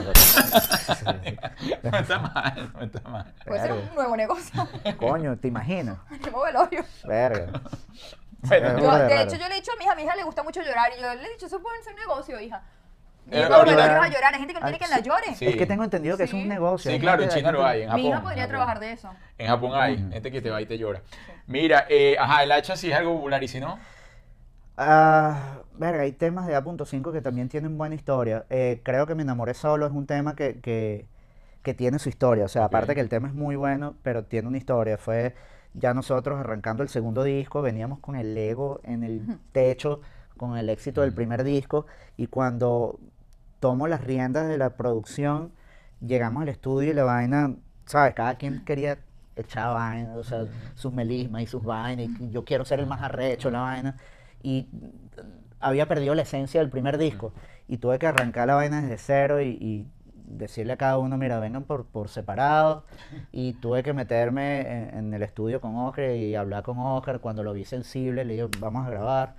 No 1.83 1.99
está 1.99 2.19
mal, 2.19 2.73
no 2.75 2.83
está 2.85 3.09
mal. 3.09 3.35
Puede 3.47 3.61
ser 3.63 3.73
un 3.73 3.95
nuevo 3.95 4.17
negocio. 4.17 4.69
coño, 4.99 5.39
¿te 5.39 5.49
imaginas? 5.49 5.97
Un 6.11 6.21
nuevo 6.21 6.43
velorio. 6.43 6.85
Verga. 7.05 7.61
Bueno, 8.43 8.69
Yo, 8.69 8.75
de 8.95 9.03
de 9.05 9.09
raro. 9.09 9.21
hecho, 9.23 9.37
yo 9.37 9.49
le 9.49 9.55
he 9.55 9.57
dicho 9.57 9.73
a 9.73 9.77
mi 9.77 9.85
hija, 9.85 9.93
a 9.93 9.97
mi 9.97 10.03
hija 10.03 10.17
le 10.17 10.23
gusta 10.23 10.43
mucho 10.43 10.61
llorar. 10.63 10.91
Y 10.97 11.01
yo 11.03 11.15
le 11.15 11.27
he 11.27 11.31
dicho, 11.33 11.47
eso 11.47 11.61
puede 11.61 11.83
ser 11.83 11.93
un 11.95 12.01
negocio, 12.01 12.41
hija. 12.41 12.63
Eh, 13.31 13.41
los 13.43 13.51
ahorita- 13.51 14.03
a 14.03 14.09
llorar. 14.09 14.35
Hay 14.35 14.39
gente 14.41 14.55
que 14.55 14.61
no 14.61 14.67
quiere 14.67 14.79
que 14.85 14.89
la 14.91 15.01
llore. 15.01 15.35
Sí. 15.37 15.47
Es 15.47 15.57
que 15.57 15.67
tengo 15.67 15.85
entendido 15.85 16.17
que 16.17 16.25
es 16.25 16.33
un 16.33 16.49
negocio. 16.49 16.91
Sí, 16.91 16.99
claro, 16.99 17.23
en 17.23 17.29
gente- 17.29 17.41
China 17.41 17.53
lo 17.53 17.65
hay, 17.65 17.83
en 17.83 17.89
Japón. 17.89 18.03
Mi 18.03 18.09
hija 18.09 18.23
podría 18.23 18.43
en 18.45 18.49
trabajar 18.51 18.81
de 18.81 18.93
eso. 18.93 19.11
En 19.39 19.47
Japón 19.49 19.73
hay 19.75 19.97
gente 20.11 20.31
que 20.33 20.41
te 20.43 20.51
va 20.51 20.61
y 20.63 20.67
te 20.67 20.79
llora. 20.79 21.03
Mira, 21.47 21.87
eh, 21.89 22.17
ajá, 22.19 22.43
el 22.43 22.53
hacha 22.53 22.77
sí 22.77 22.91
es 22.91 22.97
algo 22.97 23.15
popular 23.17 23.43
y 23.43 23.49
si 23.49 23.61
no, 23.61 23.79
Ah, 24.83 25.59
verga, 25.75 26.03
hay 26.03 26.13
temas 26.13 26.47
de 26.47 26.55
A.5 26.57 27.13
que 27.13 27.21
también 27.21 27.49
tienen 27.49 27.77
buena 27.77 27.95
historia. 27.95 28.47
Eh, 28.49 28.81
creo 28.83 29.07
que 29.07 29.15
Me 29.15 29.23
enamoré 29.23 29.53
solo 29.55 29.85
es 29.87 29.93
un 29.93 30.07
tema 30.07 30.35
que, 30.35 30.61
que, 30.61 31.07
que 31.63 31.75
tiene 31.75 31.99
su 31.99 32.09
historia. 32.09 32.47
O 32.47 32.49
sea, 32.49 32.65
aparte 32.65 32.95
que 32.95 33.01
el 33.03 33.09
tema 33.11 33.29
es 33.29 33.35
muy 33.35 33.57
bueno, 33.57 33.95
pero 34.03 34.25
tiene 34.25 34.49
una 34.49 34.57
historia. 34.59 34.97
Fue 34.97 35.35
ya 35.75 35.93
nosotros 35.93 36.41
arrancando 36.41 36.83
el 36.83 36.89
segundo 36.89 37.23
disco, 37.25 37.61
veníamos 37.63 37.99
con 37.99 38.17
el 38.17 38.37
ego 38.39 38.81
en 38.85 39.05
el 39.05 39.39
techo, 39.53 40.01
con 40.39 40.57
el 40.57 40.71
éxito 40.71 41.03
del 41.03 41.13
primer 41.13 41.45
disco, 41.45 41.87
y 42.17 42.29
cuando 42.29 42.99
tomo 43.61 43.87
las 43.87 44.03
riendas 44.03 44.49
de 44.49 44.59
la 44.59 44.71
producción, 44.71 45.53
llegamos 46.01 46.43
al 46.43 46.49
estudio 46.49 46.91
y 46.91 46.95
la 46.95 47.05
vaina, 47.05 47.55
¿sabes? 47.85 48.15
Cada 48.15 48.35
quien 48.37 48.65
quería 48.65 48.99
echar 49.37 49.75
vaina, 49.75 50.17
o 50.17 50.25
sea, 50.25 50.47
sus 50.75 50.93
melismas 50.93 51.43
y 51.43 51.47
sus 51.47 51.63
vainas, 51.63 52.09
y 52.21 52.31
yo 52.31 52.45
quiero 52.45 52.65
ser 52.65 52.81
el 52.81 52.87
más 52.87 53.03
arrecho, 53.03 53.51
la 53.51 53.61
vaina, 53.61 53.97
y 54.43 54.69
había 55.61 55.87
perdido 55.87 56.15
la 56.15 56.23
esencia 56.23 56.61
del 56.61 56.71
primer 56.71 56.99
disco, 56.99 57.33
y 57.69 57.77
tuve 57.77 57.99
que 57.99 58.07
arrancar 58.07 58.49
la 58.49 58.55
vaina 58.55 58.81
desde 58.83 58.99
cero 58.99 59.41
y, 59.41 59.87
decirle 60.31 60.75
a 60.75 60.77
cada 60.77 60.97
uno, 60.97 61.17
mira, 61.17 61.41
vengan 61.41 61.65
por, 61.65 61.87
por 61.87 62.09
separado, 62.09 62.85
y 63.33 63.55
tuve 63.55 63.83
que 63.83 63.93
meterme 63.93 64.97
en 64.97 65.13
el 65.13 65.25
estudio 65.25 65.61
con 65.61 65.75
Oscar 65.75 66.13
y 66.13 66.37
hablar 66.37 66.63
con 66.63 66.79
Oscar, 66.79 67.19
cuando 67.19 67.43
lo 67.43 67.53
vi 67.53 67.65
sensible, 67.65 68.25
le 68.25 68.35
dije, 68.35 68.47
vamos 68.61 68.87
a 68.87 68.91
grabar, 68.91 69.35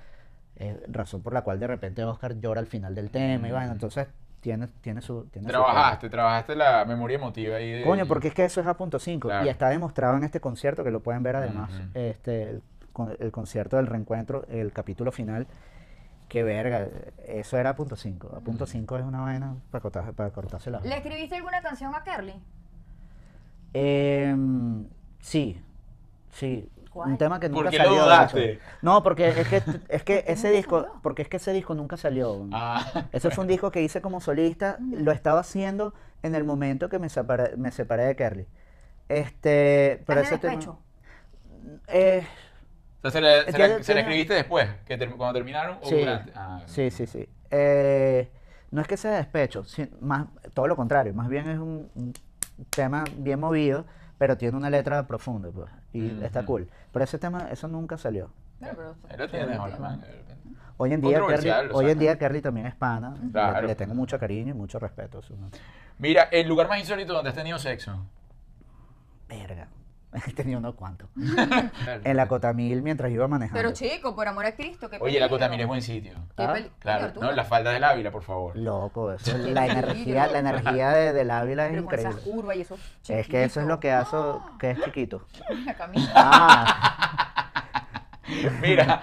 eh, 0.58 0.82
razón 0.88 1.22
por 1.22 1.34
la 1.34 1.42
cual 1.44 1.60
de 1.60 1.68
repente 1.68 2.04
Oscar 2.04 2.40
llora 2.40 2.60
al 2.60 2.68
final 2.68 2.94
del 2.96 3.10
tema, 3.10 3.48
y 3.48 3.52
bueno, 3.52 3.72
entonces 3.72 4.08
tiene, 4.42 4.68
tiene 4.82 5.02
su... 5.02 5.26
Tiene 5.26 5.48
su 5.50 5.54
cosa. 5.54 5.66
trabajaste, 5.72 6.10
trabajaste 6.10 6.56
la 6.56 6.84
memoria 6.86 7.16
emotiva 7.16 7.58
ahí. 7.58 7.72
de- 7.72 7.84
Coño, 7.84 8.06
porque 8.08 8.30
es 8.30 8.34
que 8.34 8.44
eso 8.46 8.60
es 8.62 8.68
a 8.68 8.76
punto 8.76 8.98
5 9.00 9.28
Claro. 9.28 9.46
y 9.46 9.50
está 9.50 9.70
demostrado 9.70 10.18
en 10.18 10.24
este 10.24 10.40
concierto 10.40 10.84
que 10.84 10.92
lo 10.92 11.00
pueden 11.02 11.22
ver 11.24 11.36
además, 11.36 11.72
este 11.94 12.50
el, 12.50 12.62
con- 12.94 13.16
el 13.20 13.32
concierto 13.32 13.78
del 13.78 13.88
reencuentro, 13.88 14.46
el 14.50 14.72
capítulo 14.74 15.12
final, 15.12 15.46
que 16.28 16.44
verga, 16.44 16.88
eso 17.28 17.58
era 17.58 17.72
a 17.72 17.76
punto 17.76 17.96
5. 17.96 18.36
A 18.38 18.40
punto 18.40 18.66
5 18.66 18.98
es 18.98 19.04
una 19.06 19.20
vaina 19.22 19.56
para 19.70 19.82
cortarse, 19.82 20.14
para 20.14 20.30
cortarse 20.32 20.72
la 20.72 20.80
¿Le 20.80 20.96
escribiste 20.98 21.36
alguna 21.36 21.62
canción 21.62 21.94
a 21.94 22.04
Kerly? 22.04 22.34
Em, 23.74 24.88
sí, 25.20 25.62
sí. 26.32 26.70
¿Cuál? 26.92 27.12
Un 27.12 27.18
tema 27.18 27.40
que 27.40 27.50
¿Por 27.50 27.58
nunca 27.60 27.70
qué 27.72 27.78
lo 27.80 27.86
salió. 27.86 28.04
dudaste? 28.04 28.60
No, 28.82 29.02
porque 29.02 29.30
es 29.30 29.48
que, 29.48 29.64
es 29.90 30.04
que 30.04 30.24
ese 30.28 30.52
disco, 30.52 30.82
salió? 30.82 31.00
porque 31.02 31.22
es 31.22 31.30
que 31.30 31.38
ese 31.38 31.54
disco 31.54 31.74
nunca 31.74 31.98
salió. 31.98 32.48
Ah, 32.52 33.06
Ese 33.12 33.30
fue 33.32 33.44
un 33.44 33.48
disco 33.48 33.72
que 33.72 33.82
hice 33.82 34.02
como 34.02 34.20
solista, 34.22 34.78
lo 34.92 35.12
estaba 35.12 35.40
haciendo 35.40 35.94
en 36.22 36.36
el 36.36 36.44
momento 36.44 36.90
que 36.90 37.00
me 37.00 37.10
separé, 37.10 37.56
me 37.58 37.72
separé 37.72 38.04
de 38.06 38.16
Kerly. 38.16 38.48
Este, 39.10 40.04
pero 40.06 40.22
¿Es 40.22 40.30
de 40.30 40.36
ese 40.36 40.42
tema, 40.42 40.54
despecho? 40.56 40.80
eh, 41.88 42.26
o 43.04 43.10
sea, 43.10 43.12
se 43.12 43.22
la, 43.22 43.44
se 43.46 43.52
yo 43.58 43.68
se 43.78 43.84
tenía- 43.84 44.02
escribiste 44.02 44.34
después, 44.34 44.70
que 44.86 44.98
ter- 44.98 45.10
cuando 45.16 45.34
terminaron 45.34 45.78
o 45.82 45.86
sí, 45.86 45.96
durante. 46.00 46.32
Ah, 46.36 46.62
sí, 46.66 46.92
sí, 46.92 47.08
sí. 47.08 47.28
Eh, 47.50 48.30
no 48.72 48.82
es 48.82 48.88
que 48.88 48.96
sea 48.98 49.12
despecho, 49.12 49.64
más, 50.02 50.28
todo 50.54 50.68
lo 50.68 50.76
contrario, 50.76 51.14
más 51.14 51.28
bien 51.28 51.50
es 51.50 51.58
un, 51.58 51.90
un 51.96 52.14
tema 52.70 53.04
bien 53.18 53.40
movido, 53.40 53.86
pero 54.22 54.38
tiene 54.38 54.56
una 54.56 54.70
letra 54.70 55.08
profunda, 55.08 55.50
pues, 55.50 55.68
y 55.94 56.24
está 56.24 56.42
Ujú. 56.42 56.46
cool. 56.48 56.70
Pero 56.94 57.04
ese 57.04 57.18
tema, 57.18 57.48
eso 57.50 57.68
nunca 57.68 57.98
salió. 57.98 58.30
Pero- 58.60 58.94
manga, 59.80 60.06
de 60.06 60.12
repente. 60.14 60.50
Hoy 60.78 60.94
en 60.94 61.02
día, 61.02 61.18
lo 61.18 61.26
hoy 61.76 61.90
en 61.90 61.98
día 61.98 62.20
Kerly 62.20 62.40
también 62.40 62.68
es 62.68 62.76
pana, 62.76 63.16
le- 63.20 63.32
Claro. 63.32 63.66
le, 63.66 63.74
tengo 63.74 63.96
mucho 63.96 64.20
cariño 64.20 64.52
y 64.52 64.54
mucho 64.56 64.78
respeto. 64.78 65.22
Mira, 65.98 66.26
el 66.32 66.48
lugar 66.48 66.70
más 66.70 66.78
insólito 66.80 67.14
donde 67.14 67.30
has 67.32 67.36
tenido 67.36 67.58
sexo. 67.58 68.06
Verga, 69.28 69.68
he 70.28 70.32
tenido 70.34 70.60
unos 70.60 70.76
cuantos. 70.76 71.10
En 72.04 72.18
la 72.18 72.28
Cotamil 72.28 72.82
mientras 72.82 73.12
iba 73.12 73.28
manejando. 73.28 73.58
Pero 73.62 73.74
chico, 73.74 74.16
por 74.16 74.28
amor 74.28 74.46
a 74.46 74.56
Cristo, 74.56 74.90
qué 74.90 74.98
Oye, 75.00 75.20
la. 75.20 75.30
Cotamil 75.30 75.60
es 75.62 75.68
buen 75.68 75.82
sitio. 75.82 76.14
Ah, 76.38 76.58
Claro, 76.80 77.14
no, 77.20 77.32
la 77.32 77.44
falda 77.46 77.72
del 77.72 77.84
Ávila, 77.84 78.12
por 78.12 78.24
favor. 78.24 78.56
Loco, 78.58 79.14
eso, 79.14 79.38
la 79.38 79.66
energía, 79.68 80.28
la 80.28 80.40
energía 80.40 80.90
de, 80.90 81.14
del 81.14 81.32
Ávila 81.32 81.66
es 81.68 81.72
Pero 81.72 81.86
con 81.86 81.94
esas 82.00 82.14
increíble. 82.16 82.34
curvas 82.42 82.58
y 82.58 82.62
eso. 82.62 82.78
Es 83.08 83.28
que 83.28 83.44
eso 83.44 83.62
es 83.62 83.68
lo 83.68 83.80
que 83.80 83.92
hace 83.92 84.18
que 84.60 84.72
es 84.72 84.84
chiquito. 84.84 85.26
La 85.66 85.74
camisa. 85.76 86.12
Ah, 86.16 87.52
Mira, 88.62 89.02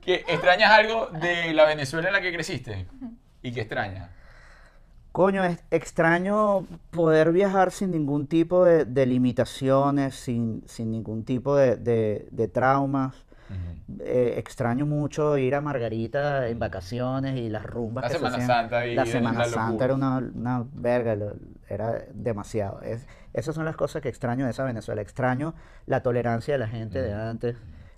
que 0.00 0.24
extrañas 0.28 0.70
algo 0.70 1.06
de 1.08 1.52
la 1.54 1.64
Venezuela 1.64 2.08
en 2.08 2.14
la 2.14 2.20
que 2.20 2.32
creciste. 2.32 2.86
¿Y 3.42 3.52
qué 3.52 3.60
extrañas? 3.62 4.10
Coño, 5.14 5.44
es 5.44 5.62
extraño 5.70 6.66
poder 6.90 7.30
viajar 7.30 7.70
sin 7.70 7.92
ningún 7.92 8.26
tipo 8.26 8.64
de, 8.64 8.84
de 8.84 9.06
limitaciones, 9.06 10.16
sin, 10.16 10.64
sin 10.66 10.90
ningún 10.90 11.24
tipo 11.24 11.54
de, 11.56 11.76
de- 11.76 12.26
de 12.32 12.48
traumas. 12.48 13.14
Eh, 14.00 14.34
extraño 14.38 14.86
mucho 14.86 15.36
ir 15.38 15.54
a 15.54 15.60
Margarita 15.60 16.48
en 16.48 16.58
vacaciones 16.58 17.36
y 17.36 17.48
las 17.48 17.64
rumbas 17.64 18.02
La 18.02 18.08
que 18.08 18.14
se 18.14 18.18
Semana 18.18 18.34
hacían. 18.36 18.48
Santa 18.48 18.86
La 18.86 19.06
Semana 19.06 19.38
la 19.40 19.44
Santa 19.44 19.84
era 19.84 19.94
una, 19.94 20.18
una 20.34 20.64
verga, 20.72 21.14
lo- 21.14 21.34
era 21.68 22.02
demasiado. 22.12 22.80
Es- 22.82 23.06
esas 23.34 23.54
son 23.54 23.64
las 23.66 23.76
cosas 23.76 24.02
que 24.02 24.08
extraño 24.08 24.46
de 24.46 24.50
esa 24.50 24.64
Venezuela. 24.64 25.00
Extraño 25.02 25.54
la 25.86 26.02
tolerancia 26.02 26.54
de 26.54 26.58
la 26.58 26.66
gente 26.68 27.00
de 27.00 27.12
antes. 27.12 27.56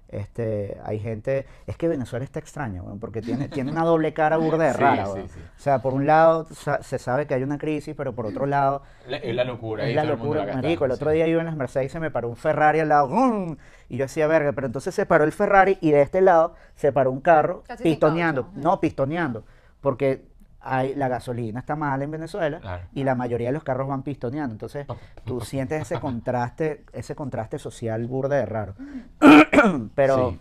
Este, 0.09 0.79
hay 0.85 1.01
gente, 1.01 1.47
es 1.67 1.77
que 1.77 1.89
Venezuela 1.89 2.25
está 2.25 2.39
extraño, 2.39 2.85
weón, 2.85 3.01
porque 3.01 3.23
tiene, 3.23 3.49
tiene 3.49 3.73
una 3.73 3.85
doble 3.85 4.13
cara 4.13 4.37
burda 4.39 4.65
de 4.69 4.73
Sí, 4.75 4.79
rara, 4.81 5.07
sí. 5.07 5.21
O 5.21 5.61
sea, 5.61 5.83
por 5.83 5.95
un 5.95 6.07
lado 6.07 6.47
sa- 6.53 6.81
se 6.83 6.99
sabe 6.99 7.27
que 7.27 7.35
hay 7.35 7.43
una 7.43 7.59
crisis, 7.59 7.95
pero 7.97 8.15
por 8.15 8.25
otro 8.27 8.47
lado 8.47 8.83
La- 9.09 9.17
es 9.17 9.35
la 9.35 9.43
locura. 9.45 9.85
es 9.89 9.95
la 9.97 10.03
el 10.03 10.09
locura, 10.09 10.45
la 10.47 10.55
marico. 10.55 10.85
El 10.85 10.93
otro 10.93 11.11
sí. 11.11 11.17
día 11.17 11.27
iba 11.27 11.41
en 11.41 11.47
las 11.47 11.57
Mercedes 11.57 11.87
y 11.87 11.89
se 11.91 11.99
me 12.01 12.11
paró 12.13 12.29
un 12.29 12.37
Ferrari 12.37 12.79
al 12.81 12.89
lado, 12.89 13.09
¡gum! 13.09 13.57
y 13.89 13.97
yo 13.97 14.05
decía, 14.05 14.27
verga, 14.29 14.53
pero 14.53 14.69
entonces 14.69 14.95
se 14.95 15.07
paró 15.07 15.25
el 15.25 15.33
Ferrari 15.33 15.77
y 15.81 15.91
de 15.91 16.03
este 16.03 16.21
lado 16.21 16.55
se 16.77 16.93
paró 16.93 17.11
un 17.11 17.21
carro 17.21 17.65
Casi 17.67 17.83
pistoneando, 17.83 18.49
no, 18.55 18.81
pistoneando, 18.81 19.45
porque 19.81 20.25
hay, 20.67 20.95
la 20.95 21.09
gasolina 21.09 21.61
está 21.61 21.77
mal 21.77 22.01
en 22.03 22.11
Venezuela 22.11 22.61
Claro. 22.61 22.83
y 22.93 23.05
la 23.05 23.15
mayoría 23.15 23.49
de 23.49 23.53
los 23.55 23.65
carros 23.65 23.89
van 23.89 24.03
pistoneando, 24.03 24.53
entonces 24.53 24.87
tú 25.25 25.41
sientes 25.43 25.83
ese 25.83 26.01
contraste, 26.01 26.85
ese 26.93 27.15
contraste 27.15 27.59
social 27.59 28.07
burda 28.07 28.37
de 28.37 28.47
raro. 28.47 28.75
pero, 29.95 30.31
Sí. 30.31 30.41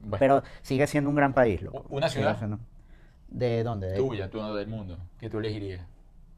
Bueno, 0.00 0.16
pero 0.18 0.42
sigue 0.62 0.86
siendo 0.86 1.10
un 1.10 1.16
gran 1.16 1.32
país, 1.32 1.60
loco. 1.62 1.84
¿Una 1.90 2.08
ciudad? 2.08 2.38
siendo- 2.38 2.58
¿De 3.28 3.62
dónde? 3.64 3.88
De- 3.90 3.96
tuya, 3.98 4.30
tú 4.30 4.38
no 4.38 4.54
del 4.54 4.68
mundo, 4.68 4.96
que 5.18 5.28
tú 5.28 5.38
elegirías. 5.38 5.84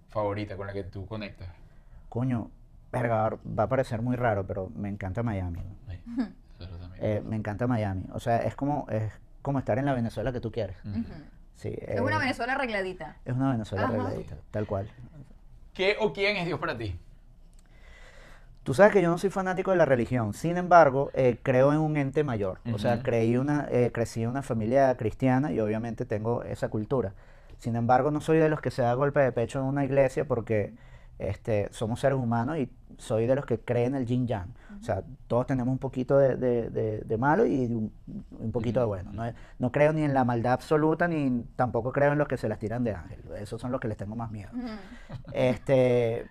Favorita, 0.09 0.57
con 0.57 0.67
la 0.67 0.73
que 0.73 0.83
tú 0.85 1.07
conectas. 1.07 1.49
Coño, 2.09 2.51
verga, 2.91 3.31
va 3.59 3.63
a 3.65 3.69
parecer 3.69 4.03
muy 4.03 4.17
raro, 4.17 4.45
pero 4.47 4.71
me 4.75 4.89
encanta 4.89 5.23
Miami. 5.23 5.61
Eh, 6.99 7.23
me 7.25 7.37
encanta 7.37 7.67
Miami. 7.67 8.05
O 8.13 8.19
sea, 8.19 8.39
es 8.39 8.57
como, 8.57 8.87
es 8.91 9.13
como 9.43 9.59
estar 9.61 9.79
en 9.79 9.85
la 9.87 9.95
Venezuela 9.95 10.33
que 10.33 10.41
tú 10.41 10.51
quieres. 10.51 10.77
Sí, 11.61 11.77
Es 11.83 11.99
eh, 11.99 12.01
una 12.01 12.17
Venezuela 12.17 12.55
arregladita. 12.55 13.17
Es 13.27 13.35
una 13.35 13.53
Venezuela 13.53 13.85
Ajá. 13.85 13.93
arregladita, 13.93 14.37
tal 14.51 14.67
cual. 14.67 14.89
¿Qué 15.75 15.95
o 16.01 16.11
quién 16.15 16.39
es 16.39 16.47
Dios 16.47 16.59
para 16.59 16.77
ti? 16.79 16.99
Tú 18.63 18.73
sabes 18.73 18.95
que 18.95 19.03
yo 19.03 19.11
no 19.11 19.19
soy 19.19 19.29
fanático 19.29 19.71
de 19.71 19.77
la 19.77 19.85
religión, 19.85 20.33
sin 20.33 20.57
embargo, 20.57 21.11
eh, 21.13 21.39
creo 21.43 21.73
en 21.73 21.79
un 21.79 21.99
ente 21.99 22.25
mayor. 22.25 22.61
O 22.73 22.79
sea, 22.79 23.03
creí 23.03 23.37
una, 23.37 23.69
eh, 23.71 23.91
crecí 23.93 24.23
en 24.23 24.31
una 24.31 24.41
familia 24.43 24.97
cristiana 24.97 25.53
y 25.53 25.61
obviamente 25.61 26.07
tengo 26.07 26.45
esa 26.45 26.69
cultura. 26.69 27.13
Sin 27.59 27.77
embargo, 27.77 28.11
no 28.11 28.23
soy 28.23 28.39
de 28.39 28.49
los 28.49 28.63
que 28.63 28.71
se 28.71 28.81
da 28.81 28.95
golpe 28.95 29.21
de 29.21 29.33
pecho 29.33 29.59
en 29.59 29.67
una 29.67 29.85
iglesia 29.85 30.25
porque 30.25 30.73
este, 31.19 31.69
somos 31.73 32.01
seres 32.01 32.17
humanos 32.19 32.57
y 32.57 32.71
soy 32.97 33.27
de 33.27 33.35
los 33.35 33.45
que 33.45 33.59
creen 33.59 33.95
en 33.95 34.01
el 34.03 34.07
yin 34.07 34.27
yang. 34.27 34.55
O 34.81 34.83
sea, 34.83 35.03
todos 35.27 35.47
tenemos 35.47 35.71
un 35.73 35.79
poquito 35.79 36.17
de, 36.19 36.37
de- 36.37 36.71
de- 36.71 36.99
de 37.01 37.19
malo 37.19 37.45
y 37.45 37.67
un, 37.67 37.93
un 38.39 38.51
poquito 38.53 38.81
de 38.81 38.87
bueno. 38.87 39.13
No, 39.13 39.25
no 39.59 39.71
creo 39.73 39.93
ni 39.93 40.03
en 40.03 40.15
la 40.15 40.25
maldad 40.25 40.55
absoluta 40.55 41.07
ni 41.07 41.45
tampoco 41.57 41.93
creo 41.93 42.13
en 42.13 42.19
los 42.19 42.27
que 42.29 42.39
se 42.39 42.49
las 42.49 42.59
tiran 42.59 42.83
de 42.85 42.95
ángel. 42.95 43.21
Esos 43.39 43.61
son 43.61 43.73
los 43.73 43.81
que 43.81 43.89
les 43.89 43.97
tengo 43.99 44.17
más 44.17 44.31
miedo. 44.31 44.51
Este, 45.33 46.27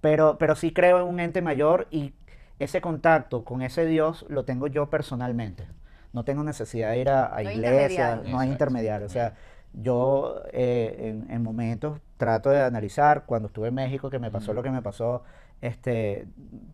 pero, 0.00 0.36
pero 0.38 0.56
sí 0.56 0.72
creo 0.72 1.00
en 1.00 1.06
un 1.08 1.20
ente 1.20 1.42
mayor 1.42 1.86
y 1.90 2.14
ese 2.58 2.80
contacto 2.80 3.44
con 3.44 3.62
ese 3.62 3.86
Dios 3.86 4.26
lo 4.28 4.44
tengo 4.44 4.66
yo 4.66 4.90
personalmente. 4.90 5.66
No 6.12 6.24
tengo 6.24 6.44
necesidad 6.44 6.90
de 6.90 6.98
ir 6.98 7.08
a, 7.08 7.26
a 7.26 7.30
No 7.42 7.48
hay 7.48 7.54
iglesia, 7.56 7.76
intermediario. 8.16 8.16
no 8.32 8.38
hay 8.40 8.48
Exacto. 8.48 8.52
intermediario. 8.52 9.06
O 9.06 9.10
sea, 9.10 9.34
yo 9.72 10.42
eh, 10.52 10.96
en, 11.24 11.30
en 11.30 11.42
momentos 11.42 11.98
trato 12.18 12.50
de 12.50 12.62
analizar, 12.62 13.24
cuando 13.26 13.48
estuve 13.48 13.68
en 13.68 13.74
México, 13.74 14.10
que 14.10 14.18
me 14.18 14.30
pasó 14.30 14.52
lo 14.52 14.62
que 14.62 14.70
me 14.70 14.82
pasó, 14.82 15.22
este, 15.62 16.26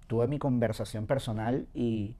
tuve 0.09 0.27
mi 0.27 0.39
conversación 0.41 1.07
personal 1.07 1.67
y, 1.75 2.17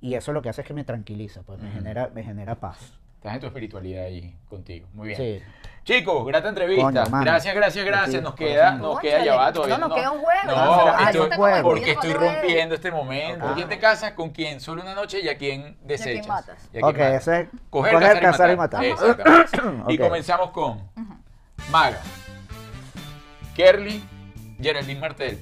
y 0.00 0.14
eso 0.14 0.32
lo 0.32 0.40
que 0.40 0.48
hace 0.48 0.62
es 0.62 0.66
que 0.66 0.72
me 0.74 0.84
tranquiliza, 0.84 1.42
pues 1.42 1.60
me 1.60 1.70
genera, 1.70 2.10
me 2.14 2.22
genera 2.24 2.54
paz. 2.54 2.94
Estás 3.16 3.34
en 3.34 3.40
tu 3.40 3.46
espiritualidad 3.48 4.04
ahí 4.04 4.34
contigo. 4.48 4.86
Muy 4.94 5.08
bien. 5.08 5.18
Sí. 5.18 5.42
Chicos, 5.82 6.24
grata 6.26 6.50
entrevista. 6.50 6.84
Coño, 6.84 7.20
gracias, 7.24 7.52
gracias, 7.54 7.84
gracias. 7.84 8.22
Nos 8.22 8.34
queda, 8.36 8.72
nos 8.76 9.00
queda 9.00 9.24
ya 9.24 9.34
va 9.34 9.52
todavía. 9.52 9.76
No, 9.78 9.88
nos 9.88 9.96
queda 9.98 10.10
un 10.12 10.20
juego. 10.20 10.40
No, 10.46 10.52
a- 10.52 10.98
ah, 10.98 11.10
estoy- 11.10 11.30
el 11.56 11.62
porque 11.62 11.90
estoy 11.92 12.12
rompiendo 12.12 12.74
este 12.76 12.92
momento. 12.92 13.44
Ok. 13.46 13.54
¿Quién 13.56 13.68
te 13.68 13.78
casas? 13.80 14.12
¿Con 14.12 14.30
quién? 14.30 14.60
Solo 14.60 14.82
una 14.82 14.94
noche 14.94 15.20
y 15.20 15.28
a 15.28 15.36
quién 15.36 15.76
desechas. 15.82 16.28
matas. 16.28 16.62
Y 16.72 16.78
a 16.78 16.80
quién 16.80 16.84
Ok, 16.84 16.92
matas. 16.98 17.22
eso 17.22 17.32
es 17.32 17.48
Coger, 17.70 17.94
coger, 17.94 18.20
cazar, 18.20 18.50
y 18.52 18.56
matar. 18.56 18.84
Y 19.88 19.98
comenzamos 19.98 20.50
con 20.52 20.88
Maga, 21.72 21.98
Kerly, 23.56 24.02
Geraldine 24.60 25.00
Martel. 25.00 25.38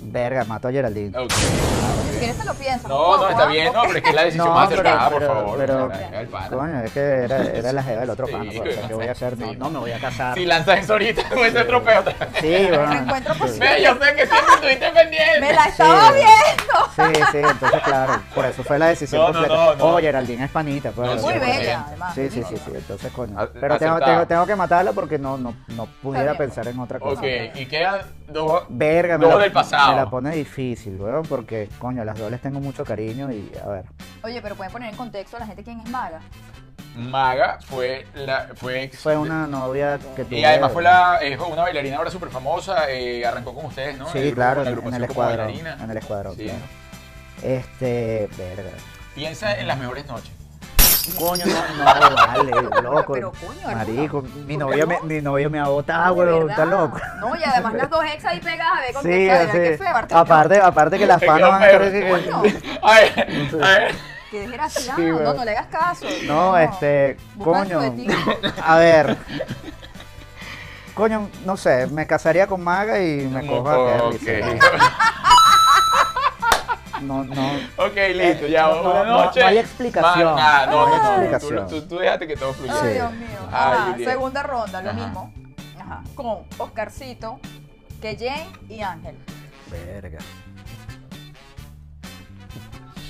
Verga, 0.00 0.44
mato 0.44 0.68
a 0.68 0.72
Geraldine. 0.72 1.12
Si 2.22 2.26
quieres 2.28 2.38
te 2.38 2.44
lo 2.46 2.54
piensas. 2.54 2.88
No, 2.88 3.16
no, 3.16 3.28
está 3.28 3.46
bien, 3.46 3.72
no, 3.72 3.82
pero 3.82 3.96
es 3.96 4.02
que 4.02 4.08
es 4.10 4.14
la 4.14 4.22
decisión 4.24 4.46
No, 4.46 4.54
más 4.54 4.70
acertada, 4.70 5.10
por 5.10 5.26
favor. 5.26 5.58
pero- 5.58 5.88
la-. 5.88 6.48
Coño, 6.48 6.80
es 6.84 6.92
que 6.92 7.00
era, 7.00 7.42
era 7.42 7.72
la 7.72 7.82
jeva 7.82 8.00
del 8.02 8.10
otro 8.10 8.26
Sí, 8.26 8.32
pana. 8.32 8.44
pues, 8.56 8.60
o 8.60 8.72
sea, 8.72 8.88
¿qué 8.88 8.94
voy 8.94 9.06
a 9.08 9.12
hacer? 9.12 9.38
No, 9.38 9.50
sí. 9.50 9.56
no 9.56 9.70
me 9.70 9.78
voy 9.80 9.92
a 9.92 9.98
casar. 9.98 10.34
Si 10.34 10.46
lanzas 10.46 10.78
eso 10.78 10.92
ahorita 10.92 11.28
con 11.28 11.38
ese 11.38 11.64
tropeo. 11.64 12.04
Sí, 12.40 12.66
bueno. 12.68 12.86
Reencuentro 12.86 13.34
sí. 13.34 13.40
posible. 13.40 13.82
Yo 13.82 13.92
sé 13.94 14.14
que 14.14 14.26
siempre 14.26 14.54
estuviste 14.54 14.90
pendiente. 14.90 15.40
Me 15.40 15.52
la 15.52 15.64
estaba 15.64 16.12
viendo. 16.12 16.32
Sí, 16.96 17.22
sí, 17.32 17.38
entonces 17.38 17.82
claro, 17.82 18.22
por 18.34 18.44
eso 18.44 18.62
fue 18.62 18.78
la 18.78 18.86
decisión 18.86 19.24
completa. 19.24 19.54
no. 19.78 19.84
Oh, 19.84 19.98
Geraldine 19.98 20.44
es 20.44 20.50
panita, 20.50 20.90
pues. 20.92 21.22
Muy 21.22 21.34
bella, 21.38 21.84
además. 21.88 22.14
Sí, 22.14 22.30
sí, 22.30 22.42
sí, 22.48 22.56
sí, 22.56 22.72
entonces 22.74 23.12
coño. 23.12 23.36
Pero 23.60 23.78
tengo, 24.26 24.46
que 24.46 24.56
matarla 24.56 24.92
porque 24.92 25.18
no, 25.18 25.36
no, 25.38 25.54
no 25.68 25.86
pudiera 26.02 26.34
pensar 26.34 26.66
en 26.68 26.78
otra 26.78 26.98
cosa. 27.00 27.20
Ok, 27.20 27.26
y 27.54 27.66
quedan 27.66 28.00
dos. 28.28 28.64
Verga, 28.68 29.18
me 29.18 29.26
la, 29.26 29.36
del 29.38 29.52
pasado. 29.52 29.90
me 29.92 29.96
la 29.96 30.10
pone 30.10 30.30
difícil, 30.34 31.00
weón, 31.00 31.22
porque, 31.24 31.68
coño, 31.78 32.02
a 32.02 32.04
las 32.12 32.20
dos 32.20 32.30
les 32.30 32.40
tengo 32.40 32.60
mucho 32.60 32.84
cariño 32.84 33.30
y, 33.32 33.50
a 33.62 33.66
ver. 33.68 33.84
Oye, 34.22 34.40
pero 34.42 34.54
pueden 34.54 34.72
poner 34.72 34.90
en 34.90 34.96
contexto 34.96 35.36
a 35.36 35.40
la 35.40 35.46
gente 35.46 35.62
quién 35.64 35.80
es 35.80 35.88
Maga. 35.90 36.20
Maga 36.94 37.58
fue 37.64 38.06
la 38.14 38.48
fue 38.54 38.82
ex- 38.84 38.98
Fue 38.98 39.16
una 39.16 39.46
novia 39.46 39.98
que 40.14 40.24
tuve. 40.24 40.40
y 40.40 40.44
además 40.44 40.72
fue 40.72 40.82
la 40.82 41.16
es 41.22 41.40
una 41.40 41.62
bailarina 41.62 41.96
ahora 41.96 42.10
súper 42.10 42.28
famosa 42.28 42.90
eh, 42.90 43.24
arrancó 43.24 43.54
con 43.54 43.64
ustedes 43.64 43.96
no 43.96 44.06
Sí, 44.12 44.18
El 44.18 44.24
grupo- 44.26 44.34
claro, 44.34 44.62
la 44.64 44.70
en, 44.72 44.94
el 44.94 45.04
escuadrón. 45.04 45.46
bailarina. 45.46 45.78
En 45.82 45.90
el 45.90 45.96
escuadrón, 45.96 46.36
Sí. 46.36 46.44
claro. 46.44 46.58
Este, 47.42 48.28
verga. 48.36 48.70
piensa 49.14 49.58
en 49.58 49.66
las 49.68 49.78
mejores 49.78 50.06
noches 50.06 50.30
Coño, 51.18 51.44
no, 51.46 51.84
no, 51.84 52.16
vale, 52.16 52.52
loco. 52.82 53.12
Pero, 53.14 53.32
coño, 53.32 53.76
Marico, 53.76 54.22
mi 54.22 54.56
¿por 54.56 54.66
novio 54.66 54.86
qué 54.86 54.86
me, 54.86 54.94
no? 54.98 55.02
mi 55.04 55.20
novio 55.20 55.50
me 55.50 55.58
ha 55.58 55.64
botado, 55.68 56.14
verdad. 56.16 56.50
está 56.50 56.64
loco. 56.64 56.98
No, 57.20 57.36
y 57.36 57.42
además 57.44 57.74
las 57.74 57.90
dos 57.90 58.04
ex 58.04 58.24
ahí 58.24 58.40
pegadas, 58.40 58.78
a 58.78 58.80
ver 58.82 58.92
con 58.92 59.02
Sí, 59.02 59.28
así. 59.30 59.50
qué 59.52 59.78
feo, 59.78 59.96
Arturo. 59.96 60.20
Aparte, 60.20 60.60
aparte 60.60 60.98
que 60.98 61.06
las 61.06 61.20
quedó 61.20 61.32
van 61.50 61.62
a 61.62 61.68
creer 61.68 61.92
que- 61.92 62.10
Coño, 62.10 62.38
a 62.82 62.94
ver, 62.94 63.20
a 63.62 63.68
ver 63.68 63.94
qué 64.30 64.40
desgraciado, 64.40 64.96
Sí, 64.98 65.06
no, 65.06 65.34
no 65.34 65.44
le 65.44 65.50
hagas 65.50 65.66
caso. 65.66 66.06
No, 66.26 66.56
este, 66.56 67.16
Buscan 67.34 67.68
coño. 67.68 67.94
A 68.64 68.76
ver. 68.78 69.16
Coño, 70.94 71.30
no 71.46 71.56
sé, 71.56 71.86
me 71.86 72.06
casaría 72.06 72.46
con 72.46 72.62
Maga 72.62 73.02
y 73.02 73.26
me 73.26 73.46
cojo 73.46 73.68
a 73.70 74.02
ok 74.04 74.16
Kerry. 74.22 74.58
No, 77.02 77.24
no. 77.24 77.32
ok 77.78 77.96
listo 78.14 78.46
ya 78.46 78.66
no, 78.68 78.80
una 78.82 79.04
no, 79.04 79.24
noche 79.24 79.40
no 79.40 79.46
hay 79.46 79.58
explicación. 79.58 80.36
Nada, 80.36 80.66
no, 80.66 80.88
No 80.88 81.22
hay 81.22 81.28
no. 81.30 81.38
Tú, 81.38 81.66
tú, 81.80 81.88
tú 81.88 81.98
déjate 81.98 82.26
que 82.26 82.36
todo 82.36 82.52
fluya 82.54 82.72
Ay, 82.74 82.80
Sí. 82.88 82.94
Dios 82.94 83.12
mío. 83.12 83.26
Ay, 83.50 83.78
Ajá, 83.78 83.96
segunda 84.04 84.42
ronda, 84.42 84.82
lo 84.82 84.90
Ajá. 84.90 84.98
mismo. 85.00 85.32
Ajá, 85.80 86.02
con 86.14 86.38
Oscarcito, 86.58 87.38
Keyen 88.00 88.48
y 88.68 88.80
Ángel. 88.82 89.16
Verga. 89.70 90.18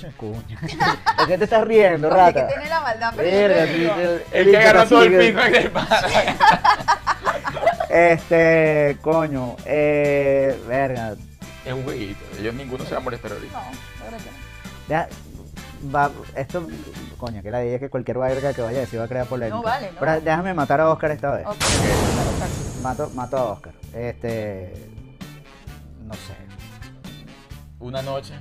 Coño. 0.17 0.57
¿Por 1.17 1.27
qué 1.27 1.37
te 1.37 1.43
estás 1.45 1.63
riendo, 1.65 2.09
Oye, 2.09 2.15
que 2.17 2.21
rata? 2.21 2.47
tiene 2.47 2.67
la 2.67 2.81
maldad, 2.81 3.13
Verga, 3.15 3.63
digo. 3.65 3.93
sí, 3.95 4.23
el 4.33 4.51
que 4.51 4.57
agarró 4.57 4.85
todo 4.87 5.03
el 5.03 5.15
feedback 5.17 5.51
del 5.53 5.71
pana 5.71 6.01
Este, 7.89 8.97
coño, 9.01 9.55
eh, 9.65 10.59
verga. 10.67 11.15
Es 11.65 11.73
un 11.73 11.83
jueguito 11.83 12.19
ellos 12.39 12.53
ninguno 12.55 12.83
se 12.85 12.91
va 12.91 12.97
a 12.97 12.99
molestar 13.01 13.31
ahorita 13.31 13.57
No, 13.57 13.63
de 14.05 14.11
verdad 14.11 14.17
que 14.25 14.31
no. 14.31 14.53
Ya, 14.89 15.07
va, 15.95 16.11
esto, 16.35 16.67
coño, 17.17 17.41
que 17.41 17.49
la 17.51 17.63
idea 17.63 17.75
es 17.75 17.79
que 17.79 17.89
cualquier 17.89 18.17
verga 18.17 18.53
que 18.53 18.61
vaya 18.61 18.79
a 18.79 18.81
decir 18.81 18.99
va 18.99 19.05
a 19.05 19.07
crear 19.07 19.25
polémica. 19.27 19.55
No 19.55 19.63
vale, 19.63 19.91
no. 19.93 19.99
Pero 19.99 20.19
déjame 20.21 20.53
matar 20.53 20.81
a 20.81 20.89
Oscar 20.89 21.11
esta 21.11 21.31
vez. 21.31 21.45
Ok, 21.45 21.51
Oscarcito. 21.53 22.81
Mato, 22.81 23.09
mato 23.15 23.37
a 23.37 23.43
Oscar. 23.45 23.73
Este, 23.93 24.73
no 26.05 26.13
sé, 26.15 26.35
una 27.79 28.01
noche 28.01 28.33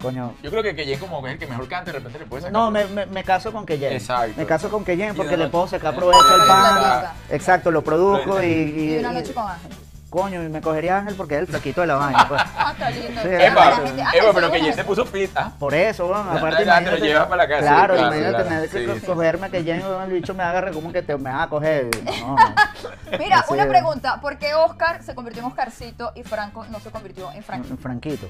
coño. 0.00 0.34
yo 0.42 0.50
creo 0.50 0.62
que 0.62 0.74
Keyen 0.76 0.98
como 1.00 1.24
es 1.26 1.32
el 1.34 1.38
que 1.38 1.46
mejor 1.46 1.66
canta 1.68 1.90
de 1.92 1.98
repente 1.98 2.18
le 2.18 2.26
puede 2.26 2.42
sacar 2.42 2.52
No, 2.52 2.70
me, 2.70 2.84
me, 2.86 3.06
me 3.06 3.24
caso 3.24 3.52
con 3.52 3.64
Keyen. 3.64 3.92
Exacto. 3.92 4.34
Me 4.36 4.44
caso 4.46 4.68
con 4.68 4.84
Keyen 4.84 5.14
porque 5.14 5.36
le 5.36 5.48
puedo 5.48 5.66
sacar 5.68 5.94
provecho 5.94 6.22
al 6.40 6.46
pan. 6.46 7.04
Exacto, 7.30 7.70
lo 7.70 7.82
produzco 7.82 8.42
y, 8.42 8.46
y- 8.46 8.94
Y 8.96 8.98
una 8.98 9.12
noche 9.12 9.32
con 9.32 9.48
Ángel. 9.48 9.70
Coño, 10.14 10.42
y 10.42 10.48
me 10.48 10.60
cogería 10.62 10.96
a 10.96 10.98
Ángel 11.00 11.14
porque 11.16 11.34
es 11.34 11.40
el 11.42 11.46
flaquito 11.48 11.82
de 11.82 11.86
la 11.88 11.96
vaina. 11.96 12.26
pues. 12.28 12.40
Ah, 12.56 12.72
está 12.72 12.90
lindo. 12.90 13.20
Sí, 13.22 13.28
La 13.28 13.46
Epa, 13.46 13.62
ah, 13.68 14.10
Epa, 14.14 14.32
pero 14.32 14.46
es 14.46 14.52
Keyen 14.52 14.66
eso. 14.68 14.76
se 14.78 14.84
puso 14.84 15.04
fit 15.04 15.30
¿ah? 15.36 15.52
Por 15.58 15.74
eso, 15.74 16.06
bueno, 16.06 16.30
aparte 16.30 16.64
ya 16.64 16.82
te 16.82 16.90
lo 16.92 16.96
llevas 16.96 17.26
para 17.26 17.42
la 17.42 17.48
casa, 17.48 17.60
Claro, 17.62 17.94
claro, 17.94 18.06
imagínate 18.16 18.30
claro. 18.30 18.44
tener 18.48 18.70
que 18.70 18.94
Sí, 18.94 19.00
sí. 19.00 19.06
cogerme 19.06 19.50
que 19.50 19.62
Jen, 19.64 19.82
el 20.06 20.12
bicho 20.12 20.32
me 20.34 20.42
agarre 20.42 20.72
como 20.72 20.92
que 20.92 21.02
te, 21.02 21.16
me 21.18 21.30
va 21.30 21.42
a 21.42 21.48
coger. 21.48 21.90
No, 22.04 22.36
no. 22.36 23.18
Mira, 23.18 23.40
Así 23.40 23.52
una 23.52 23.64
es. 23.64 23.68
pregunta. 23.68 24.20
¿Por 24.20 24.38
qué 24.38 24.54
Oscar 24.54 25.02
se 25.02 25.14
convirtió 25.14 25.42
en 25.42 25.48
Oscarcito 25.48 26.12
y 26.14 26.22
Franco 26.22 26.64
no 26.70 26.80
se 26.80 26.90
convirtió 26.90 27.30
en 27.32 27.42
Franco? 27.42 27.66
Un 27.70 27.78
franquito. 27.78 28.28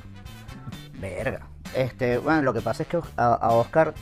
Verga. 0.94 1.40
Este, 1.74 2.18
bueno, 2.18 2.42
lo 2.42 2.52
que 2.54 2.60
pasa 2.60 2.82
es 2.84 2.88
que 2.88 2.98
a, 3.16 3.26
a 3.34 3.48
Oscar 3.50 3.94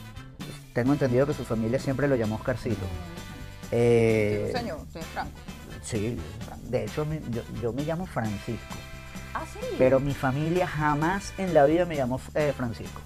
tengo 0.73 0.93
entendido 0.93 1.27
que 1.27 1.35
su 1.35 1.45
familia 1.45 1.79
siempre 1.79 2.07
lo 2.09 2.17
llamó 2.17 2.37
Oscarcito. 2.37 2.85
Eh, 3.71 4.51
Sí, 4.53 4.59
señor, 4.59 4.79
sí, 4.93 4.99
Franco. 5.13 5.31
Sí, 5.83 6.19
de 6.65 6.85
hecho 6.85 7.07
yo, 7.31 7.43
yo 7.61 7.73
me 7.73 7.83
llamo 7.83 8.07
Francisco, 8.07 8.75
Ah, 9.35 9.45
sí. 9.51 9.59
pero 9.79 9.99
mi 10.01 10.13
familia 10.15 10.67
jamás 10.67 11.33
en 11.39 11.55
la 11.55 11.65
vida 11.65 11.85
me 11.87 11.97
llamó 11.97 12.21
eh, 12.35 12.53
Francisco. 12.57 13.01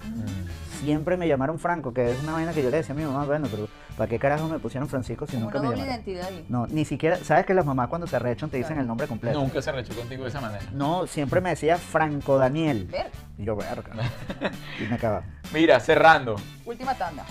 siempre 0.83 1.17
me 1.17 1.27
llamaron 1.27 1.57
Franco, 1.59 1.93
que 1.93 2.11
es 2.11 2.21
una 2.23 2.33
vaina 2.33 2.53
que 2.53 2.61
yo 2.63 2.69
le 2.69 2.77
decía 2.77 2.93
a 2.93 2.97
mi 2.97 3.03
mamá, 3.05 3.25
bueno, 3.25 3.47
pero 3.49 3.67
¿para 3.97 4.07
qué 4.09 4.19
carajo 4.19 4.47
me 4.47 4.59
pusieron 4.59 4.87
Francisco 4.89 5.25
si 5.25 5.33
Como 5.33 5.45
nunca 5.45 5.59
una 5.59 5.69
me 5.69 5.75
llamaron? 5.77 5.93
identidad 5.95 6.27
ahí. 6.27 6.45
No, 6.49 6.67
ni 6.67 6.85
siquiera, 6.85 7.17
¿sabes 7.23 7.45
que 7.45 7.53
las 7.53 7.65
mamás 7.65 7.87
cuando 7.87 8.05
se 8.07 8.15
arrechan 8.17 8.49
te 8.49 8.57
dicen 8.57 8.69
Claro. 8.73 8.81
el 8.81 8.87
nombre 8.87 9.07
completo? 9.07 9.39
Nunca 9.39 9.61
se 9.61 9.71
rechó 9.71 9.95
contigo 9.95 10.23
de 10.23 10.29
esa 10.29 10.41
manera. 10.41 10.63
No, 10.73 11.07
siempre 11.07 11.39
me 11.41 11.49
decía 11.51 11.77
Franco 11.77 12.37
Daniel. 12.37 12.87
Ver, 12.91 13.09
Y 13.37 13.45
yo, 13.45 13.55
verga. 13.55 13.93
y 14.79 14.83
me 14.83 14.95
acababa. 14.95 15.23
Mira, 15.53 15.79
cerrando. 15.79 16.35
última 16.65 16.93
tanda. 16.95 17.23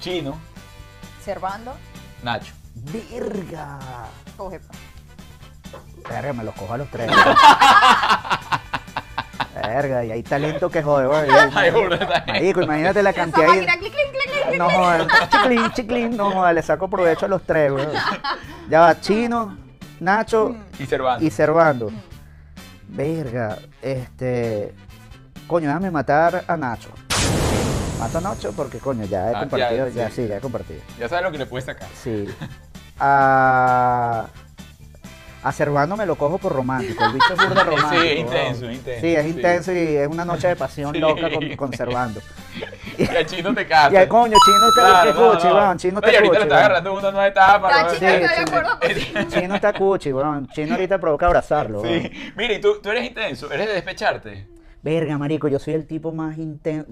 Chino, 0.00 0.38
Servando, 1.22 1.74
Nacho. 2.22 2.54
¡Verga! 2.74 3.78
Coge. 4.36 4.60
Verga, 6.08 6.32
me 6.32 6.44
los 6.44 6.54
cojo 6.54 6.72
a 6.74 6.78
los 6.78 6.88
tres. 6.90 7.10
Verga, 9.54 10.04
y 10.04 10.12
hay 10.12 10.22
talento 10.22 10.70
que 10.70 10.82
jode, 10.82 11.06
güey. 11.06 11.26
Marico, 12.26 12.62
imagínate 12.62 13.02
la 13.02 13.12
cantidad. 13.12 13.48
No 14.56 14.70
jodas, 14.70 15.06
chiclín, 15.30 15.72
chiclín, 15.72 16.16
no 16.16 16.30
jodas, 16.30 16.54
le 16.54 16.62
saco 16.62 16.88
provecho 16.88 17.26
a 17.26 17.28
los 17.28 17.42
tres, 17.42 17.72
güey. 17.72 17.86
Ya 18.68 18.80
va, 18.80 19.00
Chino, 19.00 19.56
Nacho 20.00 20.54
Y 20.78 20.86
Cervantes. 21.30 21.92
y. 21.92 22.02
Verga, 22.88 23.58
este... 23.82 24.74
Coño, 25.46 25.68
déjame 25.68 25.90
matar 25.90 26.44
a 26.46 26.56
Nacho. 26.56 26.90
Mato 27.98 28.18
a 28.18 28.20
Nacho 28.20 28.52
porque, 28.52 28.78
coño, 28.78 29.04
ya 29.06 29.26
he 29.30 29.30
Ah, 29.30 29.32
ya, 29.32 29.40
compartido, 29.40 29.88
ya, 29.88 30.08
sí. 30.10 30.16
sí, 30.22 30.28
ya 30.28 30.36
he 30.36 30.40
compartido. 30.40 30.80
Ya 30.98 31.08
sabes 31.08 31.24
lo 31.24 31.32
que 31.32 31.38
le 31.38 31.46
puedes 31.46 31.64
sacar. 31.64 31.88
Sí. 31.94 32.26
A... 32.98 34.26
A 35.42 35.52
Servando 35.52 35.96
me 35.96 36.06
lo 36.06 36.16
cojo 36.16 36.38
por 36.38 36.52
romántico. 36.52 37.04
El 37.04 37.12
bicho 37.12 37.32
es 37.34 37.48
burda 37.48 37.62
Sí, 37.64 37.70
romántico. 37.70 38.02
es 38.02 38.18
intenso, 38.18 38.60
weón. 38.62 38.72
intenso, 38.74 39.00
Sí, 39.00 39.14
es 39.14 39.22
sí. 39.22 39.28
intenso 39.30 39.72
y 39.72 39.76
es 39.96 40.08
una 40.08 40.24
noche 40.24 40.48
de 40.48 40.56
pasión 40.56 40.92
Sí. 40.92 40.98
loca 40.98 41.30
con, 41.30 41.56
con 41.56 41.72
Servando. 41.72 42.20
Y 42.98 43.06
al 43.14 43.26
chino 43.26 43.54
te 43.54 43.66
casa. 43.66 43.92
Y 43.92 43.96
al 43.96 44.08
coño, 44.08 44.34
chino 44.44 44.68
está 44.70 45.02
Claro, 45.02 45.12
no, 45.14 45.32
cuchi, 45.34 45.46
no. 45.48 45.54
weón. 45.56 45.76
Chino 45.78 46.00
Oye, 46.02 46.06
está 46.08 46.18
ahorita 46.18 46.20
le 46.20 46.28
cuchi, 46.28 46.42
está 46.42 46.54
weón. 46.54 46.64
agarrando 46.64 46.92
una 46.94 47.10
nueva 47.10 47.26
etapa. 47.28 47.68
Está 47.68 47.82
¿no? 47.82 47.92
chica, 47.94 48.08
Sí, 48.28 48.34
sí. 48.34 48.42
acuerdo 48.48 48.70
contigo. 48.80 49.20
Chino 49.40 49.54
está 49.54 49.72
cuchi, 49.74 50.12
weón. 50.12 50.48
Chino 50.48 50.72
ahorita 50.74 50.98
provoca 50.98 51.26
abrazarlo, 51.26 51.82
weón. 51.82 52.02
Sí. 52.02 52.32
Mira, 52.36 52.54
y 52.54 52.60
tú, 52.60 52.80
tú 52.82 52.90
eres 52.90 53.04
intenso, 53.04 53.52
eres 53.52 53.66
de 53.68 53.74
despecharte. 53.74 54.48
Verga, 54.82 55.18
marico, 55.18 55.46
yo 55.48 55.58
soy 55.58 55.74
el 55.74 55.86
tipo 55.86 56.10
más 56.12 56.38
intenso, 56.38 56.88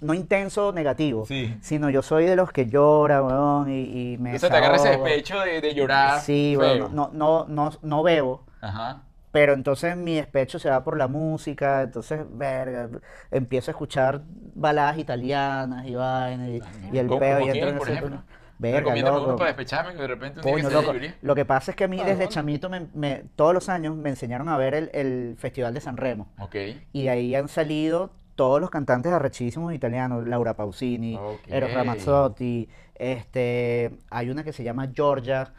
no 0.00 0.14
intenso 0.14 0.72
negativo, 0.72 1.26
Sí. 1.26 1.56
sino 1.60 1.90
yo 1.90 2.02
soy 2.02 2.24
de 2.26 2.36
los 2.36 2.52
que 2.52 2.66
llora, 2.66 3.22
weón, 3.22 3.70
y, 3.70 4.12
y 4.14 4.18
me 4.18 4.34
O 4.34 4.38
sea, 4.38 4.50
te 4.50 4.56
agarra 4.56 4.76
ese 4.76 4.90
despecho 4.90 5.40
de, 5.40 5.60
de 5.60 5.74
llorar. 5.74 6.20
Sí, 6.20 6.56
weón, 6.56 6.94
no, 6.94 7.10
no, 7.12 7.46
no, 7.48 7.70
no 7.82 8.02
bebo, 8.02 8.44
Ajá. 8.60 9.02
pero 9.32 9.52
entonces 9.54 9.96
mi 9.96 10.14
despecho 10.14 10.58
se 10.58 10.68
va 10.70 10.84
por 10.84 10.96
la 10.98 11.08
música, 11.08 11.82
entonces, 11.82 12.20
verga, 12.30 12.88
empiezo 13.30 13.70
a 13.70 13.72
escuchar 13.72 14.22
baladas 14.54 14.98
italianas 14.98 15.86
y 15.86 15.94
vainas, 15.94 16.48
y, 16.48 16.60
y 16.94 16.98
el 16.98 17.06
¿Cómo- 17.06 17.20
peo, 17.20 17.40
y 17.40 17.48
entro 17.50 17.68
en 17.70 17.78
por 17.78 17.88
ese... 17.88 17.96
ejemplo? 17.98 18.22
Verga, 18.58 18.96
loco. 18.96 19.36
para 19.36 19.48
despecharme 19.48 19.92
que 19.92 19.98
de 20.00 20.06
repente 20.06 20.40
un 20.40 20.46
día 20.46 20.54
que 20.56 20.62
Coño, 20.62 20.70
loco. 20.80 20.94
Yuri. 20.94 21.12
Lo 21.20 21.34
que 21.34 21.44
pasa 21.44 21.72
es 21.72 21.76
que 21.76 21.84
a 21.84 21.88
mí 21.88 22.00
¿A 22.00 22.04
desde 22.04 22.26
chamito, 22.26 22.70
me, 22.70 22.86
me- 22.94 23.24
todos 23.36 23.52
los 23.52 23.68
años 23.68 23.94
me 23.94 24.08
enseñaron 24.08 24.48
a 24.48 24.56
ver 24.56 24.72
el, 24.74 24.90
el 24.94 25.36
Festival 25.38 25.74
de 25.74 25.82
San 25.82 25.98
Remo. 25.98 26.28
Ok. 26.40 26.56
Y 26.90 27.02
de 27.02 27.10
ahí 27.10 27.34
han 27.34 27.48
salido 27.48 28.12
todos 28.36 28.60
los 28.60 28.70
cantantes 28.70 29.12
arrechísimos 29.12 29.74
italianos, 29.74 30.26
Laura 30.28 30.54
Pausini, 30.54 31.16
Ok. 31.16 31.40
Eros 31.48 31.72
Ramazzotti, 31.72 32.68
este, 32.94 33.90
hay 34.10 34.30
una 34.30 34.44
que 34.44 34.52
se 34.52 34.62
llama 34.62 34.88
Giorgia, 34.94 35.52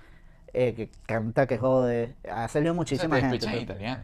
eh, 0.53 0.73
que 0.73 0.89
canta 1.05 1.45
que 1.47 1.57
jode, 1.57 2.15
ha 2.31 2.47
salido 2.47 2.71
O 2.71 2.75
sea, 2.75 2.77
muchísima 2.79 3.15
te 3.17 3.21
gente. 3.29 3.61
italiano. 3.61 4.03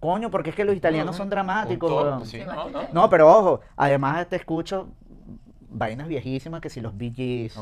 Coño, 0.00 0.30
porque 0.30 0.50
es 0.50 0.56
que 0.56 0.64
los 0.64 0.76
italianos 0.76 1.14
No, 1.14 1.18
son 1.18 1.30
dramáticos, 1.30 2.28
sí, 2.28 2.40
no, 2.44 2.68
no. 2.68 2.82
No, 2.92 3.08
pero 3.10 3.28
ojo, 3.34 3.60
además 3.76 4.28
te 4.28 4.36
escucho 4.36 4.88
vainas 5.70 6.06
viejísimas 6.08 6.60
que 6.60 6.70
si 6.70 6.80
los 6.80 6.96
Bee 6.96 7.12
Gees. 7.12 7.56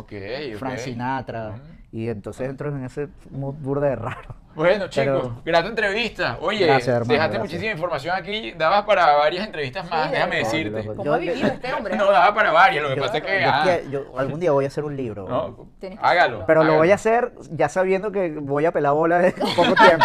Frank 0.58 0.78
Sinatra, 0.78 1.50
Mm. 1.56 1.83
Y 1.96 2.08
entonces 2.08 2.48
entro 2.48 2.68
en 2.70 2.84
ese 2.84 3.06
mood 3.30 3.54
burda 3.54 3.88
de 3.88 3.96
raro. 3.96 4.34
Bueno, 4.56 4.86
chicos, 4.86 5.20
Pero- 5.22 5.42
grata 5.44 5.66
entrevista. 5.68 6.38
Oye, 6.40 6.64
Gracias, 6.66 6.86
hermano, 6.88 7.12
dejaste 7.12 7.32
gracias. 7.38 7.42
muchísima 7.42 7.72
información 7.72 8.16
aquí. 8.16 8.52
Dabas 8.52 8.82
para 8.84 9.16
varias 9.16 9.44
entrevistas 9.46 9.90
más, 9.90 10.06
Sí, 10.06 10.12
déjame 10.12 10.36
de- 10.36 10.42
decirte. 10.44 10.86
¿Cómo 10.86 11.04
yo- 11.04 11.14
ha 11.14 11.18
vivido 11.18 11.46
este 11.48 11.72
hombre? 11.74 11.96
No, 11.96 12.10
daba 12.12 12.32
para 12.34 12.52
varias. 12.52 12.82
Lo 12.84 12.90
que 12.90 12.96
Yo- 12.96 13.02
pasa 13.02 13.18
es 13.18 13.24
que. 13.24 13.40
yo 13.42 13.48
ah, 13.50 13.66
yo 13.90 14.18
algún 14.18 14.38
día 14.38 14.52
voy 14.52 14.64
a 14.64 14.68
hacer 14.68 14.84
un 14.84 14.96
libro. 14.96 15.28
no, 15.28 15.68
que 15.80 15.98
hágalo. 16.00 16.44
Pero 16.46 16.62
lo 16.62 16.76
voy 16.76 16.92
a 16.92 16.94
hacer 16.94 17.32
ya 17.50 17.68
sabiendo 17.68 18.12
que 18.12 18.30
voy 18.30 18.64
a 18.66 18.70
pelar 18.72 18.92
bola 18.92 19.26
en 19.26 19.32
poco 19.56 19.74
tiempo. 19.74 20.04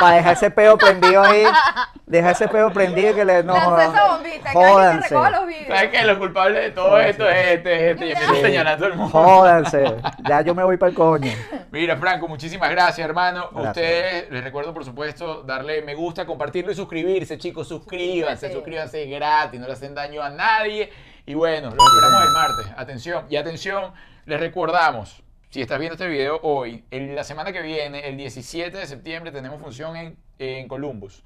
para 0.00 0.16
dejar 0.16 0.32
ese 0.32 0.50
peo 0.50 0.76
prendido 0.76 1.22
ahí. 1.22 1.44
Dejar 2.06 2.32
ese 2.32 2.48
peo 2.48 2.72
prendido 2.72 3.12
y 3.12 3.14
que 3.14 3.24
le 3.24 3.44
no. 3.44 3.54
Esa 3.56 4.08
bombita, 4.08 4.36
que 4.36 4.42
te 4.42 4.50
Jódanse. 4.52 5.14
los. 5.14 5.22
¿Sabes 5.68 5.90
qué? 5.92 6.04
Lo 6.04 6.18
culpable 6.18 6.58
de 6.60 6.70
todo 6.72 6.98
esto 6.98 7.28
es 7.30 7.46
este, 7.46 7.90
este. 7.92 8.06
Y 8.06 8.10
empieza 8.10 8.34
Sí. 8.34 8.40
señalando 8.40 8.86
al 8.86 8.94
mundo. 8.96 9.10
Jódanse. 9.12 9.96
Ya 10.28 10.40
yo 10.42 10.52
me 10.54 10.64
voy 10.64 10.76
para 10.76 10.90
el 10.90 10.96
coño. 10.96 11.23
Mira, 11.72 11.96
Franco, 11.96 12.28
muchísimas 12.28 12.70
gracias, 12.70 13.04
hermano. 13.06 13.48
Gracias. 13.52 13.68
Ustedes, 13.68 14.30
les 14.30 14.44
recuerdo, 14.44 14.72
por 14.72 14.84
supuesto, 14.84 15.42
darle 15.42 15.82
me 15.82 15.94
gusta, 15.94 16.24
compartirlo 16.26 16.70
y 16.70 16.74
suscribirse, 16.74 17.38
chicos. 17.38 17.66
Suscríbanse, 17.66 18.48
Suscríbete. 18.50 18.54
suscríbanse 18.54 19.06
gratis, 19.06 19.60
no 19.60 19.66
le 19.66 19.72
hacen 19.72 19.94
daño 19.94 20.22
a 20.22 20.30
nadie. 20.30 20.90
Y 21.26 21.34
bueno, 21.34 21.70
los 21.70 21.84
esperamos 21.86 22.22
el 22.22 22.32
martes. 22.32 22.66
Atención, 22.76 23.26
y 23.28 23.36
atención, 23.36 23.92
les 24.26 24.38
recordamos, 24.38 25.23
si 25.54 25.60
estás 25.62 25.78
viendo 25.78 25.94
este 25.94 26.08
video 26.08 26.40
hoy, 26.42 26.82
en 26.90 27.14
la 27.14 27.22
semana 27.22 27.52
que 27.52 27.62
viene, 27.62 28.08
el 28.08 28.16
17 28.16 28.76
de 28.76 28.86
septiembre, 28.88 29.30
tenemos 29.30 29.60
función 29.62 29.94
en, 29.94 30.16
en 30.40 30.66
Columbus. 30.66 31.22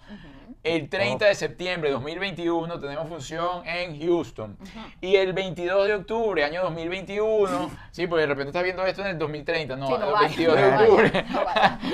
El 0.62 0.90
30 0.90 1.24
de 1.24 1.34
septiembre 1.34 1.88
de 1.88 1.94
2021 1.94 2.78
tenemos 2.78 3.08
función 3.08 3.66
en 3.66 3.98
Houston. 3.98 4.58
Y 5.00 5.16
el 5.16 5.32
22 5.32 5.86
de 5.86 5.94
octubre, 5.94 6.44
año 6.44 6.60
2021, 6.64 7.70
sí, 7.90 8.06
porque 8.06 8.20
de 8.20 8.26
repente 8.26 8.48
estás 8.50 8.64
viendo 8.64 8.84
esto 8.84 9.00
en 9.00 9.06
el 9.06 9.18
2030, 9.18 9.76
no, 9.76 9.86
Sí, 9.86 9.92
no 9.98 10.04
el 10.04 10.12
vaya, 10.12 10.28
22 10.28 10.56
de 10.56 10.60
no 10.60 10.68
vaya, 10.68 10.82
octubre. 10.82 11.24
no 11.30 11.44
vaya. 11.46 11.78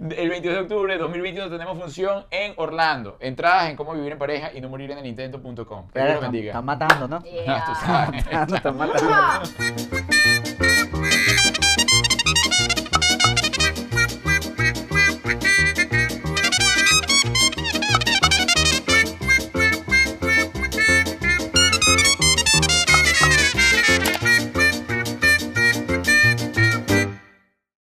El 0.00 0.28
22 0.30 0.56
de 0.56 0.62
octubre 0.62 0.92
de 0.94 0.98
2021 0.98 1.50
tenemos 1.50 1.78
función 1.78 2.26
en 2.32 2.54
Orlando. 2.56 3.16
Entradas 3.20 3.70
en 3.70 3.76
cómo 3.76 3.94
vivir 3.94 4.12
en 4.12 4.18
pareja 4.18 4.52
y 4.52 4.60
no 4.60 4.68
morir 4.68 4.90
en 4.90 4.98
el 4.98 5.06
intento.com. 5.06 5.88
Que 5.90 5.98
Dios 6.00 6.08
los 6.08 6.14
Están, 6.14 6.20
bendiga. 6.20 6.50
están 6.50 6.64
matando, 6.64 7.08
¿no? 7.08 7.22
Yeah. 7.22 7.64
Tú 7.66 7.74
sabes. 7.86 8.26
Están 8.26 8.76
matando. 8.76 10.67